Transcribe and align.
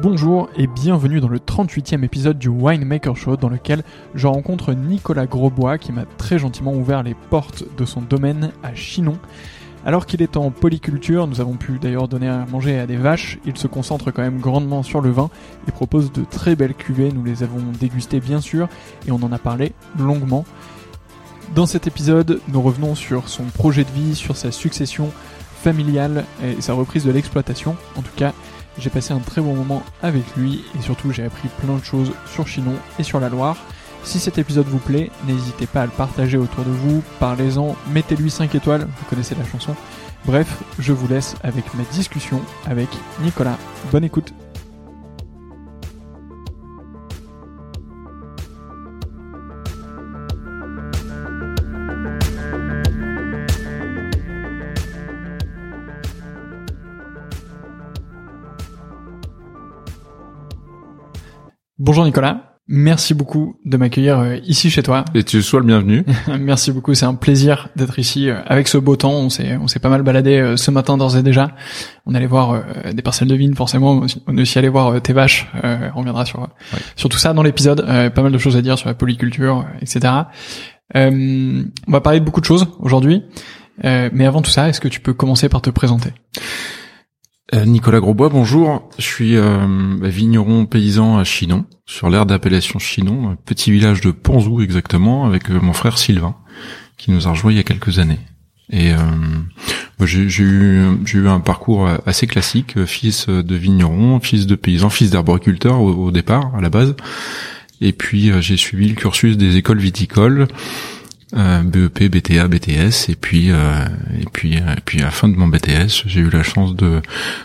Bonjour 0.00 0.48
et 0.56 0.68
bienvenue 0.68 1.18
dans 1.18 1.28
le 1.28 1.40
38e 1.40 2.04
épisode 2.04 2.38
du 2.38 2.46
Winemaker 2.46 3.16
Show 3.16 3.36
dans 3.36 3.48
lequel 3.48 3.82
je 4.14 4.28
rencontre 4.28 4.72
Nicolas 4.72 5.26
Grosbois 5.26 5.76
qui 5.76 5.90
m'a 5.90 6.04
très 6.04 6.38
gentiment 6.38 6.72
ouvert 6.72 7.02
les 7.02 7.14
portes 7.14 7.64
de 7.76 7.84
son 7.84 8.00
domaine 8.00 8.52
à 8.62 8.76
Chinon. 8.76 9.18
Alors 9.84 10.06
qu'il 10.06 10.22
est 10.22 10.36
en 10.36 10.52
polyculture, 10.52 11.26
nous 11.26 11.40
avons 11.40 11.54
pu 11.54 11.80
d'ailleurs 11.80 12.06
donner 12.06 12.28
à 12.28 12.46
manger 12.46 12.78
à 12.78 12.86
des 12.86 12.96
vaches, 12.96 13.40
il 13.44 13.56
se 13.56 13.66
concentre 13.66 14.12
quand 14.12 14.22
même 14.22 14.38
grandement 14.38 14.84
sur 14.84 15.00
le 15.00 15.10
vin 15.10 15.30
et 15.66 15.72
propose 15.72 16.12
de 16.12 16.22
très 16.22 16.54
belles 16.54 16.74
cuvées, 16.74 17.10
nous 17.10 17.24
les 17.24 17.42
avons 17.42 17.60
dégustées 17.80 18.20
bien 18.20 18.40
sûr 18.40 18.68
et 19.08 19.10
on 19.10 19.20
en 19.24 19.32
a 19.32 19.38
parlé 19.38 19.72
longuement. 19.98 20.44
Dans 21.56 21.66
cet 21.66 21.88
épisode, 21.88 22.40
nous 22.46 22.62
revenons 22.62 22.94
sur 22.94 23.28
son 23.28 23.44
projet 23.46 23.82
de 23.82 23.90
vie, 23.90 24.14
sur 24.14 24.36
sa 24.36 24.52
succession 24.52 25.10
familiale 25.60 26.24
et 26.44 26.60
sa 26.60 26.72
reprise 26.72 27.04
de 27.04 27.10
l'exploitation. 27.10 27.74
En 27.96 28.02
tout 28.02 28.14
cas, 28.14 28.32
j'ai 28.78 28.90
passé 28.90 29.12
un 29.12 29.18
très 29.18 29.40
bon 29.40 29.54
moment 29.54 29.82
avec 30.02 30.24
lui 30.36 30.64
et 30.78 30.82
surtout 30.82 31.12
j'ai 31.12 31.24
appris 31.24 31.48
plein 31.62 31.76
de 31.76 31.84
choses 31.84 32.12
sur 32.26 32.46
Chinon 32.46 32.74
et 32.98 33.02
sur 33.02 33.20
la 33.20 33.28
Loire. 33.28 33.56
Si 34.04 34.18
cet 34.18 34.38
épisode 34.38 34.66
vous 34.66 34.78
plaît, 34.78 35.10
n'hésitez 35.26 35.66
pas 35.66 35.82
à 35.82 35.86
le 35.86 35.92
partager 35.92 36.38
autour 36.38 36.64
de 36.64 36.70
vous, 36.70 37.02
parlez-en, 37.18 37.74
mettez-lui 37.92 38.30
5 38.30 38.54
étoiles, 38.54 38.82
vous 38.82 39.06
connaissez 39.10 39.34
la 39.34 39.44
chanson. 39.44 39.74
Bref, 40.24 40.62
je 40.78 40.92
vous 40.92 41.08
laisse 41.08 41.36
avec 41.42 41.74
ma 41.74 41.84
discussion 41.84 42.40
avec 42.66 42.88
Nicolas. 43.20 43.58
Bonne 43.92 44.04
écoute 44.04 44.32
Bonjour 61.80 62.04
Nicolas, 62.04 62.56
merci 62.66 63.14
beaucoup 63.14 63.54
de 63.64 63.76
m'accueillir 63.76 64.18
euh, 64.18 64.38
ici 64.42 64.68
chez 64.68 64.82
toi. 64.82 65.04
Et 65.14 65.22
tu 65.22 65.40
sois 65.42 65.60
le 65.60 65.66
bienvenu. 65.66 66.04
merci 66.40 66.72
beaucoup, 66.72 66.92
c'est 66.92 67.06
un 67.06 67.14
plaisir 67.14 67.68
d'être 67.76 68.00
ici 68.00 68.28
euh, 68.28 68.40
avec 68.46 68.66
ce 68.66 68.78
beau 68.78 68.96
temps. 68.96 69.12
On 69.12 69.30
s'est 69.30 69.56
on 69.58 69.68
s'est 69.68 69.78
pas 69.78 69.88
mal 69.88 70.02
baladé 70.02 70.40
euh, 70.40 70.56
ce 70.56 70.72
matin 70.72 70.96
d'ores 70.96 71.16
et 71.16 71.22
déjà. 71.22 71.52
On 72.04 72.16
allait 72.16 72.26
voir 72.26 72.64
des 72.92 73.00
parcelles 73.00 73.28
de 73.28 73.34
vignes 73.36 73.54
forcément, 73.54 74.04
on 74.26 74.36
est 74.36 74.40
aussi 74.40 74.58
allé 74.58 74.68
voir 74.68 75.00
tes 75.00 75.12
vaches. 75.12 75.46
on 75.62 75.98
reviendra 75.98 76.24
sur 76.26 76.48
sur 76.96 77.08
tout 77.08 77.18
ça 77.18 77.32
dans 77.32 77.44
l'épisode. 77.44 77.86
pas 78.12 78.22
mal 78.22 78.32
de 78.32 78.38
choses 78.38 78.56
à 78.56 78.62
dire 78.62 78.76
sur 78.76 78.88
la 78.88 78.94
polyculture, 78.94 79.64
etc. 79.80 80.14
on 80.96 81.62
va 81.86 82.00
parler 82.00 82.18
de 82.18 82.24
beaucoup 82.24 82.40
de 82.40 82.46
choses 82.46 82.66
aujourd'hui. 82.80 83.22
mais 83.84 84.26
avant 84.26 84.42
tout 84.42 84.50
ça, 84.50 84.68
est-ce 84.68 84.80
que 84.80 84.88
tu 84.88 84.98
peux 84.98 85.14
commencer 85.14 85.48
par 85.48 85.62
te 85.62 85.70
présenter? 85.70 86.10
Nicolas 87.54 88.00
Grosbois, 88.00 88.28
bonjour. 88.28 88.90
Je 88.98 89.04
suis 89.04 89.36
euh, 89.36 89.96
vigneron 90.02 90.66
paysan 90.66 91.16
à 91.16 91.24
Chinon, 91.24 91.64
sur 91.86 92.10
l'aire 92.10 92.26
d'appellation 92.26 92.78
Chinon, 92.78 93.38
petit 93.46 93.70
village 93.70 94.02
de 94.02 94.10
Ponzou 94.10 94.60
exactement, 94.60 95.24
avec 95.24 95.50
euh, 95.50 95.58
mon 95.58 95.72
frère 95.72 95.96
Sylvain, 95.96 96.34
qui 96.98 97.10
nous 97.10 97.26
a 97.26 97.30
rejoint 97.30 97.50
il 97.50 97.56
y 97.56 97.60
a 97.60 97.64
quelques 97.64 97.98
années. 97.98 98.20
Et 98.70 98.92
j'ai 100.04 100.20
eu 100.20 100.84
j'ai 101.06 101.18
eu 101.18 101.28
un 101.28 101.40
parcours 101.40 101.88
assez 102.04 102.26
classique, 102.26 102.84
fils 102.84 103.26
de 103.26 103.54
vigneron, 103.54 104.20
fils 104.20 104.46
de 104.46 104.56
paysan, 104.56 104.90
fils 104.90 105.08
d'arboriculteur 105.10 105.80
au, 105.80 106.10
départ 106.10 106.54
à 106.54 106.60
la 106.60 106.68
base. 106.68 106.94
Et 107.80 107.92
puis 107.92 108.30
j'ai 108.42 108.58
suivi 108.58 108.90
le 108.90 108.94
cursus 108.94 109.38
des 109.38 109.56
écoles 109.56 109.78
viticoles 109.78 110.48
euh, 111.36 111.62
BEP, 111.62 112.04
BTA, 112.04 112.48
BTS, 112.48 113.10
et 113.10 113.14
puis 113.14 113.50
euh, 113.50 113.84
et 114.18 114.24
puis 114.32 114.54
et 114.54 114.62
puis 114.86 115.02
à 115.02 115.06
la 115.06 115.10
fin 115.10 115.28
de 115.28 115.36
mon 115.36 115.46
BTS, 115.46 116.04
j'ai 116.06 116.20
eu 116.20 116.30
la 116.30 116.42
chance 116.42 116.74
de 116.74 117.02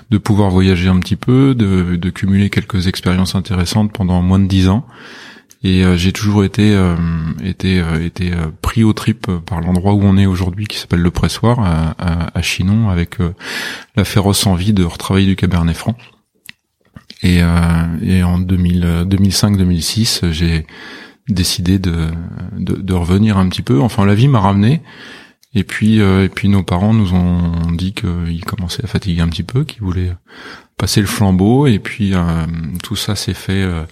de 0.10 0.18
pouvoir 0.18 0.50
voyager 0.50 0.88
un 0.88 1.00
petit 1.00 1.18
peu, 1.18 1.54
de 1.54 1.98
de 1.98 2.10
cumuler 2.10 2.50
quelques 2.50 2.88
expériences 2.88 3.36
intéressantes 3.36 3.92
pendant 3.92 4.22
moins 4.22 4.40
de 4.40 4.48
dix 4.48 4.70
ans. 4.70 4.88
Et 5.66 5.84
euh, 5.84 5.98
j'ai 5.98 6.14
toujours 6.14 6.46
été 6.46 6.78
été 7.44 7.84
été 8.02 8.32
pris 8.62 8.86
au 8.86 8.94
trip 8.94 9.28
par 9.46 9.60
l'endroit 9.60 9.94
où 9.94 10.02
on 10.04 10.18
est 10.18 10.28
aujourd'hui, 10.28 10.66
qui 10.66 10.78
s'appelle 10.78 11.02
le 11.02 11.12
Pressoir 11.12 11.60
à, 11.60 12.38
à, 12.38 12.42
Chinon, 12.42 12.90
avec 12.90 13.18
la 13.98 14.06
féroce 14.06 14.48
envie 14.48 14.72
de 14.72 14.86
retravailler 14.86 15.28
du 15.28 15.36
Cabernet 15.36 15.76
Franc. 15.76 15.98
Et, 17.22 17.38
et 17.38 18.24
en 18.24 18.40
2005-2006, 18.42 20.32
j'ai 20.32 20.66
décidé 21.30 21.80
de, 21.80 22.10
de, 22.58 22.76
de, 22.76 22.94
revenir 22.94 23.38
un 23.38 23.48
petit 23.50 23.62
peu. 23.62 23.82
Enfin, 23.82 24.06
la 24.06 24.16
vie 24.16 24.28
m'a 24.28 24.40
ramené. 24.40 24.82
Et 25.56 25.64
puis, 25.64 26.02
euh, 26.02 26.26
et 26.26 26.30
puis 26.30 26.50
nos 26.50 26.64
parents 26.64 26.94
nous 26.94 27.14
ont 27.14 27.72
dit 27.72 27.94
qu'ils 27.94 28.44
commençaient 28.44 28.84
à 28.84 28.88
fatiguer 28.88 29.22
un 29.22 29.28
petit 29.28 29.44
peu, 29.44 29.64
qu'ils 29.64 29.84
voulaient 29.84 30.16
passer 30.78 31.00
le 31.00 31.08
flambeau. 31.08 31.68
Et 31.68 31.80
puis 31.80 32.14
euh, 32.14 32.46
tout 32.82 32.96
ça 32.96 33.16
s'est 33.16 33.36
fait 33.36 33.62
euh, 33.62 33.84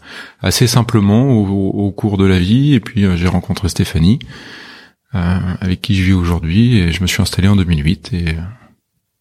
assez 0.41 0.65
simplement 0.65 1.29
au, 1.29 1.69
au, 1.69 1.91
cours 1.91 2.17
de 2.17 2.25
la 2.25 2.39
vie. 2.39 2.73
Et 2.73 2.79
puis 2.79 3.05
j'ai 3.15 3.27
rencontré 3.27 3.69
Stéphanie, 3.69 4.19
avec 5.13 5.81
qui 5.81 5.95
je 5.95 6.03
vis 6.03 6.13
aujourd'hui, 6.13 6.77
et 6.77 6.91
je 6.91 7.01
me 7.01 7.07
suis 7.07 7.21
installé 7.21 7.47
en 7.47 7.55
2008. 7.55 8.13
Et 8.13 8.35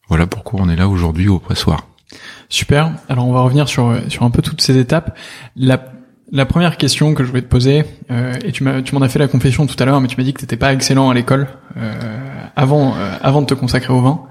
voilà 0.09 0.27
pourquoi 0.27 0.61
on 0.63 0.69
est 0.71 0.77
là 0.77 0.89
aujourd'hui 0.89 1.29
au 1.29 1.39
pressoir. 1.39 1.87
Super. 2.49 2.93
Alors 3.09 3.29
on 3.29 3.33
va 3.33 3.43
revenir 3.43 3.69
sur 3.69 3.97
sur 4.09 4.23
un 4.23 4.31
peu 4.31 4.41
toutes 4.41 4.63
ces 4.63 4.79
étapes. 4.79 5.17
La 6.33 6.47
première 6.47 6.77
question 6.77 7.15
que 7.15 7.25
je 7.25 7.29
voulais 7.29 7.43
te 7.43 7.49
poser, 7.49 7.85
euh, 8.11 8.35
et 8.45 8.53
tu 8.53 8.63
m'as, 8.65 8.83
tu 8.83 8.95
m'en 8.95 9.01
as 9.03 9.09
fait 9.09 9.19
la 9.19 9.29
confession 9.29 9.67
tout 9.67 9.77
à 9.79 9.85
l'heure, 9.85 10.01
mais 10.01 10.09
tu 10.09 10.17
m'as 10.17 10.25
dit 10.25 10.33
que 10.33 10.41
t'étais 10.41 10.57
pas 10.57 10.73
excellent 10.73 11.11
à 11.11 11.15
l'école 11.15 11.49
euh, 11.77 11.93
avant, 12.57 12.95
euh, 12.97 13.17
avant 13.21 13.43
de 13.43 13.47
te 13.47 13.55
consacrer 13.55 13.93
au 13.93 14.01
vin. 14.01 14.23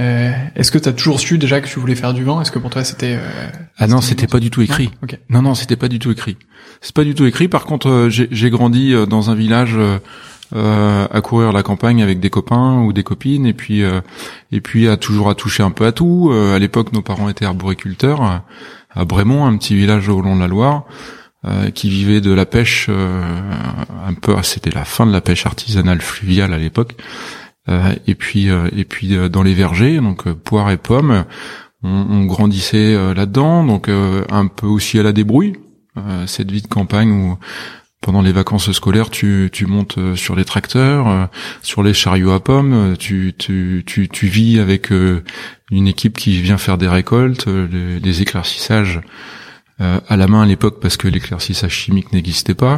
Euh, 0.00 0.32
est-ce 0.56 0.72
que 0.72 0.78
tu 0.78 0.88
as 0.88 0.92
toujours 0.92 1.20
su 1.20 1.38
déjà 1.38 1.60
que 1.60 1.68
tu 1.68 1.78
voulais 1.78 1.94
faire 1.94 2.14
du 2.14 2.24
vin? 2.24 2.40
Est-ce 2.40 2.50
que 2.50 2.58
pour 2.58 2.70
toi 2.70 2.82
c'était 2.82 3.16
euh, 3.16 3.48
Ah 3.78 3.86
non, 3.86 4.00
c'était 4.00 4.26
pas 4.26 4.40
du 4.40 4.50
tout 4.50 4.62
écrit. 4.62 4.90
Non, 5.28 5.42
non, 5.42 5.54
c'était 5.54 5.76
pas 5.76 5.88
du 5.88 5.98
tout 5.98 6.10
écrit. 6.10 6.36
C'est 6.80 6.94
pas 6.94 7.04
du 7.04 7.14
tout 7.14 7.26
écrit. 7.26 7.48
Par 7.48 7.64
contre, 7.64 7.88
euh, 7.88 8.08
j'ai, 8.10 8.26
j'ai 8.30 8.50
grandi 8.50 8.94
dans 9.08 9.30
un 9.30 9.34
village 9.34 9.76
à 10.54 11.20
courir 11.20 11.52
la 11.52 11.62
campagne 11.62 12.02
avec 12.02 12.20
des 12.20 12.30
copains 12.30 12.80
ou 12.82 12.92
des 12.92 13.02
copines, 13.02 13.44
et 13.44 13.54
puis 13.54 13.82
et 14.52 14.60
puis 14.60 14.88
à 14.88 14.96
toujours 14.96 15.28
à 15.28 15.34
toucher 15.34 15.64
un 15.64 15.72
peu 15.72 15.84
à 15.84 15.90
tout. 15.90 16.32
à 16.32 16.58
l'époque, 16.60 16.92
nos 16.92 17.02
parents 17.02 17.28
étaient 17.28 17.44
arboriculteurs 17.44 18.42
à 18.94 19.04
Brémont, 19.04 19.46
un 19.46 19.56
petit 19.56 19.74
village 19.74 20.08
au 20.08 20.20
long 20.20 20.36
de 20.36 20.40
la 20.40 20.46
Loire. 20.46 20.84
Euh, 21.46 21.70
qui 21.70 21.90
vivait 21.90 22.22
de 22.22 22.32
la 22.32 22.46
pêche 22.46 22.86
euh, 22.88 23.22
un 24.06 24.14
peu 24.14 24.34
c'était 24.42 24.70
la 24.70 24.86
fin 24.86 25.04
de 25.04 25.12
la 25.12 25.20
pêche 25.20 25.44
artisanale 25.44 26.00
fluviale 26.00 26.54
à 26.54 26.58
l'époque. 26.58 26.94
Euh, 27.68 27.94
et 28.06 28.14
puis 28.14 28.48
et 28.48 28.84
puis 28.84 29.14
dans 29.28 29.42
les 29.42 29.52
vergers 29.52 29.98
donc 29.98 30.30
poires 30.32 30.70
et 30.70 30.78
pommes 30.78 31.26
on, 31.82 31.90
on 31.90 32.24
grandissait 32.24 32.94
là-dedans. 33.14 33.62
Donc 33.62 33.90
un 33.90 34.46
peu 34.46 34.66
aussi 34.66 34.98
à 34.98 35.02
la 35.02 35.12
débrouille 35.12 35.54
cette 36.26 36.50
vie 36.50 36.62
de 36.62 36.66
campagne 36.66 37.12
où 37.12 37.38
pendant 38.00 38.22
les 38.22 38.32
vacances 38.32 38.72
scolaires, 38.72 39.10
tu, 39.10 39.50
tu 39.52 39.66
montes 39.66 39.98
sur 40.14 40.36
les 40.36 40.44
tracteurs, 40.44 41.28
sur 41.62 41.82
les 41.82 41.94
chariots 41.94 42.32
à 42.32 42.40
pommes, 42.42 42.96
tu, 42.98 43.34
tu, 43.38 43.82
tu, 43.86 44.08
tu 44.08 44.26
vis 44.26 44.60
avec 44.60 44.90
une 44.90 45.86
équipe 45.86 46.16
qui 46.16 46.40
vient 46.40 46.58
faire 46.58 46.78
des 46.78 46.88
récoltes, 46.88 47.46
les, 47.46 48.00
les 48.00 48.22
éclaircissages 48.22 49.00
à 49.78 50.16
la 50.16 50.26
main 50.28 50.42
à 50.42 50.46
l'époque 50.46 50.78
parce 50.80 50.96
que 50.96 51.08
l'éclaircissage 51.08 51.72
chimique 51.72 52.12
n'existait 52.12 52.54
pas. 52.54 52.76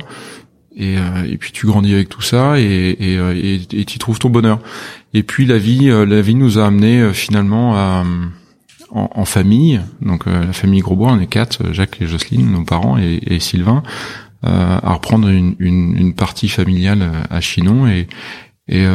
Et, 0.76 0.98
euh, 0.98 1.24
et, 1.26 1.38
puis 1.38 1.52
tu 1.52 1.66
grandis 1.66 1.94
avec 1.94 2.10
tout 2.10 2.20
ça 2.20 2.60
et 2.60 2.96
et, 3.00 3.16
euh, 3.16 3.34
et, 3.34 3.84
tu 3.86 3.98
trouves 3.98 4.18
ton 4.18 4.28
bonheur. 4.28 4.60
Et 5.14 5.22
puis 5.22 5.46
la 5.46 5.56
vie, 5.56 5.86
la 5.88 6.20
vie 6.20 6.34
nous 6.34 6.58
a 6.58 6.66
amené 6.66 7.12
finalement 7.14 7.74
à 7.76 8.04
en, 8.90 9.24
famille, 9.24 9.80
donc 10.00 10.26
la 10.26 10.52
famille 10.52 10.80
Grosbois, 10.80 11.12
on 11.12 11.20
est 11.20 11.26
quatre, 11.26 11.72
Jacques 11.72 12.00
et 12.00 12.06
Jocelyne, 12.06 12.50
nos 12.50 12.64
parents 12.64 12.96
et, 12.98 13.20
et 13.26 13.40
Sylvain, 13.40 13.82
à 14.42 14.92
reprendre 14.92 15.28
une, 15.28 15.56
une, 15.58 15.96
une, 15.96 16.14
partie 16.14 16.48
familiale 16.48 17.10
à 17.28 17.40
Chinon 17.40 17.88
et, 17.88 18.06
et 18.68 18.86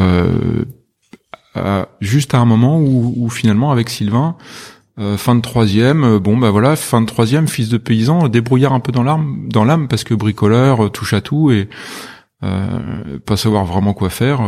juste 2.00 2.34
à 2.34 2.40
un 2.40 2.46
moment 2.46 2.80
où, 2.80 3.14
où 3.18 3.30
finalement 3.30 3.72
avec 3.72 3.90
Sylvain, 3.90 4.38
euh, 5.00 5.18
fin 5.18 5.36
de 5.36 5.42
troisième, 5.42 6.04
euh, 6.04 6.20
bon 6.20 6.38
bah 6.38 6.52
voilà, 6.52 6.76
fin 6.76 7.00
de 7.02 7.06
troisième, 7.06 7.48
fils 7.48 7.70
de 7.70 7.78
paysan, 7.78 8.28
débrouillard 8.28 8.74
un 8.74 8.82
peu 8.82 8.92
dans 8.92 9.04
l'âme, 9.04 9.48
dans 9.48 9.64
l'âme 9.64 9.88
parce 9.88 10.04
que 10.04 10.14
bricoleur, 10.14 10.86
euh, 10.86 10.90
touche 10.90 11.14
à 11.14 11.22
tout 11.22 11.52
et 11.52 11.70
pas 13.24 13.38
savoir 13.38 13.66
vraiment 13.66 13.94
quoi 13.94 14.10
faire. 14.10 14.42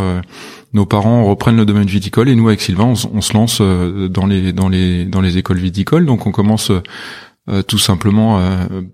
nos 0.74 0.88
parents 0.88 1.26
reprennent 1.26 1.58
le 1.58 1.66
domaine 1.66 1.86
viticole 1.86 2.28
et 2.28 2.34
nous 2.34 2.48
avec 2.48 2.60
Sylvain, 2.60 2.86
on, 3.14 3.22
se 3.22 3.34
lance 3.34 3.62
dans 3.62 4.26
les 4.26 4.52
dans 4.52 4.68
les 4.68 5.06
dans 5.06 5.22
les 5.22 5.38
écoles 5.38 5.60
viticoles. 5.60 6.08
Donc 6.08 6.26
on 6.26 6.32
commence 6.32 6.72
tout 7.68 7.78
simplement 7.78 8.42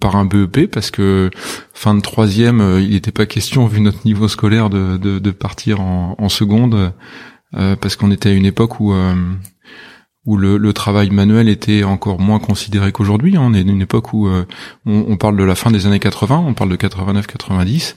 par 0.01 0.17
un 0.17 0.25
BEP 0.25 0.69
parce 0.69 0.91
que 0.91 1.29
fin 1.73 1.95
de 1.95 2.01
troisième, 2.01 2.61
il 2.81 2.89
n'était 2.89 3.13
pas 3.13 3.25
question 3.25 3.67
vu 3.67 3.79
notre 3.79 4.03
niveau 4.03 4.27
scolaire 4.27 4.69
de 4.69 4.97
de, 4.97 5.17
de 5.17 5.31
partir 5.31 5.79
en, 5.79 6.15
en 6.17 6.27
seconde 6.27 6.91
parce 7.53 7.95
qu'on 7.95 8.11
était 8.11 8.31
à 8.31 8.33
une 8.33 8.45
époque 8.45 8.81
où 8.81 8.93
où 10.25 10.37
le, 10.37 10.57
le, 10.57 10.73
travail 10.73 11.09
manuel 11.09 11.47
était 11.49 11.83
encore 11.83 12.19
moins 12.19 12.39
considéré 12.39 12.91
qu'aujourd'hui. 12.91 13.37
Hein. 13.37 13.41
On 13.43 13.53
est 13.53 13.61
une 13.61 13.81
époque 13.81 14.13
où 14.13 14.27
euh, 14.27 14.45
on, 14.85 15.05
on, 15.07 15.17
parle 15.17 15.37
de 15.37 15.43
la 15.43 15.55
fin 15.55 15.71
des 15.71 15.87
années 15.87 15.99
80, 15.99 16.43
on 16.45 16.53
parle 16.53 16.69
de 16.69 16.75
89-90, 16.75 17.95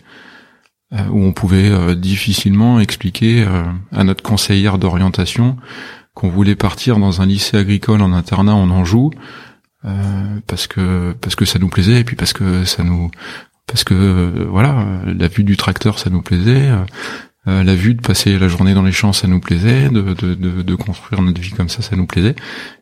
euh, 0.93 1.07
où 1.11 1.23
on 1.25 1.33
pouvait 1.33 1.69
euh, 1.69 1.95
difficilement 1.95 2.81
expliquer 2.81 3.45
à 3.93 4.05
notre 4.05 4.23
conseillère 4.23 4.79
d'orientation 4.79 5.57
qu'on 6.15 6.29
voulait 6.29 6.57
partir 6.57 6.99
dans 6.99 7.23
un 7.23 7.27
lycée 7.27 7.57
agricole 7.57 8.03
en 8.03 8.13
internat 8.13 8.55
en 8.55 8.71
Anjou, 8.71 9.11
parce 10.47 10.69
que 10.69 11.13
parce 11.21 11.35
que 11.35 11.45
ça 11.45 11.59
nous 11.59 11.69
plaisait 11.69 12.01
et 12.01 12.05
puis 12.05 12.15
parce 12.15 12.33
que 12.33 12.65
ça 12.65 12.85
nous 12.85 13.11
parce 13.67 13.83
que 13.83 14.47
voilà 14.49 15.01
la 15.07 15.27
vue 15.27 15.43
du 15.43 15.57
tracteur 15.57 15.99
ça 15.99 16.09
nous 16.09 16.23
plaisait 16.23 16.71
euh, 17.49 17.65
la 17.65 17.75
vue 17.75 17.95
de 17.95 18.01
passer 18.01 18.39
la 18.39 18.49
journée 18.49 18.75
dans 18.75 18.83
les 18.83 18.93
champs, 18.93 19.13
ça 19.13 19.27
nous 19.27 19.41
plaisait. 19.41 19.89
De, 19.89 20.01
de, 20.15 20.35
de, 20.35 20.63
de 20.63 20.75
construire 20.75 21.23
notre 21.23 21.41
vie 21.41 21.51
comme 21.51 21.69
ça, 21.69 21.83
ça 21.83 21.97
nous 21.97 22.07
plaisait. 22.07 22.37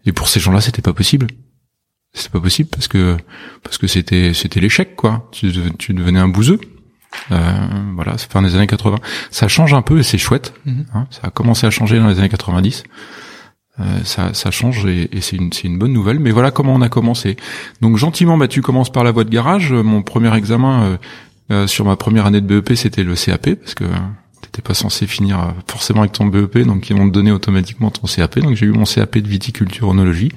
Et 0.05 0.13
pour 0.13 0.29
ces 0.29 0.41
gens-là, 0.41 0.61
c'était 0.61 0.83
pas 0.83 0.93
possible. 0.93 1.29
C'était 2.13 2.31
pas 2.31 2.41
possible 2.41 2.69
parce 2.69 2.89
que 2.89 3.17
parce 3.63 3.79
que 3.79 3.87
c'était 3.87 4.35
c'était 4.35 4.61
l'échec 4.61 4.97
quoi. 4.97 5.29
Tu, 5.33 5.53
tu 5.79 5.95
devenais 5.95 6.19
un 6.19 6.29
bouseux. 6.29 6.59
Euh, 7.33 7.69
voilà, 7.95 8.19
c'est 8.19 8.31
fin 8.31 8.43
des 8.43 8.55
années 8.55 8.67
80. 8.67 8.99
Ça 9.31 9.49
change 9.49 9.75
un 9.75 9.83
peu 9.83 9.99
et 9.99 10.03
c'est 10.03 10.19
chouette. 10.19 10.53
Mhm. 10.67 10.87
Hein. 10.95 11.07
ça 11.11 11.21
a 11.25 11.31
commencé 11.31 11.67
à 11.67 11.71
changer 11.71 11.99
dans 11.99 12.09
les 12.09 12.19
années 12.19 12.29
90. 12.29 12.85
Euh, 13.79 13.85
ça, 14.05 14.35
ça 14.35 14.51
change 14.51 14.85
et, 14.87 15.09
et 15.17 15.21
c'est 15.21 15.37
une, 15.37 15.51
une 15.65 15.79
bonne 15.79 15.93
nouvelle. 15.93 16.19
Mais 16.19 16.33
voilà 16.33 16.51
comment 16.51 16.75
on 16.75 16.83
a 16.83 16.89
commencé. 16.89 17.37
Donc 17.81 17.97
gentiment, 17.97 18.37
bah, 18.37 18.49
tu 18.49 18.61
commences 18.61 18.91
par 18.91 19.05
la 19.05 19.13
voie 19.13 19.25
de 19.25 19.31
garage. 19.31 19.73
Mon 19.73 20.03
premier 20.03 20.35
examen 20.37 20.83
euh, 20.83 20.97
euh 21.53 21.67
sur 21.67 21.85
ma 21.85 21.97
première 21.97 22.27
année 22.27 22.41
de 22.41 22.47
BEP, 22.61 22.77
c'était 22.77 23.05
le 23.05 23.15
CAP 23.15 23.55
parce 23.55 23.75
que 23.75 23.85
t'étais 24.51 24.63
pas 24.63 24.75
censé 24.75 25.07
finir 25.07 25.41
euh, 25.41 25.51
forcément 25.69 26.01
avec 26.01 26.13
ton 26.13 26.27
BEP, 26.27 26.59
donc 26.59 26.91
ils 26.91 26.97
vont 26.97 27.09
te 27.09 27.13
donner 27.13 27.33
automatiquement 27.33 27.91
ton 27.91 28.07
CAP. 28.07 28.41
Donc 28.41 28.55
j'ai 28.55 28.67
eu 28.67 28.73
mon 28.73 28.85
CAP 28.85 29.19
de 29.19 29.29
viticulture 29.29 29.89
onologie. 29.89 30.33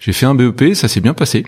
J'ai 0.00 0.12
fait 0.12 0.26
un 0.26 0.34
BEP, 0.34 0.74
ça 0.74 0.88
s'est 0.88 1.00
bien 1.00 1.14
passé. 1.14 1.44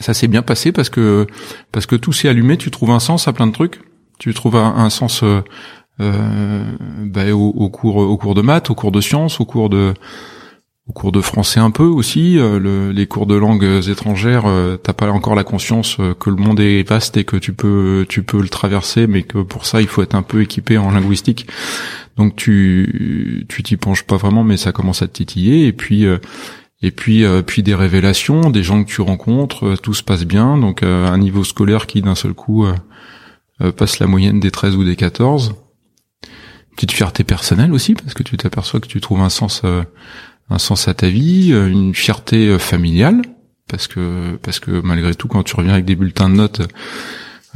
Ça 0.00 0.14
s'est 0.14 0.28
bien 0.28 0.42
passé 0.42 0.72
parce 0.72 0.90
que 0.90 1.26
parce 1.72 1.86
que 1.86 1.96
tout 1.96 2.12
s'est 2.12 2.28
allumé. 2.28 2.56
Tu 2.56 2.70
trouves 2.70 2.90
un 2.90 3.00
sens 3.00 3.28
à 3.28 3.32
plein 3.32 3.46
de 3.46 3.52
trucs. 3.52 3.80
Tu 4.18 4.32
trouves 4.34 4.56
un, 4.56 4.90
sens 4.90 5.22
euh, 5.22 5.42
euh 6.00 6.64
bah, 7.04 7.30
au, 7.32 7.48
au, 7.48 7.68
cours 7.68 7.96
au 7.96 8.16
cours 8.16 8.34
de 8.34 8.42
maths, 8.42 8.70
au 8.70 8.74
cours 8.74 8.92
de 8.92 9.00
sciences, 9.00 9.40
au 9.40 9.44
cours 9.44 9.68
de 9.70 9.94
au 10.88 10.92
cours 10.92 11.10
de 11.10 11.20
français 11.20 11.58
un 11.58 11.72
peu 11.72 11.84
aussi, 11.84 12.38
euh, 12.38 12.60
le, 12.60 12.92
les 12.92 13.06
cours 13.06 13.26
de 13.26 13.34
langues 13.34 13.88
étrangères, 13.88 14.46
euh, 14.46 14.76
t'as 14.76 14.92
pas 14.92 15.10
encore 15.10 15.34
la 15.34 15.42
conscience 15.42 15.96
euh, 15.98 16.14
que 16.14 16.30
le 16.30 16.36
monde 16.36 16.60
est 16.60 16.88
vaste 16.88 17.16
et 17.16 17.24
que 17.24 17.36
tu 17.36 17.52
peux 17.52 18.06
tu 18.08 18.22
peux 18.22 18.40
le 18.40 18.48
traverser, 18.48 19.08
mais 19.08 19.24
que 19.24 19.38
pour 19.38 19.66
ça 19.66 19.80
il 19.80 19.88
faut 19.88 20.02
être 20.02 20.14
un 20.14 20.22
peu 20.22 20.42
équipé 20.42 20.78
en 20.78 20.92
linguistique. 20.92 21.48
Donc 22.16 22.36
tu 22.36 23.46
tu 23.48 23.62
t'y 23.64 23.76
penches 23.76 24.04
pas 24.04 24.16
vraiment, 24.16 24.44
mais 24.44 24.56
ça 24.56 24.70
commence 24.70 25.02
à 25.02 25.08
te 25.08 25.12
titiller 25.12 25.66
et 25.66 25.72
puis 25.72 26.06
et 26.82 26.90
puis 26.90 27.24
puis 27.46 27.62
des 27.62 27.74
révélations, 27.74 28.50
des 28.50 28.62
gens 28.62 28.82
que 28.84 28.88
tu 28.88 29.00
rencontres, 29.00 29.76
tout 29.82 29.92
se 29.92 30.02
passe 30.02 30.24
bien, 30.24 30.56
donc 30.56 30.82
un 30.82 31.18
niveau 31.18 31.44
scolaire 31.44 31.86
qui 31.86 32.00
d'un 32.00 32.14
seul 32.14 32.32
coup 32.32 32.66
passe 33.76 33.98
la 33.98 34.06
moyenne 34.06 34.40
des 34.40 34.50
13 34.50 34.76
ou 34.76 34.84
des 34.84 34.96
14. 34.96 35.56
Petite 36.74 36.92
fierté 36.92 37.22
personnelle 37.22 37.72
aussi 37.72 37.94
parce 37.94 38.14
que 38.14 38.22
tu 38.22 38.38
t'aperçois 38.38 38.80
que 38.80 38.86
tu 38.86 39.00
trouves 39.00 39.20
un 39.20 39.28
sens 39.28 39.62
un 40.50 40.58
sens 40.58 40.88
à 40.88 40.94
ta 40.94 41.08
vie, 41.08 41.52
euh, 41.52 41.68
une 41.68 41.94
fierté 41.94 42.48
euh, 42.48 42.58
familiale, 42.58 43.22
parce 43.68 43.88
que 43.88 44.36
parce 44.42 44.60
que 44.60 44.80
malgré 44.80 45.14
tout, 45.14 45.28
quand 45.28 45.42
tu 45.42 45.56
reviens 45.56 45.72
avec 45.72 45.84
des 45.84 45.96
bulletins 45.96 46.30
de 46.30 46.36
notes, 46.36 46.62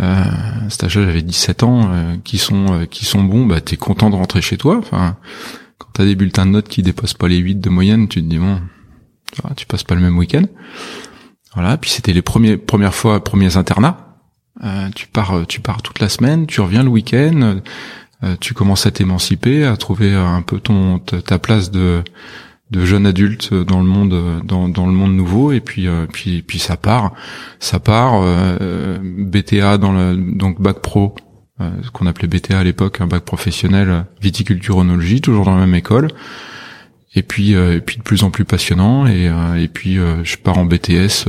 euh, 0.01 0.25
cet 0.69 0.85
âge 0.85 0.93
j'avais 0.93 1.23
17 1.23 1.63
ans, 1.63 1.91
euh, 1.93 2.17
qui 2.25 2.39
sont 2.39 2.87
qui 2.91 3.05
sont 3.05 3.23
bons, 3.23 3.47
bah 3.47 3.61
t'es 3.61 3.77
content 3.77 4.11
de 4.11 4.17
rentrer 4.17 4.43
chez 4.43 4.57
toi. 4.57 4.79
Enfin, 4.79 5.17
quand 5.79 5.89
t'as 5.93 6.05
des 6.05 6.17
bulletins 6.17 6.47
de 6.47 6.51
notes 6.51 6.69
qui 6.69 6.83
dépassent 6.83 7.15
pas 7.15 7.29
les 7.29 7.39
8 7.39 7.57
de 7.57 7.71
moyenne, 7.71 8.09
tu 8.09 8.21
te 8.23 8.27
dis 8.27 8.39
bon, 8.39 8.61
tu 9.57 9.67
passes 9.67 9.85
pas 9.85 9.95
le 9.95 10.01
même 10.01 10.19
week-end. 10.19 10.45
Voilà. 11.55 11.77
Puis 11.77 11.91
c'était 11.91 12.13
les 12.13 12.23
premiers 12.23 12.57
premières 12.57 12.95
fois, 12.95 13.23
premiers 13.23 13.57
internats. 13.57 14.07
Tu 14.95 15.07
pars, 15.07 15.47
tu 15.49 15.61
pars 15.61 15.81
toute 15.81 16.01
la 16.01 16.11
semaine, 16.11 16.47
tu 16.47 16.61
reviens 16.61 16.83
le 16.83 16.91
week-end, 16.91 17.61
tu 18.41 18.53
commences 18.53 18.85
à 18.85 18.91
t'émanciper, 18.91 19.65
à 19.65 19.77
trouver 19.79 20.15
un 20.15 20.43
peu 20.43 20.61
ton 20.61 20.99
ta 20.99 21.39
place 21.39 21.71
de 21.71 22.05
de 22.71 22.85
jeune 22.85 23.07
adulte 23.07 23.53
dans 23.53 23.81
le 23.81 23.87
monde 23.87 24.43
dans, 24.45 24.69
dans 24.69 24.87
le 24.87 24.93
monde 24.93 25.15
nouveau. 25.15 25.53
Et 25.53 25.61
puis 25.61 25.87
euh, 25.87 26.07
puis 26.11 26.43
puis 26.43 26.59
ça 26.59 26.77
part. 26.77 27.13
Ça 27.59 27.81
part 27.81 28.21
euh, 28.23 28.99
BTA 29.03 29.79
dans 29.79 29.93
le 29.93 30.17
donc 30.17 30.61
bac 30.61 30.81
pro 30.81 31.15
ce 31.83 31.91
qu'on 31.91 32.07
appelait 32.07 32.27
BTA 32.27 32.59
à 32.59 32.65
l'époque 32.65 33.03
un 33.03 33.07
bac 33.07 33.23
professionnel 33.23 34.07
viticulture 34.23 34.79
onologie 34.79 35.21
toujours 35.21 35.45
dans 35.45 35.55
la 35.55 35.67
même 35.67 35.75
école. 35.75 36.09
Et 37.15 37.23
puis 37.23 37.53
et 37.53 37.81
puis 37.81 37.99
de 37.99 38.03
plus 38.03 38.25
en 38.25 38.31
plus 38.31 38.47
passionnant. 38.47 39.07
Et 39.07 39.31
et 39.59 39.69
puis 39.69 39.97
je 39.97 40.37
pars 40.39 40.57
en 40.57 40.65
BTS 40.65 41.29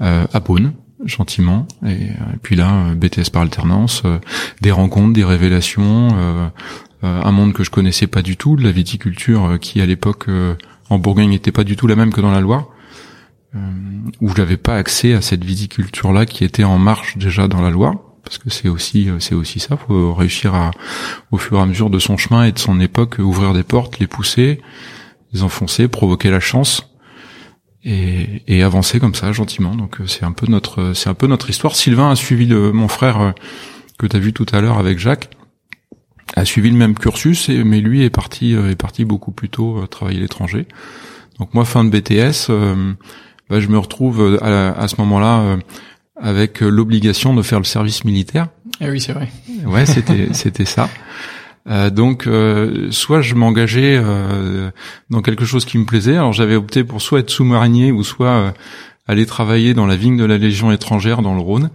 à 0.00 0.40
Beaune 0.40 0.72
gentiment. 1.04 1.66
Et, 1.84 1.88
euh, 1.88 2.36
puis 2.42 2.56
là, 2.56 2.88
euh, 2.88 2.94
BTS 2.94 3.30
par 3.30 3.42
alternance, 3.42 4.02
euh, 4.04 4.18
des 4.62 4.70
rencontres, 4.70 5.12
des 5.12 5.24
révélations, 5.24 6.08
un 7.06 7.32
monde 7.32 7.52
que 7.52 7.64
je 7.64 7.70
connaissais 7.70 8.06
pas 8.06 8.22
du 8.22 8.36
tout, 8.36 8.56
de 8.56 8.62
la 8.62 8.72
viticulture 8.72 9.58
qui 9.60 9.80
à 9.80 9.86
l'époque 9.86 10.26
en 10.90 10.98
Bourgogne 10.98 11.30
n'était 11.30 11.52
pas 11.52 11.64
du 11.64 11.76
tout 11.76 11.86
la 11.86 11.96
même 11.96 12.12
que 12.12 12.20
dans 12.20 12.30
la 12.30 12.40
Loire, 12.40 12.68
où 14.20 14.28
je 14.28 14.34
n'avais 14.36 14.56
pas 14.56 14.76
accès 14.76 15.14
à 15.14 15.20
cette 15.20 15.44
viticulture 15.44 16.12
là 16.12 16.26
qui 16.26 16.44
était 16.44 16.64
en 16.64 16.78
marche 16.78 17.16
déjà 17.16 17.48
dans 17.48 17.60
la 17.60 17.70
Loire. 17.70 17.94
Parce 18.22 18.38
que 18.38 18.50
c'est 18.50 18.68
aussi 18.68 19.08
c'est 19.20 19.34
aussi 19.34 19.60
ça, 19.60 19.76
faut 19.76 20.12
réussir 20.12 20.54
à 20.54 20.72
au 21.30 21.38
fur 21.38 21.58
et 21.58 21.60
à 21.60 21.66
mesure 21.66 21.90
de 21.90 21.98
son 21.98 22.16
chemin 22.16 22.44
et 22.44 22.52
de 22.52 22.58
son 22.58 22.80
époque 22.80 23.16
ouvrir 23.18 23.52
des 23.52 23.62
portes, 23.62 23.98
les 23.98 24.06
pousser, 24.08 24.60
les 25.32 25.42
enfoncer, 25.42 25.88
provoquer 25.88 26.30
la 26.30 26.40
chance 26.40 26.88
et, 27.86 28.62
avancer 28.62 28.98
comme 29.00 29.14
ça 29.14 29.32
gentiment. 29.32 29.74
Donc 29.74 30.00
euh, 30.00 30.06
c'est 30.06 30.24
un 30.24 30.32
peu 30.32 30.46
notre 30.46 30.92
c'est 30.94 31.08
un 31.08 31.14
peu 31.14 31.26
notre 31.26 31.50
histoire. 31.50 31.76
Sylvain 31.76 32.10
a 32.10 32.16
suivi 32.16 32.46
le, 32.46 32.72
mon 32.72 32.88
frère 32.88 33.20
euh, 33.20 33.30
que 33.98 34.06
tu 34.06 34.18
vu 34.18 34.32
tout 34.32 34.46
à 34.52 34.60
l'heure 34.60 34.78
avec 34.78 34.98
Jacques 34.98 35.30
a 36.34 36.44
suivi 36.44 36.70
le 36.70 36.76
même 36.76 36.94
cursus 36.94 37.48
et, 37.48 37.62
mais 37.64 37.80
lui 37.80 38.04
est 38.04 38.10
parti 38.10 38.54
euh, 38.54 38.70
est 38.70 38.76
parti 38.76 39.04
beaucoup 39.04 39.30
plus 39.30 39.48
tôt 39.48 39.86
travailler 39.86 40.18
à 40.18 40.22
l'étranger. 40.22 40.66
Donc 41.38 41.54
moi 41.54 41.64
fin 41.64 41.84
de 41.84 41.90
BTS 41.90 42.50
bah, 43.48 43.60
je 43.60 43.68
me 43.68 43.78
retrouve 43.78 44.38
à, 44.42 44.72
à 44.72 44.88
ce 44.88 44.96
moment-là 44.98 45.58
avec 46.20 46.60
l'obligation 46.60 47.34
de 47.34 47.42
faire 47.42 47.58
le 47.58 47.64
service 47.64 48.04
militaire. 48.04 48.48
Eh 48.80 48.90
oui, 48.90 49.00
c'est 49.00 49.12
vrai. 49.12 49.28
Ouais, 49.64 49.86
c'était 49.86 50.28
c'était 50.32 50.64
ça. 50.64 50.88
Euh, 51.68 51.90
donc, 51.90 52.26
euh, 52.26 52.88
soit 52.90 53.22
je 53.22 53.34
m'engageais 53.34 54.00
euh, 54.00 54.70
dans 55.10 55.22
quelque 55.22 55.44
chose 55.44 55.64
qui 55.64 55.78
me 55.78 55.84
plaisait. 55.84 56.16
Alors, 56.16 56.32
j'avais 56.32 56.54
opté 56.54 56.84
pour 56.84 57.02
soit 57.02 57.20
être 57.20 57.30
sous-marinier 57.30 57.92
ou 57.92 58.04
soit 58.04 58.54
aller 59.08 59.26
travailler 59.26 59.74
dans 59.74 59.86
la 59.86 59.96
vigne 59.96 60.16
de 60.16 60.24
la 60.24 60.38
Légion 60.38 60.70
étrangère 60.72 61.22
dans 61.22 61.34
le 61.34 61.40
Rhône. 61.40 61.70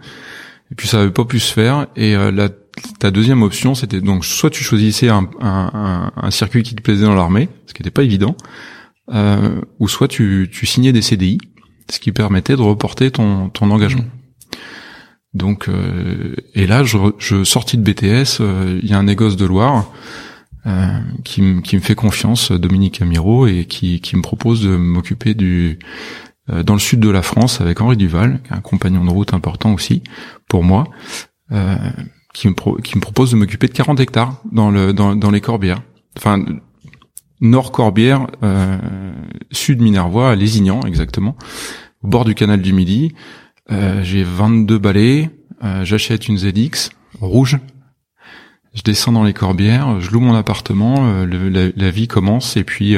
Et 0.71 0.75
puis, 0.75 0.87
ça 0.87 0.97
n'avait 0.97 1.11
pas 1.11 1.25
pu 1.25 1.39
se 1.39 1.51
faire. 1.51 1.87
Et 1.95 2.15
la, 2.15 2.49
ta 2.99 3.11
deuxième 3.11 3.41
option, 3.43 3.75
c'était 3.75 4.01
donc 4.01 4.25
soit 4.25 4.49
tu 4.49 4.63
choisissais 4.63 5.09
un, 5.09 5.29
un, 5.41 6.11
un, 6.15 6.31
circuit 6.31 6.63
qui 6.63 6.75
te 6.75 6.81
plaisait 6.81 7.05
dans 7.05 7.15
l'armée, 7.15 7.49
ce 7.67 7.73
qui 7.73 7.81
n'était 7.81 7.91
pas 7.91 8.03
évident, 8.03 8.35
ou 9.79 9.87
soit 9.87 10.07
tu, 10.07 10.49
tu 10.51 10.65
signais 10.65 10.93
des 10.93 11.01
CDI, 11.01 11.37
ce 11.89 11.99
qui 11.99 12.11
permettait 12.11 12.55
de 12.55 12.61
reporter 12.61 13.11
ton, 13.11 13.49
ton 13.49 13.69
engagement. 13.71 14.03
Mmh. 14.03 14.21
Donc 15.33 15.69
euh, 15.69 16.35
et 16.55 16.67
là 16.67 16.83
je, 16.83 16.97
je 17.17 17.43
sortis 17.43 17.77
de 17.77 17.83
BTS, 17.83 18.41
euh, 18.41 18.79
il 18.83 18.89
y 18.89 18.93
a 18.93 18.97
un 18.97 19.03
négoce 19.03 19.37
de 19.37 19.45
Loire 19.45 19.89
euh, 20.65 20.99
qui, 21.23 21.61
qui 21.61 21.75
me 21.75 21.81
fait 21.81 21.95
confiance, 21.95 22.51
Dominique 22.51 23.01
Amiro, 23.01 23.47
et 23.47 23.65
qui, 23.65 24.01
qui 24.01 24.15
me 24.17 24.21
propose 24.21 24.61
de 24.61 24.75
m'occuper 24.75 25.33
du 25.33 25.79
dans 26.65 26.73
le 26.73 26.79
sud 26.79 26.99
de 26.99 27.09
la 27.09 27.21
France 27.21 27.61
avec 27.61 27.79
Henri 27.79 27.95
Duval, 27.95 28.41
un 28.49 28.59
compagnon 28.59 29.05
de 29.05 29.09
route 29.09 29.33
important 29.33 29.73
aussi 29.73 30.03
pour 30.49 30.63
moi, 30.65 30.85
qui 32.33 32.47
me 32.47 32.81
qui 32.81 32.97
me 32.97 33.01
propose 33.01 33.31
de 33.31 33.35
m'occuper 33.35 33.67
de 33.67 33.73
40 33.73 33.99
hectares 33.99 34.41
dans 34.51 34.71
le 34.71 34.93
dans, 34.93 35.15
dans 35.15 35.31
les 35.31 35.41
Corbières, 35.41 35.81
enfin 36.17 36.43
nord 37.41 37.71
Corbière, 37.71 38.27
sud 39.51 39.81
Minervois, 39.81 40.35
Lézignan 40.35 40.81
exactement, 40.81 41.35
au 42.03 42.07
bord 42.07 42.25
du 42.25 42.35
canal 42.35 42.61
du 42.61 42.73
Midi. 42.73 43.13
Euh, 43.71 44.03
j'ai 44.03 44.23
22 44.23 44.77
balais, 44.79 45.29
euh, 45.63 45.85
j'achète 45.85 46.27
une 46.27 46.37
ZX 46.37 46.89
rouge, 47.19 47.57
je 48.73 48.81
descends 48.81 49.11
dans 49.11 49.23
les 49.23 49.33
Corbières, 49.33 50.01
je 50.01 50.11
loue 50.11 50.19
mon 50.19 50.35
appartement, 50.35 50.95
euh, 51.07 51.71
la, 51.75 51.91
vie 51.91 52.07
commence 52.07 52.57
et 52.57 52.63
puis 52.63 52.95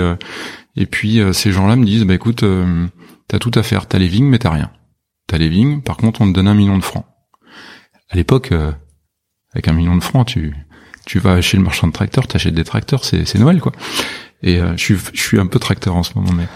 et 0.76 0.86
puis 0.86 1.20
ces 1.34 1.52
gens-là 1.52 1.76
me 1.76 1.86
disent 1.86 2.06
bah 2.06 2.16
écoute, 2.16 2.44
t'as 3.28 3.40
tout 3.40 3.52
à 3.56 3.64
faire, 3.64 3.88
t'as 3.88 4.00
les 4.00 4.08
vignes 4.08 4.28
mais 4.28 4.40
t'as 4.40 4.52
rien. 4.52 4.72
T'as 5.28 5.38
les 5.38 5.50
vignes, 5.50 5.82
par 5.82 5.98
contre 5.98 6.22
on 6.22 6.28
te 6.28 6.36
donne 6.36 6.48
un 6.48 6.54
million 6.54 6.78
de 6.78 6.84
francs. 6.84 7.06
À 8.10 8.16
l'époque, 8.16 8.54
avec 9.54 9.68
un 9.68 9.74
million 9.74 9.96
de 9.96 10.04
francs, 10.04 10.28
tu 10.28 10.54
tu 11.06 11.20
vas 11.20 11.42
chez 11.42 11.58
le 11.58 11.64
marchand 11.64 11.88
de 11.88 11.94
tracteurs, 11.94 12.28
t'achètes 12.28 12.54
des 12.54 12.64
tracteurs, 12.64 13.04
c'est 13.04 13.26
c'est 13.26 13.40
Noël 13.40 13.60
quoi. 13.60 13.72
Et 14.42 14.60
je 14.60 14.84
suis 14.84 14.98
je 15.14 15.22
suis 15.22 15.40
un 15.40 15.48
peu 15.48 15.60
tracteur 15.60 15.96
en 15.96 16.04
ce 16.04 16.14
moment, 16.16 16.34
mais 16.34 16.48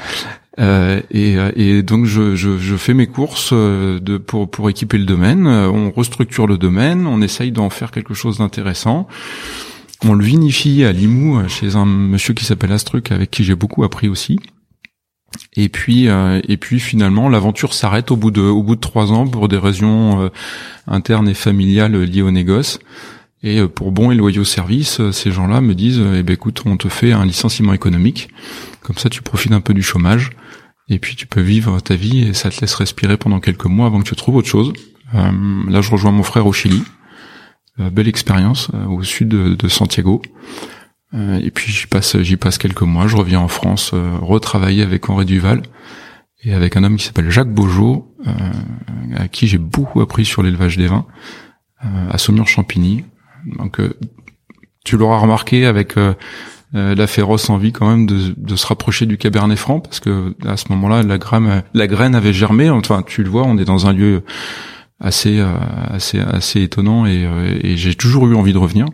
euh, 0.60 1.02
et, 1.12 1.38
euh, 1.38 1.52
et, 1.56 1.84
donc 1.84 2.06
je, 2.06 2.36
je, 2.36 2.58
je, 2.58 2.76
fais 2.76 2.96
mes 2.96 3.06
courses 3.06 3.52
euh, 3.54 4.00
de, 4.00 4.18
pour, 4.18 4.50
pour 4.50 4.70
équiper 4.70 4.98
le 4.98 5.06
domaine. 5.06 5.48
On 5.48 5.92
restructure 5.92 6.48
le 6.48 6.58
domaine, 6.58 7.06
on 7.06 7.22
essaye 7.22 7.52
d'en 7.52 7.70
faire 7.70 7.92
quelque 7.92 8.14
chose 8.14 8.40
d'intéressant. 8.40 9.08
On 10.04 10.14
le 10.14 10.24
vinifie 10.24 10.84
à 10.84 10.92
Limoux 10.92 11.48
chez 11.48 11.76
un 11.76 11.86
monsieur 11.86 12.34
qui 12.34 12.46
s'appelle 12.46 12.72
Astruc 12.72 13.12
avec 13.12 13.32
qui 13.32 13.44
j'ai 13.44 13.56
beaucoup 13.56 13.84
appris 13.84 14.08
aussi. 14.08 14.40
Et 15.60 15.70
puis 15.70 16.08
et 16.08 16.58
puis 16.58 16.80
finalement 16.80 17.30
l'aventure 17.30 17.74
s'arrête 17.74 18.12
au 18.12 18.16
bout 18.16 18.30
de 18.32 18.42
au 18.42 18.62
bout 18.62 18.76
de 18.76 18.80
trois 18.80 19.12
ans 19.12 19.28
pour 19.28 19.48
des 19.48 19.58
raisons 19.58 20.30
internes 20.86 21.28
et 21.28 21.34
familiales 21.34 22.00
liées 22.04 22.22
au 22.22 22.30
négoce. 22.30 22.80
Et 23.42 23.66
pour 23.68 23.92
bon 23.92 24.12
et 24.12 24.16
loyaux 24.16 24.44
services, 24.44 25.02
ces 25.12 25.32
gens-là 25.32 25.62
me 25.62 25.74
disent 25.74 26.02
eh 26.16 26.22
ben 26.22 26.34
écoute, 26.34 26.62
on 26.66 26.78
te 26.78 26.90
fait 26.90 27.12
un 27.12 27.26
licenciement 27.26 27.74
économique. 27.74 28.30
Comme 28.84 28.98
ça, 28.98 29.10
tu 29.10 29.24
profites 29.24 29.52
un 29.52 29.62
peu 29.62 29.74
du 29.74 29.82
chômage 29.82 30.30
et 30.90 31.00
puis 31.00 31.16
tu 31.16 31.28
peux 31.28 31.42
vivre 31.42 31.80
ta 31.80 31.96
vie 31.96 32.28
et 32.28 32.34
ça 32.34 32.50
te 32.50 32.62
laisse 32.62 32.76
respirer 32.76 33.18
pendant 33.18 33.40
quelques 33.40 33.66
mois 33.66 33.88
avant 33.88 34.00
que 34.00 34.08
tu 34.08 34.16
trouves 34.16 34.36
autre 34.36 34.48
chose. 34.48 34.74
Euh, 35.16 35.32
là, 35.70 35.82
je 35.82 35.92
rejoins 35.92 36.12
mon 36.12 36.24
frère 36.24 36.48
au 36.48 36.54
Chili. 36.54 36.84
Euh, 37.80 37.90
belle 37.90 38.08
expérience 38.08 38.70
euh, 38.74 38.86
au 38.86 39.04
sud 39.04 39.30
de, 39.30 39.68
Santiago. 39.68 40.22
Et 41.14 41.52
puis 41.52 41.72
j'y 41.72 41.88
passe, 41.88 42.18
j'y 42.22 42.38
passe 42.38 42.58
quelques 42.58 42.82
mois. 42.82 43.08
Je 43.08 43.16
reviens 43.16 43.40
en 43.40 43.48
France, 43.48 43.92
retravailler 43.94 44.84
avec 44.84 45.10
Henri 45.10 45.26
Duval 45.26 45.62
et 46.44 46.54
avec 46.54 46.76
un 46.76 46.84
homme 46.84 46.98
qui 46.98 47.06
s'appelle 47.06 47.30
Jacques 47.30 47.54
Beaujeau, 47.54 48.14
à 49.16 49.28
qui 49.28 49.48
j'ai 49.48 49.58
beaucoup 49.58 50.02
appris 50.02 50.26
sur 50.26 50.44
l'élevage 50.44 50.78
des 50.78 50.88
vins 50.88 51.06
à 51.82 52.18
Saumur-Champigny. 52.18 53.06
Donc 53.58 53.80
tu 54.84 54.98
l'auras 54.98 55.20
remarqué 55.20 55.66
avec 55.66 55.98
euh, 56.76 56.96
la 56.96 57.08
féroce 57.08 57.50
envie 57.50 57.72
quand 57.72 57.90
même 57.90 58.06
de, 58.06 58.34
de, 58.36 58.56
se 58.58 58.68
rapprocher 58.68 59.06
du 59.06 59.18
Cabernet 59.18 59.58
Franc 59.58 59.80
parce 59.80 60.02
que 60.02 60.36
à 60.46 60.58
ce 60.58 60.66
moment-là 60.72 61.02
la 61.02 61.18
graine 61.18 61.64
la 61.74 61.88
graine 61.88 62.14
avait 62.14 62.34
germé 62.34 62.70
enfin 62.70 63.04
tu 63.08 63.24
le 63.24 63.30
vois 63.30 63.44
on 63.44 63.58
est 63.58 63.64
dans 63.64 63.88
un 63.88 63.94
lieu 63.94 64.24
assez 65.00 65.40
euh, 65.40 65.48
assez 65.90 66.20
assez 66.20 66.62
étonnant 66.62 67.06
et, 67.06 67.26
euh, 67.26 67.58
et 67.62 67.78
j'ai 67.78 67.96
toujours 67.96 68.28
eu 68.28 68.36
envie 68.36 68.52
de 68.52 68.58
revenir 68.58 68.86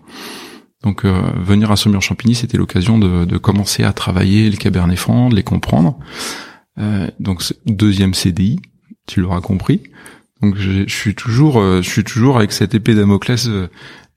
donc 0.83 1.05
venir 1.05 1.71
à 1.71 1.75
Saumur-Champigny 1.75 2.35
c'était 2.35 2.57
l'occasion 2.57 2.97
de, 2.97 3.25
de, 3.25 3.37
commencer 3.37 3.83
à 3.83 3.93
travailler 3.93 4.49
le 4.49 4.57
Cabernet 4.57 4.97
Franc 4.97 5.29
de 5.29 5.35
les 5.35 5.43
comprendre 5.43 5.97
donc 7.19 7.43
deuxième 7.65 8.13
CDI 8.13 8.59
tu 9.07 9.21
l'auras 9.21 9.41
compris 9.41 9.83
donc 10.41 10.57
je, 10.57 10.87
suis 10.87 11.15
toujours 11.15 11.61
je 11.61 11.89
suis 11.89 12.03
toujours 12.03 12.37
avec 12.37 12.51
cette 12.51 12.75
épée 12.75 12.95
Damoclès 12.95 13.49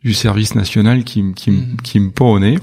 du 0.02 0.12
service 0.12 0.54
national 0.54 1.04
qui, 1.04 1.34
qui, 1.34 1.50
mmh. 1.50 1.76
qui 1.82 2.00
me 2.00 2.10
pend 2.10 2.32
au 2.32 2.38
nez 2.38 2.58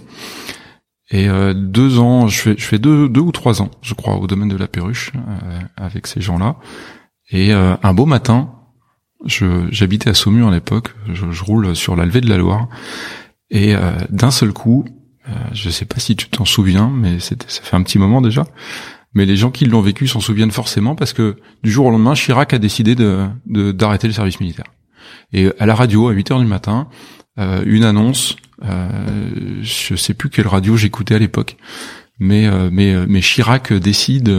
et 1.14 1.30
euh, 1.30 1.54
deux 1.54 2.00
ans, 2.00 2.28
je 2.28 2.42
fais, 2.42 2.56
je 2.58 2.66
fais 2.66 2.80
deux, 2.80 3.08
deux 3.08 3.22
ou 3.22 3.32
trois 3.32 3.62
ans, 3.62 3.70
je 3.84 3.94
crois, 3.94 4.16
au 4.16 4.26
domaine 4.26 4.50
de 4.50 4.58
la 4.58 4.68
perruche 4.68 5.12
euh, 5.16 5.60
avec 5.78 6.08
ces 6.08 6.22
gens-là. 6.22 6.56
Et 7.30 7.54
euh, 7.54 7.76
un 7.84 7.94
beau 7.94 8.08
matin, 8.08 8.52
je 9.24 9.68
j'habitais 9.70 10.10
à 10.10 10.16
Saumur 10.16 10.48
à 10.48 10.52
l'époque, 10.52 10.96
je, 11.14 11.32
je, 11.32 11.44
roule 11.44 11.76
sur 11.76 11.96
la 11.96 12.06
levée 12.06 12.20
de 12.20 12.30
la 12.30 12.38
Loire, 12.38 12.68
et 13.50 13.76
d'un 14.10 14.32
seul 14.32 14.54
coup, 14.54 14.86
je 15.54 15.70
sais 15.70 15.86
pas 15.86 16.00
si 16.00 16.16
tu 16.16 16.28
t'en 16.28 16.46
souviens, 16.46 16.90
mais 16.94 17.20
ça 17.20 17.36
fait 17.48 17.76
un 17.76 17.84
petit 17.84 18.00
moment 18.00 18.22
déjà. 18.22 18.46
Mais 19.14 19.26
les 19.26 19.36
gens 19.36 19.52
qui 19.52 19.66
l'ont 19.66 19.82
vécu 19.82 20.08
s'en 20.08 20.20
souviennent 20.20 20.52
forcément 20.52 20.96
parce 20.96 21.14
que 21.14 21.38
du 21.64 21.72
jour 21.72 21.86
au 21.86 21.92
lendemain, 21.92 22.16
Chirac 22.16 22.54
a 22.54 22.58
décidé 22.58 22.96
de 22.96 23.28
d'arrêter 23.46 24.08
le 24.08 24.14
service 24.14 24.40
militaire. 24.40 24.66
Et 25.34 25.50
à 25.60 25.66
la 25.66 25.76
radio, 25.76 26.08
à 26.08 26.14
8 26.14 26.32
heures 26.32 26.40
du 26.40 26.48
matin, 26.48 26.88
une 27.38 27.84
annonce 27.84 28.36
euh, 28.64 29.60
je 29.62 29.96
sais 29.96 30.14
plus 30.14 30.30
quelle 30.30 30.48
radio 30.48 30.78
j'écoutais 30.78 31.16
à 31.16 31.20
l'époque, 31.20 31.58
mais 32.20 32.48
euh, 32.48 32.70
mais 32.72 32.94
euh, 32.94 33.06
mais 33.08 33.22
Chirac 33.22 33.74
décide 33.74 34.30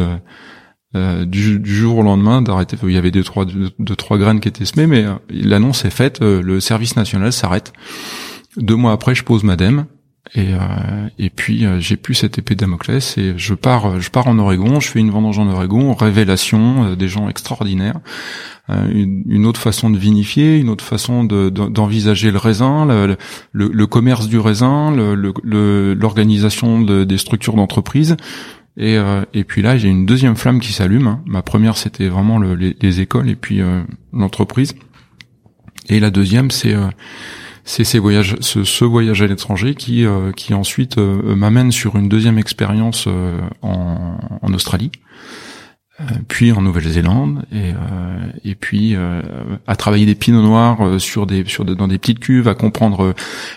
euh, 0.94 1.25
du, 1.25 1.58
du, 1.58 1.75
jour 1.75 1.99
au 1.99 2.02
lendemain 2.02 2.40
d'arrêter. 2.40 2.76
Il 2.84 2.92
y 2.92 2.96
avait 2.96 3.11
deux 3.11 3.25
trois 3.25 3.44
deux, 3.44 3.96
trois 3.96 4.16
graines 4.16 4.40
qui 4.40 4.49
étaient 4.49 4.64
semées, 4.64 4.87
mais 4.87 5.04
l'annonce 5.28 5.84
est 5.84 5.90
faite. 5.90 6.20
le 6.20 6.61
service 6.61 6.96
national 6.96 7.32
s'arrête. 7.32 7.73
Deux 8.56 8.76
mois 8.76 8.92
après, 8.92 9.14
je 9.14 9.25
pose 9.25 9.42
madame 9.42 9.87
Et, 10.34 10.54
euh, 10.54 11.08
et 11.18 11.30
puis 11.30 11.66
j'ai 11.78 11.96
plus 11.96 12.14
cette 12.14 12.38
épée 12.38 12.54
de 12.54 12.61
Damoclès 12.61 13.18
et 13.18 13.34
je 13.37 13.54
pars, 13.54 14.00
je 14.00 14.11
pars 14.11 14.26
en 14.28 14.38
Oregon, 14.38 14.80
je 14.80 14.88
fais 14.88 15.00
une 15.00 15.11
vendange 15.11 15.38
en 15.38 15.49
Oregon, 15.49 15.92
révélation, 15.92 16.94
des 16.94 17.08
gens 17.08 17.28
extraordinaires, 17.28 18.00
une, 18.68 19.44
autre 19.46 19.61
façon 19.61 19.90
de 19.90 19.99
vinifier, 19.99 20.58
une 20.58 20.68
autre 20.68 20.84
façon 20.84 21.25
d'envisager 21.25 22.30
le 22.30 22.38
raisin, 22.38 22.87
le, 22.87 23.16
le, 23.52 23.87
commerce 23.87 24.28
du 24.28 24.38
raisin, 24.38 24.94
l'organisation 24.94 26.80
des 26.80 27.18
structures 27.18 27.54
d'entreprise. 27.54 28.16
Et, 28.76 28.96
et 29.34 29.44
puis 29.44 29.62
là, 29.62 29.76
j'ai 29.76 29.88
une 29.88 30.06
deuxième 30.06 30.37
flamme 30.37 30.61
qui 30.61 30.73
s'allume. 30.73 31.06
Hein. 31.06 31.23
Ma 31.26 31.42
première, 31.42 31.76
c'était 31.76 32.08
vraiment 32.08 32.38
les, 32.38 32.76
les, 32.80 33.00
écoles 33.00 33.28
et 33.28 33.37
puis 33.37 33.61
l'entreprise. 34.12 34.75
Et 35.90 36.00
la 36.00 36.11
deuxième, 36.11 36.50
c'est 36.50 36.75
c'est 37.64 37.85
ces 37.85 37.99
voyages, 37.99 38.37
ce, 38.40 38.85
voyage 38.85 39.23
à 39.23 39.26
l'étranger 39.26 39.75
qui 39.75 40.04
euh, 40.04 40.33
qui 40.33 40.52
ensuite 40.52 40.99
euh, 40.99 41.35
m'amène 41.35 41.73
sur 41.73 41.97
une 41.97 42.09
deuxième 42.11 42.38
expérience 42.38 43.06
euh, 43.09 43.40
en, 43.62 44.18
en, 44.42 44.52
Australie, 44.52 44.92
puis 46.28 46.52
en 46.52 46.61
Nouvelle-Zélande 46.61 47.47
et 47.52 47.73
et 48.44 48.54
puis 48.54 48.94
à 49.66 49.76
travailler 49.76 50.06
des 50.06 50.14
pinots 50.14 50.42
noirs 50.42 51.00
sur 51.00 51.26
des 51.26 51.44
sur 51.47 51.64
dans 51.64 51.88
des 51.88 51.99
petites 51.99 52.18
cuves, 52.18 52.49
à 52.49 52.54
comprendre 52.54 53.14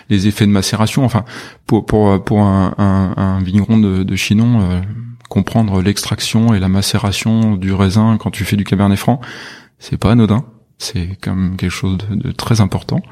les 0.08 0.26
effets 0.26 0.46
de 0.46 0.52
macération. 0.52 1.04
Enfin, 1.04 1.24
pour 1.66 1.84
pour 1.84 2.22
pour 2.24 2.40
un, 2.40 2.74
un, 2.78 3.14
un 3.16 3.42
vigneron 3.42 3.78
de, 3.78 4.02
de 4.04 4.16
Chinon, 4.16 4.82
comprendre 5.28 5.82
l'extraction 5.82 6.54
et 6.54 6.60
la 6.60 6.68
macération 6.68 7.56
du 7.56 7.72
raisin 7.72 8.16
quand 8.18 8.30
tu 8.30 8.44
fais 8.44 8.56
du 8.56 8.64
Cabernet 8.64 8.98
Franc, 8.98 9.20
c'est 9.78 9.98
pas 9.98 10.12
anodin. 10.12 10.44
C'est 10.78 11.18
comme 11.20 11.56
quelque 11.56 11.72
chose 11.72 11.98
de, 11.98 12.14
de 12.14 12.30
très 12.30 12.60
important 12.60 13.02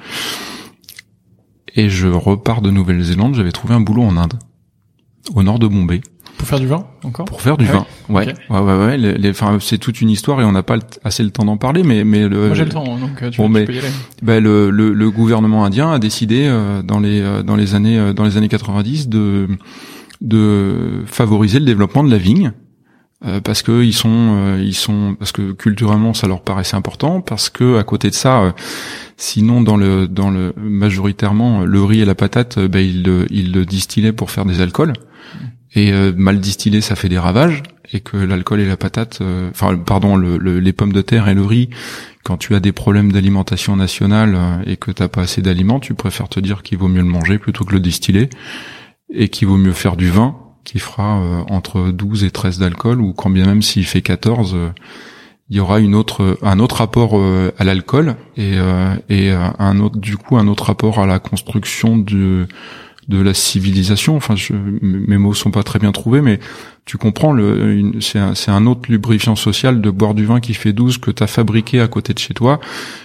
et 1.76 1.88
je 1.88 2.08
repars 2.08 2.62
de 2.62 2.70
Nouvelle-Zélande. 2.70 3.34
J'avais 3.34 3.52
trouvé 3.52 3.74
un 3.74 3.80
boulot 3.80 4.02
en 4.02 4.16
Inde, 4.16 4.34
au 5.34 5.42
nord 5.42 5.58
de 5.58 5.66
Bombay. 5.66 6.00
Pour 6.38 6.48
faire 6.48 6.60
du 6.60 6.66
vin 6.66 6.86
encore? 7.02 7.24
Pour 7.24 7.40
faire 7.40 7.56
du 7.56 7.64
vin, 7.64 7.86
ouais, 8.10 8.34
ouais, 8.50 8.60
ouais, 8.60 8.76
ouais. 8.76 8.98
Les, 8.98 9.30
enfin, 9.30 9.56
c'est 9.58 9.78
toute 9.78 10.02
une 10.02 10.10
histoire 10.10 10.40
et 10.42 10.44
on 10.44 10.52
n'a 10.52 10.62
pas 10.62 10.76
assez 11.02 11.22
le 11.22 11.30
temps 11.30 11.46
d'en 11.46 11.56
parler, 11.56 11.82
mais 11.82 12.04
mais 12.04 12.28
le. 12.28 12.48
Moi 12.48 12.54
j'ai 12.54 12.64
le 12.64 12.70
temps, 12.70 12.84
donc 12.98 13.22
euh, 13.22 13.30
tu, 13.30 13.40
bon, 13.40 13.48
mais, 13.48 13.64
peux 13.64 13.72
y 13.72 13.78
aller. 13.78 13.88
Ben, 14.22 14.42
le, 14.42 14.68
le, 14.68 14.92
le, 14.92 15.10
gouvernement 15.10 15.64
indien 15.64 15.90
a 15.92 15.98
décidé 15.98 16.46
euh, 16.46 16.82
dans 16.82 17.00
les 17.00 17.22
euh, 17.22 17.42
dans 17.42 17.56
les 17.56 17.74
années 17.74 18.12
dans 18.12 18.24
les 18.24 18.36
années 18.36 18.48
90 18.48 19.08
de 19.08 19.48
de 20.20 21.04
favoriser 21.06 21.58
le 21.58 21.64
développement 21.64 22.04
de 22.04 22.10
la 22.10 22.18
vigne 22.18 22.52
euh, 23.24 23.40
parce 23.40 23.62
que 23.62 23.82
ils 23.82 23.94
sont 23.94 24.10
euh, 24.10 24.62
ils 24.62 24.74
sont 24.74 25.16
parce 25.18 25.32
que 25.32 25.52
culturellement 25.52 26.12
ça 26.12 26.26
leur 26.26 26.42
paraissait 26.42 26.76
important 26.76 27.22
parce 27.22 27.48
que 27.48 27.78
à 27.78 27.82
côté 27.82 28.10
de 28.10 28.14
ça 28.14 28.42
euh, 28.42 28.52
sinon 29.16 29.62
dans 29.62 29.76
le 29.76 30.06
dans 30.08 30.30
le 30.30 30.52
majoritairement 30.56 31.64
le 31.64 31.84
riz 31.84 32.00
et 32.00 32.04
la 32.04 32.14
patate 32.14 32.58
ben 32.58 32.80
ils 32.80 33.02
le, 33.02 33.26
ils 33.30 33.52
le 33.52 33.64
distillaient 33.64 34.12
pour 34.12 34.30
faire 34.30 34.44
des 34.44 34.60
alcools. 34.60 34.92
Et 35.74 35.92
mal 36.16 36.40
distillé 36.40 36.80
ça 36.80 36.96
fait 36.96 37.08
des 37.08 37.18
ravages. 37.18 37.62
Et 37.92 38.00
que 38.00 38.16
l'alcool 38.16 38.60
et 38.60 38.66
la 38.66 38.76
patate 38.76 39.22
enfin 39.50 39.76
pardon 39.76 40.16
le, 40.16 40.38
les 40.58 40.72
pommes 40.72 40.92
de 40.92 41.02
terre 41.02 41.28
et 41.28 41.34
le 41.34 41.44
riz 41.44 41.70
quand 42.24 42.36
tu 42.36 42.54
as 42.54 42.60
des 42.60 42.72
problèmes 42.72 43.12
d'alimentation 43.12 43.76
nationale 43.76 44.62
et 44.66 44.76
que 44.76 44.90
t'as 44.90 45.08
pas 45.08 45.22
assez 45.22 45.42
d'aliments 45.42 45.78
tu 45.78 45.94
préfères 45.94 46.28
te 46.28 46.40
dire 46.40 46.62
qu'il 46.62 46.78
vaut 46.78 46.88
mieux 46.88 47.02
le 47.02 47.08
manger 47.08 47.38
plutôt 47.38 47.64
que 47.64 47.72
le 47.72 47.80
distiller. 47.80 48.28
Et 49.12 49.28
qu'il 49.28 49.46
vaut 49.46 49.56
mieux 49.56 49.72
faire 49.72 49.96
du 49.96 50.10
vin 50.10 50.34
qui 50.66 50.80
fera 50.80 51.20
euh, 51.20 51.42
entre 51.48 51.90
12 51.90 52.24
et 52.24 52.30
13 52.30 52.58
d'alcool 52.58 53.00
ou 53.00 53.14
quand 53.14 53.30
bien 53.30 53.46
même 53.46 53.62
s'il 53.62 53.86
fait 53.86 54.02
14 54.02 54.54
euh, 54.54 54.68
il 55.48 55.56
y 55.56 55.60
aura 55.60 55.78
une 55.78 55.94
autre 55.94 56.38
un 56.42 56.58
autre 56.58 56.76
rapport 56.76 57.12
euh, 57.14 57.52
à 57.58 57.64
l'alcool 57.64 58.16
et 58.36 58.54
et 59.08 59.30
un 59.30 59.80
autre 59.80 59.98
du 59.98 60.16
coup 60.16 60.36
un 60.36 60.48
autre 60.48 60.64
rapport 60.64 60.98
à 60.98 61.06
la 61.06 61.18
construction 61.18 61.96
de 61.96 62.46
de 63.08 63.20
la 63.20 63.34
civilisation. 63.34 64.16
Enfin, 64.16 64.34
je, 64.34 64.52
mes 64.52 65.16
mots 65.16 65.34
sont 65.34 65.50
pas 65.50 65.62
très 65.62 65.78
bien 65.78 65.92
trouvés, 65.92 66.20
mais 66.20 66.40
tu 66.84 66.98
comprends, 66.98 67.32
le, 67.32 67.92
c'est 68.00 68.18
un, 68.18 68.34
un, 68.48 68.66
autre 68.66 68.90
lubrifiant 68.90 69.36
social 69.36 69.80
de 69.80 69.90
boire 69.90 70.14
du 70.14 70.24
vin 70.24 70.40
qui 70.40 70.54
fait 70.54 70.72
12 70.72 70.98
que 70.98 71.10
tu 71.10 71.22
as 71.22 71.26
fabriqué 71.26 71.80
à 71.80 71.88
côté 71.88 72.14
de 72.14 72.18
chez 72.18 72.34
toi, 72.34 72.60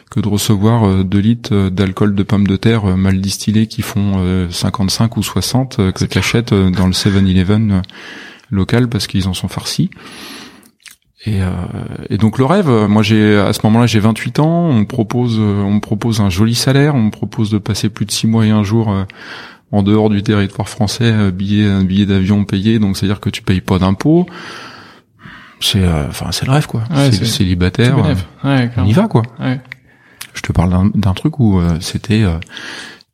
que 0.09 0.19
de 0.19 0.27
recevoir 0.27 1.03
2 1.03 1.19
litres 1.19 1.69
d'alcool 1.69 2.15
de 2.15 2.23
pommes 2.23 2.47
de 2.47 2.55
terre 2.55 2.85
mal 2.97 3.21
distillés 3.21 3.67
qui 3.67 3.81
font 3.81 4.47
55 4.49 5.17
ou 5.17 5.23
60 5.23 5.91
que 5.93 6.05
tu 6.05 6.17
achètes 6.17 6.53
dans 6.53 6.87
le 6.87 6.93
7-Eleven 6.93 7.81
local 8.49 8.89
parce 8.89 9.07
qu'ils 9.07 9.27
en 9.27 9.33
sont 9.33 9.47
farcis. 9.47 9.89
Et, 11.25 11.43
euh, 11.43 11.49
et, 12.09 12.17
donc 12.17 12.39
le 12.39 12.45
rêve, 12.45 12.67
moi 12.67 13.03
j'ai 13.03 13.37
à 13.37 13.53
ce 13.53 13.59
moment-là 13.65 13.85
j'ai 13.85 13.99
28 13.99 14.39
ans, 14.39 14.69
on 14.69 14.73
me 14.73 14.85
propose 14.85 15.37
on 15.39 15.73
me 15.73 15.79
propose 15.79 16.19
un 16.19 16.31
joli 16.31 16.55
salaire, 16.55 16.95
on 16.95 17.03
me 17.03 17.11
propose 17.11 17.51
de 17.51 17.59
passer 17.59 17.89
plus 17.89 18.05
de 18.07 18.11
6 18.11 18.25
mois 18.25 18.45
et 18.47 18.49
un 18.49 18.63
jour 18.63 18.91
en 19.71 19.83
dehors 19.83 20.09
du 20.09 20.21
territoire 20.21 20.67
français, 20.67 21.11
euh, 21.11 21.31
billet, 21.31 21.67
un 21.67 21.83
billet 21.83 22.05
d'avion 22.05 22.43
payé, 22.43 22.79
donc 22.79 22.97
c'est-à-dire 22.97 23.19
que 23.19 23.29
tu 23.29 23.41
payes 23.41 23.61
pas 23.61 23.79
d'impôts. 23.79 24.25
C'est, 25.59 25.83
euh, 25.83 26.07
enfin, 26.07 26.31
c'est 26.31 26.45
le 26.45 26.51
rêve 26.51 26.67
quoi. 26.67 26.83
c'est 26.93 27.25
célibataire. 27.25 27.97
Euh, 28.43 28.67
on 28.77 28.85
y 28.85 28.93
va 28.93 29.07
quoi. 29.07 29.23
Je 30.33 30.41
te 30.41 30.51
parle 30.51 30.91
d'un 30.95 31.13
truc 31.13 31.39
où 31.39 31.61
c'était, 31.81 32.23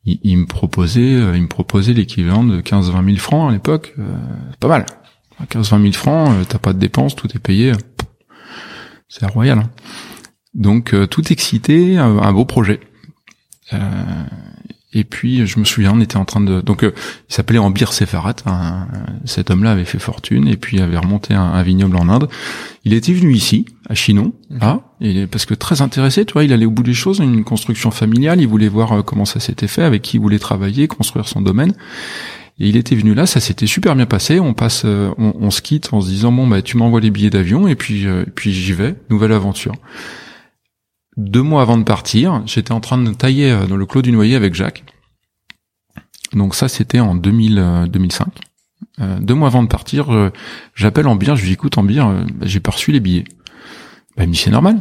il, 0.06 0.38
me 0.38 0.46
proposait, 0.46 1.14
il 1.36 1.42
me 1.42 1.48
proposait 1.48 1.94
l'équivalent 1.94 2.44
de 2.44 2.62
15-20 2.62 3.06
000 3.06 3.18
francs 3.18 3.50
à 3.50 3.54
l'époque. 3.54 3.96
pas 4.60 4.68
mal. 4.68 4.86
15-20 5.52 5.82
000 5.82 5.94
francs, 5.94 6.48
t'as 6.48 6.60
pas 6.60 6.74
de 6.74 6.80
dépenses, 6.80 7.16
tout 7.16 7.28
est 7.36 7.40
payé. 7.40 7.74
C'est 9.10 9.26
royal. 9.26 9.60
Hein. 9.60 9.70
Donc 10.54 10.96
tout 11.10 11.32
excité, 11.32 11.98
un, 11.98 12.34
beau 12.34 12.46
projet. 12.46 12.80
Euh, 13.74 13.78
et 14.94 15.04
puis 15.04 15.46
je 15.46 15.60
me 15.60 15.66
souviens, 15.66 15.94
on 15.94 16.00
était 16.00 16.18
en 16.18 16.26
train 16.26 16.40
de 16.40 16.62
donc 16.62 16.84
euh, 16.84 16.92
il 17.30 17.34
s'appelait 17.34 17.60
Ambir 17.60 17.92
Sefarat. 17.92 18.36
cet 19.26 19.52
homme-là 19.52 19.72
avait 19.72 19.86
fait 19.86 20.00
fortune 20.00 20.48
et 20.48 20.56
puis 20.56 20.80
avait 20.80 20.98
remonté 20.98 21.34
un, 21.34 21.62
vignoble 21.62 21.98
en 21.98 22.08
Inde. 22.10 22.30
Il 22.86 22.94
était 22.94 23.14
venu 23.14 23.34
ici 23.34 23.66
à 23.90 23.96
Chinon, 23.96 24.34
ah, 24.62 24.80
et 25.02 25.28
parce 25.28 25.46
que 25.46 25.54
très 25.54 25.82
intéressé, 25.82 26.26
tu 26.26 26.34
vois, 26.34 26.46
il 26.46 26.54
allait 26.54 26.66
au 26.66 26.72
bout 26.72 26.84
des 26.84 26.94
choses, 26.94 27.20
une 27.20 27.44
construction 27.44 27.92
familiale, 27.92 28.42
il 28.42 28.48
voulait 28.48 28.70
voir 28.70 28.94
euh, 28.94 29.02
comment 29.02 29.26
ça 29.26 29.40
s'était 29.40 29.68
fait, 29.68 29.84
avec 29.84 30.02
qui 30.02 30.18
il 30.18 30.22
voulait 30.22 30.40
travailler, 30.40 30.88
construire 30.88 31.28
son 31.28 31.42
domaine. 31.42 31.74
Et 32.60 32.70
il 32.70 32.76
était 32.76 32.96
venu 32.96 33.14
là, 33.14 33.26
ça 33.26 33.40
s'était 33.40 33.68
super 33.68 33.96
bien 33.96 34.06
passé. 34.06 34.40
On 34.40 34.54
passe, 34.54 34.84
euh, 34.86 35.14
on, 35.18 35.52
se 35.52 35.62
quitte 35.62 35.94
en 35.94 36.02
se 36.02 36.08
disant 36.08 36.32
bon 36.32 36.48
bah 36.48 36.62
tu 36.62 36.78
m'envoies 36.78 37.02
les 37.02 37.12
billets 37.12 37.30
d'avion 37.30 37.68
et 37.68 37.76
puis 37.76 38.08
puis 38.36 38.52
j'y 38.52 38.74
vais, 38.74 38.96
nouvelle 39.10 39.32
aventure. 39.32 39.74
Deux 41.18 41.42
mois 41.42 41.64
avant 41.64 41.80
de 41.80 41.84
partir, 41.84 42.44
j'étais 42.46 42.72
en 42.72 42.80
train 42.80 43.00
de 43.00 43.12
tailler 43.12 43.52
euh, 43.52 43.66
dans 43.66 43.76
le 43.76 43.86
clos 43.88 44.04
du 44.04 44.12
noyer 44.12 44.36
avec 44.36 44.54
Jacques. 44.54 44.84
Donc 46.34 46.54
ça, 46.54 46.68
c'était 46.68 47.00
en 47.00 47.16
2000, 47.16 47.88
2005. 47.90 48.28
Euh, 48.28 49.04
euh, 49.04 49.20
deux 49.20 49.34
mois 49.34 49.48
avant 49.48 49.64
de 49.64 49.68
partir, 49.68 50.32
j'appelle 50.76 51.08
Ambien, 51.08 51.36
je 51.36 51.42
lui 51.42 51.48
dis 51.50 51.54
écoute 51.54 51.78
Ambien, 51.78 52.26
bah, 52.36 52.46
j'ai 52.46 52.60
pas 52.60 52.72
reçu 52.72 52.92
les 52.92 53.00
billets. 53.00 53.24
Bah, 54.16 54.24
il 54.24 54.28
me 54.28 54.34
dit 54.34 54.40
c'est 54.40 54.52
normal. 54.52 54.78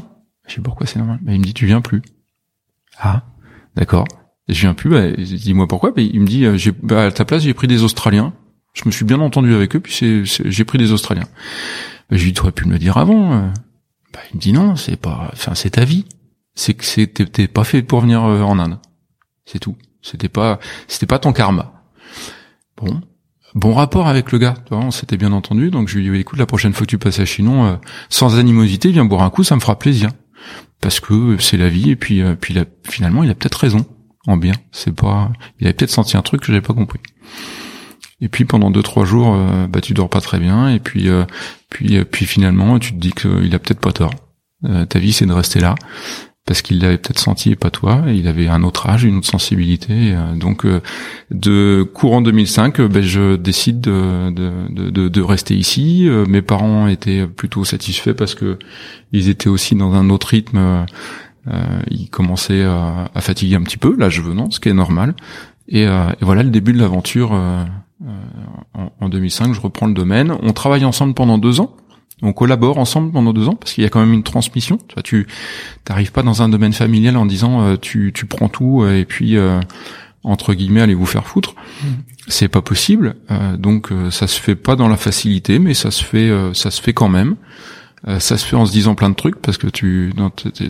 Je 0.46 0.56
dis 0.56 0.60
pourquoi 0.60 0.86
c'est 0.86 0.98
normal? 0.98 1.18
Bah, 1.22 1.32
Il 1.32 1.40
me 1.40 1.44
dit 1.44 1.54
tu 1.54 1.66
viens 1.66 1.80
plus. 1.80 2.02
Ah, 2.98 3.24
d'accord. 3.74 4.06
Je 4.48 4.60
viens 4.60 4.74
plus, 4.74 4.90
bah, 4.90 5.10
dis-moi 5.10 5.66
pourquoi. 5.66 5.90
Bah, 5.90 6.02
il 6.02 6.20
me 6.20 6.26
dit 6.26 6.46
j'ai, 6.58 6.72
bah, 6.72 7.06
à 7.06 7.10
ta 7.10 7.24
place 7.24 7.42
j'ai 7.42 7.54
pris 7.54 7.66
des 7.66 7.82
Australiens. 7.82 8.32
Je 8.74 8.82
me 8.86 8.90
suis 8.90 9.04
bien 9.04 9.20
entendu 9.20 9.54
avec 9.54 9.74
eux, 9.74 9.80
puis 9.80 9.92
c'est, 9.92 10.24
j'ai 10.24 10.64
pris 10.64 10.78
des 10.78 10.92
Australiens. 10.92 11.28
Bah, 12.10 12.16
je 12.16 12.24
lui 12.24 12.32
dis 12.32 12.34
tu 12.34 12.42
aurais 12.42 12.52
pu 12.52 12.66
me 12.66 12.72
le 12.72 12.78
dire 12.78 12.96
avant. 12.96 13.50
Bah, 14.12 14.20
il 14.32 14.36
me 14.36 14.40
dit 14.40 14.52
non, 14.52 14.76
c'est 14.76 14.96
pas, 14.96 15.30
enfin 15.32 15.54
c'est 15.54 15.70
ta 15.70 15.84
vie 15.84 16.04
c'est 16.56 16.74
que 16.74 16.84
c'était 16.84 17.46
pas 17.46 17.62
fait 17.62 17.82
pour 17.82 18.00
venir 18.00 18.24
euh, 18.24 18.40
en 18.40 18.58
Inde. 18.58 18.78
C'est 19.44 19.60
tout. 19.60 19.76
C'était 20.02 20.28
pas, 20.28 20.58
c'était 20.88 21.06
pas 21.06 21.18
ton 21.18 21.32
karma. 21.32 21.84
Bon, 22.76 23.00
bon 23.54 23.74
rapport 23.74 24.08
avec 24.08 24.32
le 24.32 24.38
gars. 24.38 24.54
Tu 24.66 24.74
vois, 24.74 24.84
on 24.84 24.90
s'était 24.90 25.18
bien 25.18 25.32
entendu. 25.32 25.70
Donc 25.70 25.88
je 25.88 25.98
lui 25.98 26.08
ai 26.08 26.10
dit, 26.10 26.18
écoute, 26.18 26.38
la 26.38 26.46
prochaine 26.46 26.72
fois 26.72 26.86
que 26.86 26.90
tu 26.90 26.98
passes 26.98 27.20
à 27.20 27.24
Chinon, 27.24 27.66
euh, 27.66 27.76
sans 28.08 28.38
animosité, 28.38 28.90
viens 28.90 29.04
boire 29.04 29.22
un 29.22 29.30
coup, 29.30 29.44
ça 29.44 29.54
me 29.54 29.60
fera 29.60 29.78
plaisir. 29.78 30.10
Parce 30.80 30.98
que 30.98 31.36
c'est 31.38 31.56
la 31.56 31.68
vie. 31.68 31.90
Et 31.90 31.96
puis, 31.96 32.22
euh, 32.22 32.34
puis 32.34 32.56
finalement, 32.84 33.22
il 33.22 33.30
a 33.30 33.34
peut-être 33.34 33.56
raison. 33.56 33.84
En 34.26 34.36
bien, 34.36 34.54
c'est 34.72 34.94
pas. 34.94 35.30
Il 35.60 35.66
avait 35.66 35.74
peut-être 35.74 35.90
senti 35.90 36.16
un 36.16 36.22
truc 36.22 36.40
que 36.40 36.48
j'avais 36.48 36.60
pas 36.60 36.74
compris. 36.74 37.00
Et 38.20 38.28
puis 38.28 38.44
pendant 38.44 38.70
deux 38.70 38.82
trois 38.82 39.04
jours, 39.04 39.36
bah 39.68 39.80
tu 39.80 39.92
dors 39.92 40.08
pas 40.08 40.20
très 40.20 40.38
bien. 40.38 40.70
Et 40.70 40.80
puis, 40.80 41.08
puis, 41.68 42.02
puis 42.04 42.26
finalement, 42.26 42.78
tu 42.78 42.92
te 42.92 42.98
dis 42.98 43.12
qu'il 43.12 43.54
a 43.54 43.58
peut-être 43.58 43.80
pas 43.80 43.92
tort. 43.92 44.14
ta 44.88 44.98
vie, 44.98 45.12
c'est 45.12 45.26
de 45.26 45.32
rester 45.32 45.60
là 45.60 45.74
parce 46.46 46.62
qu'il 46.62 46.78
l'avait 46.80 46.96
peut-être 46.96 47.18
senti 47.18 47.50
et 47.50 47.56
pas 47.56 47.70
toi, 47.70 48.04
il 48.06 48.28
avait 48.28 48.46
un 48.46 48.62
autre 48.62 48.88
âge, 48.88 49.02
une 49.02 49.18
autre 49.18 49.26
sensibilité. 49.26 49.92
Euh, 49.92 50.36
donc, 50.36 50.64
euh, 50.64 50.80
de 51.32 51.82
courant 51.82 52.22
2005, 52.22 52.78
euh, 52.78 52.88
ben, 52.88 53.02
je 53.02 53.34
décide 53.34 53.80
de, 53.80 54.30
de, 54.30 54.90
de, 54.90 55.08
de, 55.08 55.22
rester 55.22 55.56
ici. 55.56 56.08
mes 56.28 56.42
parents 56.42 56.86
étaient 56.86 57.26
plutôt 57.26 57.64
satisfaits 57.64 58.12
parce 58.12 58.36
que 58.36 58.58
ils 59.12 59.28
étaient 59.28 59.48
aussi 59.48 59.74
dans 59.74 59.92
un 59.94 60.08
autre 60.08 60.28
rythme. 60.28 60.86
Ils 61.90 62.08
commençaient 62.10 62.64
à, 62.64 63.10
à, 63.14 63.20
fatiguer 63.20 63.56
un 63.56 63.62
petit 63.62 63.76
peu, 63.76 63.94
l'âge 63.96 64.20
venant, 64.20 64.50
ce 64.50 64.60
qui 64.60 64.68
est 64.68 64.74
normal. 64.74 65.14
Et, 65.68 65.82
et 65.82 66.22
voilà 66.22 66.42
le 66.42 66.50
début 66.50 66.72
de 66.72 66.78
l'aventure. 66.78 67.32
En, 67.32 68.92
en 69.00 69.08
2005, 69.08 69.54
je 69.54 69.60
reprends 69.60 69.86
le 69.86 69.94
domaine. 69.94 70.36
On 70.42 70.52
travaille 70.52 70.84
ensemble 70.84 71.14
pendant 71.14 71.38
deux 71.38 71.60
ans 71.60 71.74
on 72.22 72.32
collabore 72.32 72.78
ensemble 72.78 73.12
pendant 73.12 73.32
deux 73.32 73.48
ans 73.48 73.56
parce 73.56 73.74
qu'il 73.74 73.84
y 73.84 73.86
a 73.86 73.90
quand 73.90 74.00
même 74.00 74.12
une 74.12 74.22
transmission. 74.22 74.78
Tu 74.88 74.94
vois, 74.94 75.02
tu 75.02 75.26
t'arrives 75.84 76.12
pas 76.12 76.22
dans 76.22 76.42
un 76.42 76.48
domaine 76.48 76.72
familial 76.72 77.16
en 77.16 77.26
disant 77.26 77.62
euh, 77.62 77.76
tu, 77.76 78.12
tu 78.14 78.26
prends 78.26 78.48
tout 78.48 78.82
euh, 78.82 78.98
et 78.98 79.04
puis 79.04 79.36
euh, 79.36 79.60
entre 80.24 80.54
guillemets 80.54 80.80
allez 80.80 80.94
vous 80.94 81.06
faire 81.06 81.26
foutre. 81.26 81.54
Mm. 81.82 81.86
C'est 82.28 82.48
pas 82.48 82.62
possible. 82.62 83.16
Euh, 83.30 83.56
donc 83.56 83.92
euh, 83.92 84.10
ça 84.10 84.26
se 84.26 84.40
fait 84.40 84.56
pas 84.56 84.76
dans 84.76 84.88
la 84.88 84.96
facilité, 84.96 85.58
mais 85.58 85.74
ça 85.74 85.90
se 85.90 86.02
fait 86.02 86.30
euh, 86.30 86.54
ça 86.54 86.70
se 86.70 86.80
fait 86.80 86.94
quand 86.94 87.08
même. 87.08 87.36
Euh, 88.08 88.20
ça 88.20 88.38
se 88.38 88.46
fait 88.46 88.54
en 88.54 88.66
se 88.66 88.72
disant 88.72 88.94
plein 88.94 89.10
de 89.10 89.16
trucs 89.16 89.40
parce 89.42 89.58
que 89.58 89.66
tu 89.66 90.12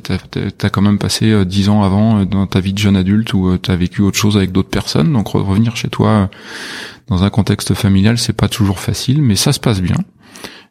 t'as 0.03 0.16
t'as 0.51 0.70
quand 0.70 0.81
même 0.81 0.99
passé 0.99 1.31
euh, 1.31 1.44
dix 1.44 1.68
ans 1.68 1.83
avant 1.83 2.20
euh, 2.20 2.25
dans 2.25 2.46
ta 2.46 2.61
vie 2.61 2.72
de 2.72 2.79
jeune 2.79 2.96
adulte 2.96 3.35
où 3.35 3.59
tu 3.59 3.70
as 3.70 3.77
vécu 3.77 4.01
autre 4.01 4.16
chose 4.16 4.37
avec 4.38 4.53
d'autres 4.53 4.70
personnes. 4.70 5.12
Donc 5.12 5.29
re- 5.29 5.42
revenir 5.42 5.77
chez 5.77 5.88
toi 5.88 6.31
dans 7.09 7.25
un 7.25 7.31
contexte 7.31 7.75
familial, 7.75 8.16
c'est 8.16 8.33
pas 8.33 8.49
toujours 8.49 8.81
facile, 8.81 9.20
mais 9.20 9.37
ça 9.37 9.53
se 9.53 9.61
passe 9.61 9.83
bien. 9.83 9.99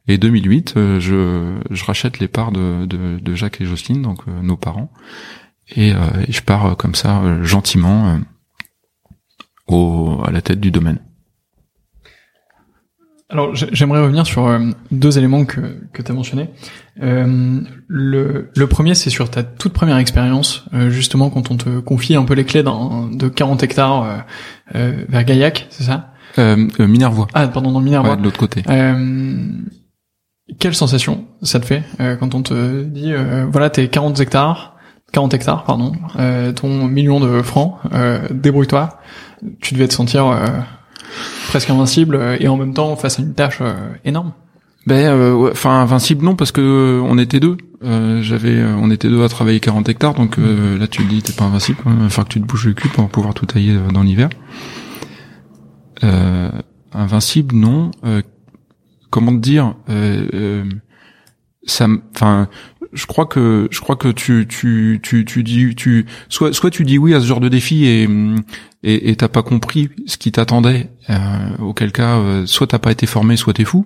Et 0.08 0.18
2008, 0.18 0.74
euh, 0.78 1.00
je, 1.00 1.56
je 1.70 1.86
rachète 1.86 2.20
les 2.20 2.28
parts 2.28 2.52
de, 2.52 2.86
de, 2.86 3.20
de 3.20 3.36
Jacques 3.36 3.62
et 3.62 3.66
Jocelyne, 3.66 4.02
donc 4.02 4.26
nos 4.28 4.58
parents, 4.58 4.92
et, 5.76 5.90
et 5.90 6.32
je 6.32 6.42
pars 6.42 6.76
comme 6.78 6.94
ça 6.96 7.22
gentiment 7.44 8.20
au, 9.68 10.22
à 10.26 10.32
la 10.32 10.42
tête 10.42 10.60
du 10.60 10.70
domaine. 10.72 11.00
Alors 13.30 13.56
j'ai- 13.56 13.70
j'aimerais 13.72 14.02
revenir 14.02 14.26
sur 14.26 14.46
euh, 14.48 14.60
deux 14.92 15.18
éléments 15.18 15.46
que, 15.46 15.60
que 15.94 16.02
tu 16.04 16.12
as 16.12 16.16
mentionnés. 16.16 16.50
Euh, 17.02 17.60
le, 17.88 18.52
le 18.56 18.68
premier, 18.68 18.94
c'est 18.94 19.10
sur 19.10 19.30
ta 19.32 19.42
toute 19.44 19.74
première 19.74 19.98
expérience, 19.98 20.66
euh, 20.74 20.90
justement 20.92 21.30
quand 21.32 21.50
on 21.52 21.58
te 21.58 21.80
confie 21.80 22.16
un 22.16 22.24
peu 22.24 22.36
les 22.36 22.46
clés 22.46 22.62
d'un- 22.64 23.10
de 23.12 23.28
40 23.28 23.64
hectares 23.64 24.04
euh, 24.04 24.18
euh, 24.76 25.06
vers 25.10 25.24
Gaillac, 25.24 25.68
c'est 25.72 25.84
ça? 25.84 26.12
Euh, 26.38 26.68
Minervois, 26.80 27.28
Ah, 27.34 27.48
pardon, 27.48 27.72
dans 27.72 27.82
Minervois. 27.82 28.12
ouais, 28.12 28.18
de 28.18 28.24
l'autre 28.24 28.38
côté. 28.38 28.62
Euh, 28.70 29.48
quelle 30.60 30.76
sensation 30.76 31.26
ça 31.42 31.60
te 31.60 31.66
fait 31.66 31.84
euh, 32.00 32.16
quand 32.18 32.36
on 32.36 32.44
te 32.44 32.84
dit 32.84 33.12
euh, 33.12 33.48
voilà 33.52 33.72
t'es 33.72 33.88
40 33.88 34.20
hectares 34.20 34.76
40 35.12 35.34
hectares 35.34 35.64
pardon 35.64 35.94
euh, 36.20 36.52
ton 36.52 36.86
million 36.88 37.20
de 37.20 37.42
francs 37.42 37.78
euh, 37.94 38.20
débrouille-toi 38.30 39.00
tu 39.60 39.74
devais 39.74 39.88
te 39.88 39.94
sentir 39.96 40.28
euh, 40.28 40.46
presque 41.48 41.70
invincible 41.70 42.16
euh, 42.16 42.38
et 42.40 42.48
en 42.48 42.58
même 42.58 42.74
temps 42.74 42.96
face 42.96 43.20
à 43.20 43.22
une 43.22 43.34
tâche 43.34 43.60
euh, 43.62 43.74
énorme 44.04 44.34
Ben, 44.88 45.08
euh, 45.08 45.52
enfin 45.52 45.82
invincible 45.82 46.26
non 46.26 46.36
parce 46.36 46.52
que 46.52 47.02
on 47.04 47.18
était 47.18 47.40
deux. 47.40 47.58
J'avais, 48.22 48.64
on 48.64 48.90
était 48.90 49.10
deux 49.10 49.24
à 49.24 49.30
travailler 49.30 49.60
40 49.60 49.88
hectares, 49.90 50.16
donc 50.16 50.40
euh, 50.40 50.76
là 50.80 50.88
tu 50.88 51.04
te 51.04 51.08
dis 51.10 51.22
t'es 51.22 51.34
pas 51.34 51.46
invincible. 51.46 51.78
Il 51.86 51.92
va 51.92 52.10
falloir 52.10 52.28
que 52.28 52.34
tu 52.34 52.42
te 52.42 52.46
bouges 52.46 52.66
le 52.66 52.74
cul 52.74 52.90
pour 52.90 53.08
pouvoir 53.10 53.36
tout 53.36 53.46
tailler 53.46 53.78
dans 53.94 54.02
l'hiver. 54.02 54.30
Invincible 56.94 57.56
non. 57.56 57.92
Comment 59.12 59.34
dire 59.34 59.76
Ça, 61.68 61.88
enfin, 62.16 62.48
je 62.96 63.06
crois 63.06 63.26
que 63.26 63.68
je 63.72 63.80
crois 63.82 63.96
que 63.96 64.08
tu 64.08 64.48
tu 64.48 65.00
tu 65.04 65.26
tu 65.26 65.44
dis 65.44 65.76
tu 65.76 66.06
soit 66.30 66.54
soit 66.54 66.72
tu 66.72 66.84
dis 66.84 66.98
oui 66.98 67.14
à 67.14 67.20
ce 67.20 67.26
genre 67.26 67.40
de 67.40 67.50
défi 67.50 67.86
et 67.86 68.08
et 68.86 69.16
t'as 69.16 69.28
pas 69.28 69.42
compris 69.42 69.90
ce 70.06 70.18
qui 70.18 70.32
t'attendait. 70.32 70.90
Euh, 71.10 71.58
auquel 71.60 71.92
cas, 71.92 72.18
euh, 72.18 72.46
soit 72.46 72.68
t'as 72.68 72.80
pas 72.80 72.92
été 72.92 73.08
formé, 73.08 73.36
soit 73.36 73.54
t'es 73.54 73.66
fou. 73.66 73.84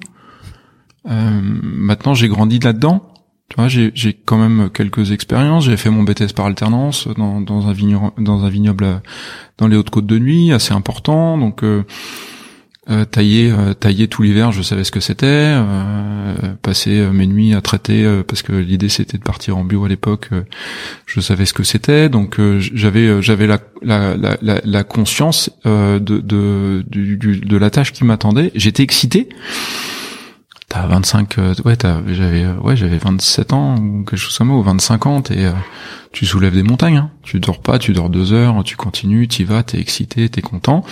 Euh, 1.09 1.39
maintenant, 1.41 2.13
j'ai 2.13 2.27
grandi 2.27 2.59
là-dedans. 2.59 3.13
Tu 3.47 3.55
vois, 3.55 3.69
j'ai 3.69 3.91
j'ai 3.95 4.13
quand 4.13 4.37
même 4.37 4.69
quelques 4.69 5.11
expériences. 5.11 5.65
J'ai 5.65 5.77
fait 5.77 5.89
mon 5.89 6.03
BTS 6.03 6.33
par 6.35 6.45
alternance 6.47 7.07
dans 7.07 7.39
dans 7.39 7.67
un 7.67 7.73
vignoble 7.73 8.11
dans 8.17 8.43
un 8.43 8.49
vignoble 8.49 8.83
euh, 8.83 8.97
dans 9.57 9.67
les 9.67 9.77
Hautes-Côtes 9.77 10.05
de 10.05 10.19
Nuit, 10.19 10.51
assez 10.51 10.73
important. 10.73 11.37
Donc 11.37 11.63
euh, 12.89 13.05
tailler 13.05 13.51
euh, 13.51 13.73
tailler 13.73 14.07
tout 14.07 14.23
l'hiver, 14.23 14.51
je 14.51 14.61
savais 14.61 14.83
ce 14.83 14.91
que 14.91 14.99
c'était. 14.99 15.25
Euh, 15.27 16.35
passer 16.61 16.99
euh, 16.99 17.11
mes 17.11 17.27
nuits 17.27 17.53
à 17.53 17.61
traiter 17.61 18.03
euh, 18.05 18.23
parce 18.27 18.41
que 18.41 18.51
l'idée 18.53 18.89
c'était 18.89 19.17
de 19.17 19.23
partir 19.23 19.57
en 19.57 19.63
bio 19.63 19.85
à 19.85 19.89
l'époque. 19.89 20.29
euh, 20.31 20.41
je 21.05 21.19
savais 21.21 21.45
ce 21.45 21.53
que 21.53 21.63
c'était. 21.63 22.09
Donc 22.09 22.39
j'avais 22.59 23.21
j'avais 23.21 23.47
la 23.47 23.59
la, 23.81 24.15
la 24.17 24.37
la 24.63 24.83
conscience 24.83 25.49
de 25.65 25.99
de 25.99 26.83
du- 26.87 27.17
du- 27.17 27.39
de 27.41 27.57
la 27.57 27.69
tâche 27.69 27.91
qui 27.93 28.03
m'attendait. 28.03 28.51
J'étais 28.55 28.83
excité. 28.83 29.29
T'as 30.67 30.85
25, 30.85 31.39
euh, 31.39 31.55
ouais, 31.65 31.73
j'avais, 32.09 32.45
ouais, 32.45 32.77
j'avais 32.77 32.99
27 32.99 33.53
ans 33.53 33.75
ou 33.79 34.03
quelque 34.03 34.17
chose 34.19 34.37
comme 34.37 34.49
ça, 34.49 34.53
ou 34.53 34.61
25 34.61 35.05
ans, 35.07 35.23
et 35.31 35.47
euh, 35.47 35.51
tu 36.11 36.27
soulèves 36.27 36.53
des 36.53 36.61
montagnes. 36.61 36.97
Hein. 36.97 37.09
Tu 37.23 37.39
dors 37.39 37.59
pas, 37.59 37.79
tu 37.79 37.91
dors 37.91 38.11
deux 38.11 38.33
heures, 38.33 38.63
tu 38.63 38.75
continues, 38.75 39.27
t'y 39.27 39.43
vas, 39.45 39.63
t'es 39.63 39.79
excité, 39.79 40.29
t'es 40.29 40.41
content. 40.41 40.83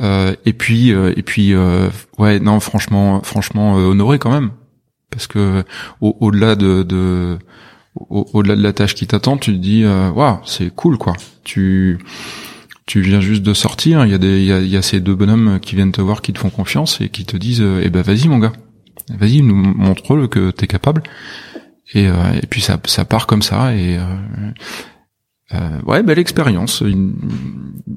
Euh, 0.00 0.34
et 0.46 0.52
puis, 0.52 0.92
euh, 0.92 1.12
et 1.16 1.22
puis, 1.22 1.52
euh, 1.54 1.88
ouais, 2.18 2.40
non, 2.40 2.58
franchement, 2.60 3.20
franchement, 3.22 3.78
euh, 3.78 3.82
honoré 3.90 4.18
quand 4.18 4.30
même, 4.30 4.50
parce 5.10 5.26
que 5.26 5.62
au- 6.00 6.16
au-delà 6.20 6.54
de, 6.56 6.82
de 6.82 7.38
au- 7.96 8.26
au-delà 8.32 8.56
de 8.56 8.62
la 8.62 8.72
tâche 8.72 8.94
qui 8.94 9.06
t'attend, 9.06 9.36
tu 9.36 9.52
te 9.52 9.58
dis, 9.58 9.84
euh, 9.84 10.10
waouh, 10.10 10.38
c'est 10.44 10.74
cool, 10.74 10.96
quoi. 10.98 11.12
Tu 11.44 11.98
tu 12.86 13.00
viens 13.02 13.20
juste 13.20 13.42
de 13.44 13.54
sortir, 13.54 14.04
il 14.04 14.10
y 14.10 14.14
a 14.14 14.18
des, 14.18 14.38
il 14.40 14.46
y 14.46 14.52
a, 14.52 14.58
y 14.60 14.76
a 14.76 14.82
ces 14.82 14.98
deux 15.00 15.14
bonhommes 15.14 15.60
qui 15.60 15.76
viennent 15.76 15.92
te 15.92 16.00
voir, 16.00 16.22
qui 16.22 16.32
te 16.32 16.38
font 16.40 16.50
confiance 16.50 17.00
et 17.00 17.08
qui 17.08 17.24
te 17.24 17.36
disent, 17.36 17.60
euh, 17.62 17.80
eh 17.84 17.88
ben 17.90 18.02
vas-y 18.02 18.26
mon 18.26 18.38
gars, 18.38 18.52
vas-y 19.16 19.42
nous 19.42 19.54
montre-le 19.54 20.26
que 20.28 20.50
t'es 20.50 20.66
capable. 20.66 21.02
Et, 21.94 22.04
et 22.04 22.46
puis 22.48 22.60
ça, 22.60 22.78
ça 22.84 23.04
part 23.04 23.26
comme 23.26 23.42
ça 23.42 23.74
et 23.74 23.98
euh, 25.52 25.56
euh, 25.56 25.82
ouais 25.86 26.02
belle 26.02 26.18
expérience, 26.18 26.80
une, 26.80 27.14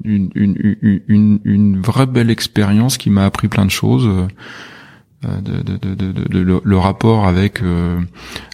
une, 0.04 0.30
une, 0.34 1.40
une, 1.44 1.80
vraie 1.80 2.06
belle 2.06 2.30
expérience 2.30 2.98
qui 2.98 3.10
m'a 3.10 3.24
appris 3.24 3.48
plein 3.48 3.64
de 3.64 3.70
choses. 3.70 4.06
euh, 4.06 4.26
De, 5.24 5.62
de, 5.62 5.78
de, 5.78 6.12
de, 6.12 6.38
le, 6.38 6.60
le 6.62 6.76
rapport 6.78 7.26
avec 7.26 7.62
euh, 7.62 7.98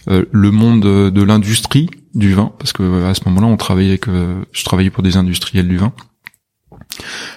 euh, 0.07 0.23
le 0.31 0.51
monde 0.51 0.79
de, 1.11 1.21
l'industrie 1.21 1.89
du 2.15 2.33
vin 2.33 2.53
parce 2.59 2.71
que 2.71 3.03
à 3.03 3.13
ce 3.13 3.27
moment-là 3.27 3.47
on 3.47 3.57
travaillait 3.57 3.89
avec, 3.89 4.07
euh, 4.07 4.41
je 4.53 4.63
travaillais 4.63 4.89
pour 4.89 5.03
des 5.03 5.17
industriels 5.17 5.67
du 5.67 5.75
vin 5.75 5.91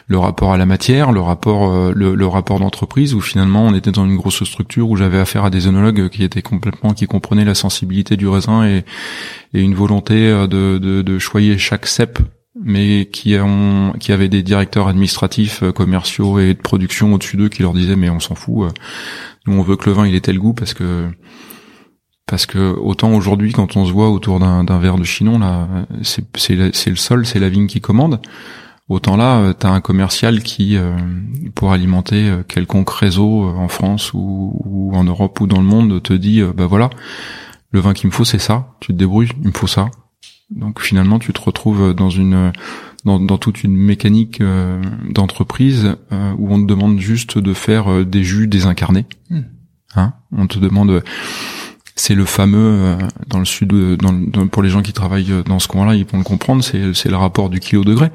le 0.07 0.19
rapport 0.19 0.53
à 0.53 0.57
la 0.57 0.67
matière, 0.67 1.13
le 1.13 1.21
rapport 1.21 1.73
euh, 1.73 1.93
le, 1.95 2.15
le 2.15 2.27
rapport 2.27 2.61
d'entreprise 2.61 3.15
où 3.15 3.21
finalement 3.21 3.65
on 3.65 3.75
était 3.75 3.91
dans 3.91 4.05
une 4.05 4.17
grosse 4.17 4.45
structure 4.45 4.89
où 4.91 4.97
j'avais 4.97 5.19
affaire 5.19 5.45
à 5.45 5.51
des 5.51 5.67
œnologues 5.67 6.09
qui 6.09 6.25
étaient 6.25 6.43
complètement 6.43 6.93
qui 6.93 7.07
comprenaient 7.07 7.45
la 7.45 7.55
sensibilité 7.55 8.17
du 8.17 8.29
raisin 8.29 8.67
et, 8.67 8.85
et 9.55 9.61
une 9.61 9.75
volonté 9.75 10.29
euh, 10.29 10.47
de, 10.47 10.79
de, 10.79 11.03
de 11.03 11.19
choyer 11.19 11.59
chaque 11.59 11.87
cep 11.87 12.19
mais 12.63 13.07
qui 13.07 13.37
ont 13.39 13.95
qui 13.99 14.13
avaient 14.13 14.29
des 14.29 14.43
directeurs 14.43 14.89
administratifs 14.89 15.63
euh, 15.63 15.73
commerciaux 15.73 16.39
et 16.39 16.55
de 16.55 16.61
production 16.61 17.15
au-dessus 17.15 17.37
d'eux 17.37 17.49
qui 17.49 17.63
leur 17.63 17.73
disaient 17.73 17.97
mais 17.97 18.11
on 18.11 18.21
s'en 18.21 18.35
fout 18.35 18.73
nous 19.47 19.59
on 19.59 19.63
veut 19.63 19.77
que 19.77 19.89
le 19.89 19.97
vin 19.97 20.07
il 20.07 20.15
ait 20.15 20.21
tel 20.21 20.39
goût 20.39 20.55
parce 20.55 20.75
que 20.75 21.09
parce 22.27 22.47
que 22.47 22.59
autant 22.59 23.15
aujourd'hui 23.15 23.53
quand 23.53 23.77
on 23.77 23.85
se 23.85 23.93
voit 23.93 24.11
autour 24.11 24.41
d'un 24.41 24.79
verre 24.79 24.97
de 24.97 25.05
chinon 25.05 25.39
là 25.39 25.69
c'est 26.03 26.55
le 26.55 26.97
sol 26.97 27.27
c'est 27.27 27.39
la 27.39 27.49
vigne 27.49 27.67
qui 27.67 27.81
commande 27.81 28.21
Autant 28.89 29.17
là, 29.17 29.39
euh, 29.39 29.53
t'as 29.55 29.71
un 29.71 29.81
commercial 29.81 30.43
qui, 30.43 30.77
euh, 30.77 30.97
pour 31.55 31.73
alimenter 31.73 32.29
euh, 32.29 32.43
quelconque 32.43 32.91
réseau 32.91 33.45
en 33.45 33.69
France 33.69 34.13
ou, 34.13 34.61
ou 34.65 34.95
en 34.95 35.05
Europe 35.05 35.41
ou 35.41 35.47
dans 35.47 35.61
le 35.61 35.67
monde, 35.67 36.03
te 36.03 36.13
dit, 36.13 36.43
bah 36.55 36.67
voilà, 36.67 36.91
le 37.71 37.81
vin 37.81 37.95
qu'il 37.95 38.09
me 38.09 38.13
faut, 38.13 38.25
c'est 38.25 38.39
ça. 38.39 38.75
Tu 38.81 38.93
te 38.93 38.99
débrouilles, 38.99 39.31
il 39.43 39.49
me 39.49 39.53
faut 39.53 39.67
ça. 39.67 39.91
Donc 40.51 40.81
finalement, 40.81 41.19
tu 41.19 41.33
te 41.33 41.41
retrouves 41.41 41.95
dans 41.95 42.11
une, 42.11 42.53
dans, 43.05 43.21
dans 43.21 43.39
toute 43.39 43.65
une 43.65 43.77
mécanique 43.77 44.41
euh, 44.41 44.83
d'entreprise 45.11 45.97
euh, 46.13 46.33
où 46.39 46.53
on 46.53 46.61
te 46.61 46.67
demande 46.67 46.99
juste 46.99 47.39
de 47.39 47.55
faire 47.55 48.05
des 48.05 48.25
jus 48.25 48.49
désincarnés. 48.49 49.07
Hmm. 49.31 49.43
Hein? 49.97 50.15
On 50.33 50.47
te 50.47 50.59
demande. 50.59 51.03
C'est 51.97 52.15
le 52.17 52.25
fameux 52.25 52.59
euh, 52.59 52.99
dans 53.29 53.39
le 53.39 53.45
sud, 53.45 53.73
dans, 53.73 54.49
pour 54.49 54.63
les 54.63 54.69
gens 54.69 54.83
qui 54.83 54.93
travaillent 54.93 55.45
dans 55.47 55.59
ce 55.59 55.69
coin-là, 55.69 55.95
ils 55.95 56.05
vont 56.05 56.19
le 56.19 56.25
comprendre. 56.25 56.65
C'est 56.65 56.95
c'est 56.95 57.09
le 57.09 57.17
rapport 57.17 57.51
du 57.51 57.61
kilo 57.61 57.85
degré. 57.85 58.11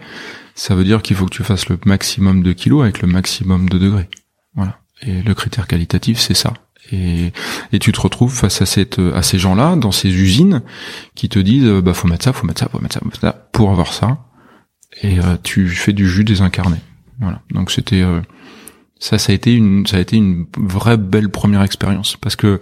Ça 0.59 0.75
veut 0.75 0.83
dire 0.83 1.01
qu'il 1.01 1.15
faut 1.15 1.23
que 1.25 1.33
tu 1.33 1.45
fasses 1.45 1.69
le 1.69 1.79
maximum 1.85 2.43
de 2.43 2.51
kilos 2.51 2.81
avec 2.81 3.01
le 3.01 3.07
maximum 3.07 3.69
de 3.69 3.77
degrés. 3.77 4.09
Voilà. 4.55 4.81
Et 5.01 5.21
le 5.21 5.33
critère 5.33 5.67
qualitatif, 5.67 6.19
c'est 6.19 6.33
ça. 6.33 6.53
Et, 6.91 7.31
et 7.71 7.79
tu 7.79 7.93
te 7.93 8.01
retrouves 8.01 8.35
face 8.35 8.61
à 8.61 8.65
cette, 8.65 8.99
à 8.99 9.21
ces 9.21 9.39
gens-là, 9.39 9.77
dans 9.77 9.93
ces 9.93 10.09
usines, 10.09 10.61
qui 11.15 11.29
te 11.29 11.39
disent, 11.39 11.81
bah, 11.81 11.93
faut 11.93 12.09
mettre 12.09 12.25
ça, 12.25 12.33
faut 12.33 12.45
mettre 12.45 12.59
ça, 12.59 12.67
faut 12.67 12.81
mettre 12.81 12.95
ça, 12.95 12.99
faut 12.99 13.05
mettre 13.05 13.21
ça, 13.21 13.31
pour 13.53 13.71
avoir 13.71 13.93
ça. 13.93 14.25
Et 15.01 15.21
euh, 15.21 15.37
tu 15.41 15.69
fais 15.69 15.93
du 15.93 16.09
jus 16.09 16.25
désincarné. 16.25 16.75
Voilà. 17.21 17.41
Donc 17.51 17.71
c'était, 17.71 18.01
euh, 18.01 18.19
ça, 18.99 19.17
ça 19.17 19.31
a 19.31 19.35
été 19.35 19.53
une, 19.53 19.87
ça 19.87 19.95
a 19.95 20.01
été 20.01 20.17
une 20.17 20.45
vraie 20.57 20.97
belle 20.97 21.29
première 21.29 21.63
expérience. 21.63 22.17
Parce 22.17 22.35
que, 22.35 22.59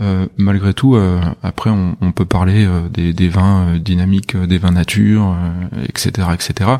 euh, 0.00 0.26
malgré 0.36 0.74
tout, 0.74 0.96
euh, 0.96 1.20
après, 1.42 1.70
on, 1.70 1.96
on 2.00 2.12
peut 2.12 2.24
parler 2.24 2.64
euh, 2.66 2.88
des, 2.88 3.12
des 3.12 3.28
vins 3.28 3.68
euh, 3.74 3.78
dynamiques, 3.78 4.34
euh, 4.34 4.46
des 4.46 4.58
vins 4.58 4.72
nature, 4.72 5.34
euh, 5.72 5.84
etc., 5.88 6.28
etc. 6.34 6.70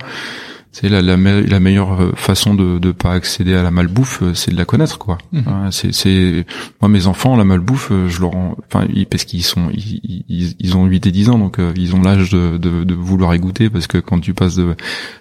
C'est 0.77 0.89
la, 0.89 1.03
la, 1.03 1.17
me- 1.17 1.43
la 1.43 1.61
meilleure 1.61 2.19
façon 2.19 2.53
de 2.53 2.81
ne 2.85 2.91
pas 2.91 3.13
accéder 3.13 3.55
à 3.55 3.63
la 3.63 3.71
malbouffe, 3.71 4.23
euh, 4.23 4.35
c'est 4.35 4.51
de 4.51 4.57
la 4.57 4.65
connaître, 4.65 4.99
quoi. 4.99 5.19
Hein, 5.47 5.69
c'est, 5.71 6.45
moi 6.83 6.89
mes 6.89 7.07
enfants, 7.07 7.37
la 7.37 7.45
malbouffe, 7.45 7.93
euh, 7.93 8.09
je 8.09 8.21
leur, 8.21 8.35
en- 8.35 8.57
enfin, 8.67 8.85
ils- 8.93 9.07
parce 9.07 9.23
qu'ils 9.23 9.45
sont, 9.45 9.71
ils, 9.73 10.01
ils, 10.29 10.57
ils 10.59 10.77
ont 10.77 10.85
8 10.87 11.07
et 11.07 11.13
10 11.13 11.31
ans, 11.31 11.39
donc 11.39 11.61
euh, 11.61 11.73
ils 11.77 11.95
ont 11.95 12.03
l'âge 12.03 12.29
de, 12.31 12.57
de, 12.59 12.83
de 12.83 12.95
vouloir 12.95 13.37
y 13.37 13.39
goûter, 13.39 13.71
parce 13.71 13.87
que 13.87 13.99
quand 13.99 14.19
tu 14.19 14.35
passes 14.35 14.57
de, 14.57 14.75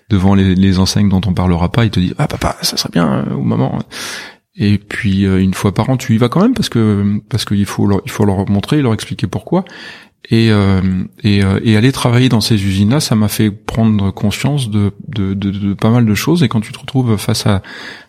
devant 0.09 0.33
les, 0.33 0.55
les 0.55 0.79
enseignes 0.79 1.09
dont 1.09 1.21
on 1.27 1.33
parlera 1.35 1.71
pas, 1.71 1.85
ils 1.85 1.91
te 1.91 1.99
disent 1.99 2.15
ah 2.17 2.27
papa, 2.27 2.55
ça 2.63 2.75
serait 2.75 2.89
bien, 2.91 3.23
euh, 3.29 3.35
ou 3.35 3.43
maman. 3.43 3.77
Et 4.55 4.77
puis 4.77 5.25
euh, 5.25 5.41
une 5.41 5.53
fois 5.53 5.73
par 5.73 5.89
an, 5.89 5.97
tu 5.97 6.13
y 6.13 6.17
vas 6.17 6.29
quand 6.29 6.41
même 6.41 6.53
parce 6.53 6.69
que 6.69 7.19
parce 7.29 7.45
qu'il 7.45 7.65
faut 7.65 7.87
leur, 7.87 8.01
il 8.05 8.11
faut 8.11 8.25
leur 8.25 8.49
montrer, 8.49 8.81
leur 8.81 8.93
expliquer 8.93 9.27
pourquoi. 9.27 9.65
Et, 10.29 10.51
euh, 10.51 11.03
et, 11.21 11.43
euh, 11.43 11.59
et, 11.63 11.75
aller 11.75 11.91
travailler 11.91 12.29
dans 12.29 12.39
ces 12.39 12.55
usines-là, 12.55 13.01
ça 13.01 13.13
m'a 13.13 13.27
fait 13.27 13.51
prendre 13.51 14.09
conscience 14.11 14.69
de, 14.69 14.93
de, 15.09 15.73
pas 15.73 15.89
mal 15.89 16.05
de 16.05 16.15
choses. 16.15 16.43
Et 16.43 16.47
quand 16.47 16.61
tu 16.61 16.71
te 16.71 16.79
retrouves 16.79 17.17
face 17.17 17.45
à, 17.45 17.61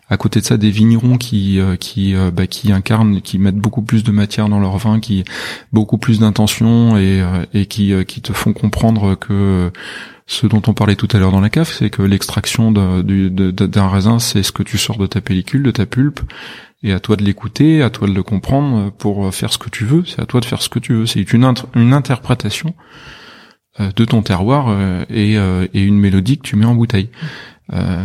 à 0.09 0.17
côté 0.17 0.39
de 0.39 0.45
ça, 0.45 0.57
des 0.57 0.69
vignerons 0.69 1.17
qui, 1.17 1.59
euh, 1.59 1.75
qui, 1.75 2.15
euh, 2.15 2.31
bah, 2.31 2.47
qui 2.47 2.71
incarnent, 2.71 3.21
qui 3.21 3.39
mettent 3.39 3.57
beaucoup 3.57 3.81
plus 3.81 4.03
de 4.03 4.11
matière 4.11 4.49
dans 4.49 4.59
leur 4.59 4.77
vin, 4.77 4.99
qui 4.99 5.23
beaucoup 5.73 5.97
plus 5.97 6.19
d'intention 6.19 6.97
et, 6.97 7.23
et 7.53 7.65
qui, 7.65 7.93
qui 8.05 8.21
te 8.21 8.33
font 8.33 8.53
comprendre 8.53 9.15
que 9.15 9.71
ce 10.27 10.47
dont 10.47 10.61
on 10.67 10.73
parlait 10.73 10.95
tout 10.95 11.07
à 11.11 11.17
l'heure 11.17 11.31
dans 11.31 11.41
la 11.41 11.49
cave, 11.49 11.71
c'est 11.71 11.89
que 11.89 12.01
l'extraction 12.01 12.71
d'un 12.71 13.87
raisin, 13.87 14.19
c'est 14.19 14.43
ce 14.43 14.51
que 14.51 14.63
tu 14.63 14.77
sors 14.77 14.97
de 14.97 15.07
ta 15.07 15.21
pellicule, 15.21 15.63
de 15.63 15.71
ta 15.71 15.85
pulpe, 15.85 16.21
et 16.83 16.93
à 16.93 16.99
toi 16.99 17.15
de 17.15 17.23
l'écouter, 17.23 17.81
à 17.81 17.89
toi 17.89 18.07
de 18.07 18.13
le 18.13 18.23
comprendre 18.23 18.91
pour 18.91 19.33
faire 19.33 19.51
ce 19.51 19.57
que 19.57 19.69
tu 19.69 19.85
veux. 19.85 20.03
C'est 20.05 20.21
à 20.21 20.25
toi 20.25 20.39
de 20.39 20.45
faire 20.45 20.61
ce 20.61 20.69
que 20.69 20.79
tu 20.79 20.93
veux. 20.93 21.05
C'est 21.05 21.33
une, 21.33 21.51
une 21.75 21.93
interprétation 21.93 22.75
euh, 23.81 23.89
de 23.93 24.05
ton 24.05 24.21
terroir 24.21 24.67
euh, 24.69 25.03
euh, 25.11 25.67
et, 25.73 25.83
une 25.83 25.99
mélodie 25.99 26.37
que 26.37 26.43
tu 26.43 26.55
mets 26.55 26.65
en 26.65 26.75
bouteille. 26.75 27.09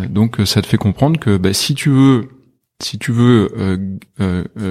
Donc 0.08 0.38
ça 0.44 0.62
te 0.62 0.66
fait 0.66 0.78
comprendre 0.78 1.18
que 1.18 1.36
bah, 1.36 1.52
si 1.52 1.74
tu 1.74 1.90
veux, 1.90 2.30
si 2.82 2.98
tu 2.98 3.12
veux 3.12 3.48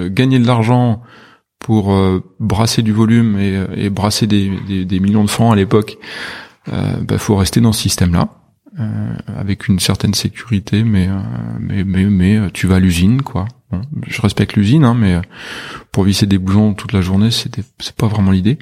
gagner 0.08 0.38
de 0.38 0.46
l'argent 0.46 1.02
pour 1.58 1.96
brasser 2.40 2.82
du 2.82 2.92
volume 2.92 3.38
et, 3.38 3.64
et 3.76 3.90
brasser 3.90 4.26
des, 4.26 4.50
des, 4.66 4.84
des, 4.84 5.00
millions 5.00 5.24
de 5.24 5.30
francs 5.30 5.52
à 5.52 5.56
l'époque, 5.56 5.98
bah, 6.66 7.18
faut 7.18 7.36
rester 7.36 7.60
dans 7.60 7.72
ce 7.72 7.82
système-là. 7.82 8.36
Euh, 8.78 9.14
avec 9.26 9.66
une 9.66 9.80
certaine 9.80 10.14
sécurité, 10.14 10.84
mais 10.84 11.08
mais 11.58 11.82
mais, 11.82 12.04
mais 12.04 12.50
tu 12.52 12.68
vas 12.68 12.76
à 12.76 12.78
l'usine, 12.78 13.20
quoi 13.20 13.46
je 14.06 14.20
respecte 14.20 14.56
l'usine, 14.56 14.84
hein, 14.84 14.94
mais 14.94 15.14
euh, 15.14 15.20
pour 15.92 16.04
visser 16.04 16.26
des 16.26 16.38
boulons 16.38 16.74
toute 16.74 16.92
la 16.92 17.00
journée, 17.00 17.30
c'était 17.30 17.62
c'est 17.78 17.94
pas 17.94 18.06
vraiment 18.06 18.30
l'idée. 18.30 18.58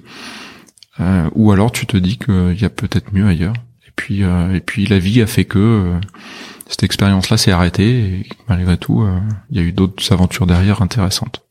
Euh, 1.00 1.28
ou 1.34 1.52
alors 1.52 1.72
tu 1.72 1.86
te 1.86 1.96
dis 1.96 2.18
qu'il 2.18 2.60
y 2.60 2.64
a 2.64 2.70
peut-être 2.70 3.12
mieux 3.12 3.26
ailleurs. 3.26 3.54
Et 3.98 4.00
puis 4.00 4.22
euh, 4.22 4.54
et 4.54 4.60
puis 4.60 4.86
la 4.86 4.98
vie 4.98 5.20
a 5.20 5.26
fait 5.26 5.44
que 5.44 5.94
cette 6.68 6.84
expérience-là 6.84 7.36
s'est 7.36 7.50
arrêtée 7.50 7.90
et 7.90 8.26
malgré 8.48 8.76
tout, 8.76 9.04
il 9.50 9.56
y 9.56 9.60
a 9.60 9.62
eu 9.62 9.72
d'autres 9.72 10.12
aventures 10.12 10.46
derrière 10.46 10.82
intéressantes. 10.82 11.47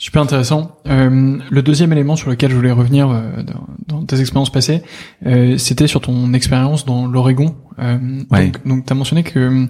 Super 0.00 0.22
intéressant. 0.22 0.78
Euh, 0.88 1.36
le 1.50 1.62
deuxième 1.62 1.92
élément 1.92 2.16
sur 2.16 2.30
lequel 2.30 2.50
je 2.50 2.56
voulais 2.56 2.72
revenir 2.72 3.10
euh, 3.10 3.42
dans, 3.86 4.02
tes 4.06 4.18
expériences 4.18 4.48
passées, 4.48 4.82
euh, 5.26 5.58
c'était 5.58 5.86
sur 5.86 6.00
ton 6.00 6.32
expérience 6.32 6.86
dans 6.86 7.06
l'Oregon. 7.06 7.54
Euh, 7.78 7.98
Donc, 8.64 8.86
tu 8.86 8.92
as 8.94 8.96
mentionné 8.96 9.22
que 9.22 9.66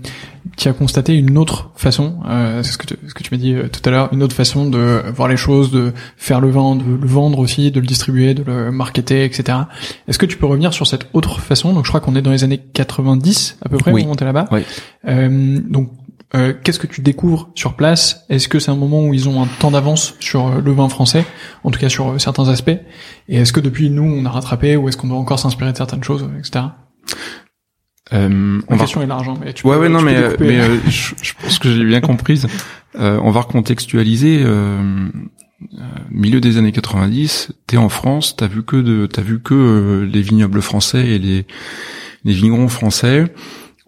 tu 0.57 0.69
as 0.69 0.73
constaté 0.73 1.17
une 1.17 1.37
autre 1.37 1.73
façon, 1.75 2.21
c'est 2.63 2.71
ce 2.71 2.79
que 2.79 2.87
tu, 2.87 2.97
ce 3.09 3.13
que 3.13 3.25
tu 3.25 3.35
m'as 3.35 3.41
dit 3.41 3.57
tout 3.73 3.81
à 3.85 3.91
l'heure, 3.91 4.09
une 4.13 4.23
autre 4.23 4.37
façon 4.37 4.71
de 4.71 5.03
voir 5.13 5.27
les 5.27 5.37
choses, 5.37 5.73
de 5.73 5.93
faire 6.17 6.41
le 6.41 6.51
vin, 6.51 6.77
de 6.77 6.85
le 6.85 7.07
vendre 7.09 7.41
aussi, 7.41 7.73
de 7.73 7.81
le 7.81 7.87
distribuer, 7.87 8.35
de 8.35 8.45
le 8.45 8.71
marketer, 8.71 9.25
etc. 9.25 9.59
Est-ce 10.07 10.19
que 10.19 10.27
tu 10.27 10.37
peux 10.37 10.47
revenir 10.47 10.73
sur 10.73 10.87
cette 10.87 11.09
autre 11.13 11.41
façon? 11.41 11.73
Donc 11.73 11.87
je 11.87 11.91
crois 11.91 12.01
qu'on 12.01 12.15
est 12.15 12.23
dans 12.23 12.31
les 12.31 12.45
années 12.45 12.59
90 12.73 13.59
à 13.65 13.69
peu 13.69 13.79
près, 13.79 13.93
oui. 13.93 14.03
on 14.05 14.09
montait 14.09 14.25
là-bas. 14.25 14.49
Oui. 14.53 14.63
donc 15.69 15.91
euh, 16.35 16.53
qu'est-ce 16.63 16.79
que 16.79 16.87
tu 16.87 17.01
découvres 17.01 17.51
sur 17.55 17.75
place? 17.75 18.25
Est-ce 18.29 18.49
que 18.49 18.61
c'est 18.61 18.71
un 18.71 18.77
moment 18.77 19.05
où 19.05 19.15
ils 19.15 19.29
ont 19.29 19.43
un 19.43 19.47
temps 19.47 19.73
d'avance 19.73 20.15
sur 20.21 20.47
euh, 20.47 20.61
le 20.61 20.73
vin 20.73 20.89
français, 20.89 21.25
en 21.65 21.71
tout 21.71 21.81
cas 21.81 21.89
sur 21.89 22.11
euh, 22.11 22.19
certains 22.19 22.49
aspects 22.49 22.71
Et 23.29 23.37
est-ce 23.37 23.53
que 23.53 23.59
depuis 23.59 23.91
nous 23.91 24.05
on 24.05 24.25
a 24.25 24.31
rattrapé 24.31 24.77
ou 24.77 24.89
est-ce 24.89 24.97
qu'on 24.97 25.09
doit 25.09 25.19
encore 25.19 25.41
s'inspirer 25.41 25.73
de 25.73 25.77
certaines 25.77 26.05
choses, 26.05 26.29
etc. 26.39 26.67
Euh, 28.13 28.61
La 28.69 28.79
question 28.79 29.03
est 29.03 29.07
large, 29.07 29.29
hein, 29.29 29.35
mais 29.45 29.53
tu 29.53 29.67
ouais, 29.67 29.77
ouais, 29.77 29.89
non, 29.89 30.03
mais, 30.03 30.17
mais 30.39 30.61
je, 30.89 31.15
je, 31.21 31.33
pense 31.41 31.59
que 31.59 31.73
j'ai 31.73 31.85
bien 31.85 32.01
comprise. 32.01 32.47
on 32.95 33.31
va 33.31 33.41
recontextualiser. 33.41 34.45
milieu 36.11 36.41
des 36.41 36.59
années 36.59 36.73
90, 36.73 37.53
t'es 37.67 37.77
en 37.77 37.89
France, 37.89 38.37
t'as 38.37 38.47
vu 38.47 38.63
que 38.63 38.77
de, 38.77 39.07
t'as 39.07 39.23
vu 39.23 39.41
que 39.41 40.09
les 40.11 40.23
vignobles 40.23 40.63
français 40.63 41.07
et 41.09 41.19
les 41.19 41.47
les 42.25 42.33
vignerons 42.33 42.69
français 42.69 43.33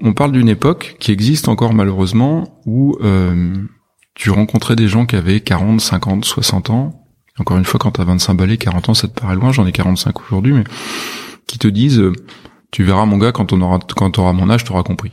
on 0.03 0.13
parle 0.13 0.33
d'une 0.33 0.49
époque 0.49 0.97
qui 0.99 1.13
existe 1.13 1.49
encore 1.49 1.75
malheureusement 1.75 2.61
où 2.67 2.97
euh, 3.03 3.55
tu 4.15 4.31
rencontrais 4.31 4.77
des 4.77 4.89
gens 4.89 5.07
qui 5.07 5.17
avaient 5.17 5.41
40, 5.41 5.81
50, 5.81 6.25
60 6.25 6.71
ans. 6.71 7.07
Encore 7.39 7.57
une 7.57 7.65
fois, 7.65 7.79
quand 7.79 7.93
t'as 7.93 8.05
25 8.05 8.35
balais, 8.35 8.57
40 8.59 8.91
ans, 8.91 8.95
ça 8.95 9.09
te 9.09 9.19
paraît 9.19 9.37
loin. 9.37 9.53
J'en 9.53 9.65
ai 9.65 9.73
45 9.73 10.21
aujourd'hui, 10.23 10.53
mais 10.53 10.65
qui 11.47 11.59
te 11.59 11.69
disent, 11.69 12.01
euh, 12.01 12.13
tu 12.73 12.83
verras 12.83 13.07
mon 13.07 13.17
gars 13.17 13.33
quand 13.33 13.53
on 13.53 13.61
aura, 13.63 13.79
quand 13.97 14.19
auras 14.19 14.33
mon 14.33 14.51
âge, 14.51 14.65
t'auras 14.65 14.83
compris. 14.83 15.13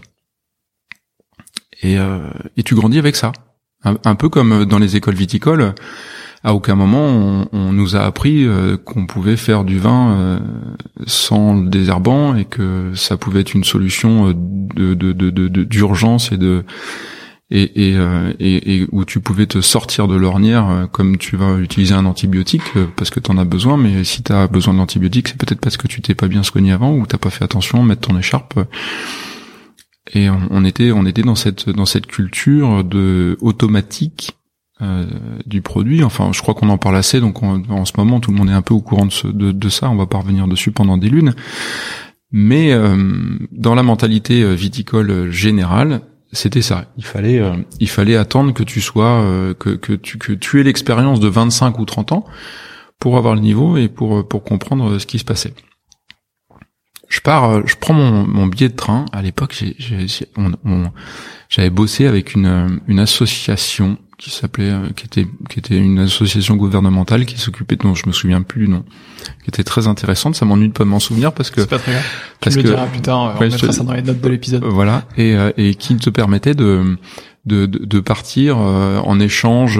Et, 1.81 1.97
euh, 1.97 2.29
et 2.57 2.63
tu 2.63 2.75
grandis 2.75 2.99
avec 2.99 3.15
ça. 3.15 3.31
un, 3.85 4.15
peu 4.15 4.27
comme 4.27 4.65
dans 4.65 4.79
les 4.79 4.97
écoles 4.97 5.15
viticoles 5.15 5.73
à 6.43 6.53
aucun 6.53 6.75
moment 6.75 7.47
on, 7.51 7.73
nous 7.73 7.95
a 7.95 8.01
appris 8.01 8.45
euh, 8.45 8.77
qu'on 8.77 9.05
pouvait 9.05 9.37
faire 9.37 9.63
du 9.63 9.77
vin 9.77 10.11
euh, 10.11 10.39
sans 11.05 11.55
le 11.55 11.69
désherbant 11.69 12.35
et 12.35 12.45
que 12.45 12.91
ça 12.95 13.17
pouvait 13.17 13.41
être 13.41 13.53
une 13.53 13.63
solution 13.63 14.29
euh, 14.29 14.33
de, 14.95 15.63
d'urgence 15.63 16.31
et 16.31 16.37
de 16.37 16.63
et, 17.51 17.95
et, 18.39 18.87
où 18.91 19.05
tu 19.05 19.21
pouvais 19.21 19.47
te 19.47 19.59
sortir 19.59 20.07
de 20.07 20.15
l'ornière 20.15 20.87
comme 20.91 21.17
tu 21.17 21.35
vas 21.35 21.57
utiliser 21.57 21.95
un 21.95 22.05
antibiotique 22.05 22.61
parce 22.95 23.09
que 23.09 23.19
tu 23.19 23.31
en 23.31 23.39
as 23.39 23.43
besoin. 23.43 23.75
Mais 23.75 24.03
si 24.03 24.21
tu 24.21 24.31
as 24.31 24.45
besoin 24.45 24.75
d'antibiotiques 24.75 25.29
c'est 25.29 25.37
peut-être 25.37 25.59
parce 25.59 25.75
que 25.75 25.87
tu 25.87 25.99
t'es 26.03 26.13
pas 26.13 26.27
bien 26.27 26.43
soigné 26.43 26.71
avant 26.71 26.93
ou 26.93 27.07
t'as 27.07 27.17
pas 27.17 27.31
fait 27.31 27.43
attention 27.43 27.81
mettre 27.81 28.07
ton 28.07 28.19
écharpe. 28.19 28.59
Et 30.13 30.29
on, 30.29 30.39
on, 30.51 30.63
était 30.63 30.91
on 30.91 31.07
était 31.07 31.23
dans 31.23 31.33
cette 31.33 31.71
dans 31.71 31.87
cette 31.87 32.05
culture 32.05 32.83
de 32.83 33.35
automatique 33.41 34.38
euh, 34.81 35.05
du 35.45 35.61
produit. 35.61 36.05
Enfin, 36.05 36.31
je 36.31 36.41
crois 36.41 36.53
qu'on 36.53 36.69
en 36.69 36.77
parle 36.77 36.95
assez, 36.95 37.19
donc 37.19 37.43
en 37.43 37.83
ce 37.83 37.91
moment, 37.97 38.21
tout 38.21 38.31
le 38.31 38.37
monde 38.37 38.49
est 38.49 38.53
un 38.53 38.61
peu 38.61 38.73
au 38.73 38.79
courant 38.79 39.07
de, 39.25 39.69
ça. 39.69 39.89
On 39.89 39.97
va 39.97 40.05
pas 40.05 40.19
revenir 40.19 40.47
dessus 40.47 40.71
pendant 40.71 40.97
des 40.97 41.09
lunes. 41.09 41.33
Mais 42.31 42.71
euh, 42.71 42.95
dans 43.51 43.75
la 43.75 43.83
mentalité 43.83 44.41
euh, 44.41 44.53
viticole 44.53 45.31
générale, 45.31 45.99
c'était 46.31 46.61
ça. 46.61 46.85
Il 46.95 47.03
fallait, 47.03 47.41
il 47.81 47.89
fallait 47.89 48.15
attendre 48.15 48.53
que 48.53 48.63
tu 48.63 48.79
sois, 48.79 49.21
que, 49.59 49.95
tu, 49.95 50.39
tu 50.39 50.59
aies 50.59 50.63
l'expérience 50.63 51.19
de 51.19 51.27
25 51.27 51.77
ou 51.79 51.85
30 51.85 52.13
ans 52.13 52.23
pour 52.99 53.17
avoir 53.17 53.35
le 53.35 53.41
niveau 53.41 53.75
et 53.75 53.89
pour 53.89 54.43
comprendre 54.45 54.97
ce 54.99 55.05
qui 55.07 55.19
se 55.19 55.25
passait. 55.25 55.53
Je 57.09 57.19
pars, 57.19 57.67
je 57.67 57.75
prends 57.75 57.95
mon, 57.95 58.47
billet 58.47 58.69
de 58.69 58.75
train. 58.75 59.05
À 59.11 59.23
l'époque, 59.23 59.61
j'avais 61.49 61.69
bossé 61.71 62.05
avec 62.05 62.35
une 62.35 62.99
association 62.99 63.97
qui 64.19 64.29
s'appelait, 64.31 64.69
euh, 64.69 64.89
qui 64.95 65.05
était, 65.05 65.25
qui 65.49 65.59
était 65.59 65.77
une 65.77 65.99
association 65.99 66.57
gouvernementale 66.57 67.25
qui 67.25 67.39
s'occupait 67.39 67.77
de, 67.77 67.87
non, 67.87 67.95
je 67.95 68.05
me 68.05 68.11
souviens 68.11 68.41
plus 68.41 68.65
du 68.65 68.71
nom, 68.71 68.83
qui 69.43 69.49
était 69.49 69.63
très 69.63 69.87
intéressante. 69.87 70.35
Ça 70.35 70.45
m'ennuie 70.45 70.67
de 70.67 70.73
pas 70.73 70.83
m'en 70.83 70.99
souvenir 70.99 71.31
parce 71.31 71.49
que. 71.49 71.61
C'est 71.61 71.69
pas 71.69 71.79
très 71.79 71.93
grave. 71.93 72.03
Parce 72.41 72.55
tu 72.55 72.59
me 72.59 72.63
que, 72.63 72.69
diras 72.69 72.85
plus 72.87 73.01
tard. 73.01 73.37
on 73.37 73.39
mettra 73.39 73.71
ça 73.71 73.83
dans 73.83 73.93
les 73.93 74.01
notes 74.01 74.19
de 74.19 74.29
l'épisode. 74.29 74.63
Voilà. 74.65 75.05
Et, 75.17 75.35
euh, 75.35 75.51
et 75.57 75.73
qui 75.73 75.95
te 75.95 76.09
permettait 76.09 76.53
de, 76.53 76.97
de, 77.45 77.65
de, 77.65 77.99
partir 78.01 78.57
euh, 78.59 78.99
en 78.99 79.21
échange 79.21 79.79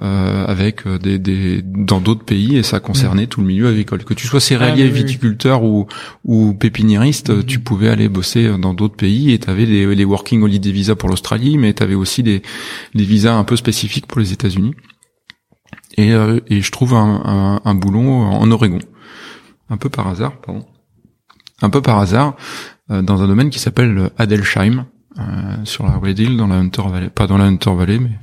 euh, 0.00 0.46
avec 0.46 0.86
euh, 0.86 0.98
des, 0.98 1.18
des 1.18 1.60
dans 1.62 2.00
d'autres 2.00 2.24
pays 2.24 2.56
et 2.56 2.62
ça 2.62 2.78
concernait 2.78 3.24
mm. 3.24 3.28
tout 3.28 3.40
le 3.40 3.46
milieu 3.46 3.68
agricole. 3.68 4.04
Que 4.04 4.14
tu 4.14 4.26
sois 4.26 4.40
céréalier, 4.40 4.86
ah, 4.88 4.94
viticulteur 4.94 5.64
ou 5.64 5.86
ou 6.24 6.54
pépiniériste, 6.54 7.30
mm. 7.30 7.44
tu 7.44 7.58
pouvais 7.58 7.88
aller 7.88 8.08
bosser 8.08 8.56
dans 8.58 8.74
d'autres 8.74 8.96
pays 8.96 9.32
et 9.32 9.38
tu 9.38 9.50
avais 9.50 9.66
les, 9.66 9.94
les 9.94 10.04
working 10.04 10.42
holiday 10.42 10.70
visas 10.70 10.94
pour 10.94 11.08
l'Australie, 11.08 11.58
mais 11.58 11.74
tu 11.74 11.82
avais 11.82 11.94
aussi 11.94 12.22
des 12.22 12.42
des 12.94 13.04
visas 13.04 13.34
un 13.34 13.44
peu 13.44 13.56
spécifiques 13.56 14.06
pour 14.06 14.20
les 14.20 14.32
États-Unis. 14.32 14.74
Et, 15.96 16.12
euh, 16.12 16.38
et 16.46 16.60
je 16.60 16.70
trouve 16.70 16.94
un, 16.94 17.22
un, 17.24 17.60
un 17.64 17.74
boulot 17.74 18.08
en 18.08 18.48
Oregon, 18.52 18.78
un 19.68 19.76
peu 19.76 19.88
par 19.88 20.06
hasard, 20.06 20.40
pardon, 20.40 20.64
un 21.60 21.70
peu 21.70 21.82
par 21.82 21.98
hasard, 21.98 22.36
dans 22.88 23.20
un 23.22 23.26
domaine 23.26 23.50
qui 23.50 23.58
s'appelle 23.58 24.10
Adelsheim, 24.16 24.86
euh, 25.18 25.64
sur 25.64 25.84
la 25.84 25.96
Red 25.96 26.18
Hill, 26.20 26.36
dans 26.36 26.46
la 26.46 26.56
Hunter 26.56 26.82
Valley, 26.86 27.10
pas 27.10 27.26
dans 27.26 27.38
la 27.38 27.46
Hunter 27.46 27.74
Valley, 27.74 27.98
mais 27.98 28.18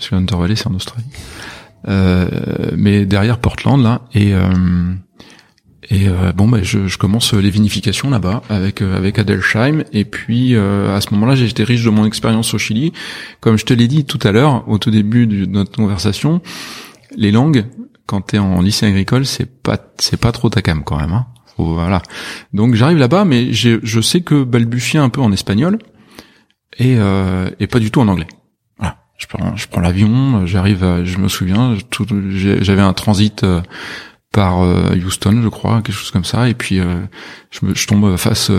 parce 0.00 0.08
que 0.08 0.14
Hunter 0.14 0.36
Valley 0.36 0.56
c'est 0.56 0.66
en 0.66 0.74
Australie. 0.74 1.04
Euh, 1.88 2.28
mais 2.76 3.04
derrière 3.04 3.38
Portland 3.38 3.82
là 3.82 4.02
et 4.14 4.34
euh, 4.34 4.50
et 5.90 6.08
euh, 6.08 6.32
bon 6.32 6.48
bah 6.48 6.58
je, 6.62 6.86
je, 6.86 6.98
commence 6.98 7.32
les 7.34 7.50
vinifications 7.50 8.10
là-bas 8.10 8.42
avec 8.48 8.80
euh, 8.80 8.96
avec 8.96 9.18
Adelsheim 9.18 9.84
et 9.92 10.04
puis 10.04 10.54
euh, 10.54 10.94
à 10.94 11.00
ce 11.00 11.12
moment-là 11.12 11.34
j'étais 11.34 11.64
riche 11.64 11.84
de 11.84 11.90
mon 11.90 12.06
expérience 12.06 12.54
au 12.54 12.58
Chili. 12.58 12.92
Comme 13.40 13.58
je 13.58 13.64
te 13.64 13.74
l'ai 13.74 13.88
dit 13.88 14.04
tout 14.04 14.18
à 14.22 14.32
l'heure 14.32 14.66
au 14.68 14.78
tout 14.78 14.90
début 14.90 15.26
de 15.26 15.44
notre 15.46 15.72
conversation, 15.72 16.40
les 17.16 17.30
langues 17.30 17.66
quand 18.06 18.22
t'es 18.22 18.38
en 18.38 18.62
lycée 18.62 18.86
agricole 18.86 19.26
c'est 19.26 19.62
pas 19.62 19.78
c'est 19.98 20.20
pas 20.20 20.32
trop 20.32 20.48
ta 20.48 20.62
cam 20.62 20.82
quand 20.82 20.96
même. 20.96 21.12
Hein. 21.12 21.26
voilà. 21.58 22.02
Donc 22.54 22.74
j'arrive 22.74 22.98
là-bas 22.98 23.26
mais 23.26 23.52
je 23.52 24.00
sais 24.00 24.22
que 24.22 24.44
balbutier 24.44 24.98
un 24.98 25.10
peu 25.10 25.20
en 25.20 25.32
espagnol 25.32 25.78
et 26.78 26.96
et 27.58 27.66
pas 27.66 27.78
du 27.78 27.90
tout 27.90 28.00
en 28.00 28.08
anglais 28.08 28.28
je 29.20 29.26
prends, 29.26 29.54
je 29.54 29.68
prends 29.68 29.80
l'avion, 29.80 30.46
j'arrive, 30.46 31.04
je 31.04 31.18
me 31.18 31.28
souviens, 31.28 31.76
j'avais 32.32 32.80
un 32.80 32.94
transit 32.94 33.44
euh, 33.44 33.60
par 34.32 34.62
euh, 34.62 34.96
Houston, 34.96 35.40
je 35.42 35.48
crois, 35.48 35.82
quelque 35.82 35.94
chose 35.94 36.10
comme 36.10 36.24
ça, 36.24 36.48
et 36.48 36.54
puis 36.54 36.80
euh, 36.80 37.00
je, 37.50 37.66
me, 37.66 37.74
je 37.74 37.86
tombe 37.86 38.16
face 38.16 38.50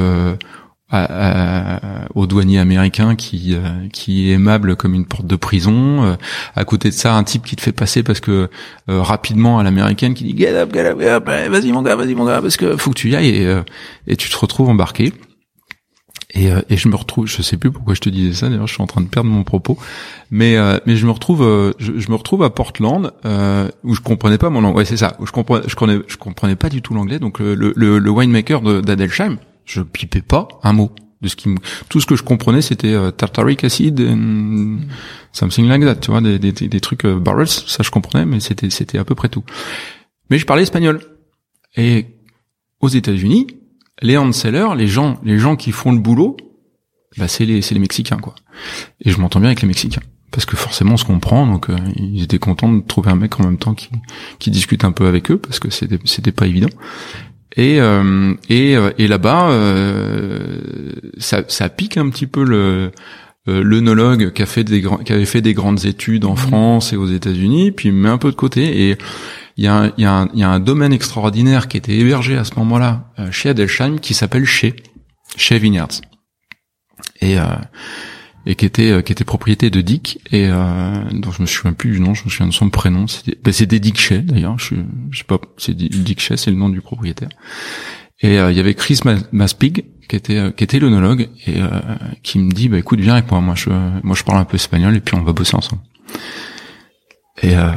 au 2.13 2.28
douanier 2.28 2.60
américain 2.60 3.15
qui 3.15 3.56
qui 3.93 4.30
est 4.30 4.34
aimable 4.34 4.76
comme 4.76 4.93
une 4.93 5.06
porte 5.06 5.26
de 5.26 5.38
prison. 5.38 6.17
à 6.54 6.65
côté 6.65 6.89
de 6.89 6.93
ça, 6.93 7.15
un 7.15 7.24
type 7.24 7.45
qui 7.45 7.56
te 7.56 7.62
fait 7.62 7.71
passer 7.71 8.04
parce 8.04 8.19
que 8.19 8.50
rapidement 8.88 9.58
à 9.58 9.63
l'américaine 9.63 10.13
qui 10.13 10.26
dit 10.26 10.38
get 10.38 10.54
up, 10.54 10.74
get 10.74 10.86
up, 10.86 11.00
get 11.00 11.10
up, 11.10 11.26
vas-y 11.26 11.71
mon 11.71 11.82
gars, 11.82 11.95
vas-y 11.95 12.13
mon 12.13 12.26
gars, 12.26 12.41
parce 12.41 12.58
que 12.58 12.76
faut 12.76 12.91
que 12.91 12.97
tu 12.97 13.10
y 13.10 13.15
ailles 13.15 13.30
et, 13.30 13.62
et 14.08 14.15
tu 14.17 14.30
te 14.30 14.38
retrouves 14.38 14.69
embarqué. 14.69 15.13
Et, 16.34 16.52
euh, 16.52 16.62
et, 16.70 16.78
je 16.78 16.88
me 16.88 16.96
retrouve, 16.96 17.28
je 17.28 17.41
sais 17.41 17.58
plus 17.58 17.72
pourquoi 17.72 17.94
je 17.94 18.00
te 18.00 18.10
disais 18.10 18.34
ça. 18.34 18.50
D'ailleurs, 18.50 18.67
je 18.67 18.74
suis 18.74 18.82
en 18.82 18.88
train 18.88 19.02
de 19.02 19.08
perdre 19.08 19.30
mon 19.30 19.44
propos, 19.44 19.78
mais 20.30 20.56
euh, 20.56 20.78
mais 20.86 20.96
je 20.96 21.06
me 21.06 21.12
retrouve, 21.12 21.44
euh, 21.44 21.74
je, 21.78 21.98
je, 21.98 22.10
me 22.10 22.15
retrouve 22.15 22.44
à 22.44 22.50
Portland 22.50 23.12
où 23.84 23.94
je 23.94 24.02
comprenais 24.02 24.38
pas 24.38 24.50
mon 24.50 24.62
langue. 24.62 24.76
Ouais, 24.76 24.86
c'est 24.86 24.98
ça. 24.98 25.17
Où 25.20 25.26
je 25.26 25.32
comprenais, 25.32 25.63
je 25.67 25.76
comprenais, 25.76 26.02
je 26.08 26.17
comprenais 26.17 26.56
pas 26.56 26.70
du 26.70 26.82
tout 26.82 26.94
l'anglais. 26.94 27.20
Donc 27.20 27.39
le, 27.39 27.56
le, 27.56 28.00
le 28.00 28.10
winemaker 28.10 28.82
d'Adelsheim, 28.82 29.38
je 29.65 29.82
pipais 29.82 30.22
pas 30.22 30.48
un 30.63 30.74
mot 30.74 30.91
de 31.22 31.28
ce 31.28 31.36
qui 31.36 31.50
me, 31.50 31.58
tout 31.89 32.00
ce 32.00 32.06
que 32.06 32.15
je 32.15 32.24
comprenais, 32.24 32.62
c'était 32.62 32.96
tartaric 33.12 33.63
acid, 33.63 34.00
and 34.00 34.78
something 35.34 35.67
like 35.67 35.84
that. 35.84 35.96
Tu 35.96 36.12
vois, 36.12 36.22
des, 36.22 36.39
des, 36.39 36.52
des 36.52 36.80
trucs 36.80 37.06
barrels, 37.06 37.48
ça 37.48 37.84
je 37.84 37.91
comprenais, 37.91 38.26
mais 38.26 38.39
c'était 38.39 38.70
c'était 38.70 38.98
à 38.98 39.04
peu 39.04 39.15
près 39.15 39.28
tout. 39.28 39.44
Mais 40.30 40.38
je 40.38 40.46
parlais 40.46 40.63
espagnol. 40.63 41.02
Et 41.76 42.08
aux 42.80 42.89
États-Unis, 42.89 43.48
les 44.02 44.18
handsellers, 44.18 44.76
les 44.76 44.88
gens, 44.88 45.20
les 45.24 45.38
gens 45.38 45.56
qui 45.56 45.72
font 45.72 45.92
le 45.92 46.00
boulot, 46.00 46.38
bah 47.18 47.28
c'est 47.28 47.46
les, 47.46 47.62
c'est 47.62 47.74
les 47.74 47.80
Mexicains 47.80 48.18
quoi. 48.18 48.36
Et 49.02 49.12
je 49.12 49.20
m'entends 49.20 49.40
bien 49.40 49.50
avec 49.50 49.62
les 49.62 49.68
Mexicains 49.68 50.02
parce 50.32 50.46
que 50.46 50.56
forcément 50.56 50.94
on 50.94 50.98
se 50.98 51.06
comprend, 51.06 51.46
donc 51.46 51.70
euh, 51.70 51.76
ils 51.98 52.24
étaient 52.24 52.40
contents 52.40 52.72
de 52.72 52.82
trouver 52.82 53.12
un 53.12 53.16
mec 53.16 53.40
en 53.40 53.44
même 53.44 53.58
temps 53.58 53.74
qui, 53.74 53.90
qui 54.40 54.50
discute 54.50 54.86
un 54.86 54.92
peu 54.92 55.06
avec 55.08 55.30
eux 55.30 55.38
parce 55.38 55.60
que 55.60 55.70
c'était, 55.70 56.00
c'était 56.06 56.32
pas 56.32 56.48
évident. 56.48 56.70
Et 57.58 57.82
euh, 57.82 58.34
et, 58.48 58.78
euh, 58.78 58.92
et 58.98 59.08
là-bas, 59.10 59.50
ça, 61.18 61.44
ça 61.50 61.70
pique 61.70 61.98
un 61.98 62.10
petit 62.10 62.28
peu 62.28 62.44
le 62.44 62.92
l'œnologue 63.48 64.32
qui 64.34 64.44
a 64.44 64.46
fait 64.46 64.64
des 64.64 64.82
qui 65.04 65.12
avait 65.12 65.26
fait 65.26 65.42
des 65.42 65.54
grandes 65.54 65.86
études 65.86 66.26
en 66.26 66.34
mmh. 66.34 66.38
France 66.38 66.94
et 66.94 66.96
aux 66.96 67.08
États-Unis, 67.08 67.72
puis 67.72 67.90
il 67.90 67.94
met 67.96 68.08
un 68.08 68.20
peu 68.20 68.32
de 68.32 68.36
côté 68.36 68.90
et 68.90 68.98
il 69.58 69.66
y, 69.66 69.68
a 69.68 69.76
un, 69.76 69.88
y 69.98 70.02
y 70.40 70.44
a 70.44 70.50
un 70.50 70.60
domaine 70.60 70.94
extraordinaire 70.94 71.68
qui 71.68 71.78
était 71.78 71.98
hébergé 71.98 72.38
à 72.38 72.44
ce 72.44 72.56
moment-là 72.56 73.12
euh, 73.20 73.32
chez 73.32 73.50
Adelsheim 73.50 74.00
qui 74.00 74.14
s'appelle 74.14 74.46
Chez, 74.46 74.76
Chez 75.36 75.60
Vineyards. 75.60 76.02
Et, 77.22 77.38
euh, 77.38 77.44
et 78.46 78.56
qui 78.56 78.66
était 78.66 78.92
euh, 78.92 79.02
qui 79.02 79.12
était 79.12 79.24
propriété 79.24 79.70
de 79.70 79.82
Dick 79.82 80.20
et 80.32 80.48
euh, 80.50 81.04
dont 81.12 81.32
je 81.32 81.42
me 81.42 81.48
souviens 81.48 81.74
plus 81.74 81.92
du 81.92 82.00
nom, 82.00 82.14
je 82.14 82.26
me 82.26 82.30
souviens 82.30 82.48
de 82.48 82.54
son 82.54 82.70
prénom. 82.70 83.06
C'était 83.08 83.38
ben, 83.44 83.80
Dick 83.80 84.00
Shea 84.00 84.20
d'ailleurs. 84.20 84.58
Je, 84.58 84.76
je 85.12 85.20
sais 85.20 85.24
pas, 85.24 85.40
c'est 85.58 85.76
Dick 85.76 86.20
Shea, 86.20 86.38
c'est 86.38 86.50
le 86.50 86.58
nom 86.58 86.70
du 86.70 86.82
propriétaire. 86.82 87.30
Et 88.24 88.36
il 88.36 88.56
y 88.56 88.60
avait 88.60 88.76
Chris 88.76 89.00
Maspig 89.32 89.86
qui 90.08 90.16
était 90.16 90.54
qui 90.56 90.64
était 90.64 90.80
l'onologue 90.80 91.30
et 91.48 91.60
qui 92.22 92.38
me 92.38 92.52
dit 92.52 92.70
bah 92.70 92.78
écoute 92.78 93.00
viens 93.00 93.14
avec 93.14 93.32
moi, 93.32 93.42
moi 93.42 93.56
je 93.56 93.70
moi 94.04 94.16
je 94.16 94.24
parle 94.24 94.38
un 94.38 94.46
peu 94.46 94.58
espagnol 94.58 94.96
et 94.96 95.00
puis 95.00 95.16
on 95.16 95.24
va 95.24 95.34
bosser 95.34 95.56
ensemble. 95.56 95.82
Et 97.41 97.56
euh, 97.58 97.71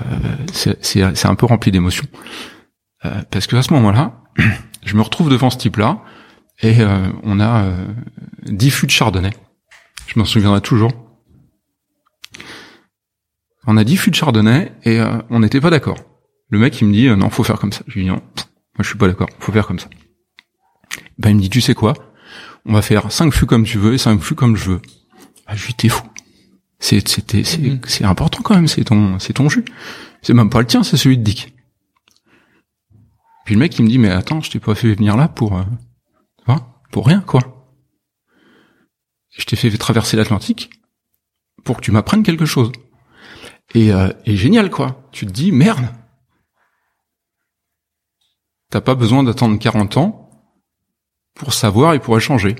c'est 0.52 1.26
un 1.26 1.34
peu 1.34 1.46
rempli 1.46 1.70
d'émotions. 1.70 2.06
Euh, 3.04 3.22
parce 3.30 3.46
que 3.46 3.56
à 3.56 3.62
ce 3.62 3.72
moment-là, 3.72 4.22
je 4.84 4.96
me 4.96 5.02
retrouve 5.02 5.30
devant 5.30 5.50
ce 5.50 5.58
type-là, 5.58 6.02
et 6.62 6.80
euh, 6.80 7.08
on 7.22 7.40
a 7.40 7.64
euh, 7.64 7.86
10 8.44 8.70
fûts 8.70 8.86
de 8.86 8.90
chardonnay. 8.90 9.30
Je 10.06 10.18
m'en 10.18 10.24
souviendrai 10.24 10.60
toujours. 10.60 10.92
On 13.66 13.76
a 13.76 13.84
10 13.84 13.96
fûts 13.96 14.10
de 14.10 14.14
chardonnay, 14.14 14.72
et 14.84 15.00
euh, 15.00 15.18
on 15.30 15.40
n'était 15.40 15.60
pas 15.60 15.70
d'accord. 15.70 15.98
Le 16.50 16.58
mec, 16.58 16.80
il 16.80 16.88
me 16.88 16.92
dit, 16.92 17.08
non, 17.08 17.30
faut 17.30 17.44
faire 17.44 17.58
comme 17.58 17.72
ça. 17.72 17.82
Je 17.88 17.94
lui 17.94 18.02
dis, 18.02 18.08
non, 18.08 18.16
moi 18.16 18.80
je 18.80 18.88
suis 18.88 18.98
pas 18.98 19.08
d'accord, 19.08 19.28
faut 19.40 19.52
faire 19.52 19.66
comme 19.66 19.78
ça. 19.78 19.88
Ben, 21.18 21.30
il 21.30 21.36
me 21.36 21.40
dit, 21.40 21.50
tu 21.50 21.60
sais 21.60 21.74
quoi? 21.74 21.94
On 22.66 22.72
va 22.72 22.82
faire 22.82 23.10
5 23.10 23.32
fûts 23.32 23.46
comme 23.46 23.64
tu 23.64 23.78
veux 23.78 23.94
et 23.94 23.98
5 23.98 24.20
fûts 24.20 24.34
comme 24.34 24.56
je 24.56 24.72
veux. 24.72 24.82
Ben, 25.46 25.54
je 25.54 25.64
lui 25.66 25.72
dis, 25.72 25.76
t'es 25.76 25.88
fou 25.88 26.04
c'est 26.84 27.08
c'était 27.08 27.40
mm. 27.40 27.80
c'est 27.86 28.04
important 28.04 28.42
quand 28.42 28.54
même 28.54 28.68
c'est 28.68 28.84
ton 28.84 29.18
c'est 29.18 29.32
ton 29.32 29.48
jus. 29.48 29.64
C'est 30.20 30.34
même 30.34 30.50
pas 30.50 30.60
le 30.60 30.66
tien 30.66 30.82
c'est 30.82 30.98
celui 30.98 31.16
de 31.16 31.22
Dick. 31.22 31.54
Puis 33.46 33.54
le 33.54 33.60
mec 33.60 33.78
il 33.78 33.84
me 33.84 33.88
dit 33.88 33.98
mais 33.98 34.10
attends 34.10 34.42
je 34.42 34.50
t'ai 34.50 34.60
pas 34.60 34.74
fait 34.74 34.94
venir 34.94 35.16
là 35.16 35.28
pour 35.28 35.56
euh, 35.56 35.64
pour 36.90 37.06
rien 37.06 37.20
quoi. 37.20 37.40
Je 39.30 39.44
t'ai 39.46 39.56
fait 39.56 39.70
traverser 39.76 40.16
l'Atlantique 40.16 40.70
pour 41.64 41.78
que 41.78 41.80
tu 41.80 41.90
m'apprennes 41.90 42.22
quelque 42.22 42.44
chose. 42.44 42.70
Et, 43.74 43.92
euh, 43.92 44.12
et 44.26 44.36
génial 44.36 44.70
quoi. 44.70 45.08
Tu 45.10 45.26
te 45.26 45.32
dis 45.32 45.50
merde. 45.50 45.88
T'as 48.70 48.80
pas 48.80 48.94
besoin 48.94 49.24
d'attendre 49.24 49.58
40 49.58 49.96
ans 49.96 50.30
pour 51.34 51.54
savoir 51.54 51.94
et 51.94 51.98
pour 51.98 52.16
échanger. 52.16 52.56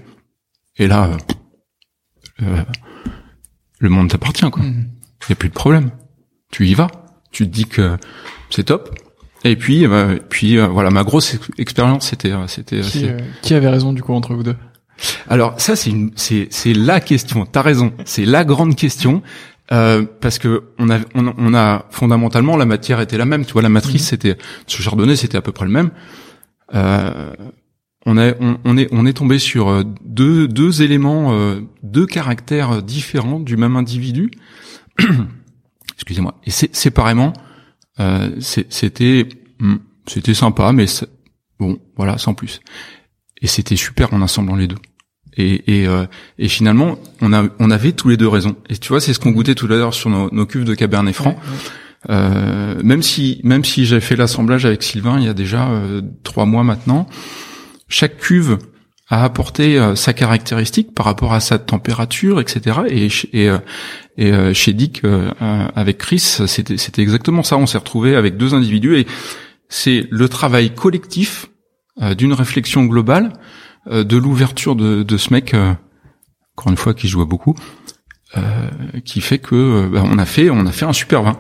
Et 0.77 0.89
là 0.89 1.17
euh, 2.43 2.65
le 3.85 3.91
monde 3.91 4.11
t'appartient, 4.11 4.51
quoi. 4.51 4.63
Il 4.65 4.71
mm. 4.71 4.87
y 5.29 5.33
a 5.33 5.37
plus 5.37 5.49
de 5.49 5.55
problème. 5.55 5.91
Tu 6.51 6.67
y 6.67 6.75
vas. 6.75 6.89
Tu 7.31 7.47
te 7.47 7.53
dis 7.53 7.67
que 7.67 7.97
c'est 8.51 8.65
top. 8.65 8.95
Et 9.45 9.57
puis, 9.57 9.87
euh, 9.87 10.19
puis 10.29 10.59
euh, 10.59 10.67
voilà, 10.67 10.91
ma 10.91 11.05
grosse 11.05 11.39
expérience, 11.59 12.09
c'était, 12.09 12.33
euh, 12.33 12.47
c'était. 12.47 12.81
Qui, 12.81 13.11
qui, 13.43 13.55
avait 13.55 13.69
raison 13.69 13.93
du 13.93 14.03
coup 14.03 14.15
entre 14.15 14.35
vous 14.35 14.43
deux? 14.43 14.57
Alors 15.29 15.61
ça, 15.61 15.77
c'est 15.77 15.91
une, 15.91 16.13
c'est, 16.17 16.49
c'est 16.51 16.73
la 16.73 17.01
question. 17.01 17.45
T'as 17.45 17.63
raison. 17.63 17.93
C'est 18.07 18.25
la 18.25 18.45
grande 18.45 18.75
question. 18.75 19.23
parce 19.69 20.39
que 20.39 20.65
on 20.79 20.91
a, 20.91 20.99
on, 21.15 21.55
a 21.55 21.85
fondamentalement 21.91 22.57
la 22.57 22.65
matière 22.65 23.01
était 23.01 23.19
la 23.19 23.27
même. 23.27 23.45
Tu 23.45 23.53
vois, 23.53 23.63
la 23.63 23.69
matrice 23.69 24.03
mm. 24.03 24.07
c'était 24.07 24.39
ce 24.67 24.81
chardonnay, 24.81 25.17
c'était 25.17 25.37
à 25.37 25.43
peu 25.43 25.53
près 25.53 25.67
le 25.67 25.73
même. 25.73 25.91
Euh, 28.07 28.35
on, 28.41 28.59
on, 28.65 28.77
est, 28.77 28.89
on 28.93 29.07
est 29.07 29.15
tombé 29.15 29.39
sur 29.39 29.69
euh, 29.69 29.83
deux, 30.05 30.47
deux 30.49 30.83
éléments, 30.83 31.33
euh, 31.33 31.61
deux 31.83 32.07
caractères 32.07 32.83
différents 32.83 33.41
du 33.41 33.57
même 33.57 33.77
individu. 33.77 34.31
Excusez-moi. 35.95 36.35
Et 36.45 36.51
séparément, 36.51 37.33
euh, 38.01 38.31
c'était, 38.41 39.29
hmm, 39.61 39.77
c'était 40.07 40.35
sympa, 40.35 40.73
mais 40.73 40.87
bon, 41.59 41.79
voilà, 41.97 42.19
sans 42.19 42.35
plus. 42.35 42.61
Et 43.41 43.47
c'était 43.47 43.77
super 43.77 44.13
en 44.13 44.23
assemblant 44.23 44.57
les 44.57 44.67
deux. 44.67 44.79
Et, 45.37 45.81
et, 45.81 45.87
euh, 45.89 46.07
et, 46.39 46.49
finalement, 46.49 46.99
on, 47.21 47.33
a, 47.33 47.45
on 47.59 47.71
avait 47.71 47.93
tous 47.93 48.09
les 48.09 48.17
deux 48.17 48.29
raison. 48.29 48.57
Et 48.69 48.77
tu 48.77 48.89
vois, 48.89 49.01
c'est 49.01 49.13
ce 49.13 49.19
qu'on 49.19 49.33
goûtait 49.33 49.55
tout 49.55 49.67
à 49.67 49.77
l'heure 49.77 49.95
sur 49.95 50.11
nos, 50.11 50.31
nos, 50.33 50.47
cuves 50.47 50.65
de 50.65 50.75
Cabernet 50.75 51.15
Franc. 51.15 51.37
Euh, 52.11 52.81
même 52.85 53.03
si, 53.03 53.41
même 53.45 53.65
si 53.65 53.87
j'ai 53.87 54.01
fait 54.01 54.15
l'assemblage 54.15 54.67
avec 54.67 54.83
Sylvain 54.83 55.19
il 55.19 55.25
y 55.25 55.29
a 55.29 55.33
déjà 55.33 55.71
trois 56.23 56.45
mois 56.45 56.63
maintenant, 56.63 57.09
chaque 57.89 58.19
cuve 58.19 58.59
a 59.09 59.25
apporté 59.25 59.79
euh, 59.79 59.95
sa 59.95 60.13
caractéristique 60.13 60.95
par 60.95 61.07
rapport 61.07 61.35
à 61.35 61.41
sa 61.41 61.59
température, 61.59 62.41
etc. 62.41 62.81
Et, 62.89 63.49
euh, 63.49 63.59
euh, 64.19 64.55
chez 64.55 64.73
Dick, 64.73 65.03
avec 65.41 65.99
Chris, 65.99 66.39
c'était, 66.47 67.03
exactement 67.03 67.43
ça. 67.43 67.57
On 67.57 67.67
s'est 67.67 67.79
retrouvé 67.79 68.17
avec 68.17 68.37
deux 68.37 68.55
individus 68.55 68.97
et 68.97 69.07
c'est 69.69 70.07
le 70.11 70.29
travail 70.29 70.75
collectif 70.75 71.47
d'une 72.17 72.33
réflexion 72.33 72.85
globale, 72.85 73.33
de 73.89 74.17
l'ouverture 74.17 74.75
de, 74.75 75.05
de, 75.05 75.17
ce 75.17 75.33
mec, 75.33 75.55
encore 76.57 76.71
une 76.71 76.77
fois, 76.77 76.93
qui 76.95 77.07
jouait 77.07 77.25
beaucoup, 77.25 77.55
qui 79.05 79.21
fait 79.21 79.39
que 79.39 79.89
bah, 79.93 80.03
on 80.05 80.19
a 80.19 80.27
fait, 80.27 80.51
on 80.51 80.67
a 80.67 80.73
fait 80.73 80.87
un 80.87 80.93
super 80.93 81.23
vin. 81.23 81.39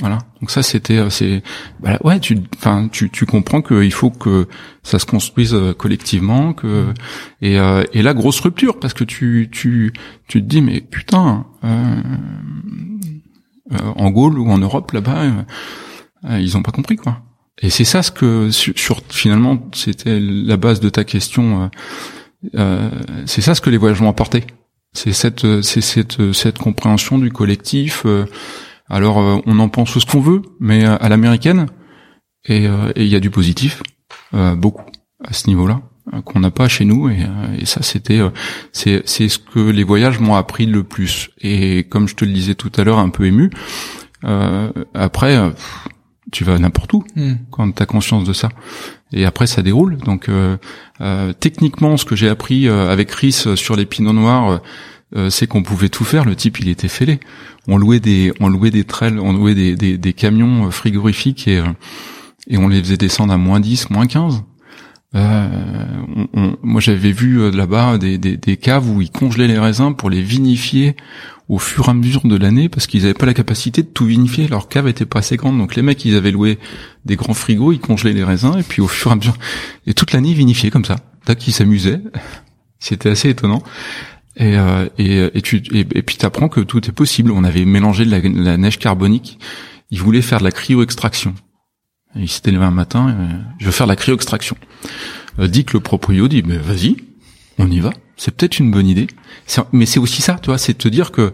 Voilà. 0.00 0.18
Donc 0.40 0.50
ça 0.50 0.62
c'était 0.62 0.98
euh, 0.98 1.08
c'est 1.08 1.42
bah, 1.80 1.98
ouais 2.04 2.20
tu 2.20 2.38
enfin 2.56 2.88
tu 2.92 3.08
tu 3.08 3.24
comprends 3.24 3.62
qu'il 3.62 3.92
faut 3.92 4.10
que 4.10 4.46
ça 4.82 4.98
se 4.98 5.06
construise 5.06 5.54
euh, 5.54 5.72
collectivement 5.72 6.52
que 6.52 6.92
et 7.40 7.58
euh, 7.58 7.82
et 7.94 8.02
la 8.02 8.12
grosse 8.12 8.40
rupture 8.40 8.78
parce 8.78 8.92
que 8.92 9.04
tu 9.04 9.48
tu 9.50 9.94
tu 10.28 10.42
te 10.42 10.46
dis 10.46 10.60
mais 10.60 10.82
putain 10.82 11.46
euh, 11.64 12.02
en 13.96 14.10
Gaule 14.10 14.38
ou 14.38 14.50
en 14.50 14.58
Europe 14.58 14.92
là-bas 14.92 15.24
ils 16.38 16.56
ont 16.56 16.62
pas 16.62 16.72
compris 16.72 16.96
quoi. 16.96 17.22
Et 17.62 17.70
c'est 17.70 17.84
ça 17.84 18.02
ce 18.02 18.10
que 18.10 18.50
sur, 18.50 19.00
finalement 19.08 19.66
c'était 19.72 20.20
la 20.20 20.58
base 20.58 20.80
de 20.80 20.90
ta 20.90 21.04
question 21.04 21.70
c'est 23.24 23.40
ça 23.40 23.54
ce 23.54 23.60
que 23.62 23.70
les 23.70 23.78
voyages 23.78 24.00
m'ont 24.02 24.10
apporté. 24.10 24.44
C'est 24.92 25.12
cette 25.12 25.62
c'est 25.62 25.80
cette 25.80 26.32
cette 26.32 26.58
compréhension 26.58 27.18
du 27.18 27.32
collectif 27.32 28.04
alors 28.88 29.18
euh, 29.18 29.38
on 29.46 29.58
en 29.58 29.68
pense 29.68 29.98
ce 29.98 30.06
qu'on 30.06 30.20
veut, 30.20 30.42
mais 30.60 30.84
euh, 30.84 30.96
à 31.00 31.08
l'américaine, 31.08 31.66
euh, 32.50 32.92
et 32.94 33.04
il 33.04 33.08
y 33.08 33.16
a 33.16 33.20
du 33.20 33.30
positif, 33.30 33.82
beaucoup 34.32 34.82
à 35.24 35.32
ce 35.32 35.48
niveau-là 35.48 35.80
qu'on 36.24 36.40
n'a 36.40 36.50
pas 36.50 36.68
chez 36.68 36.84
nous 36.84 37.08
et, 37.08 37.26
ça 37.64 37.82
c'était 37.82 38.20
c'est 38.70 39.02
c'est 39.06 39.28
ce 39.28 39.38
que 39.38 39.58
les 39.58 39.82
voyages 39.82 40.20
m'ont 40.20 40.36
appris 40.36 40.66
le 40.66 40.84
plus. 40.84 41.30
Et 41.40 41.84
comme 41.84 42.06
je 42.06 42.14
te 42.14 42.24
le 42.24 42.32
disais 42.32 42.54
tout 42.54 42.70
à 42.76 42.84
l'heure 42.84 42.98
un 42.98 43.08
peu 43.08 43.24
ému 43.24 43.50
après 44.94 45.52
tu 46.30 46.44
vas 46.44 46.58
n'importe 46.58 46.92
où 46.92 47.04
hmm. 47.16 47.36
quand 47.50 47.72
tu 47.72 47.82
as 47.82 47.86
conscience 47.86 48.24
de 48.24 48.32
ça. 48.32 48.50
Et 49.12 49.24
après 49.24 49.46
ça 49.46 49.62
déroule. 49.62 49.96
Donc 49.98 50.28
techniquement 51.40 51.96
ce 51.96 52.04
que 52.04 52.14
j'ai 52.14 52.28
appris 52.28 52.68
avec 52.68 53.08
Chris 53.08 53.46
sur 53.56 53.74
les 53.74 53.86
pinots 53.86 54.12
noirs 54.12 54.60
c'est 55.28 55.46
qu'on 55.46 55.62
pouvait 55.62 55.88
tout 55.88 56.04
faire 56.04 56.24
le 56.24 56.34
type 56.34 56.58
il 56.58 56.68
était 56.68 56.88
fêlé 56.88 57.20
on 57.68 57.78
louait 57.78 58.00
des 58.00 58.32
on 58.40 58.48
louait 58.48 58.70
des 58.70 58.84
trails, 58.84 59.18
on 59.18 59.32
louait 59.32 59.54
des, 59.54 59.76
des, 59.76 60.12
camions 60.12 60.66
euh, 60.66 60.70
frigorifiques 60.70 61.48
et 61.48 61.58
euh, 61.58 61.66
et 62.48 62.58
on 62.58 62.68
les 62.68 62.80
faisait 62.80 62.96
descendre 62.96 63.32
à 63.32 63.38
moins 63.38 63.58
10, 63.58 63.90
moins 63.90 64.06
15. 64.06 64.44
Euh, 65.16 65.48
moi, 66.62 66.80
j'avais 66.80 67.10
vu 67.10 67.40
euh, 67.40 67.50
là-bas 67.50 67.98
des, 67.98 68.18
des, 68.18 68.36
des, 68.36 68.56
caves 68.56 68.88
où 68.88 69.00
ils 69.00 69.10
congelaient 69.10 69.48
les 69.48 69.58
raisins 69.58 69.94
pour 69.96 70.10
les 70.10 70.22
vinifier 70.22 70.94
au 71.48 71.58
fur 71.58 71.88
et 71.88 71.90
à 71.90 71.94
mesure 71.94 72.24
de 72.24 72.36
l'année 72.36 72.68
parce 72.68 72.86
qu'ils 72.86 73.02
n'avaient 73.02 73.14
pas 73.14 73.26
la 73.26 73.34
capacité 73.34 73.82
de 73.82 73.88
tout 73.88 74.04
vinifier. 74.04 74.46
Leur 74.46 74.68
cave 74.68 74.86
était 74.86 75.06
pas 75.06 75.20
assez 75.20 75.36
grande, 75.36 75.58
donc 75.58 75.74
les 75.74 75.82
mecs, 75.82 76.04
ils 76.04 76.14
avaient 76.14 76.30
loué 76.30 76.60
des 77.04 77.16
grands 77.16 77.34
frigos, 77.34 77.72
ils 77.72 77.80
congelaient 77.80 78.12
les 78.12 78.24
raisins 78.24 78.56
et 78.58 78.62
puis 78.62 78.80
au 78.80 78.86
fur 78.86 79.10
et 79.10 79.14
à 79.14 79.16
mesure, 79.16 79.36
et 79.86 79.94
toute 79.94 80.12
l'année, 80.12 80.30
ils 80.30 80.36
vinifiaient 80.36 80.70
comme 80.70 80.84
ça. 80.84 80.96
Tac, 81.24 81.48
ils 81.48 81.52
s'amusaient. 81.52 82.00
C'était 82.78 83.08
assez 83.08 83.30
étonnant. 83.30 83.62
Et, 84.36 84.58
euh, 84.58 84.88
et, 84.98 85.30
et, 85.34 85.42
tu, 85.42 85.62
et, 85.72 85.84
puis 85.84 86.16
t'apprends 86.16 86.48
que 86.48 86.60
tout 86.60 86.86
est 86.86 86.92
possible. 86.92 87.30
On 87.30 87.44
avait 87.44 87.64
mélangé 87.64 88.04
de 88.04 88.10
la, 88.10 88.56
neige 88.56 88.78
carbonique. 88.78 89.38
Ils 89.90 90.00
voulaient 90.00 90.22
faire 90.22 90.38
de 90.38 90.44
la 90.44 90.52
cryo-extraction. 90.52 91.34
Il 92.14 92.28
s'était 92.28 92.50
levé 92.50 92.64
un 92.64 92.70
matin, 92.70 93.08
euh, 93.10 93.38
je 93.58 93.66
veux 93.66 93.72
faire 93.72 93.86
de 93.86 93.92
la 93.92 93.96
cryo-extraction. 93.96 94.56
Euh, 95.38 95.48
dit 95.48 95.64
que 95.64 95.74
le 95.74 95.80
proprio 95.80 96.28
dit, 96.28 96.42
mais 96.46 96.56
vas-y, 96.56 96.96
on 97.58 97.70
y 97.70 97.80
va. 97.80 97.90
C'est 98.16 98.34
peut-être 98.34 98.58
une 98.58 98.70
bonne 98.70 98.88
idée. 98.88 99.06
Mais 99.72 99.86
c'est 99.86 100.00
aussi 100.00 100.22
ça, 100.22 100.38
tu 100.40 100.46
vois, 100.46 100.58
c'est 100.58 100.72
de 100.74 100.78
te 100.78 100.88
dire 100.88 101.12
que 101.12 101.32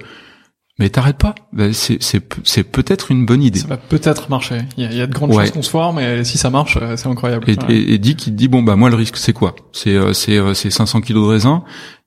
mais 0.78 0.88
t'arrêtes 0.88 1.18
pas. 1.18 1.34
Ben, 1.53 1.72
c'est 1.72 1.98
c'est 2.03 2.64
peut-être 2.64 3.11
une 3.11 3.26
bonne 3.26 3.42
idée. 3.42 3.61
Ça 3.61 3.68
va 3.68 3.76
peut-être 3.76 4.30
marcher. 4.30 4.59
Il 4.76 4.84
y 4.84 4.86
a, 4.86 4.90
il 4.90 4.96
y 4.96 5.00
a 5.03 5.07
de 5.07 5.12
grandes 5.12 5.32
chances 5.32 5.50
qu'on 5.50 5.62
se 5.62 5.70
foire, 5.70 5.92
mais 5.92 6.24
si 6.24 6.38
ça 6.38 6.50
marche, 6.50 6.78
euh, 6.80 6.96
c'est 6.96 7.09
incroyable. 7.09 7.44
Et, 7.48 7.57
et, 7.68 7.94
et 7.94 7.98
dit 7.98 8.16
qu'il 8.16 8.34
dit 8.34 8.48
bon 8.48 8.62
bah 8.62 8.74
moi 8.74 8.88
le 8.88 8.96
risque 8.96 9.18
c'est 9.18 9.34
quoi? 9.34 9.55
C'est 9.72 9.94
euh, 9.94 10.12
c'est 10.14 10.40
c'est 10.55 10.70
500 10.70 11.03
kilos 11.03 11.24
de 11.24 11.30
raisin 11.30 11.62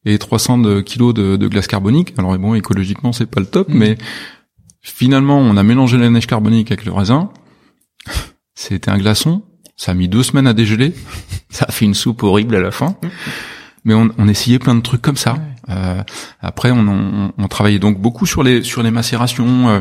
et 0.05 0.17
300 0.17 0.59
de 0.59 0.81
kilos 0.81 1.13
de, 1.13 1.35
de 1.35 1.47
glace 1.47 1.67
carbonique. 1.67 2.13
Alors 2.17 2.37
bon 2.37 2.55
écologiquement 2.55 3.11
c'est 3.11 3.25
pas 3.25 3.39
le 3.39 3.47
top, 3.47 3.69
mm. 3.69 3.77
mais 3.77 3.97
finalement 4.81 5.39
on 5.39 5.57
a 5.57 5.63
mélangé 5.63 5.97
la 5.97 6.09
neige 6.09 6.27
carbonique 6.27 6.71
avec 6.71 6.85
le 6.85 6.91
raisin. 6.91 7.29
C'était 8.53 8.89
un 8.89 8.97
glaçon. 8.97 9.43
Ça 9.77 9.91
a 9.91 9.95
mis 9.95 10.07
deux 10.07 10.23
semaines 10.23 10.47
à 10.47 10.53
dégeler. 10.53 10.93
ça 11.49 11.65
a 11.67 11.71
fait 11.71 11.85
une 11.85 11.93
soupe 11.93 12.23
horrible 12.23 12.55
à 12.55 12.61
la 12.61 12.71
fin. 12.71 12.95
Mais 13.83 13.93
on, 13.93 14.09
on, 14.17 14.27
essayait 14.27 14.57
plein 14.57 14.73
de 14.73 14.81
trucs 14.81 15.01
comme 15.01 15.17
ça. 15.17 15.37
Euh, 15.69 16.01
après, 16.41 16.71
on, 16.71 16.87
on, 16.87 17.33
on, 17.37 17.47
travaillait 17.47 17.79
donc 17.79 17.99
beaucoup 17.99 18.25
sur 18.25 18.41
les 18.41 18.63
sur 18.63 18.81
les 18.81 18.89
macérations, 18.91 19.69
euh, 19.69 19.79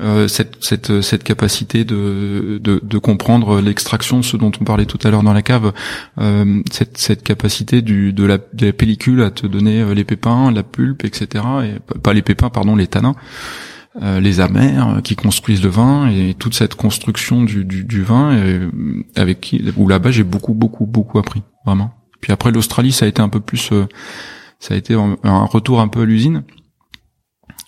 euh, 0.00 0.28
cette, 0.28 0.56
cette 0.60 1.00
cette 1.02 1.22
capacité 1.24 1.84
de 1.84 2.58
de, 2.62 2.80
de 2.82 2.98
comprendre 2.98 3.60
l'extraction, 3.60 4.22
ce 4.22 4.36
dont 4.36 4.52
on 4.60 4.64
parlait 4.64 4.86
tout 4.86 4.98
à 5.04 5.10
l'heure 5.10 5.22
dans 5.22 5.32
la 5.32 5.42
cave, 5.42 5.72
euh, 6.18 6.62
cette 6.70 6.98
cette 6.98 7.22
capacité 7.22 7.82
du 7.82 8.12
de 8.12 8.24
la, 8.24 8.38
de 8.38 8.66
la 8.66 8.72
pellicule 8.72 9.22
à 9.22 9.30
te 9.30 9.46
donner 9.46 9.80
euh, 9.80 9.94
les 9.94 10.04
pépins, 10.04 10.50
la 10.50 10.62
pulpe, 10.62 11.04
etc. 11.04 11.44
Et 11.64 11.98
pas 12.00 12.12
les 12.12 12.22
pépins, 12.22 12.50
pardon, 12.50 12.76
les 12.76 12.86
tanins. 12.86 13.14
Euh, 14.02 14.18
les 14.18 14.40
amers 14.40 15.02
qui 15.04 15.14
construisent 15.14 15.62
le 15.62 15.68
vin 15.68 16.08
et 16.08 16.34
toute 16.36 16.54
cette 16.54 16.74
construction 16.74 17.44
du, 17.44 17.64
du, 17.64 17.84
du 17.84 18.02
vin 18.02 18.36
avec 19.14 19.40
qui 19.40 19.62
où 19.76 19.86
là-bas 19.86 20.10
j'ai 20.10 20.24
beaucoup 20.24 20.52
beaucoup 20.52 20.84
beaucoup 20.84 21.20
appris 21.20 21.42
vraiment 21.64 21.94
puis 22.24 22.32
après 22.32 22.52
l'Australie, 22.52 22.90
ça 22.90 23.04
a 23.04 23.08
été 23.08 23.20
un 23.20 23.28
peu 23.28 23.40
plus, 23.40 23.70
euh, 23.70 23.86
ça 24.58 24.72
a 24.72 24.78
été 24.78 24.94
un, 24.94 25.44
retour 25.44 25.82
un 25.82 25.88
peu 25.88 26.00
à 26.00 26.04
l'usine 26.06 26.42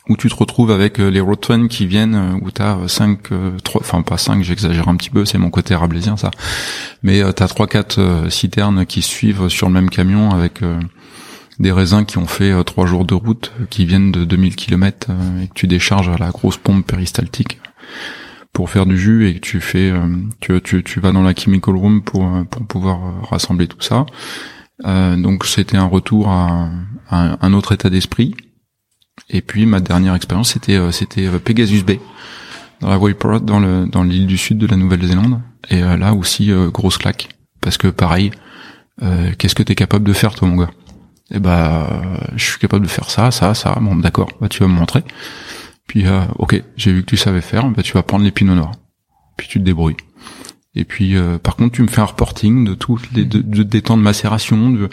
où 0.09 0.16
tu 0.16 0.28
te 0.28 0.34
retrouves 0.34 0.70
avec 0.70 1.00
euh, 1.00 1.09
les 1.09 1.20
road 1.20 1.38
qui 1.68 1.86
viennent 1.86 2.14
euh, 2.14 2.38
où 2.42 2.50
t'as 2.50 2.88
cinq, 2.88 3.30
trois, 3.62 3.80
enfin 3.80 4.02
pas 4.02 4.18
cinq, 4.18 4.42
j'exagère 4.42 4.88
un 4.88 4.96
petit 4.96 5.11
peu, 5.11 5.24
c'est 5.24 5.38
mon 5.38 5.50
côté 5.50 5.74
rablaisien 5.74 6.16
ça, 6.16 6.30
mais 7.02 7.22
t'as 7.32 7.48
trois 7.48 7.66
quatre 7.66 8.26
citernes 8.30 8.86
qui 8.86 9.02
suivent 9.02 9.48
sur 9.48 9.68
le 9.68 9.74
même 9.74 9.90
camion 9.90 10.30
avec 10.30 10.61
des 11.59 11.72
raisins 11.72 12.04
qui 12.04 12.18
ont 12.18 12.26
fait 12.26 12.52
trois 12.64 12.86
jours 12.86 13.04
de 13.04 13.14
route, 13.14 13.52
qui 13.70 13.86
viennent 13.86 14.12
de 14.12 14.24
2000 14.24 14.57
km 14.57 15.09
et 15.42 15.48
que 15.48 15.54
tu 15.54 15.66
décharges 15.66 16.09
à 16.09 16.18
la 16.18 16.30
grosse 16.30 16.57
pompe 16.57 16.86
péristaltique 16.86 17.59
pour 18.57 18.70
faire 18.70 18.86
du 18.86 18.96
jus 18.96 19.28
et 19.28 19.34
que 19.34 19.40
tu 19.40 19.61
fais, 19.61 19.90
euh, 19.90 20.16
tu, 20.40 20.82
tu, 20.82 20.98
vas 20.98 21.12
dans 21.12 21.22
la 21.22 21.34
chemical 21.34 21.76
room 21.76 22.00
pour, 22.00 22.24
euh, 22.24 22.42
pouvoir 22.44 23.04
euh, 23.04 23.11
rassembler 23.20 23.68
tout 23.68 23.82
ça. 23.82 24.07
donc 24.82 25.44
c'était 25.44 25.76
un 25.76 25.84
retour 25.84 26.30
à, 26.30 26.70
un 27.11 27.52
autre 27.52 27.72
état 27.72 27.90
d'esprit. 27.90 28.34
Et 29.30 29.40
puis 29.40 29.66
ma 29.66 29.80
dernière 29.80 30.14
expérience 30.14 30.52
c'était 30.52 30.78
c'était 30.92 31.28
Pegasus 31.38 31.82
Bay 31.82 32.00
dans 32.80 32.88
la 32.88 32.98
Wayport 32.98 33.40
dans 33.40 33.60
le 33.60 33.86
dans 33.86 34.02
l'île 34.02 34.26
du 34.26 34.38
sud 34.38 34.58
de 34.58 34.66
la 34.66 34.76
Nouvelle-Zélande 34.76 35.40
et 35.70 35.80
là 35.80 36.14
aussi 36.14 36.52
grosse 36.72 36.98
claque 36.98 37.28
parce 37.60 37.78
que 37.78 37.88
pareil 37.88 38.30
qu'est-ce 39.38 39.54
que 39.54 39.62
tu 39.62 39.72
es 39.72 39.74
capable 39.74 40.04
de 40.04 40.12
faire 40.12 40.34
toi 40.34 40.46
mon 40.46 40.56
gars? 40.56 40.70
Eh 41.30 41.38
bah 41.40 42.02
je 42.36 42.44
suis 42.44 42.58
capable 42.58 42.84
de 42.84 42.90
faire 42.90 43.10
ça 43.10 43.30
ça 43.30 43.54
ça 43.54 43.76
bon 43.80 43.96
d'accord 43.96 44.28
bah 44.40 44.48
tu 44.48 44.62
vas 44.62 44.68
me 44.68 44.74
montrer 44.74 45.02
puis, 45.86 46.06
euh, 46.06 46.22
ok, 46.38 46.62
j'ai 46.76 46.92
vu 46.92 47.02
que 47.02 47.06
tu 47.06 47.16
savais 47.16 47.40
faire, 47.40 47.68
bah, 47.68 47.82
tu 47.82 47.92
vas 47.92 48.02
prendre 48.02 48.24
les 48.24 48.30
pinots 48.30 48.54
noirs. 48.54 48.72
Puis 49.36 49.48
tu 49.48 49.58
te 49.58 49.64
débrouilles. 49.64 49.96
Et 50.74 50.84
puis, 50.84 51.16
euh, 51.16 51.38
par 51.38 51.56
contre, 51.56 51.76
tu 51.76 51.82
me 51.82 51.88
fais 51.88 52.00
un 52.00 52.06
reporting 52.06 52.64
de 52.64 52.74
tous 52.74 53.00
les 53.14 53.24
de, 53.24 53.62
des 53.62 53.82
temps 53.82 53.96
de 53.96 54.02
macération, 54.02 54.70
de, 54.70 54.90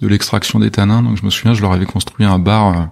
de 0.00 0.08
l'extraction 0.08 0.58
des 0.58 0.70
tanins. 0.70 1.02
Donc, 1.02 1.16
je 1.16 1.24
me 1.24 1.30
souviens, 1.30 1.54
je 1.54 1.62
leur 1.62 1.72
avais 1.72 1.86
construit 1.86 2.26
un 2.26 2.38
bar. 2.38 2.90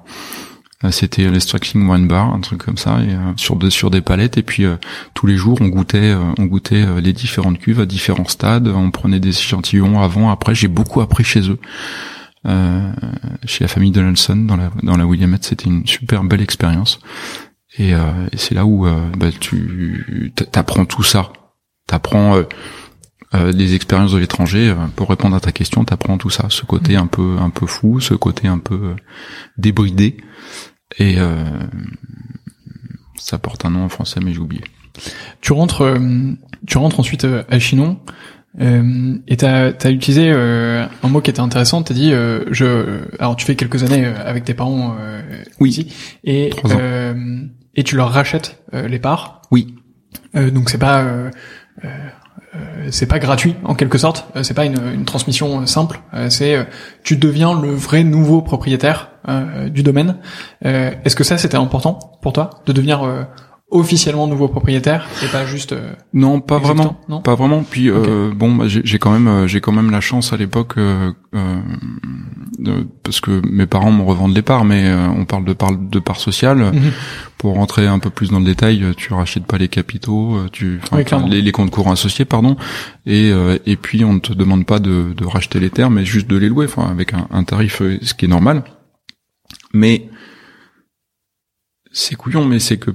Euh, 0.82 0.90
c'était 0.90 1.30
l'extraction 1.30 1.80
wine 1.80 2.08
bar, 2.08 2.32
un 2.32 2.40
truc 2.40 2.64
comme 2.64 2.78
ça, 2.78 3.00
et, 3.02 3.14
sur 3.36 3.58
sur 3.70 3.90
des 3.90 4.00
palettes. 4.00 4.38
Et 4.38 4.42
puis, 4.42 4.64
tous 5.14 5.26
les 5.26 5.36
jours, 5.36 5.58
on 5.60 5.68
goûtait, 5.68 6.14
on 6.38 6.44
goûtait 6.46 7.00
les 7.00 7.12
différentes 7.12 7.58
cuves 7.58 7.80
à 7.80 7.86
différents 7.86 8.28
stades. 8.28 8.68
On 8.68 8.90
prenait 8.90 9.20
des 9.20 9.30
échantillons 9.30 10.00
avant, 10.00 10.30
après. 10.30 10.54
J'ai 10.54 10.68
beaucoup 10.68 11.00
appris 11.00 11.24
chez 11.24 11.50
eux. 11.50 11.58
Euh, 12.46 12.90
chez 13.44 13.64
la 13.64 13.68
famille 13.68 13.90
Donaldson 13.90 14.36
dans 14.36 14.56
la 14.56 14.70
dans 14.82 14.96
la 14.96 15.04
Williamette. 15.06 15.44
C'était 15.44 15.66
une 15.66 15.86
super 15.86 16.24
belle 16.24 16.40
expérience. 16.40 17.00
Et, 17.78 17.94
euh, 17.94 18.28
c'est 18.34 18.54
là 18.54 18.64
où 18.64 18.86
euh, 18.86 19.10
bah, 19.16 19.30
tu 19.38 20.32
t'apprends 20.50 20.86
tout 20.86 21.02
ça. 21.02 21.32
T'apprends 21.86 22.42
euh, 23.34 23.48
euh, 23.48 23.52
des 23.52 23.74
expériences 23.74 24.12
de 24.12 24.18
l'étranger. 24.18 24.74
pour 24.96 25.08
répondre 25.08 25.36
à 25.36 25.40
ta 25.40 25.52
question, 25.52 25.84
t'apprends 25.84 26.18
tout 26.18 26.30
ça. 26.30 26.46
Ce 26.48 26.64
côté 26.64 26.96
un 26.96 27.06
peu 27.06 27.36
un 27.40 27.50
peu 27.50 27.66
fou, 27.66 28.00
ce 28.00 28.14
côté 28.14 28.48
un 28.48 28.58
peu 28.58 28.94
débridé. 29.56 30.16
Et 30.98 31.16
ça 33.16 33.38
porte 33.38 33.64
un 33.64 33.70
nom 33.70 33.84
en 33.84 33.88
français, 33.88 34.20
mais 34.22 34.32
j'ai 34.32 34.40
oublié. 34.40 34.64
Tu 35.40 35.52
rentres, 35.52 35.96
tu 36.66 36.78
rentres 36.78 36.98
ensuite 36.98 37.24
à 37.48 37.58
Chinon. 37.58 38.00
Euh, 38.58 39.16
et 39.28 39.36
t'as 39.36 39.70
as 39.70 39.90
utilisé 39.90 40.30
euh, 40.32 40.84
un 41.02 41.08
mot 41.08 41.20
qui 41.20 41.30
était 41.30 41.40
intéressant. 41.40 41.82
T'as 41.82 41.94
dit, 41.94 42.12
euh, 42.12 42.44
je, 42.50 43.00
alors 43.18 43.36
tu 43.36 43.46
fais 43.46 43.54
quelques 43.54 43.84
années 43.84 44.04
euh, 44.04 44.14
avec 44.24 44.44
tes 44.44 44.54
parents 44.54 44.96
euh, 44.98 45.22
oui. 45.60 45.70
ici, 45.70 45.94
et 46.24 46.50
et 47.76 47.84
tu 47.84 47.96
leur 47.96 48.10
rachètes 48.10 48.62
les 48.72 48.98
parts. 48.98 49.42
Oui. 49.50 49.76
donc 50.34 50.70
c'est 50.70 50.78
pas 50.78 51.04
c'est 52.90 53.06
pas 53.06 53.18
gratuit 53.18 53.54
en 53.64 53.74
quelque 53.74 53.98
sorte. 53.98 54.26
c'est 54.42 54.54
pas 54.54 54.64
une, 54.64 54.80
une, 54.92 55.04
transmission 55.04 55.66
simple. 55.66 56.00
c'est 56.28 56.66
tu 57.04 57.16
deviens 57.16 57.60
le 57.60 57.70
vrai 57.70 58.02
nouveau 58.02 58.42
propriétaire 58.42 59.10
du 59.68 59.82
domaine. 59.82 60.16
Est-ce 60.62 61.14
que 61.14 61.24
ça 61.24 61.38
c'était 61.38 61.56
important 61.56 62.18
pour 62.22 62.32
toi 62.32 62.50
de 62.66 62.72
devenir 62.72 63.26
officiellement 63.70 64.26
nouveau 64.26 64.48
propriétaire 64.48 65.06
et 65.24 65.28
pas 65.28 65.46
juste 65.46 65.72
euh, 65.72 65.92
non 66.12 66.40
pas 66.40 66.58
vraiment. 66.58 67.00
non 67.08 67.20
pas 67.22 67.36
vraiment. 67.36 67.62
Puis 67.62 67.88
euh, 67.88 68.32
bon 68.34 68.54
bah, 68.54 68.64
j'ai 68.66 68.98
quand 68.98 69.12
même 69.12 69.28
euh, 69.28 69.46
j'ai 69.46 69.60
quand 69.60 69.72
même 69.72 69.90
la 69.90 70.00
chance 70.00 70.32
à 70.32 70.36
l'époque 70.36 70.74
euh, 70.76 71.12
de, 72.58 72.86
parce 73.04 73.20
que 73.20 73.40
mes 73.48 73.66
parents 73.66 73.92
m'ont 73.92 74.06
revendu 74.06 74.34
les 74.34 74.42
parts 74.42 74.64
mais 74.64 74.92
on 74.92 75.24
parle 75.24 75.44
de 75.44 75.52
part 75.52 75.76
de 75.76 75.98
part 76.00 76.18
sociale 76.18 76.58
mhm. 76.58 76.90
pour 77.38 77.54
rentrer 77.54 77.86
un 77.86 78.00
peu 78.00 78.10
plus 78.10 78.30
dans 78.30 78.40
le 78.40 78.44
détail 78.44 78.84
tu 78.96 79.14
rachètes 79.14 79.46
pas 79.46 79.58
les 79.58 79.68
capitaux 79.68 80.36
tu 80.52 80.80
les, 81.28 81.42
les, 81.42 81.52
comptes 81.52 81.70
courants 81.70 81.92
associés 81.92 82.24
pardon. 82.24 82.56
Et 83.06 83.30
et 83.66 83.76
puis 83.76 84.04
on 84.04 84.14
ne 84.14 84.20
te 84.20 84.32
demande 84.32 84.66
pas 84.66 84.80
de, 84.80 85.12
de 85.16 85.24
racheter 85.24 85.60
les 85.60 85.70
terres 85.70 85.90
mais 85.90 86.04
juste 86.04 86.28
de 86.28 86.36
les 86.36 86.48
louer 86.48 86.66
enfin 86.66 86.90
avec 86.90 87.14
un, 87.14 87.28
un 87.30 87.44
tarif 87.44 87.82
ce 88.02 88.14
qui 88.14 88.24
est 88.24 88.28
normal. 88.28 88.64
Mais 89.72 90.08
c'est 91.92 92.16
couillon 92.16 92.44
mais 92.44 92.58
c'est 92.58 92.78
que 92.78 92.90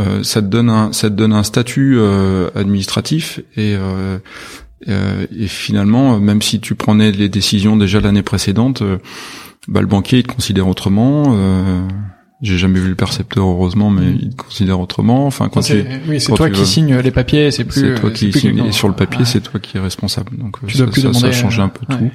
euh, 0.00 0.22
ça 0.22 0.40
te 0.40 0.46
donne 0.46 0.70
un 0.70 0.92
ça 0.92 1.10
te 1.10 1.14
donne 1.14 1.32
un 1.32 1.42
statut 1.42 1.96
euh, 1.98 2.48
administratif 2.54 3.40
et 3.56 3.76
euh, 3.76 4.18
et 4.86 5.46
finalement 5.46 6.18
même 6.18 6.40
si 6.40 6.58
tu 6.58 6.74
prenais 6.74 7.12
les 7.12 7.28
décisions 7.28 7.76
déjà 7.76 8.00
l'année 8.00 8.22
précédente 8.22 8.82
bah, 9.68 9.82
le 9.82 9.86
banquier 9.86 10.20
il 10.20 10.22
te 10.22 10.32
considère 10.32 10.68
autrement 10.68 11.36
j'ai 12.40 12.56
jamais 12.56 12.80
vu 12.80 12.88
le 12.88 12.94
percepteur 12.94 13.44
heureusement 13.44 13.90
mais 13.90 14.06
mm. 14.06 14.18
il 14.22 14.30
te 14.30 14.42
considère 14.42 14.80
autrement. 14.80 15.26
Enfin 15.26 15.50
quand 15.50 15.60
tu 15.60 15.84
oui 16.08 16.18
c'est 16.20 16.32
toi 16.32 16.48
qui 16.48 16.64
signes 16.64 16.96
les 16.96 17.10
papiers 17.10 17.50
c'est 17.50 17.64
plus 17.64 17.80
c'est 17.80 18.00
toi 18.00 18.10
qui 18.10 18.32
signe 18.32 18.64
et 18.64 18.72
sur 18.72 18.88
le 18.88 18.94
papier 18.94 19.26
c'est 19.26 19.40
toi 19.40 19.60
qui 19.60 19.76
est 19.76 19.80
responsable. 19.80 20.38
Donc 20.38 20.56
tu 20.66 20.78
ça, 20.78 20.86
ça, 20.90 21.12
ça, 21.12 21.32
change 21.32 21.60
un 21.60 21.68
peu 21.68 21.84
tout 21.86 22.10